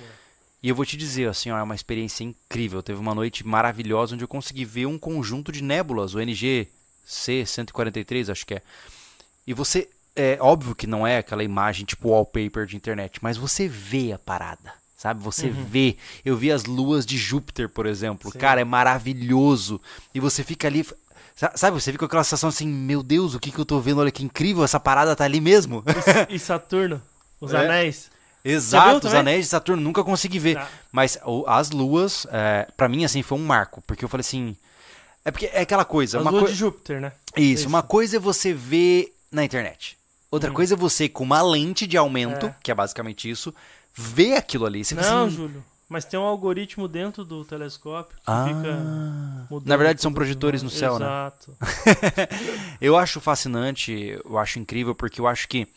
E 0.62 0.68
eu 0.70 0.74
vou 0.74 0.86
te 0.86 0.96
dizer, 0.96 1.28
assim, 1.28 1.50
ó, 1.50 1.58
é 1.58 1.62
uma 1.62 1.74
experiência 1.74 2.24
incrível. 2.24 2.82
Teve 2.82 2.98
uma 2.98 3.14
noite 3.14 3.46
maravilhosa 3.46 4.14
onde 4.14 4.24
eu 4.24 4.28
consegui 4.28 4.64
ver 4.64 4.86
um 4.86 4.98
conjunto 4.98 5.52
de 5.52 5.62
nébulas, 5.62 6.14
o 6.14 6.20
NG 6.20 6.66
C143, 7.06 8.30
acho 8.32 8.46
que 8.46 8.54
é. 8.54 8.62
E 9.46 9.52
você, 9.52 9.90
é 10.16 10.38
óbvio 10.40 10.74
que 10.74 10.86
não 10.86 11.06
é 11.06 11.18
aquela 11.18 11.42
imagem 11.44 11.84
tipo 11.84 12.08
wallpaper 12.10 12.66
de 12.66 12.76
internet, 12.76 13.18
mas 13.22 13.36
você 13.36 13.66
vê 13.68 14.12
a 14.12 14.18
parada. 14.18 14.72
Sabe, 14.96 15.22
você 15.22 15.50
vê. 15.50 15.98
Eu 16.24 16.34
vi 16.34 16.50
as 16.50 16.64
luas 16.64 17.04
de 17.04 17.18
Júpiter, 17.18 17.68
por 17.68 17.84
exemplo. 17.84 18.30
Sim. 18.32 18.38
Cara, 18.38 18.62
é 18.62 18.64
maravilhoso. 18.64 19.78
E 20.14 20.20
você 20.20 20.42
fica 20.42 20.66
ali. 20.66 20.82
sa- 21.36 21.52
Sabe, 21.54 21.78
você 21.78 21.92
fica 21.92 22.00
com 22.00 22.06
aquela 22.06 22.24
sensação 22.24 22.48
assim: 22.48 22.66
Meu 22.66 23.02
Deus, 23.02 23.34
o 23.34 23.40
que, 23.40 23.50
que 23.50 23.58
eu 23.58 23.66
tô 23.66 23.78
vendo? 23.80 24.00
Olha 24.00 24.10
que 24.10 24.24
incrível, 24.24 24.64
essa 24.64 24.80
parada 24.80 25.14
tá 25.14 25.24
ali 25.24 25.40
mesmo. 25.42 25.84
E 26.30 26.38
Saturno, 26.40 27.02
os 27.38 27.52
É. 27.52 27.58
anéis. 27.58 28.10
Exato, 28.42 29.06
os 29.08 29.14
anéis 29.14 29.44
de 29.46 29.50
Saturno, 29.50 29.82
nunca 29.82 30.02
consegui 30.04 30.38
ver. 30.38 30.54
Tá. 30.54 30.68
Mas 30.92 31.18
o- 31.24 31.44
as 31.46 31.70
luas, 31.70 32.26
é, 32.30 32.66
para 32.76 32.88
mim, 32.88 33.04
assim, 33.04 33.22
foi 33.22 33.36
um 33.38 33.44
marco. 33.44 33.82
Porque 33.86 34.04
eu 34.04 34.08
falei 34.08 34.20
assim. 34.22 34.56
É 35.24 35.30
porque 35.30 35.46
é 35.52 35.60
aquela 35.62 35.84
coisa. 35.84 36.18
As 36.18 36.22
Uma 36.22 36.30
luas 36.30 36.44
coi- 36.44 36.52
de 36.52 36.58
Júpiter, 36.58 37.00
né? 37.00 37.12
Isso, 37.36 37.60
Isso. 37.60 37.68
uma 37.68 37.82
coisa 37.82 38.16
é 38.16 38.20
você 38.20 38.54
ver 38.54 39.14
na 39.30 39.44
internet. 39.44 39.98
Outra 40.34 40.50
Hum. 40.50 40.54
coisa 40.54 40.74
é 40.74 40.76
você, 40.76 41.08
com 41.08 41.22
uma 41.24 41.40
lente 41.42 41.86
de 41.86 41.96
aumento, 41.96 42.46
É. 42.46 42.54
que 42.62 42.70
é 42.70 42.74
basicamente 42.74 43.30
isso, 43.30 43.54
ver 43.94 44.36
aquilo 44.36 44.66
ali. 44.66 44.84
Você 44.84 44.94
Não, 44.94 45.26
assim, 45.26 45.36
Júlio. 45.36 45.64
Mas 45.86 46.04
tem 46.06 46.18
um 46.18 46.22
algoritmo 46.24 46.88
dentro 46.88 47.24
do 47.26 47.44
telescópio 47.44 48.16
que 48.16 48.22
ah, 48.26 48.46
fica. 48.48 49.60
Na 49.66 49.76
verdade, 49.76 50.00
são 50.00 50.12
projetores 50.12 50.62
no 50.62 50.70
céu, 50.70 50.98
né? 50.98 51.04
Exato. 51.04 51.54
Eu 52.80 52.96
acho 52.96 53.20
fascinante, 53.20 54.18
eu 54.24 54.38
acho 54.38 54.58
incrível, 54.58 54.94
porque 54.94 55.20
eu 55.20 55.26
acho 55.26 55.46
que 55.48 55.68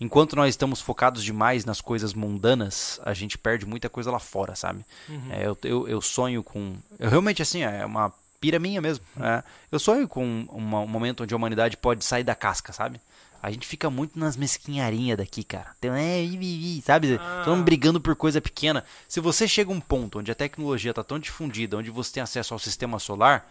enquanto 0.00 0.34
nós 0.36 0.48
estamos 0.50 0.80
focados 0.80 1.22
demais 1.22 1.64
nas 1.64 1.80
coisas 1.80 2.14
mundanas, 2.14 3.00
a 3.04 3.12
gente 3.12 3.36
perde 3.36 3.66
muita 3.66 3.88
coisa 3.88 4.10
lá 4.10 4.18
fora, 4.18 4.54
sabe? 4.54 4.84
Uhum. 5.08 5.28
É, 5.32 5.46
eu, 5.46 5.58
eu, 5.64 5.88
eu 5.88 6.00
sonho 6.00 6.42
com. 6.42 6.76
Eu 6.98 7.10
realmente, 7.10 7.42
assim, 7.42 7.62
é 7.62 7.84
uma 7.84 8.12
pira 8.40 8.58
minha 8.58 8.80
mesmo. 8.80 9.04
é. 9.20 9.42
eu 9.72 9.78
sonho 9.78 10.06
com 10.06 10.46
uma- 10.50 10.80
um 10.80 10.86
momento 10.86 11.22
onde 11.22 11.34
a 11.34 11.36
humanidade 11.36 11.76
pode 11.76 12.04
sair 12.04 12.22
da 12.24 12.34
casca, 12.34 12.72
sabe? 12.72 13.00
A 13.42 13.50
gente 13.50 13.66
fica 13.66 13.88
muito 13.90 14.18
nas 14.18 14.36
mesquinharinhas 14.36 15.18
daqui, 15.18 15.44
cara. 15.44 15.70
Tem, 15.80 15.90
é, 15.90 16.82
sabe? 16.82 17.18
Ah. 17.20 17.42
Todo 17.44 17.56
mundo 17.56 17.64
brigando 17.64 18.00
por 18.00 18.14
coisa 18.16 18.40
pequena. 18.40 18.84
Se 19.08 19.20
você 19.20 19.46
chega 19.46 19.70
a 19.70 19.74
um 19.74 19.80
ponto 19.80 20.18
onde 20.18 20.30
a 20.30 20.34
tecnologia 20.34 20.94
tá 20.94 21.04
tão 21.04 21.18
difundida, 21.18 21.76
onde 21.76 21.90
você 21.90 22.14
tem 22.14 22.22
acesso 22.22 22.54
ao 22.54 22.58
sistema 22.58 22.98
solar, 22.98 23.48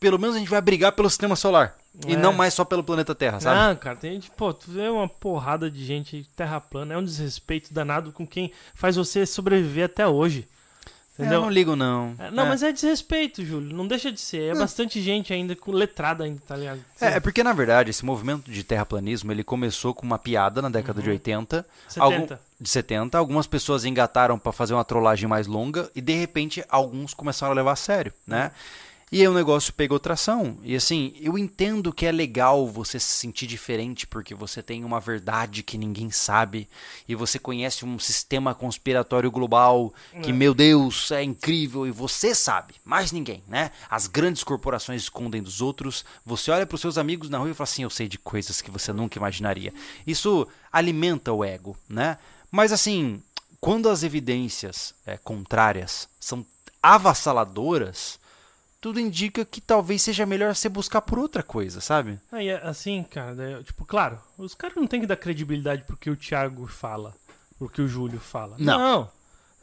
pelo 0.00 0.18
menos 0.18 0.36
a 0.36 0.38
gente 0.38 0.50
vai 0.50 0.60
brigar 0.60 0.92
pelo 0.92 1.10
sistema 1.10 1.34
solar. 1.36 1.76
E 2.06 2.14
É. 2.14 2.16
não 2.16 2.32
mais 2.32 2.54
só 2.54 2.64
pelo 2.64 2.84
planeta 2.84 3.14
Terra, 3.14 3.40
sabe? 3.40 3.58
Ah, 3.58 3.74
cara, 3.74 3.96
tem 3.96 4.12
gente, 4.12 4.30
pô, 4.30 4.52
tu 4.54 4.70
vê 4.70 4.88
uma 4.88 5.08
porrada 5.08 5.70
de 5.70 5.84
gente 5.84 6.28
terra 6.36 6.60
plana, 6.60 6.94
é 6.94 6.98
um 6.98 7.04
desrespeito 7.04 7.74
danado 7.74 8.12
com 8.12 8.26
quem 8.26 8.52
faz 8.74 8.94
você 8.94 9.26
sobreviver 9.26 9.86
até 9.86 10.06
hoje. 10.06 10.46
É, 11.18 11.22
eu 11.22 11.24
Entendeu? 11.26 11.40
não 11.42 11.50
ligo, 11.50 11.74
não. 11.74 12.14
É, 12.18 12.30
Não, 12.30 12.44
é. 12.44 12.48
mas 12.48 12.62
é 12.62 12.70
desrespeito, 12.70 13.44
Júlio. 13.44 13.74
Não 13.76 13.86
deixa 13.88 14.12
de 14.12 14.20
ser. 14.20 14.54
É 14.54 14.58
bastante 14.58 15.00
gente 15.02 15.32
ainda 15.32 15.56
com 15.56 15.72
letrada 15.72 16.22
ainda, 16.22 16.40
tá 16.46 16.54
ligado? 16.56 16.80
É, 17.00 17.14
é 17.16 17.20
porque, 17.20 17.42
na 17.42 17.52
verdade, 17.52 17.90
esse 17.90 18.04
movimento 18.04 18.48
de 18.50 18.62
terraplanismo, 18.62 19.32
ele 19.32 19.42
começou 19.42 19.92
com 19.92 20.06
uma 20.06 20.18
piada 20.18 20.62
na 20.62 20.68
década 20.68 21.00
Uhum. 21.00 21.04
de 21.04 21.10
80. 21.10 21.66
70. 21.88 22.40
de 22.60 22.68
70. 22.68 23.18
Algumas 23.18 23.46
pessoas 23.48 23.84
engataram 23.84 24.38
pra 24.38 24.52
fazer 24.52 24.74
uma 24.74 24.84
trollagem 24.84 25.28
mais 25.28 25.46
longa 25.48 25.90
e, 25.94 26.00
de 26.00 26.14
repente, 26.14 26.64
alguns 26.68 27.14
começaram 27.14 27.52
a 27.52 27.56
levar 27.56 27.72
a 27.72 27.76
sério, 27.76 28.12
né? 28.26 28.52
E 29.10 29.20
aí 29.22 29.28
o 29.28 29.32
negócio 29.32 29.72
pegou 29.72 29.98
tração. 29.98 30.58
E 30.62 30.76
assim, 30.76 31.14
eu 31.20 31.38
entendo 31.38 31.92
que 31.92 32.04
é 32.04 32.12
legal 32.12 32.66
você 32.68 33.00
se 33.00 33.06
sentir 33.12 33.46
diferente 33.46 34.06
porque 34.06 34.34
você 34.34 34.62
tem 34.62 34.84
uma 34.84 35.00
verdade 35.00 35.62
que 35.62 35.78
ninguém 35.78 36.10
sabe 36.10 36.68
e 37.08 37.14
você 37.14 37.38
conhece 37.38 37.84
um 37.86 37.98
sistema 37.98 38.54
conspiratório 38.54 39.30
global 39.30 39.94
que, 40.22 40.30
É. 40.30 40.32
meu 40.34 40.52
Deus, 40.52 41.10
é 41.10 41.22
incrível 41.22 41.86
e 41.86 41.90
você 41.90 42.34
sabe, 42.34 42.74
mais 42.84 43.10
ninguém, 43.10 43.42
né? 43.48 43.70
As 43.88 44.06
grandes 44.06 44.44
corporações 44.44 45.02
escondem 45.02 45.42
dos 45.42 45.60
outros. 45.62 46.04
Você 46.26 46.50
olha 46.50 46.66
pros 46.66 46.80
seus 46.82 46.98
amigos 46.98 47.30
na 47.30 47.38
rua 47.38 47.50
e 47.50 47.54
fala 47.54 47.64
assim: 47.64 47.82
Eu 47.84 47.90
sei 47.90 48.08
de 48.08 48.18
coisas 48.18 48.60
que 48.60 48.70
você 48.70 48.92
nunca 48.92 49.18
imaginaria. 49.18 49.72
Isso 50.06 50.46
alimenta 50.70 51.32
o 51.32 51.42
ego, 51.42 51.76
né? 51.88 52.18
Mas 52.50 52.72
assim, 52.72 53.22
quando 53.60 53.88
as 53.88 54.02
evidências 54.02 54.94
é, 55.06 55.16
contrárias 55.16 56.08
são 56.20 56.44
avassaladoras, 56.82 58.18
tudo 58.80 59.00
indica 59.00 59.44
que 59.44 59.60
talvez 59.60 60.02
seja 60.02 60.24
melhor 60.24 60.54
você 60.54 60.68
buscar 60.68 61.00
por 61.02 61.18
outra 61.18 61.42
coisa, 61.42 61.80
sabe? 61.80 62.18
Aí, 62.30 62.48
é 62.48 62.60
assim, 62.64 63.02
cara, 63.02 63.34
daí, 63.34 63.62
tipo, 63.64 63.84
claro, 63.84 64.18
os 64.36 64.54
caras 64.54 64.76
não 64.76 64.86
tem 64.86 65.00
que 65.00 65.06
dar 65.06 65.16
credibilidade 65.16 65.82
pro 65.82 65.96
que 65.96 66.10
o 66.10 66.16
Thiago 66.16 66.66
fala, 66.66 67.14
pro 67.58 67.68
que 67.68 67.82
o 67.82 67.88
Júlio 67.88 68.20
fala. 68.20 68.54
Não. 68.58 69.10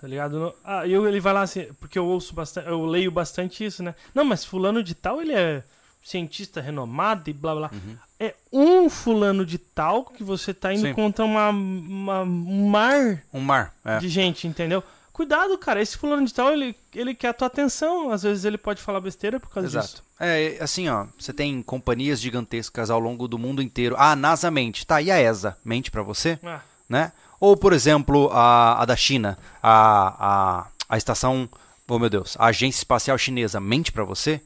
tá 0.02 0.08
ligado? 0.08 0.38
Não- 0.40 0.54
Ah, 0.64 0.86
eu, 0.88 1.08
ele 1.08 1.20
vai 1.22 1.34
lá 1.34 1.42
assim, 1.44 1.68
porque 1.80 1.98
eu 1.98 2.06
ouço 2.06 2.34
bastante, 2.34 2.68
eu 2.68 2.86
leio 2.86 3.10
bastante 3.10 3.64
isso, 3.66 3.82
né? 3.82 3.96
Não, 4.14 4.26
mas 4.26 4.44
fulano 4.44 4.84
de 4.84 4.94
tal, 4.94 5.22
ele 5.22 5.34
é 5.34 5.64
cientista 6.04 6.62
renomado 6.62 7.30
e 7.30 7.34
blá 7.34 7.56
blá. 7.56 7.72
Uhum. 7.74 7.98
É 8.20 8.36
um 8.52 8.90
fulano 8.90 9.46
de 9.46 9.58
tal 9.58 10.06
que 10.06 10.24
você 10.24 10.54
tá 10.54 10.74
indo 10.74 10.88
Sim. 10.88 10.94
contra 10.94 11.26
uma, 11.26 11.50
uma- 11.50 12.22
um 12.22 12.68
mar 12.70 13.24
Um 13.34 13.40
mar. 13.42 13.74
É. 13.84 13.98
de 13.98 14.08
gente, 14.10 14.48
entendeu? 14.48 14.84
Cuidado, 15.16 15.58
cara, 15.58 15.82
esse 15.82 15.98
fulano 15.98 16.28
de 16.28 16.34
tal, 16.34 16.52
ele, 16.52 16.76
ele 16.94 17.16
quer 17.16 17.30
a 17.30 17.34
tua 17.34 17.48
atenção. 17.48 18.12
Às 18.12 18.24
vezes 18.24 18.44
ele 18.44 18.58
pode 18.58 18.82
falar 18.82 19.00
besteira 19.00 19.40
por 19.40 19.50
causa 19.50 19.70
disso. 19.70 19.94
Exato. 19.94 20.04
É, 20.20 20.58
assim, 20.60 20.90
ó, 20.90 21.06
você 21.18 21.32
tem 21.32 21.62
companhias 21.62 22.20
gigantescas 22.20 22.90
ao 22.90 23.00
longo 23.00 23.26
do 23.26 23.40
mundo 23.40 23.62
inteiro. 23.62 23.96
Ah, 23.98 24.12
a 24.12 24.16
NASA 24.18 24.52
mente. 24.52 24.86
Tá, 24.86 25.02
e 25.02 25.10
a 25.10 25.18
ESA? 25.18 25.58
Mente 25.64 25.90
pra 25.90 26.04
você? 26.04 26.38
Ah, 26.44 26.60
né? 26.90 27.14
Ou, 27.40 27.56
por 27.56 27.72
exemplo, 27.72 28.30
a, 28.34 28.82
a 28.82 28.84
da 28.84 28.98
China, 28.98 29.38
a, 29.64 30.18
a, 30.20 30.68
a 30.90 30.98
estação, 30.98 31.48
oh 31.88 31.98
meu 31.98 32.10
Deus, 32.10 32.36
a 32.38 32.48
agência 32.48 32.80
espacial 32.80 33.18
chinesa 33.18 33.62
mente 33.62 33.94
pra 33.94 34.04
você? 34.04 34.42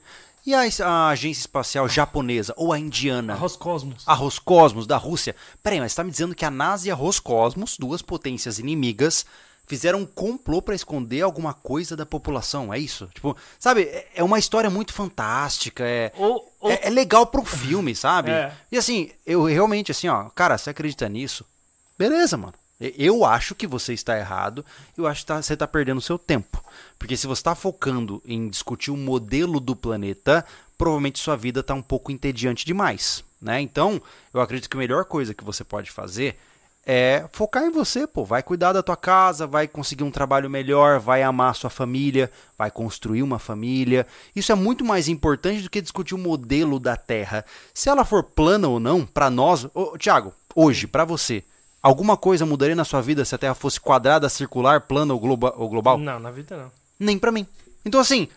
E 0.45 0.53
a, 0.53 0.61
a 0.85 1.09
agência 1.09 1.41
espacial 1.41 1.89
japonesa 1.89 2.53
ou 2.55 2.71
a 2.71 2.77
indiana? 2.77 3.33
a 3.33 3.35
Roscosmos. 3.35 4.03
A 4.05 4.13
Roscosmos 4.13 4.85
da 4.85 4.97
Rússia. 4.97 5.35
Peraí, 5.63 5.79
mas 5.79 5.93
você 5.93 5.95
tá 5.95 6.03
me 6.03 6.11
dizendo 6.11 6.35
que 6.35 6.45
a 6.45 6.51
NASA 6.51 6.87
e 6.87 6.91
a 6.91 6.95
Roscosmos, 6.95 7.75
duas 7.75 8.03
potências 8.03 8.59
inimigas, 8.59 9.25
fizeram 9.69 9.99
um 9.99 10.05
complô 10.05 10.61
pra 10.61 10.75
esconder 10.75 11.21
alguma 11.21 11.53
coisa 11.53 11.95
da 11.95 12.05
população, 12.05 12.73
é 12.73 12.79
isso? 12.79 13.07
Tipo, 13.13 13.37
sabe, 13.57 13.83
é- 13.83 14.07
é 14.15 14.23
uma 14.23 14.37
história 14.39 14.69
muito 14.69 14.91
fantástica, 14.91 15.83
é, 15.85 16.11
Ou, 16.17 16.51
ou 16.59 16.71
é, 16.71 16.79
é 16.87 16.89
legal 16.89 17.25
pro 17.27 17.45
filme, 17.45 17.95
sabe? 17.95 18.31
É. 18.35 18.51
E 18.71 18.77
assim, 18.77 19.11
eu 19.25 19.45
realmente, 19.45 19.91
assim, 19.91 20.07
ó, 20.09 20.25
cara, 20.31 20.57
você 20.57 20.71
acredita 20.71 21.07
nisso? 21.07 21.45
Beleza, 21.97 22.35
mano. 22.35 22.53
Eu 22.81 23.25
acho 23.25 23.53
que 23.55 23.67
você 23.67 23.93
está 23.93 24.17
errado, 24.17 24.65
eu 24.97 25.05
acho 25.05 25.21
que 25.21 25.25
tá- 25.27 25.41
você 25.41 25.53
está 25.53 25.67
perdendo 25.67 25.97
o 25.97 26.01
seu 26.01 26.17
tempo. 26.17 26.63
Porque 26.97 27.15
se 27.17 27.27
você 27.27 27.41
está 27.41 27.53
focando 27.53 28.21
em 28.25 28.47
discutir 28.49 28.89
o 28.89 28.97
modelo 28.97 29.59
do 29.59 29.75
planeta, 29.75 30.43
provavelmente 30.77 31.19
sua 31.19 31.35
vida 31.35 31.59
está 31.59 31.73
um 31.73 31.81
pouco 31.81 32.09
entediante 32.11 32.65
demais, 32.65 33.23
né? 33.41 33.59
Então, 33.61 34.01
eu 34.33 34.39
acredito 34.41 34.69
que 34.69 34.77
a 34.77 34.79
melhor 34.79 35.03
coisa 35.05 35.33
que 35.33 35.43
você 35.43 35.63
pode 35.63 35.91
fazer 35.91 36.39
é 36.91 37.25
focar 37.31 37.63
em 37.63 37.69
você, 37.69 38.07
pô. 38.07 38.25
Vai 38.25 38.41
cuidar 38.41 38.73
da 38.73 38.81
tua 38.81 38.97
casa, 38.97 39.45
vai 39.45 39.67
conseguir 39.67 40.03
um 40.03 40.09
trabalho 40.09 40.49
melhor, 40.49 40.99
vai 40.99 41.21
amar 41.21 41.51
a 41.51 41.53
sua 41.53 41.69
família, 41.69 42.31
vai 42.57 42.71
construir 42.71 43.21
uma 43.21 43.37
família. 43.37 44.07
Isso 44.35 44.51
é 44.51 44.55
muito 44.55 44.83
mais 44.83 45.07
importante 45.07 45.61
do 45.61 45.69
que 45.69 45.81
discutir 45.81 46.15
o 46.15 46.17
modelo 46.17 46.79
da 46.79 46.97
Terra. 46.97 47.45
Se 47.75 47.89
ela 47.89 48.03
for 48.03 48.23
plana 48.23 48.67
ou 48.67 48.79
não, 48.79 49.05
pra 49.05 49.29
nós, 49.29 49.67
ô, 49.75 49.95
Thiago, 49.99 50.33
hoje, 50.55 50.87
pra 50.87 51.05
você, 51.05 51.43
alguma 51.83 52.17
coisa 52.17 52.43
mudaria 52.43 52.75
na 52.75 52.83
sua 52.83 53.01
vida 53.01 53.23
se 53.23 53.35
a 53.35 53.37
Terra 53.37 53.53
fosse 53.53 53.79
quadrada, 53.79 54.27
circular, 54.27 54.81
plana 54.81 55.13
ou, 55.13 55.19
globa- 55.19 55.53
ou 55.57 55.69
global? 55.69 55.97
Não, 55.99 56.19
na 56.19 56.31
vida 56.31 56.57
não. 56.57 56.71
nem 56.99 57.19
pra 57.19 57.31
mim. 57.31 57.45
Então 57.85 57.99
assim, 58.01 58.27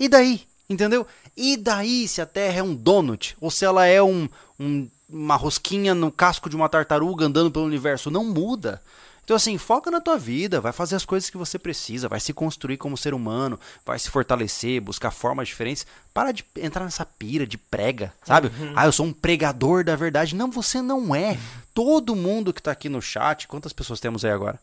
e 0.00 0.08
daí? 0.08 0.42
Entendeu? 0.68 1.06
E 1.36 1.56
daí 1.56 2.08
se 2.08 2.20
a 2.20 2.26
Terra 2.26 2.58
é 2.58 2.62
um 2.62 2.74
donut 2.74 3.36
ou 3.40 3.50
se 3.50 3.64
ela 3.64 3.86
é 3.86 4.02
um, 4.02 4.28
um- 4.58 4.88
uma 5.12 5.36
rosquinha 5.36 5.94
no 5.94 6.10
casco 6.10 6.48
de 6.48 6.56
uma 6.56 6.68
tartaruga 6.68 7.26
andando 7.26 7.50
pelo 7.50 7.66
universo? 7.66 8.10
Não 8.10 8.24
muda. 8.24 8.80
Então 9.24 9.36
assim, 9.36 9.56
foca 9.56 9.90
na 9.90 10.00
tua 10.00 10.18
vida, 10.18 10.60
vai 10.60 10.72
fazer 10.72 10.96
as 10.96 11.04
coisas 11.04 11.30
que 11.30 11.36
você 11.36 11.58
precisa, 11.58 12.08
vai 12.08 12.18
se 12.18 12.32
construir 12.32 12.76
como 12.76 12.96
ser 12.96 13.14
humano, 13.14 13.58
vai 13.86 13.98
se 13.98 14.10
fortalecer, 14.10 14.80
buscar 14.80 15.12
formas 15.12 15.46
diferentes. 15.46 15.86
Para 16.12 16.32
de 16.32 16.44
entrar 16.56 16.84
nessa 16.84 17.06
pira 17.06 17.46
de 17.46 17.56
prega, 17.56 18.12
sabe? 18.24 18.50
Ah, 18.74 18.86
eu 18.86 18.92
sou 18.92 19.06
um 19.06 19.12
pregador 19.12 19.84
da 19.84 19.94
verdade. 19.94 20.34
Não, 20.34 20.50
você 20.50 20.82
não 20.82 21.14
é. 21.14 21.38
Todo 21.72 22.16
mundo 22.16 22.52
que 22.52 22.62
tá 22.62 22.72
aqui 22.72 22.88
no 22.88 23.00
chat, 23.00 23.46
quantas 23.46 23.72
pessoas 23.72 24.00
temos 24.00 24.24
aí 24.24 24.32
agora? 24.32 24.58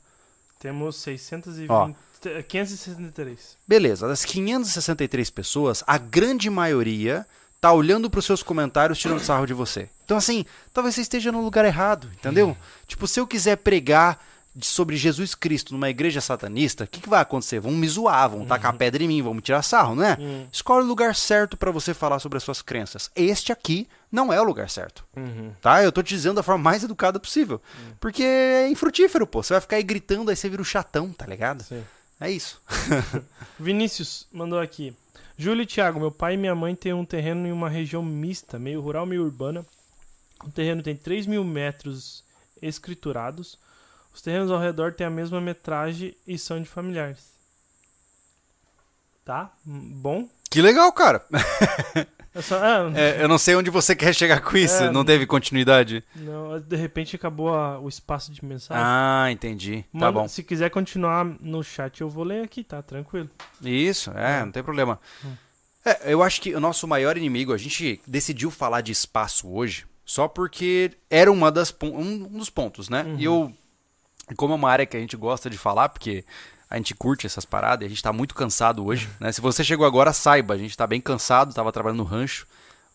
Temos 0.60 0.98
620... 0.98 1.70
Ó. 1.70 1.92
563. 2.50 3.58
Beleza, 3.66 4.06
das 4.06 4.26
563 4.26 5.30
pessoas, 5.30 5.82
a 5.88 5.98
grande 5.98 6.50
maioria 6.50 7.26
tá 7.60 7.72
olhando 7.72 8.10
pros 8.10 8.26
seus 8.26 8.42
comentários 8.42 9.00
tirando 9.00 9.20
sarro 9.20 9.46
de 9.46 9.54
você. 9.54 9.90
Então, 10.06 10.18
assim, 10.18 10.46
talvez 10.74 10.96
você 10.96 11.02
esteja 11.02 11.32
no 11.32 11.42
lugar 11.42 11.66
errado, 11.66 12.10
entendeu? 12.18 12.58
Tipo, 12.88 13.08
se 13.08 13.20
eu 13.20 13.28
quiser 13.28 13.58
pregar 13.58 14.20
sobre 14.62 14.98
Jesus 14.98 15.36
Cristo 15.36 15.74
numa 15.74 15.90
igreja 15.90 16.22
satanista, 16.22 16.84
o 16.84 16.88
que, 16.88 17.02
que 17.02 17.10
vai 17.10 17.22
acontecer? 17.22 17.60
Vão 17.60 17.72
me 17.72 17.88
zoar, 17.88 18.30
vão 18.30 18.46
tacar 18.46 18.76
pedra 18.76 19.04
em 19.04 19.08
mim, 19.08 19.22
vão 19.22 19.34
me 19.34 19.42
tirar 19.42 19.62
sarro, 19.62 19.96
né? 19.96 20.18
Hum. 20.20 20.48
Escolhe 20.52 20.84
o 20.84 20.88
lugar 20.88 21.16
certo 21.16 21.56
pra 21.56 21.72
você 21.72 21.94
falar 21.94 22.20
sobre 22.20 22.38
as 22.38 22.44
suas 22.44 22.62
crenças. 22.62 23.12
Este 23.16 23.52
aqui 23.52 23.88
não 24.12 24.34
é 24.34 24.42
o 24.42 24.44
lugar 24.44 24.70
certo. 24.70 25.06
Uhum. 25.16 25.52
Tá? 25.62 25.84
Eu 25.84 25.92
tô 25.92 26.02
te 26.02 26.16
dizendo 26.16 26.36
da 26.36 26.44
forma 26.44 26.64
mais 26.64 26.84
educada 26.84 27.20
possível. 27.20 27.62
Porque 28.00 28.24
é 28.24 28.70
infrutífero, 28.70 29.28
pô. 29.28 29.44
Você 29.44 29.54
vai 29.54 29.62
ficar 29.62 29.76
aí 29.76 29.84
gritando, 29.84 30.30
aí 30.30 30.36
você 30.36 30.50
vira 30.50 30.62
um 30.62 30.66
chatão, 30.66 31.12
tá 31.12 31.26
ligado? 31.26 31.64
Sim. 31.64 31.84
É 32.20 32.30
isso. 32.30 32.62
Vinícius 33.58 34.28
mandou 34.32 34.60
aqui. 34.60 34.94
Júlio 35.40 35.64
e 35.64 35.66
Thiago, 35.66 36.02
meu 36.02 36.12
pai 36.12 36.34
e 36.34 36.38
minha 36.38 36.54
mãe 36.54 36.76
têm 36.76 36.92
um 36.92 37.06
terreno 37.06 37.48
em 37.48 37.52
uma 37.54 37.70
região 37.70 38.04
mista, 38.04 38.60
meio 38.60 38.82
rural, 38.82 39.06
meio 39.06 39.24
urbana. 39.24 39.66
O 40.44 40.52
terreno 40.52 40.84
tem 40.84 40.98
3 40.98 41.26
mil 41.28 41.46
metros 41.46 42.26
escriturados. 42.62 43.58
Os 44.14 44.22
terrenos 44.22 44.52
ao 44.52 44.60
redor 44.60 44.92
têm 44.92 45.08
a 45.08 45.10
mesma 45.10 45.40
metragem 45.40 46.14
e 46.28 46.38
são 46.38 46.62
de 46.62 46.68
familiares. 46.68 47.32
Tá? 49.24 49.54
Hum, 49.66 50.02
Bom. 50.02 50.30
Que 50.52 50.62
legal, 50.62 50.92
cara. 50.92 51.26
É 52.34 52.42
só- 52.42 52.58
ah, 52.62 52.92
É, 52.96 53.24
eu 53.24 53.28
não 53.28 53.38
sei 53.38 53.56
onde 53.56 53.70
você 53.70 53.96
quer 53.96 54.14
chegar 54.14 54.42
com 54.42 54.56
isso. 54.56 54.84
É. 54.84 54.92
não 54.92 55.04
teve 55.04 55.26
continuidade. 55.26 56.04
não, 56.16 56.60
de 56.60 56.76
repente 56.76 57.16
acabou 57.16 57.54
a- 57.54 57.80
o 57.80 57.88
espaço 57.90 58.32
de 58.32 58.44
mensagem. 58.46 58.84
Ah, 58.86 59.28
entendi. 59.32 59.84
Tá 59.98 60.12
bom. 60.12 60.28
Se 60.28 60.44
quiser 60.44 60.70
continuar 60.70 61.26
no 61.26 61.64
chat, 61.64 62.02
eu 62.02 62.10
vou 62.10 62.24
ler 62.24 62.44
aqui, 62.44 62.64
tá? 62.64 62.82
Tranquilo. 62.82 63.30
Isso, 63.64 64.12
é, 64.12 64.44
não 64.46 64.52
tem 64.52 64.62
problema. 64.64 65.00
Hum. 65.26 65.32
É, 65.86 66.14
eu 66.14 66.22
acho 66.22 66.42
que 66.42 66.54
o 66.54 66.60
nosso 66.60 66.88
maior 66.88 67.18
inimigo, 67.18 67.54
a 67.54 67.58
gente 67.58 68.00
decidiu 68.06 68.52
falar 68.52 68.82
de 68.82 68.92
espaço 68.92 69.50
hoje 69.50 69.86
só 70.06 70.28
porque 70.28 70.92
era 71.10 71.32
uma 71.32 71.52
das, 71.52 71.74
um, 71.84 71.88
um 72.34 72.38
dos 72.38 72.50
pontos, 72.50 72.90
né? 72.90 73.06
E 73.18 73.24
eu, 73.26 73.52
como 74.36 74.54
é 74.54 74.56
uma 74.56 74.70
área 74.70 74.86
que 74.86 74.98
a 74.98 75.00
gente 75.00 75.16
gosta 75.16 75.50
de 75.50 75.58
falar, 75.58 75.90
porque 75.90 76.24
a 76.70 76.76
gente 76.78 76.94
curte 76.94 77.26
essas 77.26 77.46
paradas 77.46 77.84
e 77.84 77.86
a 77.88 77.90
gente 77.90 78.04
tá 78.04 78.14
muito 78.14 78.36
cansado 78.36 78.86
hoje, 78.86 79.10
né? 79.20 79.32
Se 79.32 79.42
você 79.42 79.64
chegou 79.64 79.86
agora, 79.86 80.14
saiba, 80.14 80.54
a 80.54 80.58
gente 80.58 80.78
tá 80.78 80.86
bem 80.86 81.02
cansado, 81.02 81.54
tava 81.54 81.72
trabalhando 81.72 81.98
no 82.00 82.04
rancho, 82.04 82.46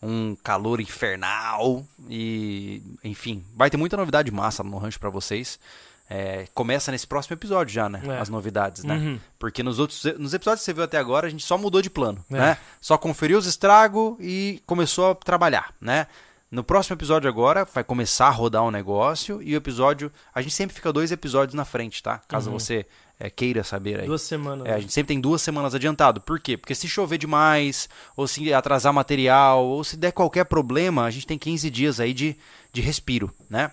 um 0.01 0.35
calor 0.43 0.79
infernal 0.79 1.85
e, 2.09 2.81
enfim, 3.03 3.43
vai 3.55 3.69
ter 3.69 3.77
muita 3.77 3.97
novidade 3.97 4.31
massa 4.31 4.63
no 4.63 4.77
rancho 4.77 4.99
pra 4.99 5.09
vocês. 5.09 5.59
É, 6.07 6.45
começa 6.53 6.91
nesse 6.91 7.07
próximo 7.07 7.33
episódio 7.33 7.73
já, 7.73 7.89
né? 7.89 7.99
É. 8.05 8.19
As 8.19 8.29
novidades, 8.29 8.83
né? 8.83 8.95
Uhum. 8.95 9.19
Porque 9.39 9.63
nos 9.63 9.79
outros 9.79 10.03
nos 10.19 10.35
episódios 10.35 10.61
que 10.61 10.65
você 10.65 10.73
viu 10.73 10.83
até 10.83 10.97
agora, 10.99 11.25
a 11.25 11.29
gente 11.29 11.43
só 11.43 11.57
mudou 11.57 11.81
de 11.81 11.89
plano, 11.89 12.23
É. 12.31 12.33
né? 12.37 12.57
Só 12.79 12.95
conferiu 12.97 13.39
os 13.39 13.47
estragos 13.47 14.15
e 14.19 14.61
começou 14.67 15.11
a 15.11 15.15
trabalhar, 15.15 15.73
né? 15.81 16.05
No 16.51 16.63
próximo 16.63 16.95
episódio 16.95 17.27
agora 17.27 17.65
vai 17.65 17.83
começar 17.83 18.27
a 18.27 18.29
rodar 18.29 18.61
um 18.63 18.69
negócio 18.69 19.41
e 19.41 19.55
o 19.55 19.57
episódio, 19.57 20.11
a 20.33 20.43
gente 20.43 20.53
sempre 20.53 20.75
fica 20.75 20.93
dois 20.93 21.11
episódios 21.11 21.55
na 21.55 21.65
frente, 21.65 22.03
tá? 22.03 22.21
Caso 22.27 22.51
Uhum. 22.51 22.59
você 22.59 22.85
é, 23.19 23.29
queira 23.29 23.63
saber 23.63 23.99
aí. 24.01 24.05
Duas 24.05 24.21
semanas. 24.21 24.67
É, 24.67 24.73
a 24.73 24.79
gente 24.79 24.91
sempre 24.93 25.09
tem 25.13 25.21
duas 25.21 25.41
semanas 25.41 25.73
adiantado. 25.75 26.19
Por 26.21 26.39
quê? 26.39 26.57
Porque 26.57 26.75
se 26.75 26.87
chover 26.87 27.17
demais, 27.17 27.87
ou 28.15 28.27
se 28.27 28.53
atrasar 28.53 28.91
material, 28.93 29.65
ou 29.65 29.83
se 29.83 29.95
der 29.97 30.11
qualquer 30.11 30.45
problema, 30.45 31.05
a 31.05 31.11
gente 31.11 31.25
tem 31.27 31.37
15 31.37 31.69
dias 31.69 31.99
aí 31.99 32.13
de, 32.13 32.35
de 32.73 32.81
respiro, 32.81 33.33
né? 33.49 33.71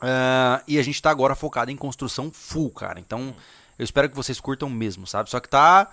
Ah, 0.00 0.62
e 0.66 0.78
a 0.78 0.82
gente 0.82 1.00
tá 1.00 1.10
agora 1.10 1.34
focado 1.34 1.70
em 1.70 1.76
construção 1.76 2.30
full, 2.32 2.70
cara. 2.70 2.98
Então, 3.00 3.34
Eu 3.78 3.82
espero 3.84 4.08
que 4.08 4.14
vocês 4.14 4.38
curtam 4.38 4.70
mesmo, 4.70 5.04
sabe? 5.06 5.28
Só 5.30 5.40
que 5.40 5.48
tá. 5.48 5.90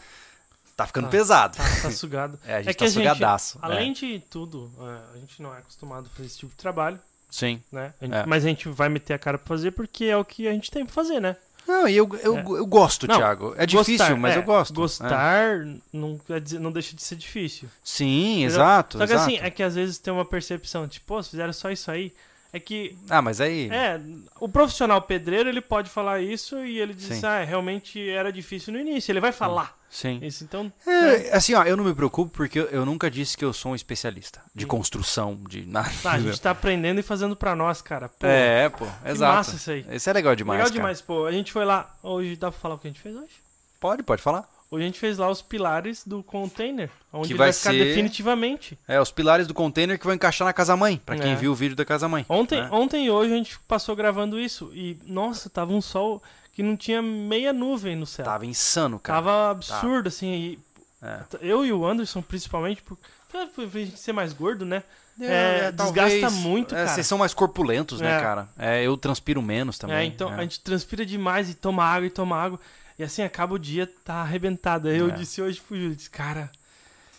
Tá 0.77 0.85
ficando 0.85 1.05
Tá. 1.05 1.09
pesado. 1.11 1.57
Tá, 1.57 1.63
tá 1.81 1.91
sugado. 1.91 2.39
É, 2.45 2.55
a 2.55 2.61
gente 2.61 2.69
é 2.69 2.73
tá 2.75 2.85
a 2.85 2.87
gente, 2.87 2.97
sugadaço. 2.97 3.57
é. 3.57 3.65
além 3.65 3.91
de 3.93 4.19
tudo, 4.29 4.71
é, 4.79 5.15
a 5.15 5.19
gente 5.19 5.41
não 5.41 5.53
é 5.53 5.57
acostumado 5.59 6.05
a 6.05 6.15
fazer 6.15 6.27
esse 6.27 6.37
tipo 6.39 6.51
de 6.51 6.57
trabalho, 6.57 6.99
Sim. 7.29 7.59
né? 7.71 7.93
A 7.99 8.05
gente- 8.05 8.15
É. 8.17 8.25
Mas 8.27 8.45
a 8.45 8.47
gente 8.47 8.69
vai 8.69 8.87
meter 8.87 9.13
a 9.13 9.19
cara 9.19 9.37
pra 9.39 9.47
fazer 9.47 9.71
porque 9.71 10.05
é 10.05 10.15
o 10.17 10.23
que 10.23 10.47
a 10.47 10.51
gente 10.51 10.69
tem 10.69 10.85
pra 10.85 10.93
fazer, 10.93 11.19
né? 11.19 11.35
Não, 11.67 11.87
e 11.87 11.95
eu, 11.95 12.09
eu, 12.23 12.37
É. 12.37 12.41
eu 12.41 12.65
gosto, 12.65 13.07
Não, 13.07 13.15
Thiago. 13.17 13.53
É 13.57 13.65
difícil, 13.65 13.97
Gostar, 13.97 14.15
mas 14.17 14.35
é, 14.35 14.37
eu 14.39 14.43
gosto. 14.43 14.73
É. 14.73 14.75
Gostar 14.75 15.59
não, 15.93 16.19
quer 16.25 16.41
dizer, 16.41 16.59
não 16.59 16.71
deixa 16.71 16.95
de 16.95 17.01
ser 17.01 17.15
difícil. 17.15 17.69
Sim, 17.83 18.31
Entendeu? 18.31 18.47
exato. 18.47 18.97
Só 18.97 19.07
que 19.07 19.13
exato. 19.13 19.29
assim, 19.29 19.39
é 19.41 19.49
que 19.49 19.63
às 19.63 19.75
vezes 19.75 19.97
tem 19.97 20.11
uma 20.13 20.25
percepção, 20.25 20.87
tipo, 20.87 21.05
pô, 21.05 21.21
se 21.23 21.29
fizeram 21.29 21.53
só 21.53 21.69
isso 21.71 21.89
aí. 21.91 22.13
É 22.53 22.59
que, 22.59 22.97
Ah, 23.09 23.21
mas 23.21 23.39
aí. 23.39 23.69
é, 23.71 23.99
o 24.39 24.49
profissional 24.49 25.01
pedreiro, 25.01 25.47
ele 25.47 25.61
pode 25.61 25.89
falar 25.89 26.19
isso 26.21 26.57
e 26.65 26.79
ele 26.79 26.93
diz, 26.93 27.17
Sim. 27.19 27.25
ah, 27.25 27.43
realmente 27.43 28.09
era 28.09 28.31
difícil 28.31 28.73
no 28.73 28.79
início. 28.79 29.11
Ele 29.11 29.21
vai 29.21 29.31
falar 29.31 29.79
Sim. 29.93 30.21
então... 30.41 30.71
É, 30.87 31.35
assim, 31.35 31.53
ó, 31.53 31.63
eu 31.63 31.75
não 31.75 31.83
me 31.83 31.93
preocupo 31.93 32.31
porque 32.31 32.57
eu, 32.59 32.65
eu 32.67 32.85
nunca 32.85 33.11
disse 33.11 33.35
que 33.37 33.43
eu 33.43 33.51
sou 33.51 33.73
um 33.73 33.75
especialista 33.75 34.41
de 34.55 34.63
Hum. 34.63 34.67
construção, 34.69 35.35
de 35.49 35.65
nada. 35.65 35.91
Tá, 36.01 36.13
a 36.13 36.19
gente 36.19 36.39
tá 36.39 36.51
aprendendo 36.51 36.99
e 36.99 37.03
fazendo 37.03 37.35
pra 37.35 37.55
nós, 37.55 37.81
cara. 37.81 38.07
Pô, 38.07 38.25
É, 38.25 38.69
pô, 38.69 38.87
exato. 39.05 39.35
massa 39.35 39.55
isso 39.57 39.69
aí. 39.69 39.85
Isso 39.91 40.09
é 40.09 40.13
legal 40.13 40.33
demais. 40.35 40.57
Legal 40.59 40.69
cara. 40.69 40.79
demais, 40.79 41.01
pô. 41.01 41.25
A 41.25 41.31
gente 41.33 41.51
foi 41.51 41.65
lá, 41.65 41.93
hoje, 42.01 42.37
dá 42.37 42.49
pra 42.49 42.59
falar 42.59 42.75
o 42.75 42.77
que 42.79 42.87
a 42.87 42.89
gente 42.91 43.01
fez 43.01 43.13
hoje? 43.15 43.33
Pode, 43.81 44.01
pode 44.01 44.21
falar. 44.21 44.49
Hoje 44.73 44.83
a 44.83 44.87
gente 44.87 44.99
fez 45.01 45.17
lá 45.17 45.29
os 45.29 45.41
pilares 45.41 46.07
do 46.07 46.23
container, 46.23 46.89
onde 47.11 47.27
Que 47.27 47.33
vai 47.33 47.47
vai 47.47 47.53
ficar 47.53 47.71
ser- 47.71 47.83
definitivamente. 47.83 48.79
É, 48.87 49.01
os 49.01 49.11
pilares 49.11 49.45
do 49.45 49.53
container 49.53 49.99
que 49.99 50.05
vão 50.05 50.13
encaixar 50.15 50.45
na 50.45 50.53
casa 50.53 50.77
mãe, 50.77 51.01
pra 51.05 51.17
quem 51.17 51.33
É. 51.33 51.35
viu 51.35 51.51
o 51.51 51.55
vídeo 51.55 51.75
da 51.75 51.83
casa 51.83 52.07
mãe. 52.07 52.25
Ontem, 52.29 52.61
né? 52.61 52.69
ontem 52.71 53.07
e 53.07 53.11
hoje 53.11 53.33
a 53.33 53.35
gente 53.35 53.59
passou 53.67 53.93
gravando 53.95 54.39
isso 54.39 54.71
e, 54.73 54.97
nossa, 55.05 55.49
tava 55.49 55.73
um 55.73 55.81
sol 55.81 56.23
que 56.61 56.67
não 56.67 56.77
tinha 56.77 57.01
meia 57.01 57.51
nuvem 57.51 57.95
no 57.95 58.05
céu. 58.05 58.23
Tava 58.23 58.45
insano, 58.45 58.99
cara. 58.99 59.17
Tava 59.19 59.51
absurdo, 59.51 60.07
assim, 60.07 60.27
e 60.33 60.59
É. 61.03 61.19
eu 61.41 61.65
e 61.65 61.73
o 61.73 61.83
Anderson, 61.85 62.21
principalmente, 62.21 62.81
por, 62.83 62.97
por 63.31 63.69
ser 63.97 64.13
mais 64.13 64.31
gordo, 64.33 64.65
né? 64.65 64.83
É, 65.19 65.65
É, 65.65 65.71
desgasta 65.71 66.29
muito, 66.29 66.73
é, 66.73 66.77
cara. 66.79 66.89
Vocês 66.89 67.05
são 67.07 67.17
mais 67.17 67.33
corpulentos, 67.33 67.99
né, 67.99 68.17
É. 68.17 68.19
cara? 68.21 68.47
É, 68.57 68.83
eu 68.83 68.95
transpiro 68.95 69.41
menos 69.41 69.77
também. 69.77 69.95
é, 69.97 70.05
então 70.05 70.31
é. 70.31 70.35
a 70.35 70.41
gente 70.41 70.59
transpira 70.61 71.05
demais 71.05 71.49
e 71.49 71.53
toma 71.55 71.83
água 71.83 72.05
e 72.07 72.09
toma 72.09 72.35
água. 72.37 72.59
E 72.97 73.03
assim, 73.03 73.23
acaba 73.23 73.55
o 73.55 73.59
dia, 73.59 73.89
tá 74.05 74.15
arrebentado. 74.15 74.87
Aí 74.87 74.97
eu 74.97 75.09
É. 75.09 75.11
disse 75.11 75.41
hoje 75.41 75.59
pro 75.59 75.75
Júlio, 75.75 75.95
disse, 75.95 76.09
cara, 76.09 76.49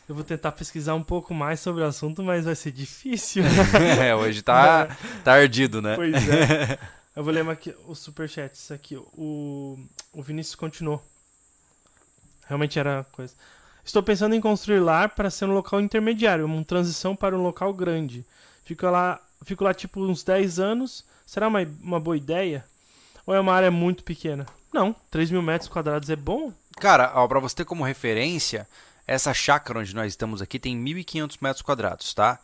eu 0.08 0.14
vou 0.14 0.22
tentar 0.24 0.52
pesquisar 0.52 0.94
um 0.94 1.02
pouco 1.02 1.34
mais 1.34 1.58
sobre 1.60 1.82
o 1.82 1.86
assunto, 1.86 2.22
mas 2.22 2.44
vai 2.44 2.54
ser 2.54 2.70
difícil. 2.72 3.42
É, 4.00 4.14
hoje 4.14 4.42
tá, 4.42 4.88
tá 5.24 5.32
ardido, 5.34 5.82
né? 5.82 5.96
pois 5.96 6.14
é. 6.28 6.78
Eu 7.14 7.22
vou 7.22 7.32
ler 7.32 7.46
aqui 7.48 7.74
os 7.86 7.98
superchats 7.98 8.70
aqui. 8.70 8.96
O, 8.96 9.78
o 10.12 10.22
Vinícius 10.22 10.54
continuou. 10.54 11.02
Realmente 12.46 12.78
era 12.78 13.06
coisa. 13.12 13.34
Estou 13.84 14.02
pensando 14.02 14.34
em 14.34 14.40
construir 14.40 14.80
lá 14.80 15.08
para 15.08 15.30
ser 15.30 15.44
um 15.44 15.52
local 15.52 15.80
intermediário, 15.80 16.46
uma 16.46 16.64
transição 16.64 17.14
para 17.14 17.36
um 17.36 17.42
local 17.42 17.72
grande. 17.74 18.24
Fico 18.64 18.86
lá, 18.86 19.20
fico 19.44 19.64
lá 19.64 19.74
tipo 19.74 20.00
uns 20.00 20.22
10 20.22 20.58
anos. 20.58 21.04
Será 21.26 21.48
uma, 21.48 21.60
uma 21.82 22.00
boa 22.00 22.16
ideia? 22.16 22.64
Ou 23.26 23.34
é 23.34 23.40
uma 23.40 23.52
área 23.52 23.70
muito 23.70 24.04
pequena? 24.04 24.46
Não, 24.72 24.94
3 25.10 25.30
mil 25.30 25.42
metros 25.42 25.68
quadrados 25.68 26.08
é 26.08 26.16
bom? 26.16 26.52
Cara, 26.76 27.12
ó, 27.14 27.28
pra 27.28 27.40
você 27.40 27.56
ter 27.56 27.64
como 27.64 27.84
referência, 27.84 28.66
essa 29.06 29.34
chácara 29.34 29.80
onde 29.80 29.94
nós 29.94 30.12
estamos 30.12 30.40
aqui 30.40 30.58
tem 30.58 30.76
1.500 30.76 31.38
metros 31.40 31.62
quadrados, 31.62 32.14
tá? 32.14 32.38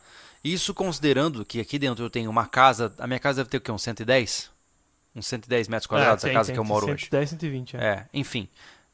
Isso 0.45 0.74
considerando 0.74 1.45
que 1.45 1.61
aqui 1.61 1.78
dentro 1.78 2.05
eu 2.05 2.11
tenho 2.11 2.31
uma 2.31 2.47
casa, 2.47 2.93
a 2.99 3.07
minha 3.07 3.19
casa 3.19 3.39
deve 3.39 3.51
ter 3.51 3.57
o 3.57 3.61
quê? 3.61 3.73
Uns 3.73 3.82
110? 3.82 4.57
Uns 5.19 5.27
110 5.27 5.69
metros 5.69 5.86
quadrados, 5.86 6.24
É, 6.24 6.27
a 6.27 6.31
tem, 6.31 6.36
casa 6.36 6.47
tem, 6.47 6.55
que 6.55 6.61
eu 6.61 6.65
moro 6.65 6.86
hoje. 6.86 7.05
110, 7.05 7.31
120, 7.31 7.77
é. 7.77 7.81
É, 7.85 8.07
enfim. 8.15 8.49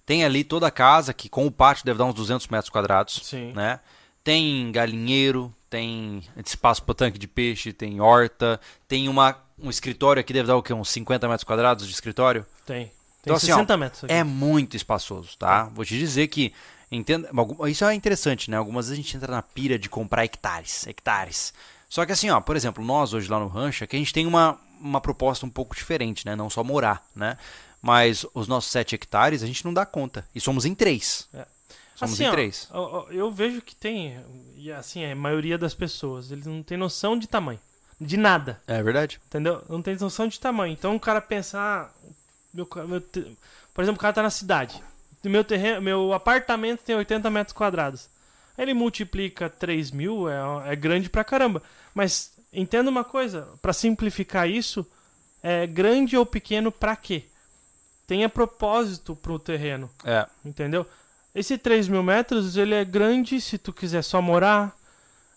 Tem 0.06 0.24
ali 0.24 0.44
toda 0.44 0.66
a 0.66 0.70
casa, 0.70 1.14
que 1.14 1.28
com 1.28 1.46
o 1.46 1.50
pátio 1.50 1.84
deve 1.84 1.98
dar 1.98 2.04
uns 2.04 2.14
200 2.14 2.48
metros 2.48 2.68
quadrados, 2.70 3.20
Sim. 3.22 3.52
né? 3.54 3.80
Tem 4.22 4.70
galinheiro, 4.72 5.54
tem 5.68 6.22
espaço 6.44 6.82
para 6.82 6.94
tanque 6.94 7.18
de 7.18 7.26
peixe, 7.28 7.72
tem 7.72 8.00
horta, 8.00 8.60
tem 8.88 9.08
uma, 9.08 9.36
um 9.58 9.68
escritório 9.70 10.20
aqui, 10.20 10.32
deve 10.32 10.46
dar 10.48 10.56
o 10.56 10.62
quê? 10.62 10.72
Uns 10.72 10.88
50 10.90 11.26
metros 11.28 11.44
quadrados 11.44 11.86
de 11.86 11.92
escritório? 11.92 12.44
Tem. 12.66 12.86
Tem 12.86 12.92
Então, 13.22 13.36
assim, 13.36 13.52
ó, 13.52 13.56
60 13.56 13.76
metros 13.76 14.04
aqui. 14.04 14.12
É 14.12 14.22
muito 14.22 14.76
espaçoso, 14.76 15.36
tá? 15.38 15.64
Vou 15.74 15.84
te 15.84 15.98
dizer 15.98 16.28
que 16.28 16.52
entenda, 16.90 17.30
isso 17.68 17.84
é 17.84 17.94
interessante, 17.94 18.50
né? 18.50 18.56
Algumas 18.56 18.86
vezes 18.86 18.98
a 18.98 19.02
gente 19.02 19.16
entra 19.16 19.32
na 19.32 19.42
pira 19.42 19.78
de 19.78 19.88
comprar 19.88 20.24
hectares, 20.24 20.86
hectares. 20.86 21.52
Só 21.88 22.04
que 22.04 22.12
assim, 22.12 22.28
ó, 22.30 22.40
por 22.40 22.56
exemplo, 22.56 22.84
nós 22.84 23.14
hoje 23.14 23.30
lá 23.30 23.38
no 23.38 23.46
rancho, 23.46 23.84
aqui 23.84 23.96
a 23.96 23.98
gente 23.98 24.12
tem 24.12 24.26
uma, 24.26 24.58
uma 24.84 25.00
proposta 25.00 25.46
um 25.46 25.50
pouco 25.50 25.74
diferente, 25.74 26.26
né? 26.26 26.36
Não 26.36 26.50
só 26.50 26.62
morar, 26.62 27.04
né? 27.14 27.36
Mas 27.80 28.24
os 28.34 28.46
nossos 28.48 28.70
7 28.70 28.94
hectares 28.94 29.42
a 29.42 29.46
gente 29.46 29.64
não 29.64 29.72
dá 29.74 29.84
conta. 29.84 30.26
E 30.34 30.40
somos 30.40 30.64
em 30.64 30.74
três. 30.74 31.28
É. 31.34 31.46
Somos 31.94 32.14
Assim, 32.14 32.24
em 32.26 32.30
três. 32.30 32.68
ó, 32.72 33.06
Eu 33.10 33.30
vejo 33.30 33.62
que 33.62 33.74
tem, 33.74 34.18
e 34.56 34.70
assim, 34.72 35.02
é 35.02 35.12
a 35.12 35.16
maioria 35.16 35.56
das 35.56 35.74
pessoas, 35.74 36.30
eles 36.30 36.44
não 36.46 36.62
tem 36.62 36.76
noção 36.76 37.16
de 37.18 37.28
tamanho. 37.28 37.60
De 38.00 38.16
nada, 38.16 38.60
É 38.66 38.82
verdade? 38.82 39.20
entendeu? 39.26 39.62
Não 39.68 39.80
tem 39.80 39.94
noção 39.96 40.26
de 40.26 40.40
tamanho. 40.40 40.72
Então 40.72 40.96
o 40.96 41.00
cara 41.00 41.20
pensa, 41.20 41.58
ah, 41.58 41.88
meu, 42.52 42.68
meu 42.88 43.00
por 43.72 43.82
exemplo, 43.82 43.98
o 43.98 44.00
cara 44.00 44.12
tá 44.12 44.22
na 44.22 44.30
cidade. 44.30 44.82
Meu, 45.22 45.44
terreno, 45.44 45.80
meu 45.80 46.12
apartamento 46.12 46.80
tem 46.82 46.96
80 46.96 47.30
metros 47.30 47.56
quadrados. 47.56 48.08
Aí 48.58 48.64
ele 48.64 48.74
multiplica 48.74 49.48
3 49.48 49.90
mil, 49.92 50.28
é, 50.28 50.72
é 50.72 50.76
grande 50.76 51.08
pra 51.08 51.22
caramba. 51.24 51.62
Mas 51.94 52.32
entenda 52.54 52.90
uma 52.90 53.04
coisa, 53.04 53.48
pra 53.60 53.72
simplificar 53.72 54.48
isso, 54.48 54.86
é 55.42 55.66
grande 55.66 56.16
ou 56.16 56.24
pequeno 56.26 56.70
pra 56.72 56.96
quê? 56.96 57.24
Tenha 58.06 58.28
propósito 58.28 59.16
pro 59.16 59.38
terreno. 59.38 59.90
É. 60.04 60.26
Entendeu? 60.44 60.86
Esse 61.34 61.56
3 61.58 61.88
mil 61.88 62.02
metros, 62.02 62.56
ele 62.56 62.74
é 62.74 62.84
grande 62.84 63.40
se 63.40 63.58
tu 63.58 63.72
quiser 63.72 64.02
só 64.02 64.20
morar. 64.22 64.76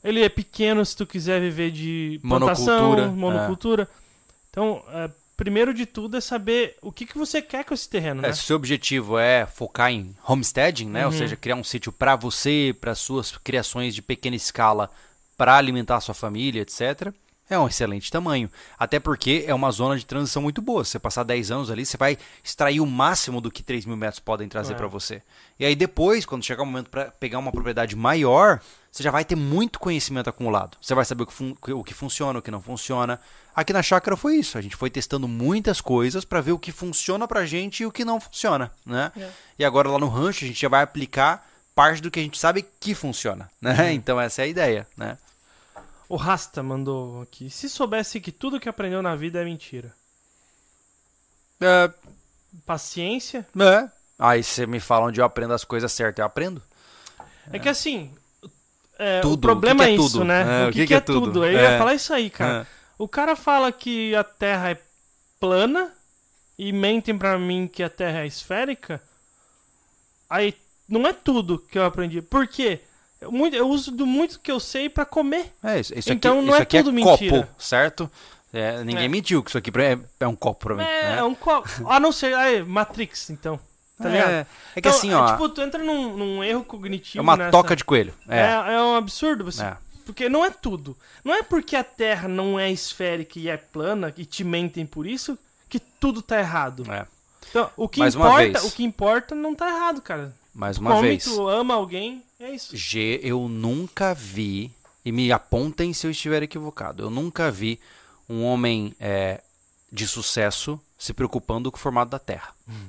Ele 0.04 0.22
é 0.22 0.30
pequeno 0.30 0.86
se 0.86 0.96
tu 0.96 1.06
quiser 1.06 1.42
viver 1.42 1.72
de 1.72 2.20
plantação, 2.22 2.90
Monocultura, 2.92 3.08
monocultura. 3.08 3.90
Então, 4.52 4.84
é, 4.90 5.10
primeiro 5.36 5.74
de 5.74 5.86
tudo 5.86 6.16
é 6.18 6.22
saber 6.22 6.78
o 6.82 6.92
que, 6.92 7.06
que 7.06 7.18
você 7.18 7.42
quer 7.42 7.66
com 7.66 7.74
esse 7.74 7.90
terreno, 7.90 8.20
É, 8.24 8.28
né? 8.28 8.34
se 8.34 8.42
o 8.42 8.44
seu 8.44 8.56
objetivo 8.56 9.18
é 9.18 9.46
focar 9.46 9.92
em 9.92 10.16
homesteading, 10.28 10.88
né? 10.88 11.06
Ou 11.06 11.12
Uhum. 11.12 11.18
seja, 11.18 11.36
criar 11.36 11.56
um 11.56 11.64
sítio 11.64 11.92
para 11.92 12.16
você, 12.16 12.76
para 12.80 12.94
suas 12.96 13.32
criações 13.38 13.96
de 13.96 14.02
pequena 14.02 14.36
escala, 14.36 14.90
para 15.38 15.56
alimentar 15.56 15.98
a 15.98 16.02
sua 16.02 16.16
família, 16.16 16.62
etc. 16.62 17.14
É 17.50 17.58
um 17.58 17.66
excelente 17.66 18.12
tamanho. 18.12 18.52
Até 18.78 19.00
porque 19.00 19.46
é 19.48 19.54
uma 19.54 19.72
zona 19.72 19.98
de 19.98 20.06
transição 20.06 20.42
muito 20.42 20.62
boa. 20.62 20.84
Se 20.84 20.92
você 20.92 21.00
passar 21.00 21.24
10 21.24 21.50
anos 21.50 21.72
ali, 21.72 21.86
você 21.86 21.96
vai 21.96 22.18
extrair 22.44 22.82
o 22.82 22.86
máximo 22.86 23.40
do 23.40 23.50
que 23.50 23.64
3 23.64 23.86
mil 23.86 23.96
metros 23.96 24.20
podem 24.20 24.50
trazer 24.50 24.74
É. 24.74 24.76
para 24.76 24.88
você. 24.88 25.22
E 25.58 25.66
aí 25.66 25.74
depois, 25.74 26.26
quando 26.26 26.44
chegar 26.44 26.64
o 26.64 26.66
momento 26.66 26.90
para 26.90 27.06
pegar 27.06 27.40
uma 27.40 27.50
propriedade 27.52 27.96
maior, 27.96 28.60
você 28.92 29.02
já 29.02 29.12
vai 29.12 29.24
ter 29.24 29.38
muito 29.38 29.80
conhecimento 29.80 30.30
acumulado. 30.30 30.76
Você 30.82 30.94
vai 30.94 31.06
saber 31.06 31.24
o 31.24 31.26
que, 31.28 31.72
o 31.72 31.84
que 31.86 31.94
funciona, 31.94 32.38
o 32.40 32.42
que 32.42 32.52
não 32.52 32.60
funciona. 32.62 33.18
Aqui 33.56 33.72
na 33.72 33.82
chácara 33.82 34.18
foi 34.18 34.36
isso. 34.36 34.58
A 34.58 34.62
gente 34.62 34.76
foi 34.76 34.90
testando 34.90 35.26
muitas 35.26 35.80
coisas 35.80 36.26
para 36.26 36.42
ver 36.42 36.52
o 36.52 36.60
que 36.60 36.74
funciona 36.74 37.30
pra 37.30 37.46
gente 37.46 37.82
e 37.82 37.86
o 37.86 37.92
que 37.94 38.04
não 38.04 38.20
funciona, 38.20 38.70
né? 38.86 39.10
É. 39.16 39.30
E 39.60 39.64
agora 39.64 39.90
lá 39.90 39.98
no 39.98 40.10
rancho 40.10 40.44
a 40.44 40.48
gente 40.50 40.60
já 40.60 40.68
vai 40.68 40.84
aplicar 40.84 41.48
parte 41.78 42.02
do 42.02 42.10
que 42.10 42.20
a 42.20 42.24
gente 42.24 42.40
sabe 42.40 42.66
que 42.80 42.96
funciona, 42.96 43.50
né? 43.62 43.94
Então 43.94 44.20
essa 44.20 44.42
é 44.42 44.46
a 44.46 44.48
ideia, 44.48 44.88
né? 44.98 45.16
O 46.10 46.16
Rasta 46.16 46.64
mandou 46.64 47.22
aqui. 47.22 47.50
Se 47.52 47.70
soubesse 47.70 48.20
que 48.20 48.32
tudo 48.32 48.60
que 48.60 48.68
aprendeu 48.68 49.02
na 49.04 49.16
vida 49.16 49.40
é 49.42 49.46
mentira. 49.46 49.94
É, 51.62 51.92
Paciência. 52.66 53.46
é. 53.60 53.90
Aí 54.20 54.44
você 54.44 54.66
me 54.66 54.80
fala 54.80 55.06
onde 55.06 55.22
eu 55.22 55.26
aprendo 55.26 55.54
as 55.54 55.64
coisas 55.64 55.92
certas, 55.92 56.20
eu 56.24 56.26
aprendo. 56.26 56.60
É, 57.54 57.60
que 57.60 57.70
assim. 57.70 58.12
é, 58.98 59.22
Tudo. 59.22 59.36
O 59.36 59.38
problema 59.38 59.84
O 59.84 59.86
que 59.86 59.86
que 59.86 59.92
é, 59.92 59.94
é 59.94 60.06
isso, 60.06 60.12
tudo? 60.18 60.26
né? 60.26 60.42
É, 60.64 60.68
o 60.70 60.72
que, 60.72 60.88
que 60.88 60.94
é, 60.96 61.00
tudo? 61.00 61.46
Eu 61.46 61.60
É. 61.60 61.72
ia 61.74 61.78
falar 61.78 61.94
isso 61.94 62.12
aí, 62.14 62.30
cara. 62.32 62.66
O 62.98 63.08
cara 63.08 63.36
fala 63.36 63.72
que 63.72 64.16
a 64.16 64.24
Terra 64.24 64.72
é 64.72 64.82
plana 65.40 65.94
e 66.58 66.72
mentem 66.74 67.16
pra 67.16 67.38
mim 67.38 67.68
que 67.68 67.84
a 67.84 67.90
Terra 67.90 68.22
é 68.22 68.28
esférica. 68.28 69.00
Aí 70.28 70.56
não 70.88 71.06
é 71.08 71.14
tudo 71.14 71.60
que 71.60 71.78
eu 71.78 71.86
aprendi. 71.86 72.22
Por 72.22 72.48
quê? 72.48 72.82
Eu, 73.20 73.32
muito, 73.32 73.56
eu 73.56 73.68
uso 73.68 73.92
do 73.92 74.06
muito 74.06 74.40
que 74.40 74.52
eu 74.52 74.60
sei 74.60 74.90
pra 74.90 75.04
comer. 75.06 75.52
É, 75.64 75.80
isso, 75.80 75.94
isso 75.98 76.12
Então 76.14 76.38
aqui, 76.38 76.42
não 76.46 76.50
isso 76.54 76.60
é 76.60 76.64
aqui 76.64 76.78
tudo 76.78 76.90
é 76.90 76.94
mentira. 76.94 77.38
copo, 77.42 77.62
certo? 77.62 78.12
É, 78.54 78.84
ninguém 78.84 79.06
É. 79.06 79.08
mentiu 79.08 79.44
que 79.44 79.50
isso 79.50 79.58
aqui 79.58 79.72
é, 79.80 79.98
é 80.20 80.28
um 80.28 80.36
copo 80.36 80.68
pra 80.68 80.76
mim. 80.76 80.84
É, 80.84 81.02
né? 81.04 81.18
é 81.20 81.24
um 81.24 81.36
copo. 81.36 81.68
A 81.90 82.00
não 82.00 82.12
ser. 82.12 82.34
Aí, 82.36 82.64
Matrix, 82.64 83.30
então. 83.30 83.60
Tá 83.98 84.10
ligado? 84.10 84.30
É, 84.30 84.40
é 84.42 84.46
que 84.46 84.80
Então, 84.80 84.92
assim, 84.92 85.12
ó, 85.14 85.32
tipo, 85.32 85.50
tu 85.50 85.62
entra 85.62 85.84
num, 85.84 86.16
num 86.16 86.44
erro 86.44 86.64
cognitivo. 86.64 87.18
é 87.18 87.22
uma 87.22 87.36
nessa- 87.36 87.52
toca 87.52 87.76
de 87.76 87.84
coelho. 87.84 88.14
É, 88.30 88.40
É, 88.42 88.74
é 88.76 88.82
um 88.82 88.96
absurdo. 88.96 89.44
Você, 89.46 89.64
é. 89.64 89.76
Porque 90.06 90.30
não 90.30 90.46
é 90.46 90.52
tudo. 90.52 90.96
Não 91.24 91.34
é 91.34 91.42
porque 91.44 91.76
a 91.76 91.84
Terra 91.84 92.28
não 92.28 92.60
é 92.60 92.72
esférica 92.72 93.40
e 93.40 93.50
é 93.50 93.58
plana 93.58 94.14
e 94.16 94.24
te 94.26 94.44
mentem 94.44 94.86
por 94.86 95.06
isso 95.08 95.38
que 95.68 95.80
tudo 95.80 96.22
tá 96.22 96.40
errado. 96.40 96.86
é. 96.92 97.06
Então, 97.50 97.70
o 97.78 97.88
que 97.90 98.00
Mais 98.02 98.14
importa, 98.14 98.66
o 98.66 98.72
que 98.72 98.84
importa 98.84 99.34
não 99.34 99.56
tá 99.56 99.68
errado, 99.70 100.02
cara. 100.02 100.34
Mais 100.58 100.80
uma 100.80 100.96
Come, 100.96 101.10
vez. 101.10 101.24
tu 101.24 101.48
ama 101.48 101.76
alguém, 101.76 102.24
é 102.40 102.50
isso. 102.50 102.76
G, 102.76 103.20
eu 103.22 103.48
nunca 103.48 104.12
vi, 104.16 104.74
e 105.06 105.12
me 105.12 105.32
apontem 105.32 105.94
se 105.94 106.08
eu 106.08 106.10
estiver 106.10 106.42
equivocado, 106.42 107.04
eu 107.04 107.12
nunca 107.12 107.52
vi 107.52 107.80
um 108.28 108.44
homem 108.44 108.92
é, 109.00 109.44
de 109.92 110.08
sucesso 110.08 110.82
se 110.98 111.14
preocupando 111.14 111.72
com 111.72 111.78
o 111.78 111.80
formato 111.80 112.10
da 112.10 112.18
Terra. 112.18 112.56
Hum. 112.68 112.88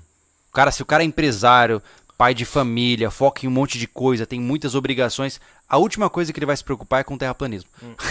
O 0.48 0.52
cara, 0.54 0.70
se 0.70 0.82
o 0.82 0.86
cara 0.86 1.02
é 1.02 1.06
empresário, 1.06 1.82
pai 2.16 2.32
de 2.32 2.46
família, 2.46 3.10
foca 3.10 3.44
em 3.44 3.48
um 3.50 3.52
monte 3.52 3.78
de 3.78 3.86
coisa, 3.86 4.24
tem 4.26 4.40
muitas 4.40 4.74
obrigações, 4.74 5.38
a 5.68 5.76
última 5.76 6.08
coisa 6.08 6.32
que 6.32 6.38
ele 6.38 6.46
vai 6.46 6.56
se 6.56 6.64
preocupar 6.64 7.00
é 7.00 7.04
com 7.04 7.18
terraplanismo. 7.18 7.68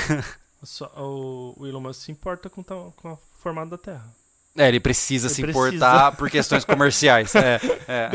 Só- 0.61 0.91
o, 0.95 1.55
o 1.57 1.65
Elon 1.65 1.81
Musk 1.81 2.01
se 2.03 2.11
importa 2.11 2.47
com, 2.47 2.63
com 2.63 3.13
o 3.13 3.19
formato 3.39 3.71
da 3.71 3.77
Terra. 3.79 4.15
É, 4.57 4.67
ele 4.67 4.79
precisa 4.79 5.27
Ele 5.27 5.34
se 5.35 5.41
precisa. 5.41 5.67
importar 5.67 6.11
por 6.13 6.29
questões 6.29 6.65
comerciais. 6.65 7.34
É, 7.35 7.59
é. 7.88 8.09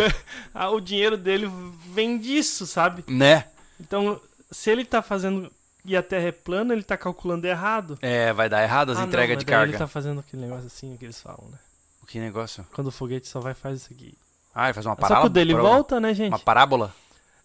Ah, 0.52 0.70
o 0.70 0.80
dinheiro 0.80 1.16
dele 1.16 1.50
vem 1.92 2.18
disso, 2.18 2.66
sabe? 2.66 3.04
Né? 3.06 3.44
Então, 3.80 4.20
se 4.50 4.70
ele 4.70 4.84
tá 4.84 5.00
fazendo 5.00 5.50
e 5.84 5.96
a 5.96 6.02
Terra 6.02 6.28
é 6.28 6.32
plana, 6.32 6.72
ele 6.74 6.82
tá 6.82 6.96
calculando 6.96 7.46
errado. 7.46 7.98
É, 8.02 8.32
vai 8.32 8.48
dar 8.48 8.62
errado 8.62 8.92
as 8.92 8.98
Ah, 8.98 9.04
entregas 9.04 9.34
não, 9.36 9.38
de 9.40 9.44
carga. 9.46 9.70
Ele 9.72 9.78
tá 9.78 9.86
fazendo 9.88 10.20
aquele 10.20 10.42
negócio 10.42 10.66
assim 10.66 10.96
que 10.96 11.04
eles 11.04 11.20
falam, 11.20 11.48
né? 11.50 11.58
Que 12.06 12.18
negócio? 12.20 12.66
Quando 12.74 12.88
o 12.88 12.92
foguete 12.92 13.26
só 13.26 13.40
vai 13.40 13.54
fazer 13.54 13.76
isso 13.76 13.88
aqui. 13.92 14.14
Ah, 14.54 14.66
ele 14.66 14.74
faz 14.74 14.84
uma 14.84 14.92
Só 14.92 14.96
que 14.96 15.02
parábola? 15.02 15.26
o 15.26 15.30
dele 15.30 15.54
volta, 15.54 15.98
né, 15.98 16.12
gente? 16.12 16.28
Uma 16.28 16.38
parábola? 16.38 16.94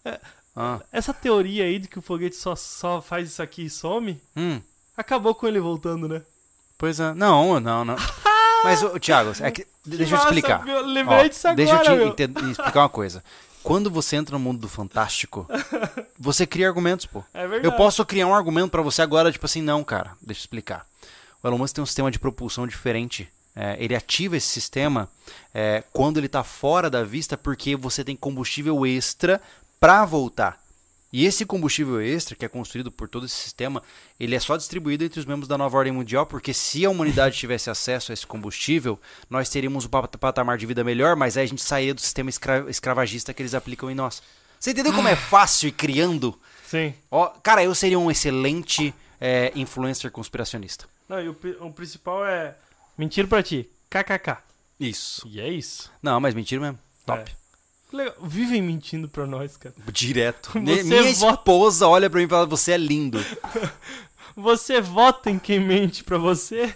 É. 0.03 0.19
Ah. 0.55 0.79
Essa 0.91 1.13
teoria 1.13 1.63
aí 1.63 1.79
de 1.79 1.87
que 1.87 1.97
o 1.99 2.01
foguete 2.01 2.35
só, 2.35 2.55
só 2.55 3.01
faz 3.01 3.29
isso 3.29 3.41
aqui 3.41 3.63
e 3.65 3.69
some, 3.69 4.19
Hum, 4.35 4.59
acabou 4.97 5.33
com 5.35 5.47
ele 5.47 5.59
voltando, 5.59 6.07
né? 6.09 6.21
pois 6.77 6.99
é. 6.99 7.13
Não, 7.13 7.59
não, 7.59 7.85
não. 7.85 7.95
Mas, 8.63 8.83
ô, 8.83 8.99
Thiago, 8.99 9.31
é 9.41 9.51
que, 9.51 9.65
deixa 9.85 10.15
eu 10.15 10.19
explicar. 10.19 10.67
Eu 10.67 10.85
lembrei 10.85 11.25
Ó, 11.25 11.27
disso 11.27 11.47
agora, 11.47 11.55
deixa 11.55 11.75
eu 11.75 11.83
te 11.83 11.91
meu. 11.91 12.07
ente- 12.07 12.51
explicar 12.51 12.81
uma 12.81 12.89
coisa. 12.89 13.23
Quando 13.63 13.89
você 13.91 14.15
entra 14.15 14.37
no 14.37 14.39
mundo 14.43 14.59
do 14.59 14.69
fantástico, 14.69 15.47
você 16.17 16.45
cria 16.47 16.67
argumentos, 16.67 17.05
pô. 17.05 17.23
É 17.33 17.47
verdade. 17.47 17.65
Eu 17.65 17.71
posso 17.77 18.05
criar 18.05 18.27
um 18.27 18.33
argumento 18.33 18.69
pra 18.69 18.81
você 18.81 19.01
agora, 19.01 19.31
tipo 19.31 19.45
assim, 19.45 19.61
não, 19.61 19.83
cara, 19.83 20.11
deixa 20.21 20.39
eu 20.39 20.43
explicar. 20.43 20.85
O 21.43 21.47
Elon 21.47 21.57
Musk 21.57 21.75
tem 21.75 21.83
um 21.83 21.85
sistema 21.85 22.09
de 22.11 22.19
propulsão 22.19 22.65
diferente. 22.65 23.29
É, 23.55 23.75
ele 23.79 23.95
ativa 23.95 24.37
esse 24.37 24.47
sistema 24.47 25.09
é, 25.53 25.83
quando 25.91 26.17
ele 26.17 26.27
tá 26.29 26.43
fora 26.43 26.89
da 26.89 27.03
vista, 27.03 27.35
porque 27.35 27.75
você 27.75 28.03
tem 28.03 28.15
combustível 28.15 28.85
extra 28.85 29.41
pra 29.79 30.05
voltar. 30.05 30.59
E 31.11 31.25
esse 31.25 31.45
combustível 31.45 32.01
extra, 32.01 32.35
que 32.35 32.43
é 32.43 32.49
construído 32.49 32.91
por 32.91 33.07
todo 33.07 33.25
esse 33.25 33.35
sistema, 33.35 33.81
ele 34.19 34.35
é 34.35 34.39
só 34.39 34.57
distribuído 34.57 35.05
entre 35.05 35.19
os 35.19 35.25
membros 35.25 35.47
da 35.47 35.57
nova 35.57 35.77
ordem 35.77 35.93
mundial, 35.93 36.25
porque 36.25 36.53
se 36.53 36.85
a 36.85 36.89
humanidade 36.89 37.37
tivesse 37.39 37.69
acesso 37.69 38.11
a 38.11 38.13
esse 38.13 38.27
combustível, 38.27 38.99
nós 39.29 39.47
teríamos 39.49 39.85
um 39.85 39.89
pat- 39.89 40.17
patamar 40.17 40.57
de 40.57 40.65
vida 40.65 40.83
melhor, 40.83 41.15
mas 41.15 41.37
aí 41.37 41.45
a 41.45 41.47
gente 41.47 41.61
sairia 41.61 41.93
do 41.93 42.01
sistema 42.01 42.29
escra- 42.29 42.65
escravagista 42.69 43.33
que 43.33 43.41
eles 43.41 43.53
aplicam 43.53 43.89
em 43.89 43.95
nós. 43.95 44.21
Você 44.59 44.71
entendeu 44.71 44.91
como 44.93 45.07
é 45.07 45.15
fácil 45.17 45.69
ir 45.69 45.71
criando? 45.71 46.37
Sim. 46.67 46.93
Ó, 47.09 47.27
cara, 47.27 47.63
eu 47.63 47.73
seria 47.73 47.97
um 47.97 48.11
excelente 48.11 48.93
é, 49.21 49.53
influencer 49.55 50.11
conspiracionista. 50.11 50.85
Não, 51.07 51.21
e 51.21 51.29
o, 51.29 51.37
o 51.61 51.71
principal 51.71 52.25
é 52.25 52.53
mentira 52.97 53.25
pra 53.27 53.41
ti. 53.41 53.69
KKK. 53.89 54.37
Isso. 54.77 55.25
E 55.27 55.39
é 55.39 55.47
isso. 55.47 55.89
Não, 56.03 56.19
mas 56.19 56.33
mentira 56.33 56.59
mesmo. 56.61 56.77
Top. 57.05 57.33
Legal. 57.91 58.13
Vivem 58.21 58.61
mentindo 58.61 59.07
pra 59.07 59.25
nós, 59.25 59.55
cara. 59.57 59.73
Direto. 59.91 60.51
Você 60.59 60.83
Minha 60.83 61.13
vota- 61.13 61.33
esposa 61.35 61.87
olha 61.87 62.09
pra 62.09 62.19
mim 62.19 62.25
e 62.25 62.29
fala: 62.29 62.45
Você 62.45 62.73
é 62.73 62.77
lindo. 62.77 63.23
Você 64.35 64.79
vota 64.81 65.31
em 65.31 65.39
quem 65.39 65.59
mente 65.59 66.03
pra 66.03 66.17
você. 66.19 66.75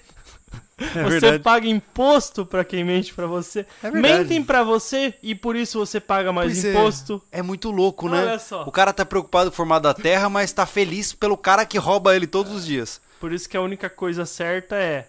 É 0.80 0.86
você 1.04 1.20
verdade. 1.20 1.44
paga 1.44 1.68
imposto 1.68 2.44
pra 2.44 2.64
quem 2.66 2.84
mente 2.84 3.14
pra 3.14 3.28
você. 3.28 3.68
É. 3.84 3.92
Mentem 3.92 4.44
pra 4.44 4.64
você 4.64 5.14
e 5.22 5.36
por 5.36 5.56
isso 5.56 5.78
você 5.78 6.00
paga 6.00 6.34
mais 6.34 6.54
Pois 6.54 6.66
é. 6.66 6.70
imposto. 6.72 7.22
É 7.32 7.42
muito 7.44 7.70
louco, 7.70 8.10
né? 8.10 8.20
Olha 8.24 8.40
só. 8.40 8.64
O 8.64 8.72
cara 8.72 8.92
tá 8.92 9.06
preocupado 9.06 9.52
com 9.52 9.54
o 9.54 9.58
formato 9.58 9.84
da 9.84 9.94
terra, 9.94 10.28
mas 10.28 10.52
tá 10.52 10.66
feliz 10.66 11.14
pelo 11.14 11.38
cara 11.38 11.66
que 11.68 11.78
rouba 11.78 12.16
ele 12.16 12.26
todos 12.26 12.52
os 12.52 12.66
dias. 12.66 13.00
Por 13.20 13.32
isso 13.32 13.48
que 13.48 13.56
a 13.56 13.62
única 13.62 13.88
coisa 13.92 14.26
certa 14.26 14.76
é 14.76 15.08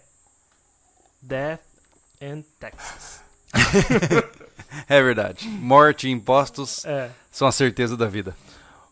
Death 1.23 1.61
and 2.21 2.43
Taxes. 2.59 3.23
É 4.87 5.01
verdade. 5.01 5.47
Morte 5.47 6.07
e 6.07 6.11
impostos 6.11 6.83
É. 6.85 7.09
são 7.31 7.47
a 7.47 7.51
certeza 7.51 7.95
da 7.97 8.07
vida. 8.07 8.35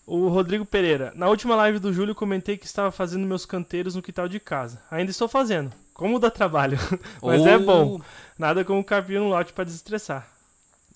O 0.06 0.28
Rodrigo 0.28 0.66
Pereira. 0.66 1.12
Na 1.16 1.28
última 1.28 1.56
live 1.56 1.80
do 1.80 1.94
Júlio 1.94 2.14
comentei 2.16 2.58
que 2.58 2.66
estava 2.66 2.91
fazendo 2.91 3.26
meus 3.26 3.45
canteiros 3.45 3.95
no 3.95 4.02
quintal 4.02 4.28
de 4.28 4.40
casa. 4.40 4.82
Ainda 4.91 5.12
estou 5.12 5.28
fazendo. 5.28 5.72
Como 5.94 6.20
dá 6.20 6.30
trabalho. 6.32 6.78
Mas 7.22 7.45
é 7.45 7.58
Ou- 7.58 7.64
bom. 7.66 8.02
Nada 8.38 8.66
como 8.66 8.80
um 8.80 8.84
capim 8.84 9.14
no 9.16 9.30
lote 9.30 9.53
pra 9.53 9.64
desestressar. 9.64 10.28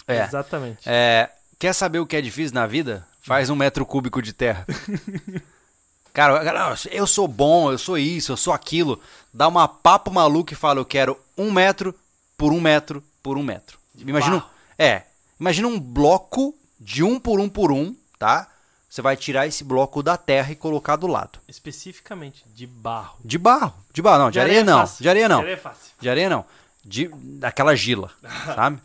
É. 0.08 0.24
Exatamente. 0.24 0.80
É, 0.86 1.30
quer 1.60 1.74
saber 1.74 2.00
o 2.00 2.06
que 2.06 2.16
é 2.16 2.22
difícil 2.22 2.54
na 2.56 2.66
vida? 2.68 3.06
Faz 3.22 3.50
um 3.50 3.56
metro 3.56 3.86
cúbico 3.86 4.22
de 4.22 4.34
terra. 4.34 4.66
Cara, 6.14 6.76
eu 6.92 7.06
sou 7.06 7.28
bom, 7.28 7.72
eu 7.72 7.78
sou 7.78 7.98
isso, 7.98 8.32
eu 8.32 8.38
sou 8.38 8.54
aquilo. 8.54 9.00
Dá 9.34 9.48
uma 9.48 9.68
papo 9.68 10.12
maluco 10.12 10.54
e 10.54 10.56
fala, 10.56 10.80
eu 10.80 10.86
quero 10.86 11.20
um 11.38 11.52
metro 11.52 11.94
por 12.38 12.54
um 12.54 12.62
metro 12.62 13.04
por 13.22 13.38
um 13.38 13.44
metro. 13.44 13.78
Imagina, 13.98 14.36
um- 14.38 14.40
barro. 14.40 14.52
É, 14.78 15.04
imagina 15.40 15.68
um 15.68 15.80
bloco 15.80 16.56
de 16.80 17.04
um 17.04 17.20
por 17.20 17.40
um 17.40 17.48
por 17.50 17.72
um, 17.72 17.96
tá? 18.20 18.48
Você 18.90 19.02
vai 19.02 19.18
tirar 19.18 19.46
esse 19.46 19.64
bloco 19.64 20.02
da 20.02 20.16
terra 20.16 20.52
e 20.52 20.56
colocar 20.56 20.96
do 20.96 21.08
lado. 21.08 21.40
Especificamente 21.48 22.46
de 22.54 22.66
barro. 22.66 23.18
De 23.24 23.38
barro, 23.38 23.74
de 23.94 24.02
barro, 24.02 24.20
não, 24.24 24.32
de, 24.32 24.40
areia, 24.40 24.60
é 24.60 24.64
não, 24.64 24.80
fácil. 24.80 25.04
de 25.04 25.10
areia 25.10 25.28
não, 25.30 25.38
De 25.38 25.42
areia 25.44 25.54
é 25.56 25.60
fácil. 25.60 25.92
de 26.00 26.10
areia 26.10 26.30
não, 26.30 26.46
de 26.84 27.08
daquela 27.40 27.76
gila, 27.76 28.12
sabe? 28.56 28.80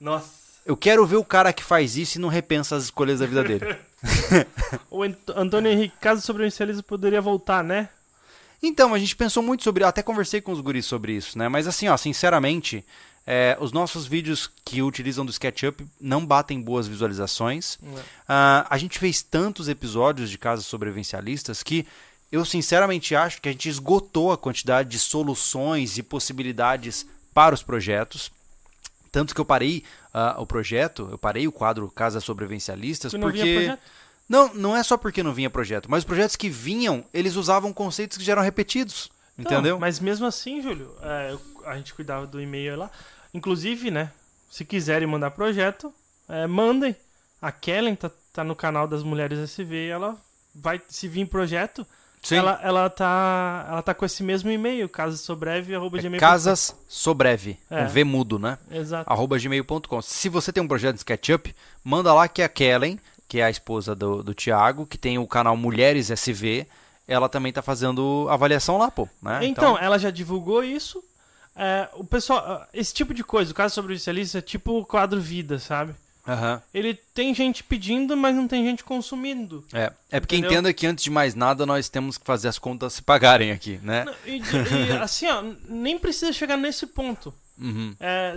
Nossa. 0.00 0.46
Eu 0.66 0.76
quero 0.76 1.06
ver 1.06 1.16
o 1.16 1.24
cara 1.24 1.52
que 1.52 1.62
faz 1.62 1.96
isso 1.96 2.18
e 2.18 2.20
não 2.20 2.28
repensa 2.28 2.74
as 2.76 2.84
escolhas 2.84 3.20
da 3.20 3.26
vida 3.26 3.42
dele. 3.44 3.76
O 4.90 5.02
Ant- 5.02 5.30
Antônio 5.34 5.70
Henrique, 5.70 5.96
caso 6.00 6.20
sobrevivencialismo 6.20 6.82
poderia 6.82 7.20
voltar, 7.20 7.62
né? 7.64 7.88
Então, 8.62 8.92
a 8.94 8.98
gente 8.98 9.14
pensou 9.16 9.42
muito 9.42 9.62
sobre. 9.64 9.84
Até 9.84 10.02
conversei 10.02 10.40
com 10.40 10.52
os 10.52 10.60
guris 10.60 10.84
sobre 10.86 11.12
isso, 11.12 11.38
né? 11.38 11.48
Mas 11.48 11.66
assim, 11.66 11.88
ó, 11.88 11.96
sinceramente, 11.96 12.84
é, 13.26 13.56
os 13.60 13.72
nossos 13.72 14.06
vídeos 14.06 14.48
que 14.64 14.80
utilizam 14.80 15.26
do 15.26 15.32
SketchUp 15.32 15.84
não 16.00 16.24
batem 16.24 16.60
boas 16.60 16.86
visualizações. 16.86 17.76
Ah, 18.28 18.64
a 18.70 18.78
gente 18.78 19.00
fez 19.00 19.20
tantos 19.20 19.68
episódios 19.68 20.30
de 20.30 20.38
casos 20.38 20.66
sobrevivencialistas 20.66 21.62
que 21.62 21.84
eu 22.30 22.44
sinceramente 22.44 23.16
acho 23.16 23.42
que 23.42 23.48
a 23.48 23.52
gente 23.52 23.68
esgotou 23.68 24.30
a 24.30 24.38
quantidade 24.38 24.88
de 24.88 24.98
soluções 24.98 25.98
e 25.98 26.02
possibilidades 26.02 27.04
para 27.34 27.54
os 27.54 27.64
projetos. 27.64 28.30
Tanto 29.10 29.34
que 29.34 29.40
eu 29.40 29.44
parei 29.44 29.82
ah, 30.14 30.36
o 30.38 30.46
projeto, 30.46 31.08
eu 31.10 31.18
parei 31.18 31.48
o 31.48 31.52
quadro 31.52 31.90
Casas 31.90 32.22
Sobrevivencialistas, 32.22 33.12
não 33.12 33.20
porque. 33.20 33.42
vinha 33.42 33.54
projeto? 33.56 33.80
Não, 34.28 34.54
não 34.54 34.76
é 34.76 34.82
só 34.82 34.96
porque 34.96 35.22
não 35.22 35.32
vinha 35.32 35.48
projeto, 35.48 35.88
mas 35.88 35.98
os 35.98 36.04
projetos 36.04 36.36
que 36.36 36.48
vinham, 36.48 37.04
eles 37.14 37.36
usavam 37.36 37.72
conceitos 37.72 38.18
que 38.18 38.24
já 38.24 38.32
eram 38.32 38.42
repetidos. 38.42 39.08
Então, 39.38 39.52
Entendeu? 39.52 39.78
mas 39.78 40.00
mesmo 40.00 40.26
assim, 40.26 40.60
Júlio, 40.62 40.94
é, 41.02 41.36
a 41.66 41.76
gente 41.76 41.92
cuidava 41.94 42.26
do 42.26 42.40
e-mail 42.40 42.76
lá. 42.76 42.90
Inclusive, 43.36 43.90
né? 43.90 44.10
Se 44.50 44.64
quiserem 44.64 45.06
mandar 45.06 45.30
projeto, 45.32 45.92
é, 46.28 46.46
mandem. 46.46 46.96
A 47.40 47.52
Kellen 47.52 47.94
tá, 47.94 48.10
tá 48.32 48.42
no 48.42 48.56
canal 48.56 48.88
das 48.88 49.02
Mulheres 49.02 49.38
SV, 49.38 49.88
ela 49.88 50.16
vai, 50.54 50.80
se 50.88 51.06
vir 51.06 51.26
projeto, 51.26 51.86
Sim. 52.22 52.36
ela, 52.36 52.58
ela, 52.62 52.88
tá, 52.90 53.66
ela 53.68 53.82
tá 53.82 53.92
com 53.92 54.06
esse 54.06 54.22
mesmo 54.22 54.50
e-mail, 54.50 54.88
casasobreve.gmail.com. 54.88 56.16
É 56.16 56.18
Casas 56.18 56.74
Sobreve, 56.88 57.58
É. 57.70 57.82
com 57.82 57.88
V 57.90 58.04
mudo, 58.04 58.38
né? 58.38 58.58
Exato. 58.70 59.12
Arroba 59.12 59.38
gmail.com. 59.38 60.00
Se 60.02 60.28
você 60.30 60.52
tem 60.52 60.62
um 60.62 60.68
projeto 60.68 60.94
de 60.94 61.00
SketchUp, 61.00 61.54
manda 61.84 62.12
lá 62.14 62.26
que 62.26 62.42
a 62.42 62.48
Kellen, 62.48 62.98
que 63.28 63.38
é 63.40 63.44
a 63.44 63.50
esposa 63.50 63.94
do, 63.94 64.22
do 64.22 64.34
Thiago, 64.34 64.86
que 64.86 64.96
tem 64.96 65.18
o 65.18 65.26
canal 65.26 65.56
Mulheres 65.56 66.10
SV, 66.10 66.66
ela 67.06 67.28
também 67.28 67.52
tá 67.52 67.60
fazendo 67.62 68.26
avaliação 68.30 68.78
lá, 68.78 68.90
pô. 68.90 69.06
Né? 69.20 69.40
Então, 69.42 69.78
ela 69.78 69.98
já 69.98 70.10
divulgou 70.10 70.64
isso. 70.64 71.04
É, 71.56 71.88
o 71.94 72.04
pessoal, 72.04 72.38
ah, 72.38 72.68
esse 72.74 72.92
tipo 72.92 73.14
de 73.14 73.24
coisa, 73.24 73.50
o 73.50 73.54
caso 73.54 73.74
sobre 73.74 73.94
o 73.94 73.96
é 74.36 74.40
tipo 74.42 74.78
o 74.78 74.84
quadro 74.84 75.20
vida, 75.20 75.58
sabe? 75.58 75.94
Aham. 76.28 76.60
Ele 76.74 76.94
tem 77.14 77.32
gente 77.34 77.62
pedindo, 77.62 78.16
mas 78.16 78.34
não 78.34 78.48
tem 78.48 78.64
gente 78.64 78.82
consumindo. 78.82 79.64
É, 79.72 79.92
é 80.10 80.20
porque 80.20 80.34
Entendeu? 80.36 80.52
entenda 80.52 80.72
que 80.72 80.86
antes 80.86 81.04
de 81.04 81.10
mais 81.10 81.34
nada 81.34 81.64
nós 81.64 81.88
temos 81.88 82.18
que 82.18 82.26
fazer 82.26 82.48
as 82.48 82.58
contas 82.58 82.94
se 82.94 83.02
pagarem 83.02 83.52
aqui, 83.52 83.78
né? 83.82 84.04
E, 84.26 84.38
e, 84.38 84.92
assim, 85.00 85.26
ó, 85.28 85.42
nem 85.68 85.98
precisa 85.98 86.32
chegar 86.32 86.56
nesse 86.56 86.86
ponto. 86.86 87.32
Uhum. 87.56 87.94
É, 88.00 88.36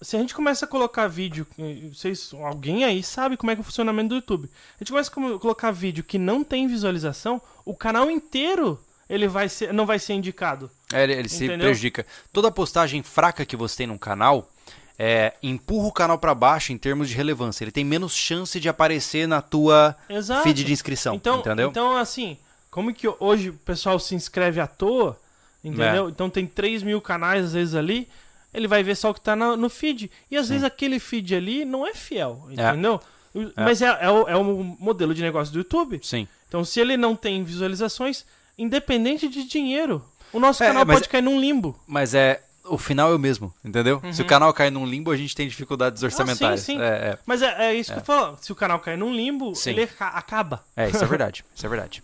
se 0.00 0.16
a 0.16 0.18
gente 0.18 0.34
começa 0.34 0.64
a 0.64 0.68
colocar 0.68 1.08
vídeo, 1.08 1.46
vocês, 1.92 2.30
alguém 2.42 2.84
aí 2.84 3.02
sabe 3.02 3.36
como 3.36 3.50
é 3.50 3.54
que 3.54 3.60
é 3.60 3.62
o 3.62 3.64
funcionamento 3.64 4.08
do 4.10 4.14
YouTube. 4.16 4.50
A 4.76 4.78
gente 4.82 4.90
começa 4.92 5.10
a 5.10 5.14
co- 5.14 5.38
colocar 5.38 5.70
vídeo 5.70 6.02
que 6.04 6.18
não 6.18 6.42
tem 6.42 6.66
visualização, 6.66 7.40
o 7.66 7.74
canal 7.74 8.10
inteiro 8.10 8.82
ele 9.08 9.28
vai 9.28 9.48
ser, 9.48 9.72
não 9.72 9.86
vai 9.86 9.98
ser 9.98 10.14
indicado. 10.14 10.70
É, 10.92 11.02
ele, 11.04 11.12
ele 11.14 11.28
se 11.28 11.46
prejudica. 11.48 12.06
Toda 12.32 12.50
postagem 12.50 13.02
fraca 13.02 13.44
que 13.44 13.56
você 13.56 13.78
tem 13.78 13.86
num 13.86 13.98
canal 13.98 14.50
é, 14.98 15.34
empurra 15.42 15.88
o 15.88 15.92
canal 15.92 16.18
pra 16.18 16.34
baixo 16.34 16.72
em 16.72 16.78
termos 16.78 17.08
de 17.08 17.14
relevância. 17.14 17.64
Ele 17.64 17.70
tem 17.70 17.84
menos 17.84 18.14
chance 18.14 18.58
de 18.58 18.68
aparecer 18.68 19.28
na 19.28 19.40
tua 19.42 19.94
Exato. 20.08 20.42
feed 20.42 20.64
de 20.64 20.72
inscrição, 20.72 21.14
Então, 21.16 21.40
entendeu? 21.40 21.68
então, 21.68 21.96
assim, 21.96 22.36
como 22.70 22.92
que 22.94 23.06
hoje 23.20 23.50
o 23.50 23.54
pessoal 23.54 23.98
se 23.98 24.14
inscreve 24.14 24.58
à 24.60 24.66
toa, 24.66 25.18
É. 25.64 25.68
entendeu? 25.68 26.08
Então 26.08 26.30
tem 26.30 26.46
3 26.46 26.82
mil 26.82 27.00
canais, 27.00 27.44
às 27.46 27.52
vezes, 27.52 27.74
ali, 27.74 28.08
ele 28.54 28.66
vai 28.66 28.82
ver 28.82 28.94
só 28.96 29.10
o 29.10 29.14
que 29.14 29.20
tá 29.20 29.36
no 29.36 29.68
feed. 29.68 30.10
E 30.30 30.36
às 30.36 30.48
vezes 30.48 30.64
aquele 30.64 30.98
feed 30.98 31.34
ali 31.34 31.64
não 31.64 31.86
é 31.86 31.92
fiel, 31.94 32.46
entendeu? 32.50 33.00
O- 33.34 33.52
Mas 33.54 33.82
é, 33.82 33.86
é 34.00 34.08
o, 34.10 34.28
é 34.28 34.36
o 34.36 34.42
modelo 34.80 35.12
de 35.14 35.20
negócio 35.20 35.52
do 35.52 35.58
YouTube. 35.58 36.00
Sim. 36.02 36.26
Então, 36.48 36.64
se 36.64 36.80
ele 36.80 36.96
não 36.96 37.14
tem 37.14 37.44
visualizaçções, 37.44 38.24
independente 38.58 39.28
de 39.28 39.44
dinheiro, 39.44 40.04
o 40.32 40.38
nosso 40.40 40.62
É, 40.62 40.68
canal 40.68 40.84
mas- 40.86 40.96
pode 40.98 41.08
cair 41.08 41.22
num 41.22 41.38
limbo. 41.40 41.78
Mas 41.86 42.14
é. 42.14 42.42
o 42.64 42.76
final 42.78 43.12
é 43.12 43.14
o 43.14 43.18
mesmo, 43.18 43.54
entendeu? 43.64 44.00
Se 44.12 44.20
o 44.22 44.26
canal 44.26 44.52
cair 44.52 44.70
num 44.72 44.84
limbo, 44.84 45.10
a 45.12 45.16
gente 45.16 45.34
tem 45.36 45.46
dificuldades 45.48 46.02
orçamentárias. 46.02 46.60
sim. 46.60 46.80
É, 46.80 46.84
é. 47.12 47.18
Mas 47.24 47.40
é, 47.42 47.66
é 47.70 47.74
isso 47.74 47.92
que 47.92 47.98
eu 48.00 48.04
falo. 48.04 48.36
Se 48.40 48.50
o 48.50 48.56
canal 48.56 48.80
cair 48.80 48.98
num 48.98 49.14
limbo, 49.14 49.54
Sim. 49.54 49.70
ele 49.70 49.82
aca- 49.84 50.08
acaba. 50.08 50.64
É, 50.76 50.88
isso 50.88 51.02
é 51.02 51.06
verdade. 51.06 51.44
Isso 51.54 51.64
é 51.64 51.68
verdade. 51.68 52.02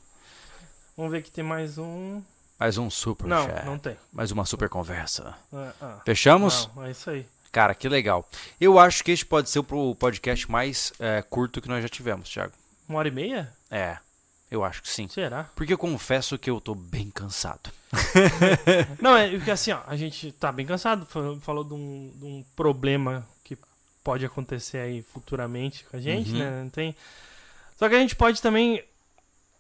Vamos 0.97 1.11
ver 1.11 1.23
que 1.23 1.31
tem 1.31 1.43
mais 1.43 1.79
um. 1.79 2.23
Mais 2.61 2.79
um 2.79 2.89
super 2.89 3.27
Não, 3.27 3.45
chat. 3.47 3.65
não 3.65 3.77
tem. 3.79 3.97
Mais 4.13 4.31
uma 4.31 4.45
super 4.45 4.69
conversa. 4.69 5.35
Ah, 5.53 5.73
ah. 5.81 6.01
Fechamos? 6.05 6.71
Não, 6.77 6.85
é 6.85 6.91
isso 6.93 7.11
aí. 7.11 7.27
Cara, 7.51 7.75
que 7.75 7.89
legal. 7.89 8.27
Eu 8.61 8.79
acho 8.79 9.03
que 9.03 9.11
este 9.11 9.27
pode 9.27 9.51
ser 9.51 9.59
o 9.59 9.95
podcast 9.97 10.49
mais 10.51 10.93
é, 11.01 11.21
curto 11.23 11.61
que 11.61 11.69
nós 11.69 11.83
já 11.83 11.89
tivemos, 11.89 12.29
Thiago. 12.31 12.53
Uma 12.89 13.01
hora 13.01 13.09
e 13.09 13.11
meia? 13.11 13.53
É, 13.71 13.97
eu 14.53 14.63
acho 14.65 14.83
que 14.83 14.89
sim. 14.89 15.09
Será? 15.09 15.45
Porque 15.57 15.73
eu 15.73 15.79
confesso 15.79 16.39
que 16.39 16.49
eu 16.51 16.61
tô 16.61 16.75
bem 16.75 17.11
cansado. 17.11 17.71
Não, 19.01 19.17
é 19.17 19.31
porque 19.31 19.51
assim, 19.51 19.73
ó, 19.73 19.81
a 19.87 19.97
gente 19.97 20.33
tá 20.33 20.51
bem 20.53 20.67
cansado. 20.67 21.07
fa- 21.07 21.37
Falou 21.41 21.65
de 21.65 21.75
um, 21.75 22.13
de 22.17 22.25
um 22.25 22.45
problema 22.57 23.27
que 23.45 23.57
pode 24.05 24.25
acontecer 24.25 24.79
aí 24.79 25.03
futuramente 25.03 25.85
com 25.85 25.97
a 25.97 26.01
gente, 26.01 26.31
Uhum. 26.33 26.39
né? 26.39 26.63
Não 26.63 26.71
tem. 26.71 26.95
Só 27.79 27.89
que 27.89 27.95
a 27.95 27.99
gente 27.99 28.15
pode 28.17 28.41
também 28.41 28.83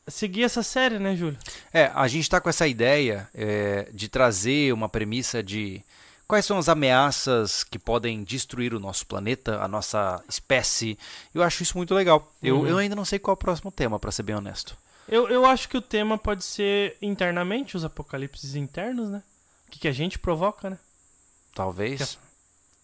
seguir 0.08 0.44
essa 0.44 0.62
série, 0.62 0.98
né, 0.98 1.14
Júlio? 1.16 1.38
É, 1.72 1.90
a 1.94 2.06
gente 2.08 2.28
tá 2.28 2.40
com 2.40 2.48
essa 2.48 2.66
ideia 2.66 3.28
é, 3.34 3.88
de 3.92 4.08
trazer 4.08 4.72
uma 4.72 4.88
premissa 4.88 5.42
de 5.42 5.82
quais 6.26 6.44
são 6.46 6.56
as 6.58 6.68
ameaças 6.68 7.62
que 7.62 7.78
podem 7.78 8.24
destruir 8.24 8.72
o 8.74 8.80
nosso 8.80 9.06
planeta, 9.06 9.60
a 9.62 9.68
nossa 9.68 10.22
espécie. 10.28 10.98
Eu 11.34 11.42
acho 11.42 11.62
isso 11.62 11.76
muito 11.76 11.94
legal. 11.94 12.32
Eu, 12.42 12.60
Uhum. 12.60 12.66
eu 12.66 12.78
ainda 12.78 12.96
não 12.96 13.04
sei 13.04 13.18
qual 13.18 13.32
é 13.32 13.34
o 13.34 13.36
próximo 13.36 13.70
tema, 13.70 13.98
pra 13.98 14.10
ser 14.10 14.22
bem 14.22 14.34
honesto. 14.36 14.76
Eu, 15.08 15.28
eu 15.28 15.44
acho 15.44 15.68
que 15.68 15.76
o 15.76 15.82
tema 15.82 16.16
pode 16.16 16.44
ser 16.44 16.96
internamente, 17.02 17.76
os 17.76 17.84
apocalipses 17.84 18.54
internos, 18.54 19.08
né? 19.10 19.22
O 19.66 19.70
que, 19.70 19.80
que 19.80 19.88
a 19.88 19.92
gente 19.92 20.18
provoca, 20.18 20.70
né? 20.70 20.78
Talvez. 21.54 22.18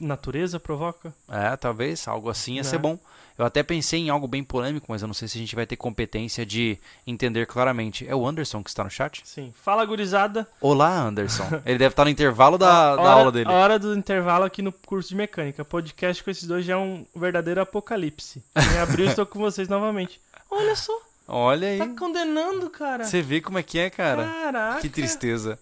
Natureza 0.00 0.60
provoca. 0.60 1.12
É, 1.28 1.56
talvez, 1.56 2.06
algo 2.06 2.30
assim 2.30 2.54
ia 2.54 2.62
Né? 2.62 2.68
ser 2.68 2.78
bom. 2.78 2.98
Eu 3.36 3.44
até 3.44 3.62
pensei 3.62 4.00
em 4.00 4.10
algo 4.10 4.26
bem 4.26 4.42
polêmico, 4.42 4.86
mas 4.88 5.00
eu 5.00 5.06
não 5.06 5.14
sei 5.14 5.28
se 5.28 5.38
a 5.38 5.40
gente 5.40 5.54
vai 5.54 5.64
ter 5.64 5.76
competência 5.76 6.44
de 6.44 6.76
entender 7.06 7.46
claramente. 7.46 8.06
É 8.08 8.14
o 8.14 8.26
Anderson 8.26 8.64
que 8.64 8.68
está 8.70 8.82
no 8.82 8.90
chat? 8.90 9.22
Sim. 9.24 9.52
Fala, 9.56 9.84
gurizada. 9.84 10.46
Olá, 10.60 11.00
Anderson. 11.02 11.44
Ele 11.64 11.78
deve 11.78 11.92
estar 11.92 12.04
no 12.04 12.10
intervalo 12.10 12.58
da, 12.58 12.96
da 12.96 13.02
hora, 13.02 13.10
aula 13.12 13.32
dele. 13.32 13.48
A 13.48 13.52
hora 13.52 13.78
do 13.78 13.94
intervalo 13.96 14.44
aqui 14.44 14.60
no 14.60 14.72
curso 14.72 15.10
de 15.10 15.14
mecânica. 15.14 15.64
Podcast 15.64 16.22
com 16.24 16.30
esses 16.32 16.48
dois 16.48 16.64
já 16.64 16.74
é 16.74 16.76
um 16.76 17.06
verdadeiro 17.14 17.60
apocalipse. 17.60 18.42
Em 18.56 18.78
abril 18.78 19.06
estou 19.06 19.24
com 19.24 19.38
vocês 19.38 19.68
novamente. 19.68 20.20
Olha 20.50 20.74
só, 20.74 20.92
Olha 21.28 21.68
aí. 21.68 21.78
tá 21.78 21.86
condenando, 21.88 22.70
cara. 22.70 23.04
Você 23.04 23.20
vê 23.20 23.40
como 23.40 23.58
é 23.58 23.62
que 23.62 23.78
é, 23.78 23.90
cara. 23.90 24.24
Caraca. 24.24 24.80
Que 24.80 24.88
tristeza. 24.88 25.58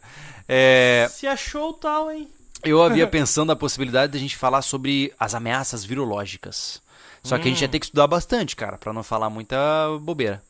É, 0.48 1.08
Se 1.10 1.26
achou 1.26 1.72
tal, 1.72 2.10
hein? 2.10 2.30
eu 2.64 2.80
havia 2.82 3.06
pensando 3.08 3.50
a 3.50 3.56
possibilidade 3.56 4.12
de 4.12 4.18
a 4.18 4.20
gente 4.20 4.36
falar 4.36 4.62
sobre 4.62 5.12
as 5.18 5.34
ameaças 5.34 5.84
virológicas. 5.84 6.80
Só 7.22 7.36
que 7.36 7.48
a 7.48 7.50
gente 7.50 7.58
Hum. 7.58 7.62
ia 7.62 7.68
ter 7.68 7.80
que 7.80 7.86
estudar 7.86 8.06
bastante, 8.06 8.54
cara, 8.54 8.78
pra 8.78 8.92
não 8.92 9.02
falar 9.02 9.28
muita 9.28 9.56
bobeira. 10.00 10.40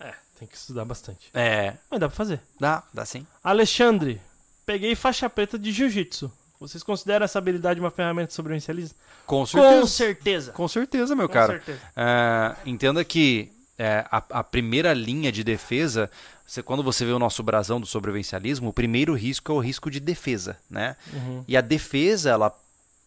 É, 0.00 0.12
tem 0.38 0.48
que 0.48 0.56
estudar 0.56 0.84
bastante. 0.84 1.30
É, 1.32 1.74
Mas 1.90 2.00
dá 2.00 2.08
pra 2.08 2.16
fazer. 2.16 2.40
dá, 2.58 2.82
dá 2.92 3.04
sim. 3.04 3.24
Alexandre, 3.44 4.20
peguei 4.66 4.94
faixa 4.96 5.30
preta 5.30 5.56
de 5.58 5.70
jiu-jitsu. 5.70 6.30
Vocês 6.62 6.82
consideram 6.82 7.24
essa 7.24 7.38
habilidade 7.38 7.78
uma 7.80 7.90
ferramenta 7.90 8.28
de 8.28 8.34
sobrevivencialismo? 8.34 8.96
Com 9.26 9.40
Com 9.40 9.46
certeza. 9.46 9.86
certeza. 9.86 10.52
Com 10.52 10.68
certeza, 10.68 11.14
meu 11.16 11.28
Com 11.28 11.34
cara. 11.34 11.52
certeza. 11.54 11.80
É, 11.96 12.54
entenda 12.66 13.04
que 13.04 13.50
é, 13.78 14.04
a, 14.10 14.22
a 14.30 14.44
primeira 14.44 14.92
linha 14.94 15.30
de 15.32 15.42
defesa, 15.42 16.10
você- 16.46 16.62
quando 16.62 16.82
você 16.82 17.04
vê 17.04 17.12
o 17.12 17.18
nosso 17.18 17.42
brasão 17.42 17.80
do 17.80 17.86
sobrevivencialismo, 17.86 18.68
o 18.68 18.72
primeiro 18.72 19.14
risco 19.14 19.50
é 19.50 19.54
o 19.54 19.58
risco 19.58 19.90
de 19.90 19.98
defesa, 20.00 20.56
né? 20.70 20.96
Uhum. 21.12 21.44
E 21.48 21.56
a 21.56 21.60
defesa, 21.60 22.30
ela 22.30 22.56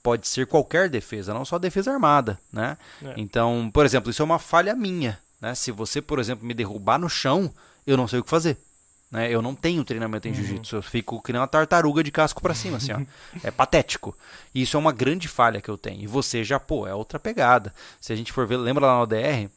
pode 0.04 0.28
ser 0.28 0.46
qualquer 0.48 0.90
defesa, 0.90 1.34
não 1.34 1.46
só 1.46 1.58
defesa 1.58 1.92
armada, 1.92 2.38
né? 2.54 2.78
É. 3.04 3.14
Então, 3.18 3.70
por 3.74 3.86
exemplo, 3.86 4.12
isso 4.12 4.22
é 4.22 4.26
uma 4.26 4.38
falha 4.40 4.76
minha, 4.76 5.18
né? 5.42 5.56
Se 5.56 5.72
você, 5.72 6.02
por 6.02 6.20
exemplo, 6.20 6.46
me 6.46 6.54
derrubar 6.54 7.00
no 7.00 7.10
chão, 7.10 7.52
eu 7.88 7.96
não 7.98 8.08
sei 8.08 8.20
o 8.20 8.24
que 8.24 8.30
fazer. 8.30 8.58
Né? 9.16 9.32
Eu 9.32 9.42
não 9.42 9.56
tenho 9.56 9.84
treinamento 9.84 10.28
em 10.28 10.32
Uhum. 10.32 10.36
jiu-jitsu, 10.38 10.76
eu 10.76 10.82
fico 10.84 11.22
que 11.22 11.32
nem 11.32 11.40
uma 11.42 11.48
tartaruga 11.48 12.04
de 12.04 12.12
casco 12.12 12.42
pra 12.42 12.54
cima, 12.54 12.78
assim, 12.78 12.92
ó. 12.92 13.00
É 13.44 13.50
patético. 13.52 14.16
E 14.54 14.62
isso 14.62 14.76
é 14.76 14.80
uma 14.80 14.92
grande 14.92 15.28
falha 15.28 15.62
que 15.62 15.70
eu 15.70 15.78
tenho. 15.78 16.02
E 16.02 16.08
você 16.08 16.44
já, 16.44 16.60
pô, 16.60 16.86
é 16.86 16.94
outra 16.94 17.18
pegada. 17.20 17.74
Se 18.02 18.12
a 18.12 18.16
gente 18.16 18.32
for 18.34 18.46
ver, 18.46 18.58
lembra 18.58 18.86
lá 18.86 18.94
na 18.94 19.02
ODR? 19.02 19.50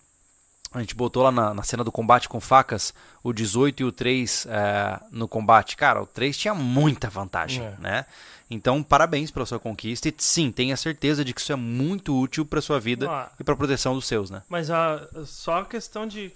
A 0.73 0.81
gente 0.81 0.95
botou 0.95 1.23
lá 1.23 1.33
na, 1.33 1.55
na 1.55 1.63
cena 1.63 1.83
do 1.83 1.91
combate 1.91 2.29
com 2.29 2.39
facas 2.41 2.93
o 3.25 3.33
18 3.33 3.81
e 3.81 3.85
o 3.85 3.91
3 3.91 4.47
é, 4.51 5.01
no 5.11 5.27
combate. 5.27 5.75
Cara, 5.77 6.03
o 6.03 6.07
3 6.07 6.37
tinha 6.37 6.55
muita 6.55 7.09
vantagem, 7.09 7.65
É. 7.65 7.75
né? 7.79 8.07
Então, 8.51 8.83
parabéns 8.83 9.31
pela 9.31 9.45
sua 9.47 9.59
conquista. 9.59 10.09
E 10.09 10.15
sim, 10.19 10.51
tenha 10.51 10.77
certeza 10.77 11.25
de 11.25 11.33
que 11.35 11.41
isso 11.41 11.53
é 11.53 11.57
muito 11.57 12.19
útil 12.19 12.45
pra 12.47 12.61
sua 12.61 12.79
vida 12.79 13.11
Ah. 13.11 13.31
e 13.41 13.45
pra 13.45 13.57
proteção 13.57 13.95
dos 13.95 14.07
seus, 14.07 14.29
né? 14.31 14.43
Mas 14.49 14.71
a, 14.71 15.07
só 15.25 15.61
a 15.61 15.65
questão 15.65 16.07
de, 16.07 16.31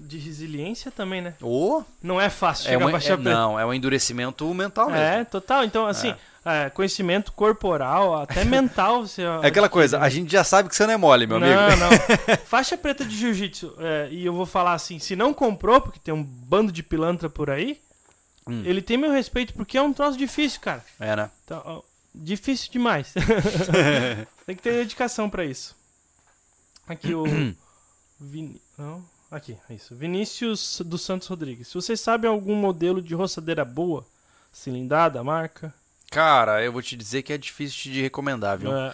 de 0.00 0.18
resiliência 0.18 0.90
também, 0.90 1.20
né? 1.20 1.34
Ou 1.42 1.84
Não 2.02 2.20
é 2.20 2.28
fácil 2.30 2.68
é 2.68 2.72
chegar 2.72 2.84
um, 2.84 2.88
a 2.88 2.92
faixa 2.92 3.12
é- 3.12 3.16
preta. 3.16 3.30
não, 3.34 3.58
é 3.60 3.66
um 3.66 3.74
endurecimento 3.74 4.52
mental 4.54 4.88
mesmo. 4.90 5.04
É, 5.04 5.24
total. 5.24 5.62
Então, 5.64 5.86
assim, 5.86 6.14
é, 6.44 6.70
conhecimento 6.70 7.32
corporal, 7.32 8.16
até 8.22 8.44
mental. 8.46 9.06
Você, 9.06 9.22
É 9.22 9.46
aquela 9.46 9.68
coisa, 9.68 10.00
a 10.00 10.08
gente 10.08 10.32
já 10.32 10.42
sabe 10.42 10.68
que 10.68 10.74
você 10.76 10.86
não 10.86 10.94
é 10.94 10.96
mole, 10.96 11.26
meu 11.26 11.36
amigo. 11.36 11.52
Não, 11.52 11.76
não. 11.76 11.90
Faixa 12.46 12.76
preta 12.76 13.04
de 13.04 13.16
jiu-jitsu. 13.16 13.74
é, 13.78 14.08
e 14.10 14.24
eu 14.24 14.32
vou 14.32 14.46
falar 14.46 14.72
assim: 14.72 14.98
se 14.98 15.14
não 15.14 15.32
comprou, 15.34 15.80
porque 15.80 15.98
tem 16.00 16.14
um 16.14 16.22
bando 16.22 16.72
de 16.72 16.82
pilantra 16.82 17.28
por 17.28 17.50
aí, 17.50 17.80
Hum. 18.48 18.62
ele 18.64 18.80
tem 18.80 18.96
meu 18.96 19.12
respeito, 19.12 19.52
porque 19.52 19.76
é 19.76 19.82
um 19.82 19.92
troço 19.92 20.16
difícil, 20.16 20.60
cara. 20.62 20.82
É, 20.98 21.14
né? 21.14 21.30
Então, 21.44 21.84
difícil 22.14 22.72
demais. 22.72 23.12
tem 24.46 24.56
que 24.56 24.62
ter 24.62 24.72
dedicação 24.72 25.28
pra 25.28 25.44
isso. 25.44 25.76
Aqui 26.88 27.14
o. 27.14 27.24
Vini... 28.18 28.60
Não? 28.78 29.02
Aqui, 29.30 29.56
é 29.68 29.74
isso. 29.74 29.94
Vinícius 29.94 30.82
dos 30.84 31.02
Santos 31.02 31.28
Rodrigues. 31.28 31.68
Se 31.68 31.74
vocês 31.74 32.00
sabem 32.00 32.28
algum 32.28 32.56
modelo 32.56 33.00
de 33.00 33.14
roçadeira 33.14 33.64
boa, 33.64 34.04
cilindrada, 34.52 35.22
marca. 35.22 35.72
Cara, 36.10 36.62
eu 36.64 36.72
vou 36.72 36.82
te 36.82 36.96
dizer 36.96 37.22
que 37.22 37.32
é 37.32 37.38
difícil 37.38 37.92
de 37.92 38.02
recomendar, 38.02 38.58
viu? 38.58 38.74
é, 38.76 38.92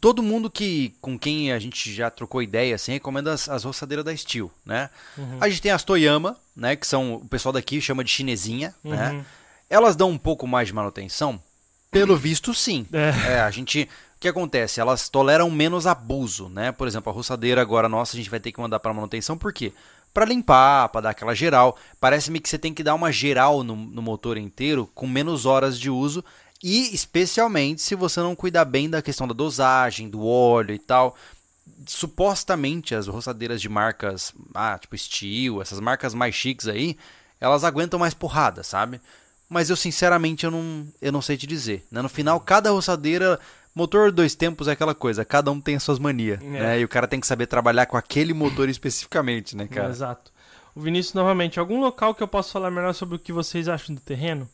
Todo 0.00 0.22
mundo 0.22 0.48
que 0.48 0.94
com 1.00 1.18
quem 1.18 1.52
a 1.52 1.58
gente 1.58 1.92
já 1.92 2.08
trocou 2.08 2.40
ideia, 2.40 2.76
assim, 2.76 2.92
recomenda 2.92 3.32
as, 3.32 3.48
as 3.48 3.64
roçadeiras 3.64 4.04
da 4.04 4.16
Steel, 4.16 4.50
né? 4.64 4.88
Uhum. 5.18 5.38
A 5.40 5.48
gente 5.48 5.60
tem 5.60 5.72
as 5.72 5.82
Toyama, 5.82 6.36
né? 6.56 6.76
Que 6.76 6.86
são, 6.86 7.14
o 7.16 7.28
pessoal 7.28 7.52
daqui 7.52 7.80
chama 7.80 8.04
de 8.04 8.10
chinesinha, 8.10 8.72
né? 8.84 9.10
uhum. 9.10 9.24
Elas 9.68 9.96
dão 9.96 10.10
um 10.10 10.18
pouco 10.18 10.46
mais 10.46 10.68
de 10.68 10.74
manutenção? 10.74 11.42
Pelo 11.90 12.16
visto, 12.16 12.54
sim. 12.54 12.86
É. 12.92 13.32
É, 13.32 13.40
a 13.40 13.50
gente... 13.50 13.88
Que 14.24 14.28
acontece? 14.28 14.80
Elas 14.80 15.10
toleram 15.10 15.50
menos 15.50 15.86
abuso, 15.86 16.48
né? 16.48 16.72
Por 16.72 16.88
exemplo, 16.88 17.12
a 17.12 17.14
roçadeira 17.14 17.60
agora 17.60 17.90
nossa, 17.90 18.16
a 18.16 18.18
gente 18.18 18.30
vai 18.30 18.40
ter 18.40 18.52
que 18.52 18.58
mandar 18.58 18.80
para 18.80 18.94
manutenção, 18.94 19.36
por 19.36 19.52
quê? 19.52 19.70
Para 20.14 20.24
limpar, 20.24 20.88
para 20.88 21.02
dar 21.02 21.10
aquela 21.10 21.34
geral. 21.34 21.76
Parece-me 22.00 22.40
que 22.40 22.48
você 22.48 22.58
tem 22.58 22.72
que 22.72 22.82
dar 22.82 22.94
uma 22.94 23.12
geral 23.12 23.62
no, 23.62 23.76
no 23.76 24.00
motor 24.00 24.38
inteiro 24.38 24.90
com 24.94 25.06
menos 25.06 25.44
horas 25.44 25.78
de 25.78 25.90
uso 25.90 26.24
e 26.62 26.94
especialmente 26.94 27.82
se 27.82 27.94
você 27.94 28.18
não 28.20 28.34
cuidar 28.34 28.64
bem 28.64 28.88
da 28.88 29.02
questão 29.02 29.28
da 29.28 29.34
dosagem, 29.34 30.08
do 30.08 30.24
óleo 30.24 30.74
e 30.74 30.78
tal. 30.78 31.14
Supostamente 31.86 32.94
as 32.94 33.06
roçadeiras 33.06 33.60
de 33.60 33.68
marcas, 33.68 34.32
ah, 34.54 34.78
tipo 34.78 34.96
Steel, 34.96 35.60
essas 35.60 35.80
marcas 35.80 36.14
mais 36.14 36.34
chiques 36.34 36.66
aí, 36.66 36.96
elas 37.38 37.62
aguentam 37.62 38.00
mais 38.00 38.14
porrada, 38.14 38.62
sabe? 38.62 39.02
Mas 39.50 39.68
eu 39.68 39.76
sinceramente 39.76 40.46
eu 40.46 40.50
não, 40.50 40.88
eu 41.02 41.12
não 41.12 41.20
sei 41.20 41.36
te 41.36 41.46
dizer. 41.46 41.84
Né? 41.90 42.00
No 42.00 42.08
final, 42.08 42.40
cada 42.40 42.70
roçadeira, 42.70 43.38
motor 43.74 44.12
dois 44.12 44.34
tempos 44.34 44.68
é 44.68 44.72
aquela 44.72 44.94
coisa, 44.94 45.24
cada 45.24 45.50
um 45.50 45.60
tem 45.60 45.76
as 45.76 45.82
suas 45.82 45.98
manias, 45.98 46.40
É. 46.40 46.44
né? 46.44 46.80
E 46.80 46.84
o 46.84 46.88
cara 46.88 47.08
tem 47.08 47.20
que 47.20 47.26
saber 47.26 47.46
trabalhar 47.46 47.86
com 47.86 47.96
aquele 47.96 48.32
motor 48.32 48.68
especificamente, 48.68 49.56
né, 49.56 49.66
cara? 49.66 49.88
Exato. 49.90 50.32
O 50.74 50.80
Vinícius, 50.80 51.14
novamente, 51.14 51.58
algum 51.60 51.80
local 51.80 52.14
que 52.14 52.22
eu 52.22 52.28
posso 52.28 52.52
falar 52.52 52.70
melhor 52.70 52.92
sobre 52.94 53.14
o 53.16 53.18
que 53.18 53.32
vocês 53.32 53.68
acham 53.68 53.94
do 53.94 54.00
terreno? 54.00 54.48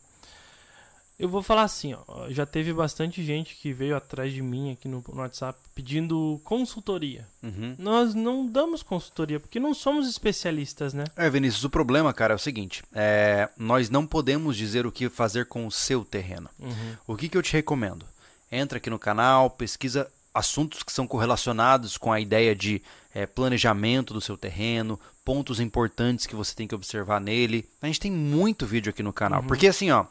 Eu 1.17 1.29
vou 1.29 1.43
falar 1.43 1.63
assim, 1.63 1.93
ó, 2.07 2.29
já 2.31 2.47
teve 2.47 2.73
bastante 2.73 3.23
gente 3.23 3.55
que 3.55 3.71
veio 3.71 3.95
atrás 3.95 4.33
de 4.33 4.41
mim 4.41 4.71
aqui 4.71 4.87
no, 4.87 5.03
no 5.07 5.21
WhatsApp 5.21 5.59
pedindo 5.75 6.41
consultoria. 6.43 7.27
Uhum. 7.43 7.75
Nós 7.77 8.15
não 8.15 8.47
damos 8.47 8.81
consultoria 8.81 9.39
porque 9.39 9.59
não 9.59 9.71
somos 9.75 10.09
especialistas, 10.09 10.95
né? 10.95 11.03
É, 11.15 11.29
Vinícius, 11.29 11.63
o 11.63 11.69
problema, 11.69 12.11
cara, 12.11 12.33
é 12.33 12.35
o 12.35 12.39
seguinte: 12.39 12.83
é, 12.91 13.49
nós 13.55 13.87
não 13.87 14.07
podemos 14.07 14.57
dizer 14.57 14.87
o 14.87 14.91
que 14.91 15.09
fazer 15.09 15.45
com 15.45 15.67
o 15.67 15.71
seu 15.71 16.03
terreno. 16.03 16.49
Uhum. 16.59 16.95
O 17.05 17.15
que, 17.15 17.29
que 17.29 17.37
eu 17.37 17.43
te 17.43 17.53
recomendo? 17.53 18.03
Entra 18.51 18.77
aqui 18.77 18.89
no 18.89 18.99
canal, 18.99 19.49
pesquisa 19.49 20.11
assuntos 20.33 20.83
que 20.83 20.91
são 20.91 21.07
correlacionados 21.07 21.97
com 21.97 22.11
a 22.11 22.19
ideia 22.19 22.55
de 22.55 22.81
é, 23.13 23.25
planejamento 23.25 24.13
do 24.13 24.21
seu 24.21 24.37
terreno, 24.37 24.99
pontos 25.23 25.59
importantes 25.59 26.25
que 26.25 26.35
você 26.35 26.55
tem 26.55 26.67
que 26.67 26.75
observar 26.75 27.19
nele. 27.19 27.67
A 27.81 27.87
gente 27.87 27.99
tem 27.99 28.11
muito 28.11 28.65
vídeo 28.65 28.89
aqui 28.89 29.03
no 29.03 29.13
canal. 29.13 29.41
Uhum. 29.41 29.47
Porque 29.47 29.67
assim, 29.67 29.91
ó, 29.91 30.05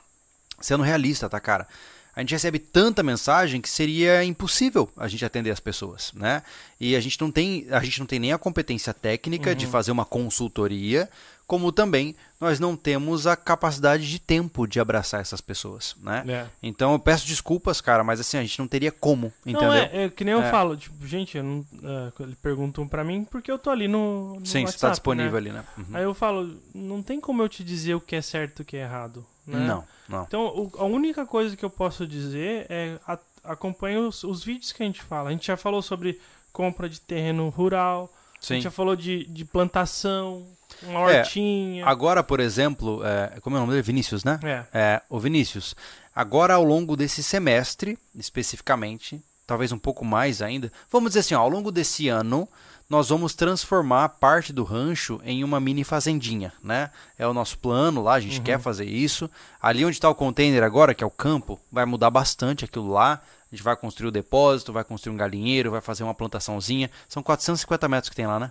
sendo 0.61 0.83
realista, 0.83 1.29
tá, 1.29 1.41
cara? 1.41 1.67
a 2.15 2.21
gente 2.21 2.33
recebe 2.33 2.59
tanta 2.59 3.03
mensagem 3.03 3.61
que 3.61 3.69
seria 3.69 4.23
impossível 4.25 4.91
a 4.97 5.07
gente 5.07 5.25
atender 5.25 5.51
as 5.51 5.61
pessoas, 5.61 6.13
né? 6.13 6.43
E 6.79 6.97
a 6.97 7.01
gente 7.01 7.21
não 7.21 7.31
tem, 7.31 7.67
a 7.71 7.83
gente 7.83 8.01
não 8.01 8.07
tem 8.07 8.19
nem 8.19 8.33
a 8.33 8.39
competência 8.39 8.93
técnica 8.93 9.51
uhum. 9.51 9.57
de 9.57 9.67
fazer 9.67 9.93
uma 9.93 10.05
consultoria, 10.05 11.09
como 11.51 11.73
também 11.73 12.15
nós 12.41 12.61
não 12.61 12.77
temos 12.77 13.27
a 13.27 13.35
capacidade 13.35 14.09
de 14.09 14.21
tempo 14.21 14.69
de 14.69 14.79
abraçar 14.79 15.21
essas 15.21 15.41
pessoas, 15.41 15.97
né? 16.01 16.23
É. 16.29 16.47
Então 16.63 16.93
eu 16.93 16.99
peço 17.01 17.27
desculpas, 17.27 17.81
cara, 17.81 18.05
mas 18.05 18.21
assim, 18.21 18.39
a 18.39 18.43
gente 18.43 18.57
não 18.61 18.69
teria 18.69 18.93
como, 18.93 19.33
entendeu? 19.45 19.69
Não, 19.69 19.75
é, 19.75 20.05
é 20.05 20.09
que 20.09 20.23
nem 20.23 20.33
eu 20.33 20.43
é. 20.43 20.49
falo, 20.49 20.77
tipo, 20.77 21.05
gente, 21.05 21.39
eu 21.39 21.43
não, 21.43 21.67
é, 21.83 22.13
perguntam 22.41 22.87
para 22.87 23.03
mim 23.03 23.25
porque 23.25 23.51
eu 23.51 23.59
tô 23.59 23.69
ali 23.69 23.89
no, 23.89 24.39
no 24.39 24.47
Sim, 24.47 24.61
WhatsApp, 24.61 24.79
você 24.79 24.87
tá 24.87 24.91
disponível 24.91 25.33
né? 25.33 25.39
ali, 25.39 25.51
né? 25.51 25.65
Uhum. 25.77 25.85
Aí 25.93 26.05
eu 26.05 26.15
falo, 26.15 26.57
não 26.73 27.03
tem 27.03 27.21
como 27.21 27.43
eu 27.43 27.49
te 27.49 27.65
dizer 27.65 27.97
o 27.97 28.01
que 28.01 28.15
é 28.15 28.23
certo 28.23 28.61
e 28.61 28.63
o 28.63 28.65
que 28.65 28.77
é 28.77 28.83
errado, 28.83 29.27
né? 29.45 29.59
Não, 29.59 29.85
não. 30.09 30.23
Então, 30.23 30.43
o, 30.47 30.71
a 30.79 30.85
única 30.85 31.27
coisa 31.27 31.57
que 31.57 31.65
eu 31.65 31.71
posso 31.71 32.07
dizer 32.07 32.67
é 32.71 32.97
a, 33.05 33.19
acompanhe 33.43 33.97
os, 33.97 34.23
os 34.23 34.45
vídeos 34.45 34.71
que 34.71 34.85
a 34.85 34.87
gente 34.87 35.03
fala. 35.03 35.31
A 35.31 35.33
gente 35.33 35.49
já 35.49 35.57
falou 35.57 35.83
sobre 35.83 36.21
compra 36.53 36.89
de 36.89 37.01
terreno 37.01 37.49
rural, 37.49 38.09
Sim. 38.39 38.55
a 38.55 38.57
gente 38.57 38.65
já 38.65 38.71
falou 38.71 38.95
de, 38.95 39.25
de 39.25 39.45
plantação, 39.45 40.47
uma 40.83 41.11
é, 41.11 41.19
hortinha. 41.19 41.87
agora, 41.87 42.23
por 42.23 42.41
exemplo, 42.41 43.03
é, 43.05 43.41
como 43.41 43.57
é 43.57 43.59
o 43.59 43.63
nome 43.63 43.73
dele? 43.73 43.83
Vinícius, 43.83 44.25
né? 44.25 44.39
É. 44.43 44.65
é. 44.73 45.03
O 45.09 45.19
Vinícius. 45.19 45.75
Agora, 46.15 46.55
ao 46.55 46.65
longo 46.65 46.97
desse 46.97 47.23
semestre, 47.23 47.99
especificamente, 48.15 49.23
talvez 49.47 49.73
um 49.73 49.79
pouco 49.79 50.05
mais 50.05 50.43
ainda, 50.43 50.73
vamos 50.91 51.11
dizer 51.11 51.21
assim, 51.21 51.35
ó, 51.35 51.41
ao 51.41 51.49
longo 51.49 51.71
desse 51.71 52.09
ano, 52.09 52.49
nós 52.89 53.09
vamos 53.09 53.35
transformar 53.35 54.09
parte 54.09 54.53
do 54.53 54.65
rancho 54.65 55.21
em 55.25 55.45
uma 55.45 55.61
mini 55.61 55.85
fazendinha, 55.85 56.53
né? 56.63 56.91
É 57.17 57.25
o 57.25 57.33
nosso 57.33 57.57
plano 57.57 58.03
lá, 58.03 58.15
a 58.15 58.21
gente 58.21 58.39
uhum. 58.39 58.45
quer 58.45 58.59
fazer 58.59 58.85
isso. 58.85 59.31
Ali 59.63 59.85
onde 59.85 59.97
está 59.97 60.11
o 60.11 60.15
container 60.15 60.65
agora, 60.65 60.93
que 60.93 61.05
é 61.05 61.07
o 61.07 61.11
campo, 61.11 61.61
vai 61.71 61.85
mudar 61.85 62.11
bastante 62.11 62.65
aquilo 62.65 62.89
lá. 62.89 63.23
A 63.51 63.55
gente 63.55 63.63
vai 63.63 63.77
construir 63.77 64.09
o 64.09 64.13
depósito, 64.13 64.73
vai 64.73 64.83
construir 64.83 65.15
um 65.15 65.17
galinheiro, 65.17 65.71
vai 65.71 65.81
fazer 65.81 66.03
uma 66.03 66.15
plantaçãozinha. 66.15 66.91
São 67.09 67.23
450 67.23 67.89
metros 67.89 68.11
que 68.11 68.17
tem 68.17 68.27
lá, 68.27 68.41
né? 68.41 68.51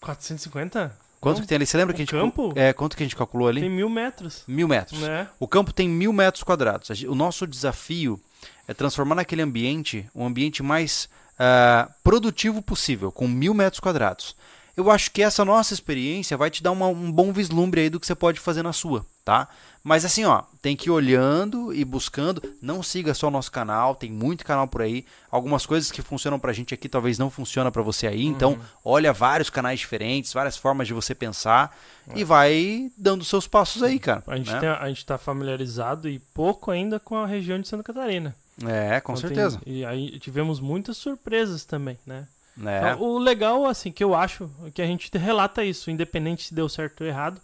450? 0.00 0.92
Quanto 1.22 1.36
Não, 1.36 1.42
que 1.42 1.48
tem 1.48 1.54
ali? 1.54 1.64
Você 1.64 1.76
lembra 1.76 1.94
que 1.94 2.02
a 2.02 2.04
gente 2.04 2.10
campo? 2.10 2.52
É, 2.56 2.72
quanto 2.72 2.96
que 2.96 3.02
a 3.04 3.06
gente 3.06 3.14
calculou 3.14 3.46
ali? 3.46 3.60
Tem 3.60 3.70
mil 3.70 3.88
metros. 3.88 4.42
Mil 4.48 4.66
metros. 4.66 5.00
É. 5.04 5.28
O 5.38 5.46
campo 5.46 5.72
tem 5.72 5.88
mil 5.88 6.12
metros 6.12 6.42
quadrados. 6.42 6.90
O 7.04 7.14
nosso 7.14 7.46
desafio 7.46 8.20
é 8.66 8.74
transformar 8.74 9.14
naquele 9.14 9.40
ambiente 9.40 10.04
um 10.16 10.26
ambiente 10.26 10.64
mais 10.64 11.08
uh, 11.34 11.88
produtivo 12.02 12.60
possível, 12.60 13.12
com 13.12 13.28
mil 13.28 13.54
metros 13.54 13.78
quadrados. 13.78 14.34
Eu 14.76 14.90
acho 14.90 15.10
que 15.10 15.22
essa 15.22 15.44
nossa 15.44 15.74
experiência 15.74 16.36
vai 16.36 16.50
te 16.50 16.62
dar 16.62 16.70
uma, 16.70 16.86
um 16.86 17.12
bom 17.12 17.32
vislumbre 17.32 17.82
aí 17.82 17.90
do 17.90 18.00
que 18.00 18.06
você 18.06 18.14
pode 18.14 18.40
fazer 18.40 18.62
na 18.62 18.72
sua, 18.72 19.04
tá? 19.24 19.48
Mas 19.84 20.04
assim, 20.04 20.24
ó, 20.24 20.42
tem 20.62 20.76
que 20.76 20.88
ir 20.88 20.92
olhando 20.92 21.74
e 21.74 21.84
buscando. 21.84 22.42
Não 22.62 22.82
siga 22.82 23.12
só 23.12 23.28
o 23.28 23.30
nosso 23.30 23.50
canal, 23.50 23.94
tem 23.94 24.10
muito 24.10 24.44
canal 24.44 24.68
por 24.68 24.80
aí. 24.80 25.04
Algumas 25.30 25.66
coisas 25.66 25.90
que 25.90 26.00
funcionam 26.00 26.38
pra 26.38 26.52
gente 26.52 26.72
aqui 26.72 26.88
talvez 26.88 27.18
não 27.18 27.30
funcionam 27.30 27.70
para 27.70 27.82
você 27.82 28.06
aí. 28.06 28.24
Então, 28.24 28.52
uhum. 28.52 28.60
olha 28.84 29.12
vários 29.12 29.50
canais 29.50 29.80
diferentes, 29.80 30.32
várias 30.32 30.56
formas 30.56 30.86
de 30.86 30.94
você 30.94 31.14
pensar 31.14 31.76
é. 32.08 32.18
e 32.18 32.24
vai 32.24 32.90
dando 32.96 33.24
seus 33.24 33.46
passos 33.46 33.82
aí, 33.82 33.98
cara. 33.98 34.22
A 34.26 34.36
gente, 34.36 34.52
né? 34.52 34.60
tem, 34.60 34.68
a 34.68 34.88
gente 34.88 35.04
tá 35.04 35.18
familiarizado 35.18 36.08
e 36.08 36.18
pouco 36.18 36.70
ainda 36.70 37.00
com 37.00 37.16
a 37.16 37.26
região 37.26 37.60
de 37.60 37.68
Santa 37.68 37.82
Catarina. 37.82 38.34
É, 38.64 39.00
com 39.00 39.12
então, 39.12 39.28
certeza. 39.28 39.60
Tem, 39.64 39.78
e 39.78 39.84
aí 39.84 40.18
tivemos 40.18 40.60
muitas 40.60 40.96
surpresas 40.96 41.64
também, 41.64 41.98
né? 42.06 42.26
É. 42.64 42.78
Então, 42.78 43.02
o 43.02 43.18
legal, 43.18 43.66
assim, 43.66 43.90
que 43.90 44.04
eu 44.04 44.14
acho, 44.14 44.50
é 44.66 44.70
que 44.70 44.82
a 44.82 44.86
gente 44.86 45.10
relata 45.16 45.64
isso, 45.64 45.90
independente 45.90 46.44
se 46.44 46.54
deu 46.54 46.68
certo 46.68 47.02
ou 47.02 47.06
errado 47.06 47.40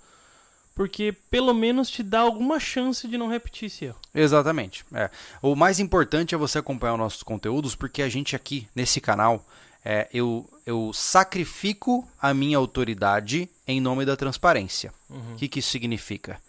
porque 0.78 1.12
pelo 1.28 1.52
menos 1.52 1.90
te 1.90 2.04
dá 2.04 2.20
alguma 2.20 2.60
chance 2.60 3.08
de 3.08 3.18
não 3.18 3.28
repetir 3.28 3.66
esse 3.66 3.86
erro. 3.86 3.98
Exatamente. 4.14 4.84
É. 4.94 5.10
O 5.42 5.56
mais 5.56 5.80
importante 5.80 6.36
é 6.36 6.38
você 6.38 6.58
acompanhar 6.58 6.92
os 6.92 7.00
nossos 7.00 7.22
conteúdos, 7.24 7.74
porque 7.74 8.00
a 8.00 8.08
gente 8.08 8.36
aqui 8.36 8.68
nesse 8.76 9.00
canal, 9.00 9.44
é, 9.84 10.08
eu, 10.14 10.48
eu 10.64 10.92
sacrifico 10.94 12.08
a 12.22 12.32
minha 12.32 12.56
autoridade 12.56 13.50
em 13.66 13.80
nome 13.80 14.04
da 14.04 14.16
transparência. 14.16 14.92
O 15.10 15.14
uhum. 15.14 15.36
que, 15.36 15.48
que 15.48 15.58
isso 15.58 15.70
significa? 15.70 16.40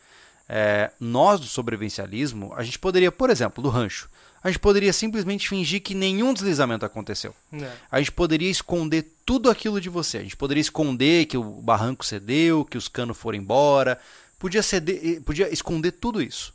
É, 0.51 0.91
nós 0.99 1.39
do 1.39 1.45
sobrevivencialismo, 1.45 2.51
a 2.55 2.63
gente 2.63 2.79
poderia, 2.79 3.11
por 3.11 3.29
exemplo, 3.29 3.61
do 3.61 3.69
rancho, 3.69 4.09
a 4.43 4.49
gente 4.49 4.59
poderia 4.59 4.91
simplesmente 4.91 5.47
fingir 5.47 5.81
que 5.81 5.93
nenhum 5.93 6.33
deslizamento 6.33 6.85
aconteceu. 6.85 7.35
É. 7.53 7.71
A 7.91 7.99
gente 7.99 8.11
poderia 8.11 8.49
esconder 8.49 9.13
tudo 9.25 9.49
aquilo 9.49 9.79
de 9.79 9.89
você. 9.89 10.17
A 10.17 10.23
gente 10.23 10.37
poderia 10.37 10.61
esconder 10.61 11.25
que 11.25 11.37
o 11.37 11.43
barranco 11.43 12.05
cedeu, 12.05 12.65
que 12.65 12.77
os 12.77 12.87
canos 12.87 13.17
foram 13.17 13.37
embora. 13.37 13.99
Podia, 14.39 14.63
ceder, 14.63 14.99
eh, 15.03 15.19
podia 15.19 15.53
esconder 15.53 15.91
tudo 15.91 16.21
isso. 16.21 16.53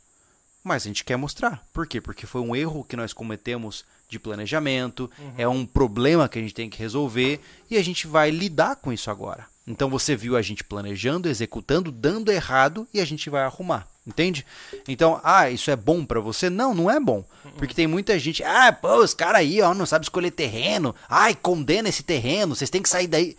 Mas 0.63 0.83
a 0.83 0.87
gente 0.87 1.03
quer 1.03 1.15
mostrar. 1.15 1.63
Por 1.71 1.85
quê? 1.85 2.01
Porque 2.01 2.25
foi 2.25 2.41
um 2.41 2.55
erro 2.55 2.83
que 2.83 2.95
nós 2.95 3.13
cometemos 3.13 3.85
de 4.09 4.19
planejamento, 4.19 5.09
uhum. 5.17 5.33
é 5.37 5.47
um 5.47 5.65
problema 5.65 6.27
que 6.27 6.39
a 6.39 6.41
gente 6.41 6.53
tem 6.53 6.69
que 6.69 6.79
resolver 6.79 7.39
e 7.69 7.77
a 7.77 7.83
gente 7.83 8.07
vai 8.07 8.29
lidar 8.29 8.75
com 8.75 8.91
isso 8.91 9.09
agora. 9.09 9.47
Então 9.67 9.89
você 9.89 10.15
viu 10.15 10.37
a 10.37 10.41
gente 10.41 10.63
planejando, 10.63 11.27
executando, 11.27 11.91
dando 11.91 12.31
errado 12.31 12.87
e 12.93 13.01
a 13.01 13.05
gente 13.05 13.29
vai 13.29 13.43
arrumar. 13.43 13.87
Entende? 14.05 14.45
Então, 14.87 15.19
ah, 15.23 15.49
isso 15.49 15.71
é 15.71 15.75
bom 15.75 16.05
para 16.05 16.19
você? 16.19 16.47
Não, 16.47 16.75
não 16.75 16.91
é 16.91 16.99
bom. 16.99 17.25
Porque 17.57 17.73
tem 17.73 17.87
muita 17.87 18.19
gente, 18.19 18.43
ah, 18.43 18.71
pô, 18.71 18.97
os 18.97 19.15
caras 19.15 19.39
aí, 19.39 19.59
ó, 19.61 19.73
não 19.73 19.85
sabe 19.85 20.05
escolher 20.05 20.29
terreno. 20.29 20.93
Ai, 21.09 21.33
condena 21.33 21.89
esse 21.89 22.03
terreno, 22.03 22.55
vocês 22.55 22.69
têm 22.69 22.83
que 22.83 22.89
sair 22.89 23.07
daí. 23.07 23.35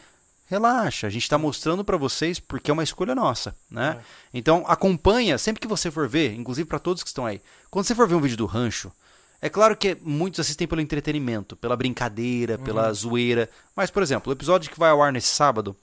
Relaxa, 0.48 1.06
a 1.06 1.10
gente 1.10 1.22
está 1.22 1.38
mostrando 1.38 1.84
para 1.84 1.96
vocês 1.96 2.40
porque 2.40 2.70
é 2.70 2.74
uma 2.74 2.82
escolha 2.82 3.14
nossa, 3.14 3.54
né? 3.70 3.96
É. 3.98 4.04
Então, 4.34 4.64
acompanha 4.66 5.38
sempre 5.38 5.60
que 5.60 5.68
você 5.68 5.90
for 5.90 6.08
ver, 6.08 6.34
inclusive 6.34 6.68
para 6.68 6.78
todos 6.78 7.02
que 7.02 7.08
estão 7.08 7.26
aí. 7.26 7.40
Quando 7.70 7.84
você 7.84 7.94
for 7.94 8.08
ver 8.08 8.14
um 8.14 8.20
vídeo 8.20 8.36
do 8.36 8.46
rancho, 8.46 8.92
é 9.40 9.48
claro 9.48 9.76
que 9.76 9.96
muitos 10.02 10.40
assistem 10.40 10.66
pelo 10.66 10.80
entretenimento, 10.80 11.56
pela 11.56 11.76
brincadeira, 11.76 12.58
pela 12.58 12.88
uhum. 12.88 12.94
zoeira. 12.94 13.50
Mas, 13.74 13.90
por 13.90 14.02
exemplo, 14.02 14.30
o 14.30 14.32
episódio 14.32 14.70
que 14.70 14.78
vai 14.78 14.90
ao 14.90 15.02
ar 15.02 15.12
nesse 15.12 15.28
sábado, 15.28 15.76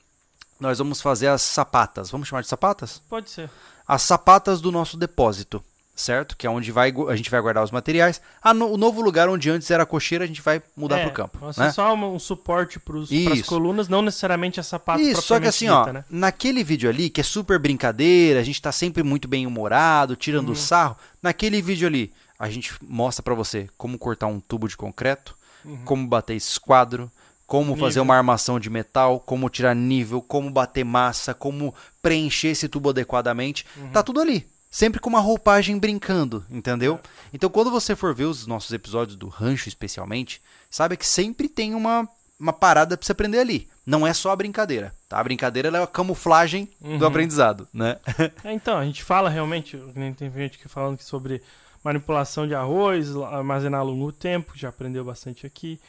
nós 0.59 0.77
vamos 0.77 1.01
fazer 1.01 1.27
as 1.27 1.41
sapatas. 1.41 2.09
Vamos 2.09 2.27
chamar 2.27 2.41
de 2.41 2.47
sapatas? 2.47 3.01
Pode 3.09 3.29
ser. 3.29 3.49
As 3.87 4.01
sapatas 4.01 4.61
do 4.61 4.71
nosso 4.71 4.95
depósito, 4.95 5.63
certo? 5.95 6.35
Que 6.37 6.47
é 6.47 6.49
onde 6.49 6.71
vai, 6.71 6.93
a 7.09 7.15
gente 7.15 7.29
vai 7.29 7.41
guardar 7.41 7.63
os 7.63 7.71
materiais. 7.71 8.21
Ah, 8.41 8.53
no, 8.53 8.71
o 8.71 8.77
novo 8.77 9.01
lugar 9.01 9.27
onde 9.29 9.49
antes 9.49 9.69
era 9.69 9.83
a 9.83 9.85
cocheira, 9.85 10.23
a 10.23 10.27
gente 10.27 10.41
vai 10.41 10.61
mudar 10.75 10.99
é, 10.99 11.03
para 11.03 11.09
o 11.09 11.13
campo. 11.13 11.37
Vai 11.39 11.67
né? 11.67 11.71
só 11.71 11.93
um, 11.93 12.15
um 12.15 12.19
suporte 12.19 12.79
para 12.79 12.97
as 12.99 13.41
colunas, 13.45 13.87
não 13.87 14.01
necessariamente 14.01 14.59
a 14.59 14.63
sapata 14.63 15.01
Isso, 15.01 15.21
só 15.21 15.39
que 15.39 15.47
assim, 15.47 15.65
dita, 15.65 15.77
ó, 15.77 15.93
né? 15.93 16.05
naquele 16.09 16.63
vídeo 16.63 16.89
ali, 16.89 17.09
que 17.09 17.21
é 17.21 17.23
super 17.23 17.59
brincadeira, 17.59 18.39
a 18.39 18.43
gente 18.43 18.55
está 18.55 18.71
sempre 18.71 19.03
muito 19.03 19.27
bem 19.27 19.45
humorado, 19.45 20.15
tirando 20.15 20.49
uhum. 20.49 20.55
sarro. 20.55 20.97
Naquele 21.21 21.61
vídeo 21.61 21.87
ali, 21.87 22.13
a 22.39 22.49
gente 22.49 22.73
mostra 22.81 23.21
para 23.21 23.33
você 23.33 23.69
como 23.77 23.97
cortar 23.97 24.27
um 24.27 24.39
tubo 24.39 24.67
de 24.67 24.77
concreto, 24.77 25.35
uhum. 25.63 25.77
como 25.85 26.07
bater 26.07 26.35
esquadro, 26.35 27.11
como 27.53 27.73
nível. 27.73 27.85
fazer 27.85 27.99
uma 27.99 28.15
armação 28.15 28.59
de 28.59 28.67
metal, 28.67 29.19
como 29.19 29.47
tirar 29.47 29.75
nível, 29.75 30.23
como 30.23 30.49
bater 30.49 30.83
massa, 30.83 31.35
como 31.35 31.71
preencher 32.01 32.47
esse 32.47 32.67
tubo 32.67 32.89
adequadamente. 32.89 33.63
Uhum. 33.77 33.91
Tá 33.91 34.01
tudo 34.01 34.19
ali. 34.19 34.47
Sempre 34.71 34.99
com 34.99 35.07
uma 35.07 35.19
roupagem 35.19 35.77
brincando, 35.77 36.43
entendeu? 36.49 36.99
Então, 37.31 37.51
quando 37.51 37.69
você 37.69 37.95
for 37.95 38.15
ver 38.15 38.23
os 38.23 38.47
nossos 38.47 38.73
episódios 38.73 39.15
do 39.15 39.27
Rancho, 39.27 39.69
especialmente, 39.69 40.41
sabe 40.67 40.97
que 40.97 41.05
sempre 41.05 41.47
tem 41.47 41.75
uma, 41.75 42.09
uma 42.39 42.51
parada 42.51 42.97
pra 42.97 43.05
você 43.05 43.11
aprender 43.11 43.37
ali. 43.37 43.67
Não 43.85 44.07
é 44.07 44.15
só 44.15 44.31
a 44.31 44.35
brincadeira, 44.35 44.91
tá? 45.07 45.19
A 45.19 45.23
brincadeira 45.23 45.69
é 45.69 45.83
a 45.83 45.85
camuflagem 45.85 46.67
uhum. 46.81 46.97
do 46.97 47.05
aprendizado, 47.05 47.67
né? 47.71 47.99
é, 48.43 48.51
então, 48.51 48.79
a 48.79 48.83
gente 48.83 49.03
fala 49.03 49.29
realmente, 49.29 49.77
tem 50.17 50.31
gente 50.31 50.57
que 50.57 50.67
falando 50.67 50.99
sobre 51.01 51.39
manipulação 51.83 52.47
de 52.47 52.55
arroz, 52.55 53.15
armazenar 53.15 53.81
a 53.81 53.83
longo 53.83 54.11
tempo, 54.11 54.53
já 54.55 54.69
aprendeu 54.69 55.05
bastante 55.05 55.45
aqui. 55.45 55.79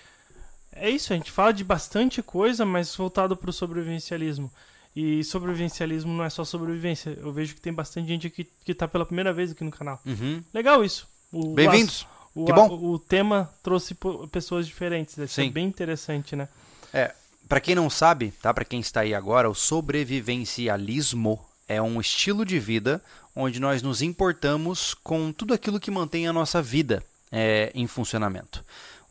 É 0.76 0.90
isso, 0.90 1.12
a 1.12 1.16
gente 1.16 1.30
fala 1.30 1.52
de 1.52 1.62
bastante 1.62 2.22
coisa, 2.22 2.64
mas 2.64 2.94
voltado 2.94 3.36
para 3.36 3.50
o 3.50 3.52
sobrevivencialismo. 3.52 4.50
E 4.94 5.24
sobrevivencialismo 5.24 6.12
não 6.12 6.24
é 6.24 6.30
só 6.30 6.44
sobrevivência. 6.44 7.18
Eu 7.20 7.32
vejo 7.32 7.54
que 7.54 7.60
tem 7.60 7.72
bastante 7.72 8.08
gente 8.08 8.26
aqui 8.26 8.48
que 8.64 8.72
está 8.72 8.86
pela 8.86 9.04
primeira 9.04 9.32
vez 9.32 9.50
aqui 9.50 9.64
no 9.64 9.70
canal. 9.70 10.00
Uhum. 10.06 10.42
Legal 10.52 10.84
isso. 10.84 11.08
Bem-vindos. 11.32 12.06
O, 12.34 12.44
que 12.44 12.52
bom. 12.52 12.68
O, 12.68 12.92
o, 12.92 12.98
tema 12.98 13.50
trouxe 13.62 13.96
pessoas 14.30 14.66
diferentes. 14.66 15.16
Isso 15.18 15.40
é 15.40 15.48
bem 15.48 15.66
interessante, 15.66 16.36
né? 16.36 16.48
É, 16.92 17.12
para 17.48 17.60
quem 17.60 17.74
não 17.74 17.90
sabe, 17.90 18.32
tá? 18.40 18.54
Para 18.54 18.64
quem 18.64 18.80
está 18.80 19.00
aí 19.00 19.14
agora, 19.14 19.50
o 19.50 19.54
sobrevivencialismo 19.54 21.44
é 21.68 21.82
um 21.82 22.00
estilo 22.00 22.44
de 22.44 22.58
vida 22.58 23.02
onde 23.34 23.58
nós 23.58 23.82
nos 23.82 24.00
importamos 24.00 24.94
com 24.94 25.32
tudo 25.32 25.54
aquilo 25.54 25.80
que 25.80 25.90
mantém 25.90 26.28
a 26.28 26.32
nossa 26.32 26.62
vida 26.62 27.02
é, 27.32 27.72
em 27.74 27.86
funcionamento. 27.86 28.64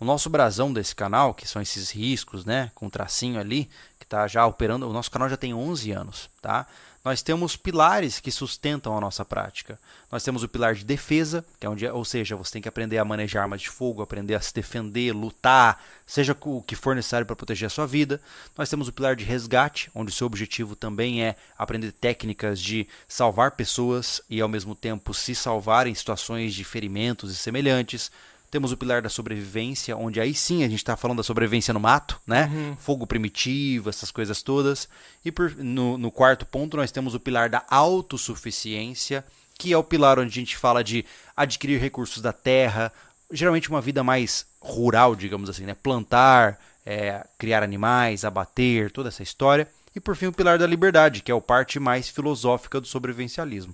O 0.03 0.05
nosso 0.05 0.29
brasão 0.29 0.73
desse 0.73 0.93
canal, 0.93 1.33
que 1.33 1.47
são 1.47 1.61
esses 1.61 1.89
riscos, 1.89 2.43
né, 2.43 2.69
com 2.75 2.89
tracinho 2.89 3.39
ali, 3.39 3.69
que 3.97 4.03
está 4.03 4.27
já 4.27 4.45
operando, 4.45 4.85
o 4.85 4.91
nosso 4.91 5.09
canal 5.09 5.29
já 5.29 5.37
tem 5.37 5.53
11 5.53 5.91
anos, 5.91 6.29
tá? 6.41 6.67
nós 7.03 7.21
temos 7.21 7.57
pilares 7.57 8.19
que 8.19 8.31
sustentam 8.31 8.97
a 8.97 9.01
nossa 9.01 9.25
prática. 9.25 9.77
Nós 10.09 10.23
temos 10.23 10.41
o 10.41 10.47
pilar 10.47 10.73
de 10.73 10.85
defesa, 10.85 11.43
que 11.59 11.65
é 11.65 11.69
onde, 11.69 11.85
ou 11.85 12.05
seja, 12.05 12.35
você 12.35 12.53
tem 12.53 12.61
que 12.61 12.69
aprender 12.69 12.97
a 12.97 13.03
manejar 13.03 13.43
armas 13.43 13.61
de 13.61 13.69
fogo, 13.69 14.01
aprender 14.01 14.35
a 14.35 14.39
se 14.39 14.53
defender, 14.53 15.11
lutar, 15.11 15.83
seja 16.05 16.35
o 16.39 16.61
que 16.61 16.77
for 16.77 16.95
necessário 16.95 17.27
para 17.27 17.35
proteger 17.35 17.67
a 17.67 17.69
sua 17.69 17.85
vida. 17.85 18.21
Nós 18.57 18.69
temos 18.69 18.87
o 18.87 18.93
pilar 18.93 19.17
de 19.17 19.25
resgate, 19.25 19.91
onde 19.93 20.13
o 20.13 20.15
seu 20.15 20.27
objetivo 20.27 20.77
também 20.77 21.23
é 21.23 21.35
aprender 21.57 21.91
técnicas 21.91 22.61
de 22.61 22.87
salvar 23.05 23.51
pessoas 23.51 24.21
e 24.29 24.39
ao 24.39 24.47
mesmo 24.47 24.73
tempo 24.73 25.13
se 25.13 25.35
salvar 25.35 25.87
em 25.87 25.95
situações 25.95 26.53
de 26.53 26.63
ferimentos 26.63 27.31
e 27.31 27.35
semelhantes. 27.35 28.09
Temos 28.53 28.71
o 28.71 28.77
pilar 28.77 29.01
da 29.01 29.09
sobrevivência, 29.09 29.97
onde 29.97 30.21
aí 30.21 30.31
sim 30.35 30.63
a 30.63 30.67
gente 30.69 30.77
está 30.77 30.95
falando 30.95 31.17
da 31.17 31.23
sobrevivência 31.23 31.73
no 31.73 31.79
mato, 31.79 32.21
né? 32.27 32.51
Uhum. 32.53 32.77
Fogo 32.77 33.07
primitivo, 33.07 33.89
essas 33.89 34.11
coisas 34.11 34.43
todas. 34.43 34.87
E 35.25 35.31
por, 35.31 35.55
no, 35.55 35.97
no 35.97 36.11
quarto 36.11 36.45
ponto 36.45 36.77
nós 36.77 36.91
temos 36.91 37.15
o 37.15 37.19
pilar 37.19 37.49
da 37.49 37.65
autossuficiência, 37.67 39.25
que 39.57 39.73
é 39.73 39.77
o 39.77 39.83
pilar 39.83 40.19
onde 40.19 40.29
a 40.29 40.39
gente 40.39 40.55
fala 40.55 40.83
de 40.83 41.03
adquirir 41.35 41.81
recursos 41.81 42.21
da 42.21 42.31
terra, 42.31 42.93
geralmente 43.31 43.71
uma 43.71 43.81
vida 43.81 44.03
mais 44.03 44.45
rural, 44.59 45.15
digamos 45.15 45.49
assim, 45.49 45.63
né? 45.63 45.73
Plantar, 45.73 46.59
é, 46.85 47.25
criar 47.39 47.63
animais, 47.63 48.23
abater, 48.23 48.91
toda 48.91 49.09
essa 49.09 49.23
história. 49.23 49.67
E 49.95 49.99
por 49.99 50.15
fim 50.15 50.27
o 50.27 50.31
pilar 50.31 50.59
da 50.59 50.67
liberdade, 50.67 51.23
que 51.23 51.31
é 51.31 51.35
a 51.35 51.41
parte 51.41 51.79
mais 51.79 52.07
filosófica 52.07 52.79
do 52.79 52.85
sobrevivencialismo. 52.85 53.73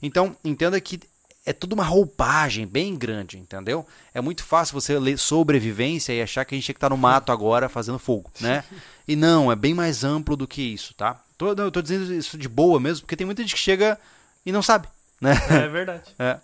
Então, 0.00 0.36
entenda 0.44 0.80
que 0.80 1.00
é 1.44 1.52
tudo 1.52 1.72
uma 1.72 1.84
roupagem 1.84 2.66
bem 2.66 2.96
grande, 2.96 3.38
entendeu? 3.38 3.86
É 4.12 4.20
muito 4.20 4.44
fácil 4.44 4.78
você 4.78 4.98
ler 4.98 5.18
sobrevivência 5.18 6.12
e 6.12 6.20
achar 6.20 6.44
que 6.44 6.54
a 6.54 6.56
gente 6.56 6.66
tinha 6.66 6.74
que 6.74 6.78
estar 6.78 6.90
no 6.90 6.96
mato 6.96 7.32
agora 7.32 7.68
fazendo 7.68 7.98
fogo, 7.98 8.30
né? 8.40 8.64
E 9.08 9.16
não, 9.16 9.50
é 9.50 9.56
bem 9.56 9.74
mais 9.74 10.04
amplo 10.04 10.36
do 10.36 10.46
que 10.46 10.62
isso, 10.62 10.94
tá? 10.94 11.20
Tô, 11.36 11.48
eu 11.48 11.70
tô 11.72 11.82
dizendo 11.82 12.14
isso 12.14 12.38
de 12.38 12.48
boa 12.48 12.78
mesmo, 12.78 13.00
porque 13.00 13.16
tem 13.16 13.24
muita 13.24 13.42
gente 13.42 13.56
que 13.56 13.60
chega 13.60 13.98
e 14.46 14.52
não 14.52 14.62
sabe, 14.62 14.86
né? 15.20 15.32
É 15.50 15.66
verdade. 15.66 16.04
É. 16.16 16.38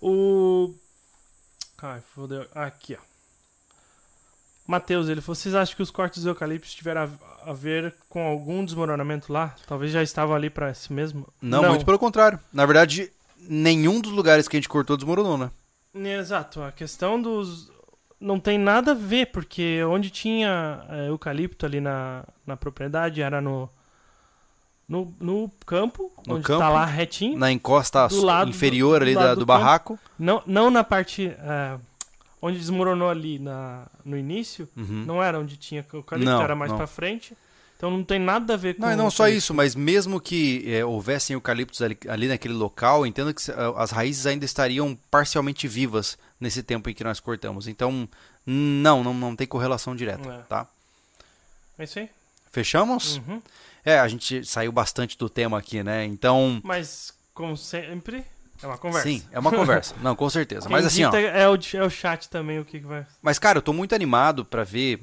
O. 0.00 0.72
Ai, 1.82 2.00
fodeu. 2.14 2.46
Aqui, 2.54 2.96
ó. 2.96 3.02
Matheus, 4.64 5.08
ele 5.08 5.20
falou: 5.20 5.34
vocês 5.34 5.56
acham 5.56 5.74
que 5.74 5.82
os 5.82 5.90
cortes 5.90 6.22
do 6.22 6.30
eucalipto 6.30 6.68
tiveram 6.68 7.10
a 7.44 7.52
ver 7.52 7.94
com 8.08 8.24
algum 8.24 8.64
desmoronamento 8.64 9.32
lá? 9.32 9.54
Talvez 9.66 9.90
já 9.90 10.04
estavam 10.04 10.36
ali 10.36 10.50
para 10.50 10.70
esse 10.70 10.92
mesmo? 10.92 11.26
Não, 11.40 11.62
não, 11.62 11.70
muito 11.70 11.84
pelo 11.84 11.98
contrário. 11.98 12.38
Na 12.52 12.64
verdade, 12.64 13.10
nenhum 13.48 14.00
dos 14.00 14.12
lugares 14.12 14.48
que 14.48 14.56
a 14.56 14.58
gente 14.58 14.68
cortou 14.68 14.96
desmoronou, 14.96 15.36
né? 15.36 15.50
Exato. 15.94 16.62
A 16.62 16.72
questão 16.72 17.20
dos. 17.20 17.70
Não 18.20 18.38
tem 18.38 18.56
nada 18.56 18.92
a 18.92 18.94
ver, 18.94 19.26
porque 19.26 19.82
onde 19.84 20.08
tinha 20.08 20.84
é, 20.88 21.08
eucalipto 21.08 21.66
ali 21.66 21.80
na, 21.80 22.24
na 22.46 22.56
propriedade 22.56 23.20
era 23.20 23.40
no. 23.40 23.68
No, 24.88 25.14
no 25.20 25.50
campo, 25.64 26.12
no 26.26 26.34
onde 26.34 26.44
campo, 26.44 26.58
tá 26.58 26.68
lá 26.68 26.84
retinho. 26.84 27.38
Na 27.38 27.50
encosta 27.50 28.08
inferior 28.46 28.98
do, 28.98 29.04
ali 29.04 29.14
do, 29.14 29.20
da, 29.20 29.34
do, 29.34 29.40
do 29.40 29.46
barraco. 29.46 29.98
Não, 30.18 30.42
não 30.46 30.70
na 30.70 30.84
parte. 30.84 31.28
É, 31.28 31.78
onde 32.42 32.58
desmoronou 32.58 33.08
ali 33.08 33.38
na, 33.38 33.86
no 34.04 34.18
início, 34.18 34.68
uhum. 34.76 35.04
não 35.06 35.22
era 35.22 35.38
onde 35.38 35.56
tinha 35.56 35.86
eucalipto, 35.92 36.30
não, 36.30 36.42
era 36.42 36.56
mais 36.56 36.72
não. 36.72 36.76
pra 36.76 36.88
frente. 36.88 37.36
Então 37.82 37.90
não 37.90 38.04
tem 38.04 38.20
nada 38.20 38.54
a 38.54 38.56
ver 38.56 38.74
com. 38.74 38.82
Não, 38.82 38.96
não 38.96 39.10
só 39.10 39.26
isso, 39.26 39.52
mas 39.52 39.74
mesmo 39.74 40.20
que 40.20 40.72
é, 40.72 40.84
houvessem 40.84 41.34
eucaliptos 41.34 41.82
ali, 41.82 41.98
ali, 42.08 42.28
naquele 42.28 42.54
local, 42.54 43.04
entendo 43.04 43.34
que 43.34 43.42
as 43.76 43.90
raízes 43.90 44.24
ainda 44.24 44.44
estariam 44.44 44.96
parcialmente 45.10 45.66
vivas 45.66 46.16
nesse 46.38 46.62
tempo 46.62 46.88
em 46.88 46.94
que 46.94 47.02
nós 47.02 47.18
cortamos. 47.18 47.66
Então, 47.66 48.08
não, 48.46 49.02
não, 49.02 49.12
não 49.12 49.34
tem 49.34 49.48
correlação 49.48 49.96
direta, 49.96 50.28
é. 50.28 50.42
tá? 50.42 50.68
É 51.76 51.82
isso 51.82 51.98
aí. 51.98 52.08
Fechamos? 52.52 53.16
Uhum. 53.16 53.42
É, 53.84 53.98
a 53.98 54.06
gente 54.06 54.44
saiu 54.44 54.70
bastante 54.70 55.18
do 55.18 55.28
tema 55.28 55.58
aqui, 55.58 55.82
né? 55.82 56.04
Então. 56.04 56.60
Mas, 56.62 57.12
como 57.34 57.56
sempre, 57.56 58.24
é 58.62 58.66
uma 58.68 58.78
conversa. 58.78 59.08
Sim, 59.08 59.24
é 59.32 59.40
uma 59.40 59.50
conversa. 59.52 59.92
Não, 60.00 60.14
com 60.14 60.30
certeza. 60.30 60.68
Quem 60.68 60.70
Mas 60.70 60.86
assim, 60.86 61.02
ó. 61.02 61.12
É 61.16 61.48
o, 61.48 61.54
é 61.56 61.84
o 61.84 61.90
chat 61.90 62.28
também 62.28 62.60
o 62.60 62.64
que, 62.64 62.78
que 62.78 62.86
vai. 62.86 63.04
Mas, 63.20 63.40
cara, 63.40 63.58
eu 63.58 63.62
tô 63.62 63.72
muito 63.72 63.92
animado 63.92 64.44
para 64.44 64.62
ver 64.62 65.00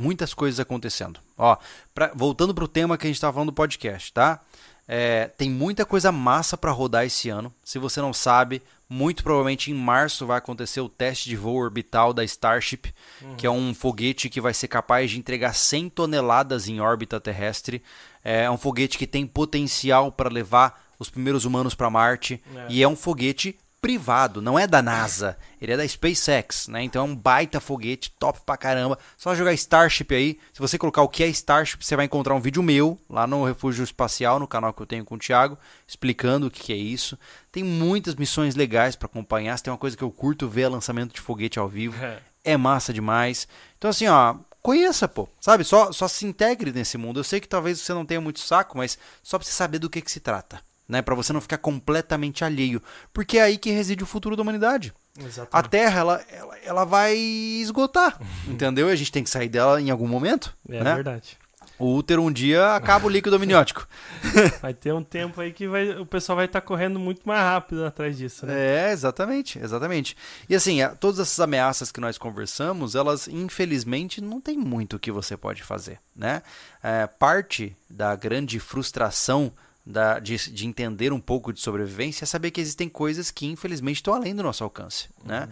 muitas 0.00 0.32
coisas 0.32 0.58
acontecendo. 0.58 1.20
Ó, 1.36 1.56
pra, 1.94 2.10
voltando 2.14 2.54
para 2.54 2.64
o 2.64 2.68
tema 2.68 2.96
que 2.96 3.06
a 3.06 3.08
gente 3.08 3.16
estava 3.16 3.34
falando 3.34 3.50
do 3.50 3.54
podcast, 3.54 4.12
tá? 4.12 4.40
É, 4.88 5.28
tem 5.38 5.48
muita 5.48 5.84
coisa 5.84 6.10
massa 6.10 6.56
para 6.56 6.72
rodar 6.72 7.04
esse 7.04 7.28
ano. 7.28 7.54
Se 7.62 7.78
você 7.78 8.00
não 8.00 8.12
sabe, 8.12 8.60
muito 8.88 9.22
provavelmente 9.22 9.70
em 9.70 9.74
março 9.74 10.26
vai 10.26 10.38
acontecer 10.38 10.80
o 10.80 10.88
teste 10.88 11.28
de 11.28 11.36
voo 11.36 11.54
orbital 11.54 12.12
da 12.12 12.24
Starship, 12.24 12.92
uhum. 13.22 13.36
que 13.36 13.46
é 13.46 13.50
um 13.50 13.72
foguete 13.72 14.28
que 14.28 14.40
vai 14.40 14.52
ser 14.52 14.66
capaz 14.66 15.10
de 15.10 15.18
entregar 15.18 15.54
100 15.54 15.90
toneladas 15.90 16.66
em 16.66 16.80
órbita 16.80 17.20
terrestre. 17.20 17.82
É 18.24 18.50
um 18.50 18.58
foguete 18.58 18.98
que 18.98 19.06
tem 19.06 19.26
potencial 19.26 20.10
para 20.10 20.28
levar 20.28 20.90
os 20.98 21.08
primeiros 21.08 21.44
humanos 21.44 21.74
para 21.74 21.88
Marte 21.88 22.42
é. 22.54 22.66
e 22.68 22.82
é 22.82 22.88
um 22.88 22.96
foguete 22.96 23.56
privado, 23.80 24.42
não 24.42 24.58
é 24.58 24.66
da 24.66 24.82
NASA, 24.82 25.38
ele 25.60 25.72
é 25.72 25.76
da 25.76 25.88
SpaceX, 25.88 26.68
né? 26.68 26.82
Então 26.82 27.02
é 27.02 27.08
um 27.08 27.16
baita 27.16 27.60
foguete, 27.60 28.12
top 28.18 28.40
pra 28.44 28.56
caramba. 28.56 28.98
Só 29.16 29.34
jogar 29.34 29.54
Starship 29.54 30.14
aí. 30.14 30.38
Se 30.52 30.60
você 30.60 30.76
colocar 30.76 31.02
o 31.02 31.08
que 31.08 31.24
é 31.24 31.28
Starship, 31.28 31.84
você 31.84 31.96
vai 31.96 32.04
encontrar 32.04 32.34
um 32.34 32.40
vídeo 32.40 32.62
meu 32.62 32.98
lá 33.08 33.26
no 33.26 33.44
Refúgio 33.44 33.82
Espacial, 33.82 34.38
no 34.38 34.46
canal 34.46 34.72
que 34.72 34.82
eu 34.82 34.86
tenho 34.86 35.04
com 35.04 35.14
o 35.14 35.18
Thiago, 35.18 35.58
explicando 35.86 36.46
o 36.46 36.50
que 36.50 36.72
é 36.72 36.76
isso. 36.76 37.18
Tem 37.50 37.64
muitas 37.64 38.14
missões 38.14 38.54
legais 38.54 38.96
para 38.96 39.06
acompanhar. 39.06 39.56
Se 39.56 39.64
tem 39.64 39.72
uma 39.72 39.78
coisa 39.78 39.96
que 39.96 40.04
eu 40.04 40.10
curto 40.10 40.48
ver 40.48 40.62
é 40.62 40.68
lançamento 40.68 41.14
de 41.14 41.20
foguete 41.20 41.58
ao 41.58 41.68
vivo. 41.68 42.02
É. 42.04 42.18
é 42.44 42.56
massa 42.56 42.92
demais. 42.92 43.48
Então 43.78 43.90
assim, 43.90 44.06
ó, 44.08 44.36
conheça, 44.60 45.08
pô. 45.08 45.26
Sabe? 45.40 45.64
Só, 45.64 45.90
só 45.90 46.06
se 46.06 46.26
integre 46.26 46.70
nesse 46.70 46.98
mundo. 46.98 47.20
Eu 47.20 47.24
sei 47.24 47.40
que 47.40 47.48
talvez 47.48 47.80
você 47.80 47.94
não 47.94 48.04
tenha 48.04 48.20
muito 48.20 48.40
saco, 48.40 48.76
mas 48.76 48.98
só 49.22 49.38
pra 49.38 49.46
você 49.46 49.52
saber 49.52 49.78
do 49.78 49.88
que, 49.88 50.02
que 50.02 50.10
se 50.10 50.20
trata 50.20 50.60
né? 50.90 51.00
Para 51.00 51.14
você 51.14 51.32
não 51.32 51.40
ficar 51.40 51.58
completamente 51.58 52.44
alheio, 52.44 52.82
porque 53.12 53.38
é 53.38 53.42
aí 53.42 53.56
que 53.56 53.70
reside 53.70 54.02
o 54.02 54.06
futuro 54.06 54.36
da 54.36 54.42
humanidade. 54.42 54.92
Exatamente. 55.18 55.66
A 55.66 55.68
Terra, 55.68 56.00
ela, 56.00 56.24
ela, 56.30 56.58
ela 56.64 56.84
vai 56.84 57.16
esgotar, 57.16 58.20
entendeu? 58.46 58.88
E 58.88 58.92
a 58.92 58.96
gente 58.96 59.12
tem 59.12 59.24
que 59.24 59.30
sair 59.30 59.48
dela 59.48 59.80
em 59.80 59.90
algum 59.90 60.08
momento. 60.08 60.54
É 60.68 60.82
né? 60.82 60.94
verdade. 60.94 61.38
O 61.78 61.94
útero 61.94 62.22
um 62.22 62.30
dia 62.30 62.74
acaba 62.74 63.06
o 63.06 63.08
líquido 63.08 63.36
amniótico. 63.36 63.88
vai 64.60 64.74
ter 64.74 64.92
um 64.92 65.02
tempo 65.02 65.40
aí 65.40 65.50
que 65.50 65.66
vai, 65.66 65.88
o 65.98 66.04
pessoal 66.04 66.36
vai 66.36 66.44
estar 66.44 66.60
tá 66.60 66.66
correndo 66.66 66.98
muito 66.98 67.22
mais 67.24 67.40
rápido 67.40 67.86
atrás 67.86 68.18
disso, 68.18 68.44
né? 68.44 68.52
É, 68.54 68.92
exatamente, 68.92 69.58
exatamente. 69.58 70.14
E 70.46 70.54
assim, 70.54 70.80
todas 71.00 71.18
essas 71.18 71.40
ameaças 71.40 71.90
que 71.90 71.98
nós 71.98 72.18
conversamos, 72.18 72.94
elas 72.94 73.28
infelizmente 73.28 74.20
não 74.20 74.42
tem 74.42 74.58
muito 74.58 74.96
o 74.96 74.98
que 74.98 75.10
você 75.10 75.38
pode 75.38 75.62
fazer, 75.62 75.98
né? 76.14 76.42
É, 76.82 77.06
parte 77.06 77.74
da 77.88 78.14
grande 78.14 78.60
frustração 78.60 79.50
da, 79.90 80.18
de, 80.18 80.36
de, 80.50 80.66
entender 80.66 81.12
um 81.12 81.20
pouco 81.20 81.52
de 81.52 81.60
sobrevivência 81.60 82.24
é 82.24 82.26
saber 82.26 82.50
que 82.50 82.60
existem 82.60 82.88
coisas 82.88 83.30
que 83.30 83.46
infelizmente 83.46 83.96
estão 83.96 84.14
além 84.14 84.34
do 84.34 84.42
nosso 84.42 84.64
alcance, 84.64 85.08
né? 85.24 85.48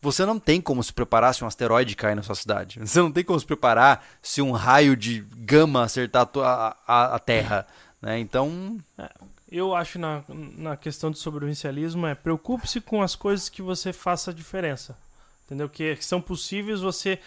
Você 0.00 0.26
não 0.26 0.38
tem 0.38 0.60
como 0.60 0.82
se 0.82 0.92
preparar 0.92 1.32
se 1.32 1.44
um 1.44 1.46
asteroide 1.46 1.94
cair 1.94 2.16
na 2.16 2.24
sua 2.24 2.34
cidade. 2.34 2.80
Você 2.80 2.98
não 2.98 3.12
tem 3.12 3.22
como 3.22 3.38
se 3.38 3.46
preparar 3.46 4.04
se 4.20 4.42
um 4.42 4.50
raio 4.50 4.96
de 4.96 5.20
gama 5.20 5.84
acertar 5.84 6.28
a, 6.38 6.76
a, 6.84 7.14
a 7.14 7.18
Terra. 7.20 7.64
Né? 8.00 8.18
Então. 8.18 8.80
É, 8.98 9.08
eu 9.48 9.76
acho 9.76 10.00
na, 10.00 10.24
na 10.28 10.76
questão 10.76 11.08
do 11.08 11.16
sobrevivencialismo 11.16 12.04
é 12.04 12.16
preocupe-se 12.16 12.80
com 12.80 13.00
as 13.00 13.14
coisas 13.14 13.48
que 13.48 13.62
você 13.62 13.92
faça 13.92 14.32
a 14.32 14.34
diferença. 14.34 14.98
Entendeu? 15.46 15.68
Que, 15.68 15.94
que 15.94 16.04
são 16.04 16.20
possíveis 16.20 16.80
você. 16.80 17.20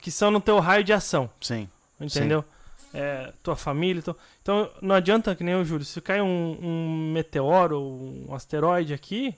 que 0.00 0.10
são 0.10 0.30
no 0.30 0.40
teu 0.40 0.58
raio 0.58 0.82
de 0.82 0.94
ação. 0.94 1.28
Sim. 1.38 1.68
Entendeu? 2.00 2.40
Sim 2.40 2.55
é, 2.96 3.32
tua 3.42 3.54
família. 3.54 4.00
Então, 4.00 4.16
então 4.40 4.70
não 4.80 4.94
adianta 4.94 5.34
que 5.36 5.44
nem 5.44 5.54
o 5.54 5.64
Júlio, 5.64 5.84
se 5.84 6.00
cai 6.00 6.22
um, 6.22 6.58
um 6.60 7.12
meteoro 7.12 7.78
ou 7.78 8.28
um 8.28 8.34
asteroide 8.34 8.94
aqui, 8.94 9.34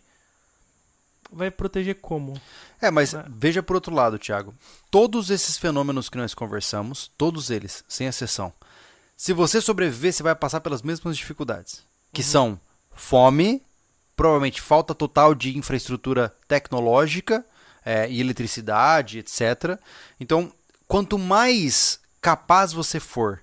vai 1.33 1.51
proteger 1.51 1.97
como? 1.97 2.41
É, 2.81 2.89
mas 2.91 3.15
é. 3.15 3.25
veja 3.29 3.63
por 3.63 3.75
outro 3.75 3.93
lado, 3.93 4.19
Thiago. 4.19 4.55
Todos 4.91 5.29
esses 5.29 5.59
fenômenos 5.59 6.09
que 6.09 6.17
nós 6.17 6.35
conversamos, 6.35 7.11
todos 7.19 7.51
eles, 7.51 7.85
sem 7.89 8.07
exceção. 8.07 8.53
Se 9.17 9.33
você 9.33 9.61
sobreviver, 9.61 10.13
você 10.13 10.23
vai 10.23 10.35
passar 10.37 10.61
pelas 10.61 10.81
mesmas 10.81 11.17
dificuldades, 11.17 11.85
que 12.13 12.23
uhum. 12.23 12.29
são 12.29 12.61
fome, 12.93 13.61
provavelmente 14.17 14.61
falta 14.61 14.95
total 14.95 15.35
de 15.35 15.59
infraestrutura 15.59 16.33
tecnológica 16.47 17.45
é, 17.85 18.09
e 18.09 18.21
eletricidade, 18.21 19.19
etc. 19.19 19.79
Então, 20.21 20.53
quanto 20.87 21.19
mais 21.19 21.99
capaz 22.21 22.73
você 22.73 23.01
for 23.01 23.43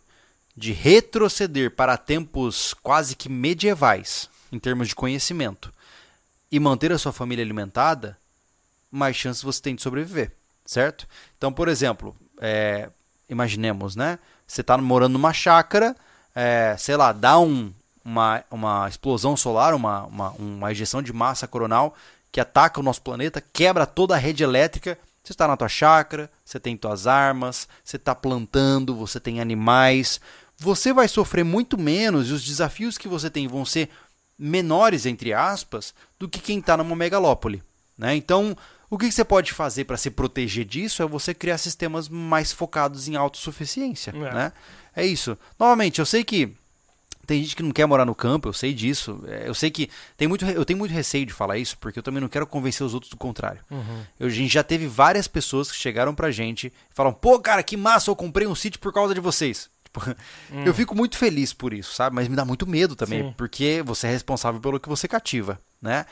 de 0.56 0.72
retroceder 0.72 1.72
para 1.72 1.98
tempos 1.98 2.74
quase 2.82 3.16
que 3.16 3.28
medievais, 3.28 4.30
em 4.52 4.58
termos 4.58 4.88
de 4.88 4.96
conhecimento, 4.96 5.74
e 6.52 6.60
manter 6.60 6.92
a 6.92 6.98
sua 6.98 7.12
família 7.12 7.44
alimentada, 7.44 8.18
mais 8.90 9.16
chances 9.16 9.44
você 9.44 9.62
tem 9.62 9.76
de 9.76 9.82
sobreviver, 9.82 10.32
certo? 10.66 11.08
Então, 11.38 11.52
por 11.52 11.68
exemplo, 11.68 12.16
é, 12.40 12.90
imaginemos, 13.30 13.96
né? 13.96 14.18
Você 14.48 14.62
está 14.62 14.78
morando 14.78 15.14
numa 15.14 15.34
chácara, 15.34 15.96
é, 16.34 16.76
sei 16.78 16.96
lá, 16.96 17.12
dá 17.12 17.38
um, 17.40 17.74
uma, 18.04 18.44
uma 18.50 18.88
explosão 18.88 19.36
solar, 19.36 19.74
uma, 19.74 20.06
uma, 20.06 20.30
uma 20.32 20.72
ejeção 20.72 21.02
de 21.02 21.12
massa 21.12 21.48
coronal 21.48 21.96
que 22.32 22.40
ataca 22.40 22.80
o 22.80 22.84
nosso 22.84 23.02
planeta, 23.02 23.42
quebra 23.42 23.86
toda 23.86 24.14
a 24.16 24.18
rede 24.18 24.44
elétrica 24.44 24.98
você 25.26 25.32
está 25.32 25.48
na 25.48 25.58
tua 25.58 25.68
chácara, 25.68 26.30
você 26.46 26.60
tem 26.60 26.78
tuas 26.78 27.08
armas, 27.08 27.68
você 27.84 27.96
está 27.96 28.14
plantando, 28.14 28.96
você 28.96 29.20
tem 29.20 29.42
animais. 29.42 30.22
Você 30.58 30.94
vai 30.94 31.08
sofrer 31.08 31.44
muito 31.44 31.78
menos 31.78 32.30
e 32.30 32.34
os 32.34 32.44
desafios 32.44 32.98
que 32.98 33.08
você 33.08 33.30
tem 33.30 33.48
vão 33.48 33.66
ser 33.66 33.90
menores, 34.38 35.06
entre 35.06 35.34
aspas, 35.34 35.94
do 36.20 36.28
que 36.28 36.40
quem 36.40 36.60
está 36.60 36.78
numa 36.78 36.96
megalópole. 36.96 37.64
Né? 37.98 38.16
Então, 38.16 38.56
o 38.90 38.98
que 38.98 39.12
você 39.12 39.24
pode 39.24 39.54
fazer 39.54 39.86
para 39.86 39.98
se 39.98 40.10
proteger 40.10 40.66
disso 40.66 41.02
é 41.02 41.06
você 41.06 41.34
criar 41.34 41.58
sistemas 41.58 42.10
mais 42.10 42.52
focados 42.52 43.08
em 43.08 43.16
autossuficiência. 43.16 44.12
É. 44.12 44.34
Né? 44.34 44.52
é 44.96 45.06
isso. 45.06 45.38
Novamente, 45.60 46.00
eu 46.00 46.06
sei 46.06 46.24
que 46.24 46.54
tem 47.26 47.42
gente 47.42 47.56
que 47.56 47.64
não 47.64 47.72
quer 47.72 47.86
morar 47.86 48.06
no 48.06 48.14
campo, 48.14 48.48
eu 48.48 48.54
sei 48.54 48.74
disso. 48.74 49.24
É, 49.28 49.48
eu 49.48 49.54
sei 49.54 49.72
que 49.72 49.90
tem 50.16 50.28
muito, 50.28 50.46
eu 50.46 50.64
tenho 50.64 50.78
muito 50.78 50.92
receio 50.92 51.26
de 51.26 51.34
falar 51.34 51.58
isso, 51.58 51.78
porque 51.80 51.98
eu 51.98 52.04
também 52.04 52.22
não 52.22 52.30
quero 52.30 52.46
convencer 52.46 52.86
os 52.86 52.94
outros 52.94 53.10
do 53.10 53.18
contrário. 53.18 53.62
Uhum. 53.70 54.04
Eu, 54.20 54.28
a 54.28 54.32
gente 54.32 54.54
já 54.54 54.64
teve 54.64 54.88
várias 54.88 55.28
pessoas 55.28 55.72
que 55.72 55.78
chegaram 55.78 56.14
pra 56.14 56.32
gente 56.32 56.68
e 56.68 56.74
falaram: 56.94 57.16
pô, 57.16 57.40
cara, 57.40 57.64
que 57.64 57.76
massa, 57.76 58.12
eu 58.12 58.16
comprei 58.16 58.46
um 58.46 58.56
sítio 58.56 58.80
por 58.80 58.94
causa 58.94 59.14
de 59.14 59.20
vocês. 59.20 59.70
Tipo, 59.96 60.16
hum. 60.52 60.64
Eu 60.66 60.74
fico 60.74 60.96
muito 60.96 61.18
feliz 61.18 61.54
por 61.54 61.74
isso, 61.74 61.94
sabe? 61.94 62.16
Mas 62.16 62.28
me 62.28 62.36
dá 62.36 62.44
muito 62.44 62.68
medo 62.68 62.96
também, 62.96 63.24
Sim. 63.24 63.34
porque 63.38 63.82
você 63.86 64.08
é 64.08 64.12
responsável 64.12 64.60
pelo 64.60 64.80
que 64.80 64.90
você 64.90 65.08
cativa, 65.08 65.60
né? 65.82 66.06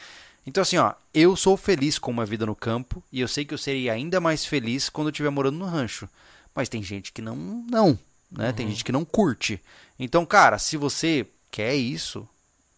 Então, 0.45 0.61
assim, 0.61 0.77
ó, 0.77 0.93
eu 1.13 1.35
sou 1.35 1.55
feliz 1.55 1.97
com 1.97 2.11
uma 2.11 2.25
vida 2.25 2.45
no 2.45 2.55
campo 2.55 3.01
e 3.11 3.21
eu 3.21 3.27
sei 3.27 3.45
que 3.45 3.53
eu 3.53 3.57
seria 3.57 3.93
ainda 3.93 4.19
mais 4.19 4.45
feliz 4.45 4.89
quando 4.89 5.07
eu 5.07 5.11
estiver 5.11 5.29
morando 5.29 5.57
no 5.57 5.65
rancho. 5.65 6.07
Mas 6.53 6.67
tem 6.67 6.83
gente 6.83 7.11
que 7.11 7.21
não, 7.21 7.35
não, 7.35 7.97
né? 8.29 8.47
Uhum. 8.47 8.53
Tem 8.53 8.69
gente 8.69 8.83
que 8.83 8.91
não 8.91 9.05
curte. 9.05 9.61
Então, 9.97 10.25
cara, 10.25 10.57
se 10.57 10.75
você 10.75 11.25
quer 11.49 11.75
isso, 11.75 12.27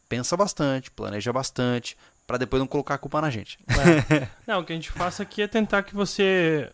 pensa 0.07 0.37
bastante, 0.37 0.91
planeja 0.91 1.33
bastante, 1.33 1.97
para 2.27 2.37
depois 2.37 2.59
não 2.59 2.67
colocar 2.67 2.95
a 2.95 2.99
culpa 2.99 3.19
na 3.19 3.29
gente. 3.29 3.57
É. 3.67 4.27
Não, 4.47 4.61
o 4.61 4.65
que 4.65 4.73
a 4.73 4.75
gente 4.75 4.89
faz 4.89 5.19
aqui 5.19 5.43
é 5.43 5.47
tentar 5.47 5.83
que 5.83 5.93
você 5.93 6.71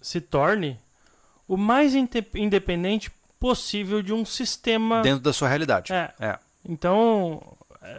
se 0.00 0.20
torne 0.20 0.78
o 1.48 1.56
mais 1.56 1.94
independente 1.96 3.10
possível 3.44 4.00
de 4.00 4.10
um 4.10 4.24
sistema. 4.24 5.02
Dentro 5.02 5.20
da 5.20 5.30
sua 5.30 5.48
realidade. 5.48 5.92
É. 5.92 6.14
é. 6.18 6.38
Então, 6.66 7.42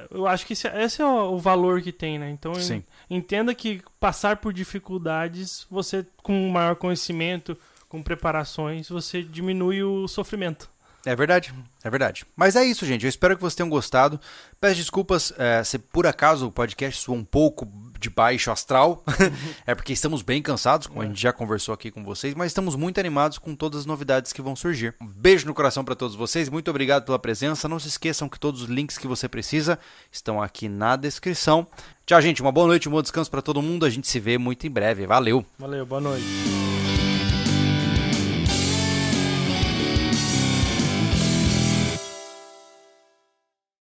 eu 0.09 0.26
acho 0.26 0.43
que 0.43 0.53
esse, 0.53 0.67
esse, 0.69 1.03
é 1.03 1.05
o 1.05 1.38
valor 1.38 1.84
que 1.84 1.91
tem, 1.91 2.17
né? 2.17 2.31
Então, 2.31 2.55
Sim. 2.55 2.84
entenda 3.07 3.53
que 3.53 3.80
passar 3.99 4.38
por 4.38 4.51
dificuldades, 4.51 5.67
você, 5.69 6.03
com 6.23 6.49
maior 6.49 6.76
conhecimento, 6.76 7.55
com 7.88 8.01
preparações, 8.01 8.89
você 8.89 9.22
diminui 9.22 9.84
o 9.84 10.07
sofrimento. 10.07 10.67
É 11.05 11.15
verdade, 11.15 11.53
é 11.84 11.89
verdade. 11.91 12.26
Mas 12.35 12.55
é 12.55 12.65
isso, 12.65 12.84
gente. 12.84 13.05
Eu 13.05 13.09
espero 13.09 13.35
que 13.35 13.41
vocês 13.41 13.53
tenham 13.53 13.69
gostado. 13.69 14.19
Peço 14.59 14.77
desculpas 14.77 15.31
é, 15.38 15.63
se 15.63 15.77
por 15.77 16.07
acaso 16.07 16.47
o 16.47 16.51
podcast 16.51 16.99
soa 17.03 17.15
um 17.15 17.23
pouco 17.23 17.72
de 17.99 18.09
baixo 18.09 18.51
astral. 18.51 19.03
é 19.65 19.73
porque 19.73 19.93
estamos 19.93 20.22
bem 20.22 20.41
cansados, 20.41 20.88
como 20.88 21.01
a 21.01 21.05
gente 21.05 21.22
já 21.22 21.34
conversou 21.34 21.73
aqui 21.73 21.91
com 21.91 22.03
vocês, 22.03 22.34
mas 22.34 22.47
estamos 22.47 22.76
muito 22.76 22.99
animados 22.99 23.38
com 23.38 23.55
todas 23.55 23.81
as 23.81 23.85
novidades 23.85 24.34
que 24.34 24.41
vão 24.41 24.55
surgir. 24.55 24.95
Um 25.01 25.07
beijo 25.07 25.45
no 25.45 25.53
coração 25.53 25.84
para 25.84 25.95
todos 25.95 26.15
vocês. 26.15 26.49
Muito 26.49 26.69
obrigado 26.69 27.05
pela 27.05 27.19
presença. 27.19 27.67
Não 27.67 27.80
se 27.80 27.88
esqueçam 27.88 28.30
que 28.30 28.39
todos 28.39 28.63
os 28.63 28.69
links 28.69 28.97
que 28.97 29.07
você 29.07 29.27
precisa 29.27 29.80
estão 30.11 30.41
aqui 30.41 30.67
na 30.67 30.95
descrição. 30.95 31.67
Tchau, 32.05 32.22
gente. 32.22 32.41
Uma 32.41 32.51
boa 32.51 32.67
noite, 32.67 32.88
um 32.88 32.91
bom 32.91 33.01
descanso 33.01 33.31
para 33.31 33.41
todo 33.41 33.61
mundo. 33.61 33.85
A 33.85 33.89
gente 33.89 34.07
se 34.07 34.19
vê 34.19 34.38
muito 34.38 34.67
em 34.67 34.69
breve. 34.69 35.05
Valeu. 35.05 35.45
Valeu, 35.57 35.85
boa 35.85 36.01
noite. 36.01 36.94